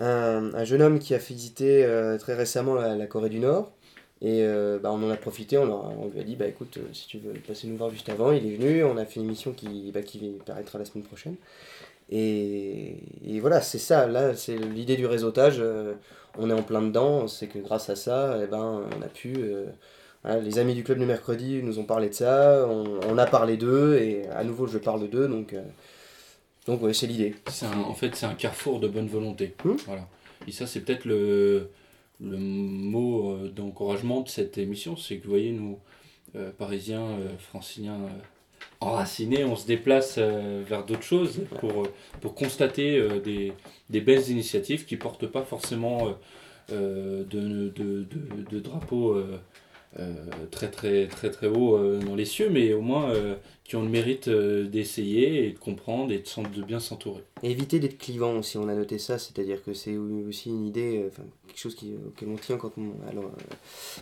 un, 0.00 0.54
un 0.54 0.64
jeune 0.64 0.82
homme 0.82 0.98
qui 0.98 1.14
a 1.14 1.18
visité 1.18 1.84
euh, 1.84 2.18
très 2.18 2.34
récemment 2.34 2.74
la, 2.74 2.96
la 2.96 3.06
Corée 3.06 3.28
du 3.28 3.38
Nord. 3.40 3.70
Et 4.24 4.42
euh, 4.42 4.78
bah, 4.78 4.90
on 4.92 5.02
en 5.04 5.10
a 5.10 5.16
profité, 5.16 5.58
on, 5.58 5.66
leur 5.66 5.84
on 5.98 6.08
lui 6.08 6.20
a 6.20 6.22
dit 6.22 6.36
bah 6.36 6.46
écoute, 6.46 6.78
si 6.92 7.08
tu 7.08 7.18
veux 7.18 7.32
passer 7.32 7.66
nous 7.66 7.76
voir 7.76 7.90
juste 7.90 8.08
avant, 8.08 8.30
il 8.30 8.46
est 8.46 8.56
venu, 8.56 8.84
on 8.84 8.96
a 8.96 9.04
fait 9.04 9.18
une 9.20 9.26
émission 9.26 9.52
qui, 9.52 9.90
bah, 9.92 10.02
qui 10.02 10.38
paraîtra 10.46 10.78
la 10.78 10.84
semaine 10.84 11.04
prochaine. 11.04 11.34
Et, 12.10 12.98
et 13.26 13.40
voilà, 13.40 13.60
c'est 13.60 13.78
ça, 13.78 14.06
là, 14.06 14.34
c'est 14.34 14.56
l'idée 14.56 14.96
du 14.96 15.06
réseautage, 15.06 15.56
euh, 15.58 15.94
on 16.38 16.50
est 16.50 16.54
en 16.54 16.62
plein 16.62 16.82
dedans, 16.82 17.28
c'est 17.28 17.46
que 17.46 17.58
grâce 17.58 17.90
à 17.90 17.96
ça, 17.96 18.38
eh 18.42 18.46
ben, 18.46 18.82
on 18.96 19.02
a 19.02 19.08
pu... 19.08 19.34
euh, 19.36 19.66
voilà, 20.22 20.40
les 20.40 20.58
amis 20.58 20.74
du 20.74 20.84
club 20.84 20.98
du 20.98 21.06
mercredi 21.06 21.62
nous 21.62 21.78
ont 21.78 21.84
parlé 21.84 22.08
de 22.08 22.14
ça, 22.14 22.66
on, 22.68 23.00
on 23.08 23.18
a 23.18 23.26
parlé 23.26 23.56
d'eux, 23.56 23.98
et 23.98 24.26
à 24.28 24.44
nouveau 24.44 24.66
je 24.66 24.78
parle 24.78 25.08
d'eux, 25.08 25.28
donc... 25.28 25.52
euh, 25.52 25.62
donc 26.64 26.80
ouais, 26.80 26.94
c'est 26.94 27.08
l'idée. 27.08 27.34
En 27.84 27.92
fait, 27.92 28.14
c'est 28.14 28.24
un 28.24 28.34
carrefour 28.34 28.78
de 28.78 28.86
bonne 28.86 29.08
volonté. 29.08 29.56
Hmm. 29.64 29.74
Voilà. 29.86 30.06
Et 30.46 30.52
ça, 30.52 30.68
c'est 30.68 30.78
peut-être 30.82 31.04
le, 31.06 31.70
le 32.20 32.36
mot 32.36 33.32
euh, 33.32 33.48
d'encouragement 33.48 34.20
de 34.20 34.28
cette 34.28 34.58
émission. 34.58 34.96
C'est 34.96 35.16
que, 35.16 35.24
vous 35.24 35.30
voyez, 35.30 35.50
nous, 35.50 35.80
euh, 36.36 36.52
Parisiens, 36.56 37.18
Franciliens, 37.40 37.98
enracinés, 38.82 39.44
on 39.44 39.56
se 39.56 39.66
déplace 39.66 40.16
euh, 40.18 40.62
vers 40.66 40.84
d'autres 40.84 41.02
choses 41.02 41.40
pour, 41.58 41.82
euh, 41.84 41.92
pour 42.20 42.34
constater 42.34 42.98
euh, 42.98 43.20
des, 43.20 43.52
des 43.90 44.00
belles 44.00 44.28
initiatives 44.30 44.84
qui 44.84 44.96
portent 44.96 45.26
pas 45.26 45.42
forcément 45.42 46.08
euh, 46.72 47.24
de, 47.24 47.68
de, 47.68 48.04
de, 48.04 48.42
de 48.50 48.60
drapeaux 48.60 49.16
très, 50.50 50.70
très, 50.70 51.06
très, 51.06 51.30
très 51.30 51.46
haut 51.46 51.78
dans 52.00 52.14
les 52.14 52.24
cieux, 52.24 52.48
mais 52.50 52.72
au 52.72 52.80
moins 52.80 53.12
qui 53.72 53.76
ont 53.76 53.82
le 53.84 53.88
mérite 53.88 54.28
euh, 54.28 54.68
d'essayer 54.68 55.46
et 55.46 55.52
de 55.52 55.58
comprendre 55.58 56.12
et 56.12 56.18
de, 56.18 56.62
bien 56.62 56.78
s'entourer. 56.78 57.24
Éviter 57.42 57.80
d'être 57.80 57.96
clivant 57.96 58.36
aussi, 58.36 58.58
on 58.58 58.68
a 58.68 58.74
noté 58.74 58.98
ça, 58.98 59.16
c'est-à-dire 59.16 59.64
que 59.64 59.72
c'est 59.72 59.96
aussi 59.96 60.50
une 60.50 60.66
idée, 60.66 60.98
euh, 60.98 61.22
quelque 61.46 61.58
chose 61.58 61.74
qui, 61.74 61.94
auquel 62.06 62.28
on 62.28 62.36
tient 62.36 62.58
alors, 63.08 63.24
euh, 63.24 63.54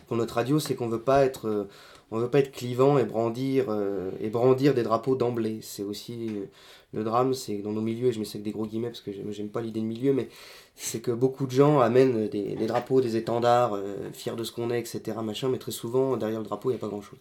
pour 0.09 0.17
notre 0.17 0.35
radio, 0.35 0.59
c'est 0.59 0.75
qu'on 0.75 0.89
veut 0.89 1.03
pas 1.03 1.25
être, 1.25 1.47
euh, 1.47 1.69
on 2.11 2.19
veut 2.19 2.29
pas 2.29 2.41
être 2.41 2.51
clivant 2.51 2.99
et 2.99 3.05
brandir 3.05 3.67
euh, 3.69 4.11
et 4.21 4.31
brandir 4.31 4.75
des 4.75 4.83
drapeaux 4.83 5.15
d'emblée. 5.15 5.61
C'est 5.63 5.83
aussi 5.83 6.29
euh, 6.31 6.47
le 6.93 7.05
drame, 7.05 7.35
c'est 7.35 7.59
dans 7.59 7.73
nos 7.73 7.81
milieux, 7.81 8.09
et 8.09 8.13
je 8.13 8.19
mets 8.19 8.25
ça 8.25 8.37
avec 8.37 8.43
des 8.43 8.51
gros 8.51 8.67
guillemets 8.67 8.89
parce 8.89 9.01
que 9.01 9.13
j'aime 9.31 9.49
pas 9.49 9.61
l'idée 9.61 9.81
de 9.81 9.87
milieu, 9.87 10.13
mais 10.13 10.29
c'est 10.75 11.01
que 11.01 11.13
beaucoup 11.13 11.47
de 11.47 11.53
gens 11.53 11.79
amènent 11.79 12.29
des, 12.29 12.57
des 12.57 12.67
drapeaux, 12.67 13.01
des 13.01 13.17
étendards, 13.17 13.75
euh, 13.75 14.11
fiers 14.13 14.35
de 14.37 14.45
ce 14.45 14.53
qu'on 14.53 14.71
est, 14.71 14.81
etc. 14.81 15.19
Machin, 15.23 15.49
mais 15.49 15.59
très 15.59 15.73
souvent 15.73 16.17
derrière 16.17 16.41
le 16.41 16.47
drapeau 16.47 16.71
il 16.71 16.75
n'y 16.75 16.79
a 16.79 16.81
pas 16.81 16.89
grand-chose. 16.89 17.19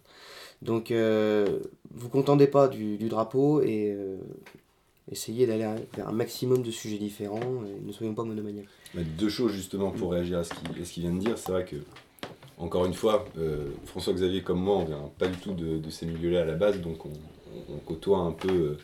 Donc 0.62 0.90
euh, 0.90 1.60
vous 1.90 2.08
contendez 2.08 2.46
pas 2.46 2.68
du, 2.68 2.96
drapeau 3.08 3.62
et 3.62 3.94
euh, 3.96 4.16
essayez 5.10 5.46
d'aller 5.46 5.66
vers 5.94 6.08
un 6.08 6.12
maximum 6.12 6.62
de 6.62 6.70
sujets 6.70 6.98
différents 6.98 7.40
ne 7.82 7.92
soyons 7.92 8.14
pas 8.14 8.24
monomaniaques. 8.24 8.68
Deux 8.94 9.28
choses 9.28 9.52
justement 9.52 9.90
pour 9.90 10.12
réagir 10.12 10.38
à 10.38 10.44
ce 10.44 10.52
qu'il 10.92 11.02
vient 11.02 11.12
de 11.12 11.18
dire. 11.18 11.38
C'est 11.38 11.52
vrai 11.52 11.64
que, 11.64 11.76
encore 12.58 12.84
une 12.84 12.94
fois, 12.94 13.24
euh, 13.38 13.70
François-Xavier 13.86 14.42
comme 14.42 14.60
moi, 14.60 14.76
on 14.76 14.84
vient 14.84 15.10
pas 15.18 15.28
du 15.28 15.38
tout 15.38 15.52
de, 15.52 15.78
de 15.78 15.90
ces 15.90 16.06
milieux-là 16.06 16.42
à 16.42 16.44
la 16.44 16.54
base, 16.54 16.80
donc 16.80 17.06
on, 17.06 17.12
côtoie 17.86 18.18
un 18.18 18.32
peu. 18.32 18.76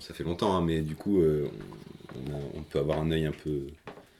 ça 0.00 0.14
fait 0.14 0.24
longtemps, 0.24 0.54
hein, 0.54 0.62
mais 0.62 0.80
du 0.80 0.94
coup, 0.94 1.20
on 1.20 2.62
peut 2.62 2.78
avoir 2.78 3.00
un 3.00 3.10
œil 3.10 3.26
un 3.26 3.32
peu, 3.32 3.66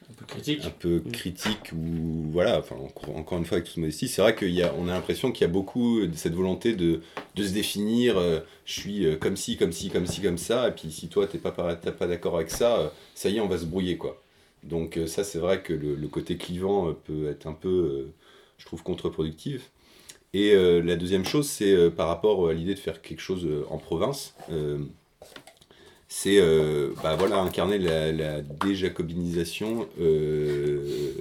Un 0.09 0.15
peu 0.15 0.25
critique. 0.25 0.65
un 0.65 0.71
peu 0.71 1.01
critique 1.13 1.73
ou 1.73 2.31
voilà. 2.31 2.59
Enfin, 2.61 2.77
encore, 3.15 3.39
une 3.39 3.45
fois, 3.45 3.57
avec 3.57 3.67
toute 3.67 3.77
modestie, 3.79 4.07
c'est 4.09 4.23
vrai 4.23 4.37
qu'on 4.37 4.89
a 4.89 4.93
l'impression 4.93 5.33
qu'il 5.33 5.43
y 5.43 5.51
a 5.51 5.53
beaucoup 5.53 6.07
de 6.07 6.15
cette 6.17 6.35
volonté 6.35 6.75
de, 6.75 7.01
de 7.35 7.43
se 7.45 7.53
définir. 7.53 8.17
euh, 8.19 8.41
je 8.65 8.81
suis 8.81 9.05
euh, 9.07 9.17
comme 9.17 9.37
ci, 9.37 9.57
comme 9.57 9.73
ci, 9.73 9.91
comme 9.91 10.07
ci, 10.07 10.21
comme 10.23 10.39
ça. 10.39 10.69
Et 10.69 10.73
puis 10.73 10.93
si 10.93 11.09
toi 11.09 11.27
t'es 11.27 11.39
pas 11.39 11.51
pas 11.51 12.07
d'accord 12.07 12.37
avec 12.37 12.51
ça, 12.51 12.79
euh, 12.79 12.89
ça 13.15 13.31
y 13.31 13.37
est, 13.39 13.41
on 13.41 13.49
va 13.49 13.59
se 13.59 13.65
brouiller 13.67 13.97
quoi. 13.97 14.23
Donc 14.63 14.97
euh, 14.97 15.07
ça, 15.07 15.25
c'est 15.25 15.39
vrai 15.39 15.63
que 15.63 15.73
le, 15.73 15.95
le 15.97 16.09
côté 16.09 16.37
clivant 16.37 16.89
euh, 16.89 16.93
peut 16.93 17.29
être 17.29 17.47
un 17.47 17.53
peu, 17.53 17.69
euh, 17.69 18.13
je 18.59 18.67
trouve, 18.67 18.83
contre-productif. 18.85 19.71
Et 20.35 20.53
euh, 20.55 20.81
la 20.83 20.97
deuxième 20.97 21.25
chose, 21.25 21.49
c'est 21.49 21.73
euh, 21.73 21.91
par 21.91 22.09
rapport 22.09 22.49
à 22.49 22.53
l'idée 22.53 22.75
de 22.75 22.79
faire 22.81 23.01
quelque 23.03 23.21
chose 23.21 23.45
euh, 23.47 23.65
en 23.71 23.79
province. 23.79 24.35
C'est 26.09 26.39
euh, 26.39 26.91
bah, 27.03 27.17
voilà, 27.17 27.39
incarner 27.39 27.79
la, 27.79 28.13
la 28.13 28.41
déjacobinisation 28.41 29.89
euh, 30.01 31.13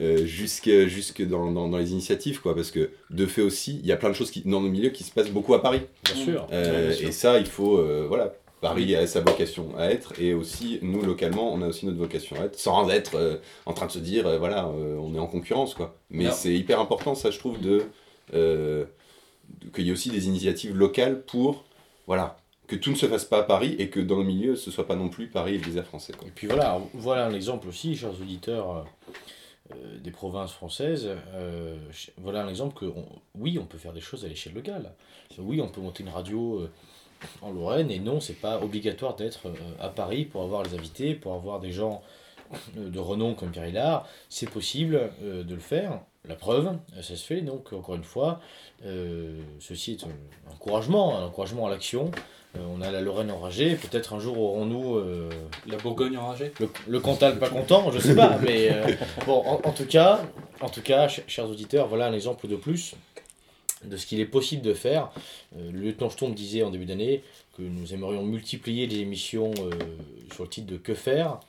euh, 0.00 0.24
jusque, 0.24 0.70
jusque 0.86 1.26
dans, 1.26 1.50
dans, 1.50 1.68
dans 1.68 1.78
les 1.78 1.92
initiatives, 1.92 2.40
quoi. 2.40 2.54
Parce 2.54 2.70
que 2.70 2.90
de 3.10 3.26
fait 3.26 3.42
aussi, 3.42 3.80
il 3.82 3.86
y 3.86 3.92
a 3.92 3.96
plein 3.96 4.10
de 4.10 4.14
choses 4.14 4.30
qui, 4.30 4.42
dans 4.42 4.60
nos 4.60 4.68
milieux 4.68 4.90
qui 4.90 5.02
se 5.04 5.10
passent 5.10 5.30
beaucoup 5.30 5.54
à 5.54 5.62
Paris. 5.62 5.82
Bien 6.04 6.14
sûr. 6.14 6.46
Euh, 6.52 6.88
bien 6.88 6.96
sûr. 6.96 7.08
et 7.08 7.12
ça, 7.12 7.38
il 7.38 7.46
faut, 7.46 7.84
voilà, 8.06 8.32
Paris 8.60 8.94
a 8.94 9.06
sa 9.08 9.20
vocation 9.20 9.76
à 9.76 9.86
être, 9.86 10.12
et 10.20 10.34
aussi, 10.34 10.78
nous, 10.82 11.02
localement, 11.02 11.52
on 11.52 11.60
a 11.62 11.66
aussi 11.66 11.84
notre 11.86 11.98
vocation 11.98 12.36
à 12.40 12.44
être, 12.44 12.56
sans 12.58 12.88
être 12.90 13.40
en 13.66 13.72
train 13.72 13.86
de 13.86 13.92
se 13.92 13.98
dire, 13.98 14.38
voilà, 14.38 14.68
on 14.68 15.14
est 15.16 15.18
en 15.18 15.26
concurrence, 15.26 15.74
quoi. 15.74 15.96
Mais 16.10 16.30
c'est 16.30 16.54
hyper 16.54 16.78
important, 16.78 17.16
ça, 17.16 17.32
je 17.32 17.38
trouve, 17.40 17.60
de, 17.60 17.82
de- 18.32 18.86
qu'il 19.74 19.84
y 19.84 19.88
ait 19.88 19.92
aussi 19.92 20.10
des 20.10 20.28
initiatives 20.28 20.76
locales 20.76 21.22
pour, 21.22 21.64
voilà, 22.06 22.36
que 22.66 22.76
tout 22.76 22.90
ne 22.90 22.96
se 22.96 23.06
fasse 23.06 23.24
pas 23.24 23.38
à 23.38 23.42
Paris, 23.42 23.76
et 23.78 23.90
que 23.90 24.00
dans 24.00 24.18
le 24.18 24.24
milieu, 24.24 24.56
ce 24.56 24.70
soit 24.70 24.86
pas 24.86 24.96
non 24.96 25.08
plus 25.08 25.28
Paris 25.28 25.54
et 25.54 25.58
le 25.58 25.64
désert 25.64 25.86
français. 25.86 26.12
Et 26.26 26.30
puis 26.30 26.46
voilà, 26.46 26.80
voilà 26.94 27.26
un 27.26 27.34
exemple 27.34 27.68
aussi, 27.68 27.96
chers 27.96 28.12
auditeurs 28.12 28.76
euh, 28.76 28.82
euh, 29.72 29.98
des 29.98 30.10
provinces 30.10 30.52
françaises. 30.52 31.08
euh, 31.34 31.76
voilà 32.18 32.44
un 32.44 32.48
exemple 32.48 32.74
que, 32.74 32.86
oui, 33.34 33.58
on 33.60 33.66
peut 33.66 33.78
faire 33.78 33.92
des 33.92 34.00
choses 34.00 34.24
à 34.24 34.28
l'échelle 34.28 34.54
locale. 34.54 34.92
Oui, 35.38 35.60
on 35.60 35.68
peut 35.68 35.80
monter 35.80 36.02
une 36.02 36.10
radio 36.10 36.68
en 37.40 37.52
Lorraine, 37.52 37.90
et 37.90 37.98
non, 37.98 38.20
c'est 38.20 38.40
pas 38.40 38.60
obligatoire 38.60 39.16
d'être 39.16 39.52
à 39.80 39.88
Paris 39.88 40.24
pour 40.24 40.42
avoir 40.42 40.62
les 40.62 40.74
invités, 40.74 41.14
pour 41.14 41.34
avoir 41.34 41.60
des 41.60 41.72
gens 41.72 42.02
de 42.76 42.98
renom 42.98 43.34
comme 43.34 43.50
Pierre 43.50 43.66
Hillard. 43.68 44.06
C'est 44.28 44.48
possible 44.50 45.10
euh, 45.22 45.42
de 45.44 45.54
le 45.54 45.60
faire. 45.60 46.00
La 46.28 46.36
preuve, 46.36 46.68
euh, 46.96 47.02
ça 47.02 47.16
se 47.16 47.24
fait. 47.24 47.40
Donc, 47.40 47.72
encore 47.72 47.94
une 47.96 48.04
fois, 48.04 48.40
euh, 48.86 49.40
ceci 49.60 49.92
est 49.92 50.04
un 50.04 50.52
encouragement, 50.52 51.18
un 51.18 51.24
encouragement 51.26 51.66
à 51.66 51.70
l'action. 51.70 52.10
Euh, 52.56 52.60
on 52.76 52.80
a 52.80 52.90
la 52.90 53.00
Lorraine 53.00 53.30
enragée. 53.30 53.74
Peut-être 53.76 54.12
un 54.12 54.20
jour 54.20 54.38
aurons-nous 54.38 54.96
euh, 54.96 55.30
La 55.66 55.78
Bourgogne 55.78 56.16
enragée 56.18 56.52
le, 56.60 56.68
le 56.86 57.00
Cantal 57.00 57.38
pas 57.38 57.48
content, 57.48 57.90
je 57.90 57.98
sais 57.98 58.14
pas, 58.14 58.38
mais 58.38 58.70
euh, 58.70 58.86
bon, 59.26 59.42
en, 59.46 59.60
en 59.66 59.72
tout 59.72 59.86
cas, 59.86 60.20
en 60.60 60.68
tout 60.68 60.82
cas, 60.82 61.08
ch- 61.08 61.24
chers 61.26 61.48
auditeurs, 61.48 61.88
voilà 61.88 62.06
un 62.06 62.12
exemple 62.12 62.46
de 62.46 62.56
plus 62.56 62.94
de 63.84 63.96
ce 63.96 64.06
qu'il 64.06 64.20
est 64.20 64.26
possible 64.26 64.62
de 64.62 64.74
faire. 64.74 65.10
Euh, 65.56 65.72
le 65.72 65.80
lieutenant 65.80 66.10
disait 66.28 66.62
en 66.62 66.70
début 66.70 66.84
d'année 66.84 67.24
que 67.56 67.62
nous 67.62 67.92
aimerions 67.94 68.22
multiplier 68.22 68.86
les 68.86 68.98
émissions 69.00 69.52
euh, 69.58 69.70
sur 70.34 70.44
le 70.44 70.48
titre 70.50 70.70
de 70.70 70.76
Que 70.76 70.94
faire. 70.94 71.40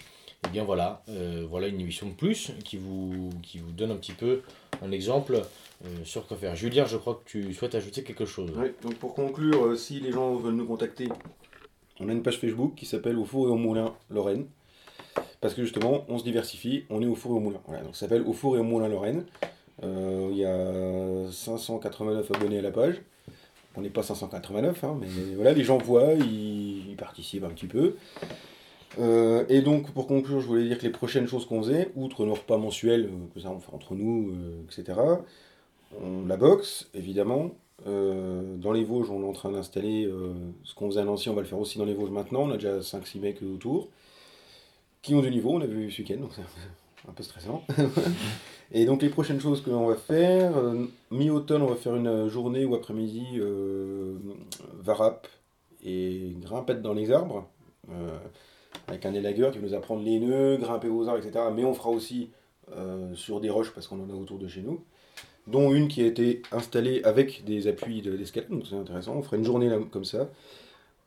Et 0.45 0.49
bien 0.49 0.63
voilà, 0.63 1.03
euh, 1.09 1.45
voilà 1.49 1.67
une 1.67 1.79
émission 1.79 2.07
de 2.07 2.13
plus 2.13 2.51
qui 2.63 2.77
vous, 2.77 3.29
donne 3.75 3.91
un 3.91 3.95
petit 3.95 4.13
peu 4.13 4.41
un 4.81 4.91
exemple 4.91 5.41
euh, 5.85 5.87
sur 6.03 6.27
quoi 6.27 6.37
faire. 6.37 6.55
Julien, 6.55 6.85
je 6.85 6.97
crois 6.97 7.21
que 7.23 7.29
tu 7.29 7.53
souhaites 7.53 7.75
ajouter 7.75 8.03
quelque 8.03 8.25
chose. 8.25 8.51
Ouais, 8.51 8.73
donc 8.81 8.95
pour 8.95 9.13
conclure, 9.13 9.65
euh, 9.65 9.75
si 9.75 9.99
les 9.99 10.11
gens 10.11 10.35
veulent 10.35 10.55
nous 10.55 10.65
contacter, 10.65 11.09
on 11.99 12.09
a 12.09 12.11
une 12.11 12.23
page 12.23 12.39
Facebook 12.39 12.75
qui 12.75 12.85
s'appelle 12.85 13.17
Au 13.17 13.25
Four 13.25 13.47
et 13.47 13.51
au 13.51 13.55
Moulin 13.55 13.93
Lorraine. 14.09 14.45
Parce 15.41 15.53
que 15.53 15.63
justement, 15.63 16.05
on 16.07 16.17
se 16.17 16.23
diversifie, 16.23 16.85
on 16.89 17.01
est 17.01 17.05
au 17.05 17.15
Four 17.15 17.33
et 17.33 17.35
au 17.35 17.39
Moulin. 17.39 17.61
Voilà, 17.67 17.83
donc 17.83 17.95
ça 17.95 18.01
s'appelle 18.01 18.23
Au 18.23 18.33
Four 18.33 18.57
et 18.57 18.59
au 18.59 18.63
Moulin 18.63 18.87
Lorraine. 18.87 19.25
Il 19.81 20.37
y 20.37 20.45
a 20.45 21.29
589 21.29 22.31
abonnés 22.31 22.59
à 22.59 22.61
la 22.61 22.71
page. 22.71 23.01
On 23.75 23.81
n'est 23.81 23.89
pas 23.89 24.03
589, 24.03 24.83
hein, 24.83 24.97
mais 24.99 25.07
voilà, 25.35 25.51
les 25.51 25.63
gens 25.63 25.77
voient, 25.77 26.13
ils 26.13 26.95
participent 26.95 27.43
un 27.43 27.49
petit 27.49 27.65
peu. 27.65 27.95
Euh, 28.99 29.45
et 29.49 29.61
donc, 29.61 29.91
pour 29.91 30.07
conclure, 30.07 30.39
je 30.39 30.47
voulais 30.47 30.65
dire 30.65 30.77
que 30.77 30.83
les 30.83 30.91
prochaines 30.91 31.27
choses 31.27 31.45
qu'on 31.45 31.61
faisait, 31.61 31.91
outre 31.95 32.25
nos 32.25 32.33
repas 32.33 32.57
mensuels, 32.57 33.05
euh, 33.05 33.33
que 33.33 33.39
ça 33.39 33.49
on 33.49 33.59
fait 33.59 33.73
entre 33.73 33.95
nous, 33.95 34.31
euh, 34.31 34.63
etc., 34.65 34.99
on, 36.01 36.25
la 36.25 36.37
boxe, 36.37 36.89
évidemment. 36.93 37.51
Dans 37.85 38.71
les 38.71 38.85
Vosges, 38.85 39.09
on 39.09 39.23
est 39.23 39.27
en 39.27 39.33
train 39.33 39.51
d'installer 39.51 40.09
ce 40.63 40.73
qu'on 40.73 40.89
faisait 40.89 41.01
à 41.01 41.03
Nancy, 41.03 41.27
on 41.27 41.33
va 41.33 41.41
le 41.41 41.47
faire 41.47 41.59
aussi 41.59 41.77
dans 41.77 41.85
les 41.85 41.93
Vosges 41.93 42.11
maintenant. 42.11 42.43
On 42.43 42.51
a 42.51 42.53
déjà 42.53 42.79
5-6 42.79 43.19
mecs 43.19 43.41
autour 43.41 43.89
qui 45.01 45.13
ont 45.15 45.21
du 45.21 45.29
niveau, 45.29 45.51
on 45.51 45.59
a 45.59 45.65
vu 45.65 45.91
ce 45.91 46.01
week-end, 46.01 46.21
donc 46.21 46.31
c'est 46.33 46.41
un 47.09 47.11
peu 47.11 47.23
stressant. 47.23 47.61
et 48.71 48.85
donc 48.85 49.01
les 49.01 49.09
prochaines 49.09 49.41
choses 49.41 49.61
que 49.61 49.69
l'on 49.69 49.87
va 49.87 49.95
faire, 49.95 50.53
mi-automne, 51.11 51.61
on 51.61 51.67
va 51.67 51.75
faire 51.75 51.95
une 51.95 52.29
journée 52.29 52.63
ou 52.63 52.73
après-midi 52.73 53.41
varap 54.79 55.27
et 55.83 56.37
grimpette 56.39 56.81
dans 56.81 56.93
les 56.93 57.11
arbres, 57.11 57.49
avec 58.87 59.05
un 59.05 59.13
élagueur 59.13 59.51
qui 59.51 59.59
va 59.59 59.67
nous 59.67 59.73
apprendre 59.73 60.03
les 60.03 60.19
nœuds, 60.19 60.57
grimper 60.57 60.89
aux 60.89 61.07
arbres, 61.07 61.25
etc. 61.25 61.45
Mais 61.55 61.63
on 61.65 61.73
fera 61.73 61.89
aussi 61.89 62.29
euh, 62.75 63.13
sur 63.15 63.39
des 63.41 63.49
roches 63.49 63.71
parce 63.73 63.87
qu'on 63.87 63.99
en 64.01 64.09
a 64.09 64.13
autour 64.13 64.37
de 64.39 64.47
chez 64.47 64.61
nous. 64.61 64.83
dont 65.47 65.73
une 65.73 65.89
qui 65.89 66.01
a 66.01 66.05
été 66.05 66.41
installée 66.53 67.01
avec 67.03 67.43
des 67.43 67.67
appuis 67.67 68.01
de- 68.01 68.15
d'escalade, 68.15 68.49
donc 68.49 68.63
c'est 68.69 68.75
intéressant. 68.77 69.15
On 69.17 69.21
fera 69.21 69.35
une 69.35 69.43
journée 69.43 69.67
là, 69.67 69.77
comme 69.91 70.05
ça. 70.05 70.29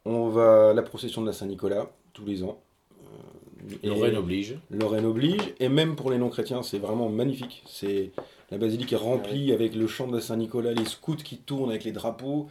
On 0.05 0.29
va 0.29 0.71
à 0.71 0.75
la 0.75 0.83
procession 0.83 1.23
de 1.23 1.27
la 1.27 1.33
Saint-Nicolas, 1.33 1.91
tous 2.13 2.27
les 2.27 2.43
ans. 2.43 2.61
Euh, 3.03 3.75
et- 3.83 3.87
Lorraine 3.89 4.17
oblige. 4.17 4.59
Lorraine 4.71 5.07
oblige, 5.07 5.55
et 5.59 5.69
même 5.71 5.97
pour 5.97 6.11
les 6.11 6.19
non-chrétiens, 6.19 6.63
c'est 6.63 6.79
vraiment 6.79 7.09
magnifique. 7.09 7.63
C'est 7.67 8.11
la 8.51 8.59
basilique 8.59 8.93
est 8.93 8.97
remplie 8.97 9.53
avec 9.53 9.75
le 9.75 9.87
chant 9.87 10.07
de 10.07 10.15
la 10.17 10.21
Saint-Nicolas, 10.21 10.73
les 10.73 10.85
scouts 10.85 11.17
qui 11.17 11.39
tournent 11.39 11.71
avec 11.71 11.85
les 11.85 11.93
drapeaux. 11.93 12.47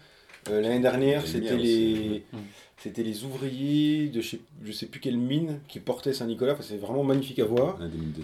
Euh, 0.49 0.61
L'année 0.61 0.79
dernière, 0.79 1.25
c'était 1.25 1.57
les, 1.57 2.23
c'était 2.77 3.03
les 3.03 3.23
ouvriers 3.23 4.07
de 4.07 4.21
je 4.21 4.29
sais, 4.31 4.39
je 4.63 4.71
sais 4.71 4.85
plus 4.85 4.99
quelle 4.99 5.17
mine 5.17 5.59
qui 5.67 5.79
portaient 5.79 6.13
Saint-Nicolas. 6.13 6.53
Enfin, 6.53 6.63
c'est 6.63 6.77
vraiment 6.77 7.03
magnifique 7.03 7.39
à 7.39 7.45
voir. 7.45 7.79
Mines 7.79 8.13
de. 8.15 8.23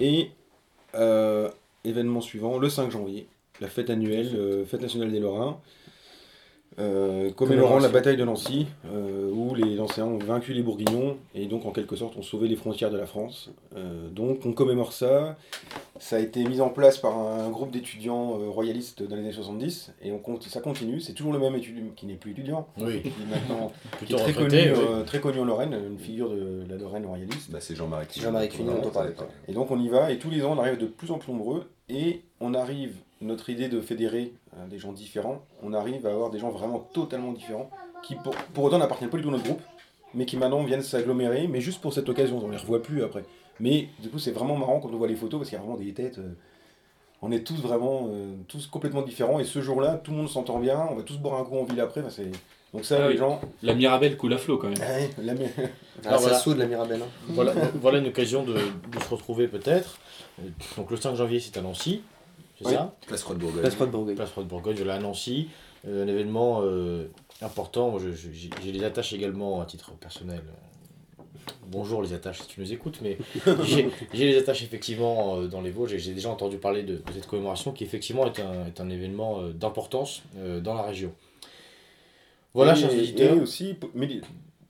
Et 0.00 0.30
euh, 0.94 1.50
événement 1.84 2.20
suivant, 2.20 2.58
le 2.58 2.68
5 2.68 2.90
janvier, 2.90 3.26
la 3.60 3.68
fête 3.68 3.90
annuelle, 3.90 4.32
euh, 4.34 4.64
fête 4.64 4.82
nationale 4.82 5.10
des 5.10 5.20
Lorrains. 5.20 5.58
Euh, 6.78 7.30
commémorant 7.32 7.78
la 7.78 7.88
bataille 7.88 8.16
de 8.16 8.24
Nancy, 8.24 8.66
euh, 8.86 9.30
où 9.30 9.54
les 9.54 9.74
Nancéens 9.76 10.06
ont 10.06 10.18
vaincu 10.18 10.52
les 10.54 10.62
Bourguignons 10.62 11.18
et 11.34 11.46
donc 11.46 11.66
en 11.66 11.70
quelque 11.70 11.96
sorte 11.96 12.16
ont 12.16 12.22
sauvé 12.22 12.48
les 12.48 12.56
frontières 12.56 12.90
de 12.90 12.96
la 12.96 13.04
France. 13.06 13.50
Euh, 13.76 14.08
donc 14.08 14.46
on 14.46 14.52
commémore 14.52 14.92
ça. 14.92 15.36
Ça 16.00 16.16
a 16.16 16.18
été 16.18 16.42
mis 16.44 16.60
en 16.60 16.70
place 16.70 16.96
par 16.98 17.16
un 17.16 17.50
groupe 17.50 17.70
d'étudiants 17.70 18.38
euh, 18.40 18.48
royalistes 18.48 19.02
dans 19.02 19.16
les 19.16 19.22
années 19.22 19.32
70 19.32 19.92
et 20.02 20.12
on 20.12 20.18
compte, 20.18 20.42
ça 20.44 20.60
continue. 20.60 20.98
C'est 21.00 21.12
toujours 21.12 21.32
le 21.34 21.38
même 21.38 21.54
étudiant 21.54 21.84
qui 21.94 22.06
n'est 22.06 22.14
plus 22.14 22.32
étudiant, 22.32 22.66
Oui, 22.78 23.02
qui 23.02 23.08
est 23.08 23.12
maintenant 23.30 23.70
qui 23.98 24.06
plutôt 24.06 24.16
est 24.16 24.22
très 24.22 24.32
retraité. 24.32 24.70
connu, 24.70 24.78
oui. 24.78 24.86
euh, 24.92 25.04
très 25.04 25.20
connu 25.20 25.40
en 25.40 25.44
Lorraine, 25.44 25.76
une 25.90 25.98
figure 25.98 26.30
de 26.30 26.64
la 26.68 26.76
Lorraine 26.76 27.04
royaliste. 27.06 27.50
Bah, 27.50 27.58
c'est 27.60 27.76
Jean-Marie 27.76 28.06
Cuny. 28.06 28.24
Jean-Marie 28.24 28.48
tout 28.48 28.62
à 28.98 29.04
l'heure. 29.04 29.28
Et 29.46 29.52
donc 29.52 29.70
on 29.70 29.78
y 29.78 29.88
va, 29.88 30.10
et 30.10 30.18
tous 30.18 30.30
les 30.30 30.42
ans 30.44 30.54
on 30.56 30.58
arrive 30.60 30.78
de 30.78 30.86
plus 30.86 31.10
en 31.10 31.18
plus 31.18 31.32
nombreux, 31.32 31.70
et 31.90 32.22
on 32.40 32.54
arrive, 32.54 32.94
notre 33.22 33.50
idée 33.50 33.68
de 33.68 33.80
fédérer 33.80 34.32
euh, 34.56 34.66
des 34.66 34.78
gens 34.78 34.92
différents, 34.92 35.42
on 35.62 35.72
arrive 35.72 36.06
à 36.06 36.10
avoir 36.10 36.30
des 36.30 36.38
gens 36.38 36.50
vraiment 36.50 36.80
totalement 36.92 37.32
différents, 37.32 37.70
qui 38.02 38.14
pour, 38.16 38.34
pour 38.54 38.64
autant 38.64 38.78
n'appartiennent 38.78 39.10
pas 39.10 39.16
du 39.16 39.22
tout 39.22 39.28
à 39.28 39.32
notre 39.32 39.44
groupe, 39.44 39.60
mais 40.14 40.26
qui 40.26 40.36
maintenant 40.36 40.62
viennent 40.64 40.82
s'agglomérer, 40.82 41.46
mais 41.48 41.60
juste 41.60 41.80
pour 41.80 41.92
cette 41.92 42.08
occasion, 42.08 42.40
on 42.44 42.50
les 42.50 42.56
revoit 42.58 42.82
plus 42.82 43.02
après. 43.02 43.24
Mais 43.60 43.88
du 44.00 44.08
coup 44.10 44.18
c'est 44.18 44.32
vraiment 44.32 44.56
marrant 44.56 44.80
quand 44.80 44.88
on 44.92 44.96
voit 44.96 45.08
les 45.08 45.14
photos, 45.16 45.38
parce 45.40 45.50
qu'il 45.50 45.58
y 45.58 45.60
a 45.60 45.64
vraiment 45.64 45.78
des 45.78 45.92
têtes, 45.92 46.18
euh, 46.18 46.32
on 47.22 47.30
est 47.30 47.44
tous 47.46 47.60
vraiment, 47.60 48.08
euh, 48.10 48.34
tous 48.48 48.66
complètement 48.66 49.02
différents, 49.02 49.38
et 49.38 49.44
ce 49.44 49.60
jour-là, 49.62 49.94
tout 50.02 50.10
le 50.10 50.16
monde 50.16 50.28
s'entend 50.28 50.58
bien, 50.58 50.86
on 50.90 50.96
va 50.96 51.02
tous 51.02 51.18
boire 51.18 51.40
un 51.40 51.44
coup 51.44 51.56
en 51.58 51.64
ville 51.64 51.80
après, 51.80 52.02
c'est... 52.10 52.30
Donc 52.74 52.86
ça, 52.86 52.96
Ah 52.98 53.06
les 53.08 53.12
oui. 53.12 53.18
gens... 53.18 53.38
La 53.62 53.74
Mirabelle 53.74 54.16
coule 54.16 54.32
à 54.32 54.38
flot 54.38 54.56
quand 54.56 54.68
même. 54.70 54.78
Ouais, 54.78 55.10
la 55.22 55.34
mi- 55.34 55.44
Ah, 56.06 56.12
ça 56.12 56.16
voilà. 56.16 56.38
soude 56.38 56.56
la 56.56 56.64
Mirabelle. 56.66 57.02
hein. 57.02 57.06
Voilà, 57.28 57.52
voilà 57.74 57.98
une 57.98 58.06
occasion 58.06 58.42
de, 58.44 58.54
de 58.54 58.98
se 58.98 59.08
retrouver 59.10 59.46
peut-être. 59.46 59.98
Donc 60.78 60.90
le 60.90 60.96
5 60.96 61.14
janvier, 61.14 61.38
c'est 61.38 61.56
à 61.58 61.60
Nancy, 61.60 62.02
c'est 62.62 62.68
Oui. 62.68 62.74
ça 62.74 62.94
Place 63.06 63.22
Croix 63.22 63.34
de 63.34 63.40
Bourgogne. 63.40 63.60
Place 63.60 63.74
Croix 63.74 63.86
de 63.86 63.92
Bourgogne. 63.92 64.14
Place 64.16 64.30
Roi 64.32 64.42
de 64.44 64.48
Bourgogne, 64.48 64.76
voilà, 64.76 64.94
à 64.94 64.98
Nancy. 65.00 65.48
Euh, 65.86 66.04
un 66.04 66.08
événement 66.08 66.60
euh, 66.62 67.08
important. 67.40 67.90
Moi, 67.90 68.00
je- 68.00 68.12
je- 68.12 68.48
J'ai 68.64 68.72
des 68.72 68.84
attaches 68.84 69.12
également 69.12 69.60
à 69.60 69.66
titre 69.66 69.92
personnel. 69.92 70.42
Bonjour 71.66 72.02
les 72.02 72.12
attaches 72.12 72.40
si 72.42 72.46
tu 72.46 72.60
nous 72.60 72.72
écoutes, 72.72 73.00
mais 73.02 73.18
j'ai 73.64 73.88
j'ai 74.12 74.30
des 74.30 74.38
attaches 74.38 74.62
effectivement 74.62 75.38
euh, 75.38 75.46
dans 75.48 75.60
les 75.60 75.70
Vosges 75.70 75.92
et 75.94 75.98
j'ai 75.98 76.12
déjà 76.14 76.28
entendu 76.28 76.58
parler 76.58 76.82
de, 76.84 76.96
de 76.96 77.12
cette 77.14 77.26
commémoration 77.26 77.72
qui 77.72 77.82
effectivement 77.82 78.26
est 78.26 78.38
un, 78.40 78.66
est 78.66 78.80
un 78.80 78.88
événement 78.90 79.40
euh, 79.40 79.52
d'importance 79.52 80.22
euh, 80.38 80.60
dans 80.60 80.74
la 80.74 80.82
région. 80.82 81.12
Voilà, 82.54 82.74
et, 82.74 82.76
chers 82.76 82.92
auditeurs. 82.92 83.36
Et 83.36 83.40
aussi, 83.40 83.74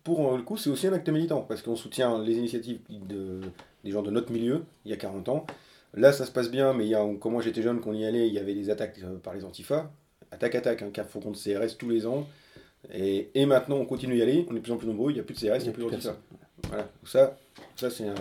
pour, 0.05 0.37
le 0.37 0.43
coup, 0.43 0.57
c'est 0.57 0.71
aussi 0.71 0.87
un 0.87 0.93
acte 0.93 1.09
militant, 1.09 1.43
parce 1.43 1.61
qu'on 1.63 1.77
soutient 1.77 2.23
les 2.23 2.37
initiatives 2.39 2.79
de, 2.89 3.41
des 3.85 3.91
gens 3.91 4.03
de 4.03 4.11
notre 4.11 4.33
milieu, 4.33 4.65
il 4.85 4.91
y 4.91 4.95
a 4.95 4.97
40 4.97 5.29
ans. 5.29 5.47
Là, 5.95 6.13
ça 6.13 6.25
se 6.25 6.31
passe 6.31 6.51
bien, 6.51 6.73
mais 6.73 6.85
il 6.85 6.91
y 6.91 6.95
a, 6.95 7.05
quand 7.21 7.31
moi 7.31 7.43
j'étais 7.43 7.63
jeune, 7.63 7.81
qu'on 7.81 7.93
y 7.93 8.05
allait, 8.07 8.27
il 8.27 8.33
y 8.35 8.39
avait 8.39 8.55
des 8.55 8.71
attaques 8.71 8.99
euh, 9.05 9.19
par 9.19 9.35
les 9.35 9.45
antifas. 9.45 9.91
Attaque, 10.31 10.55
attaque, 10.55 10.81
un 10.83 10.91
cap 10.91 11.11
faut 11.11 11.21
contre 11.21 11.39
CRS 11.39 11.77
tous 11.79 11.91
les 11.91 12.07
ans. 12.07 12.27
Et, 12.95 13.29
et 13.35 13.45
maintenant, 13.47 13.77
on 13.77 13.85
continue 13.85 14.15
d'y 14.17 14.23
aller, 14.23 14.47
on 14.49 14.53
est 14.53 14.57
de 14.57 14.61
plus 14.63 14.73
en 14.73 14.77
plus 14.79 14.87
nombreux, 14.89 15.11
il 15.11 15.15
n'y 15.15 15.21
a 15.21 15.23
plus 15.23 15.35
de 15.35 15.39
CRS, 15.41 15.59
il 15.61 15.65
n'y 15.65 15.69
a 15.69 15.73
plus 15.73 15.83
d'antifas. 15.85 16.17
Voilà, 16.69 16.89
ça, 17.05 17.37
ça 17.77 17.91
c'est 17.91 18.05
un- 18.09 18.15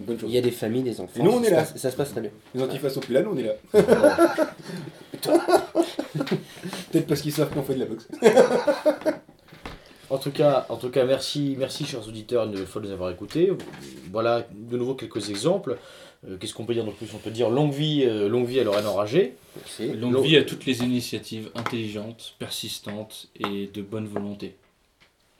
une 0.00 0.04
bonne 0.06 0.18
chose. 0.18 0.28
Il 0.30 0.34
y 0.34 0.38
a 0.38 0.42
des 0.42 0.50
familles, 0.50 0.82
des 0.82 1.00
enfants. 1.00 1.20
Et 1.20 1.22
nous, 1.22 1.30
on 1.32 1.42
ça 1.42 1.48
est 1.48 1.50
là. 1.52 1.56
passe- 1.58 1.76
Ça 1.76 1.90
se 1.90 1.96
passe 1.96 2.10
très 2.10 2.20
bien. 2.20 2.30
Les 2.54 2.62
antifas 2.62 2.90
sont 2.90 3.00
plus 3.00 3.14
là, 3.14 3.22
nous 3.22 3.30
on 3.32 3.36
est 3.38 3.42
là. 3.44 3.54
Peut-être 6.92 7.06
parce 7.06 7.20
qu'ils 7.22 7.32
savent 7.32 7.50
qu'on 7.52 7.62
fait 7.62 7.74
de 7.74 7.80
la 7.80 7.86
boxe. 7.86 8.06
En 10.10 10.18
tout 10.18 10.30
cas, 10.30 10.66
en 10.68 10.76
tout 10.76 10.90
cas 10.90 11.04
merci, 11.04 11.56
merci 11.58 11.84
chers 11.84 12.06
auditeurs 12.06 12.44
une 12.44 12.66
fois 12.66 12.80
de 12.82 12.86
nous 12.88 12.92
avoir 12.92 13.10
écoutés. 13.10 13.52
Voilà 14.12 14.46
de 14.52 14.76
nouveau 14.76 14.94
quelques 14.94 15.30
exemples. 15.30 15.78
Euh, 16.28 16.36
Qu'est-ce 16.38 16.54
qu'on 16.54 16.64
peut 16.64 16.74
dire 16.74 16.84
de 16.84 16.90
plus? 16.90 17.08
On 17.14 17.18
peut 17.18 17.30
dire 17.30 17.50
longue 17.50 17.72
vie, 17.72 18.04
euh, 18.06 18.28
longue 18.28 18.46
vie 18.46 18.60
à 18.60 18.64
Lorraine 18.64 18.86
enragée. 18.86 19.34
Merci. 19.56 19.92
Longue 19.92 20.22
vie 20.22 20.36
à 20.36 20.42
toutes 20.42 20.64
les 20.66 20.80
initiatives 20.80 21.50
intelligentes, 21.54 22.34
persistantes 22.38 23.28
et 23.38 23.68
de 23.72 23.82
bonne 23.82 24.06
volonté. 24.06 24.56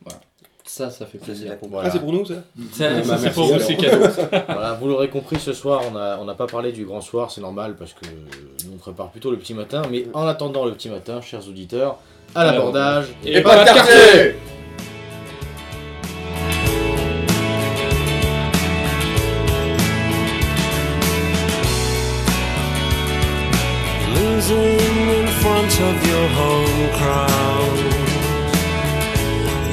Voilà. 0.05 0.21
Ça, 0.67 0.91
ça 0.91 1.05
fait 1.05 1.19
plaisir. 1.19 1.51
la 1.51 1.69
Voilà. 1.69 1.89
Ah, 1.89 1.93
c'est 1.93 2.01
pour 2.01 2.13
nous 2.13 2.25
ça 2.25 2.43
Ça, 2.73 2.91
bah, 2.91 3.03
ça, 3.05 3.19
c'est 3.19 3.31
pour 3.33 3.53
vous, 3.53 3.61
c'est 3.61 3.77
cadeau. 3.77 4.07
Voilà, 4.31 4.73
vous 4.81 4.89
l'aurez 4.89 5.11
compris, 5.11 5.39
ce 5.39 5.53
soir, 5.53 5.83
on 5.87 5.91
n'a 5.91 6.19
on 6.21 6.35
pas 6.35 6.47
parlé 6.47 6.73
du 6.73 6.87
grand 6.87 7.03
soir, 7.03 7.31
c'est 7.31 7.43
normal 7.43 7.77
parce 7.77 7.93
que 7.93 8.07
nous 8.65 8.73
on 8.75 8.79
prépare 8.79 9.11
plutôt 9.11 9.31
le 9.31 9.37
petit 9.37 9.53
matin. 9.53 9.83
Mais 9.91 10.07
en 10.15 10.27
attendant 10.27 10.65
le 10.65 10.73
petit 10.73 10.89
matin, 10.89 11.21
chers 11.21 11.47
auditeurs, 11.49 11.99
à 12.35 12.45
l'abordage 12.45 13.09
Et 13.25 13.43
pas 13.43 13.61
de 13.61 13.65
quartier 13.65 14.37
losing 24.49 25.09
in 25.09 25.27
front 25.41 25.81
of 25.81 26.07
your 26.07 26.29
home 26.29 26.93
crowd. 26.99 27.79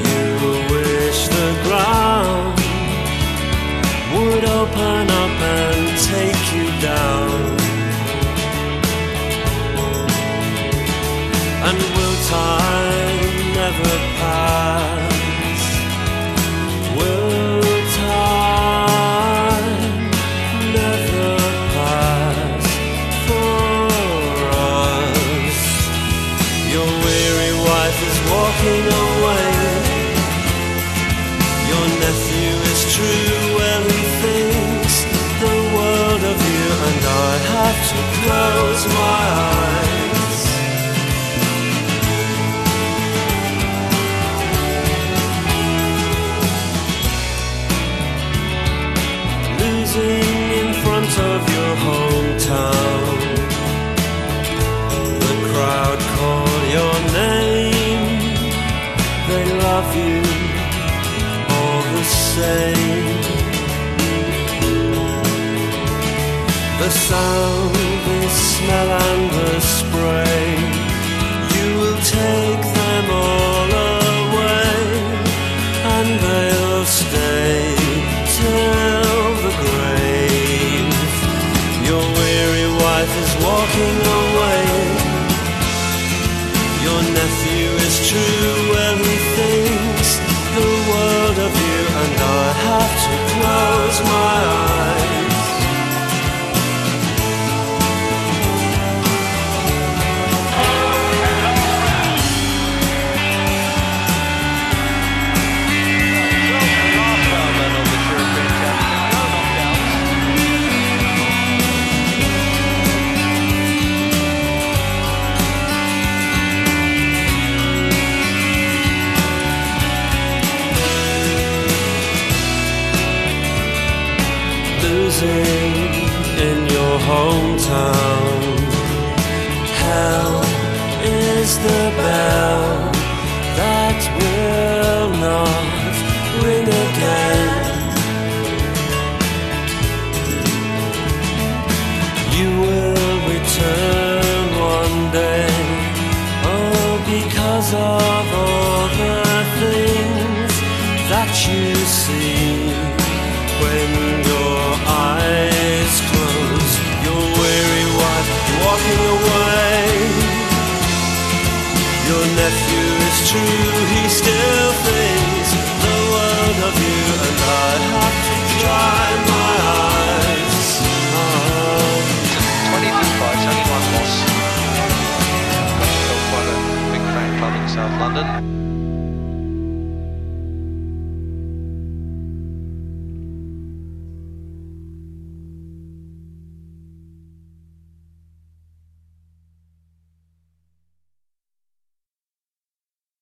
You 0.08 0.26
wish 0.74 1.28
the 1.28 1.50
ground 1.64 2.60
would 4.14 4.46
open 4.46 5.10
up 5.10 5.42
and 5.42 5.98
take 6.00 6.54
you 6.56 6.68
down. 6.82 7.60
And 11.68 11.78
will 11.96 12.18
time 12.30 13.54
never 13.54 13.98
pass? 14.20 15.11
Sound, 67.12 67.76
the 68.06 68.30
smell, 68.30 69.21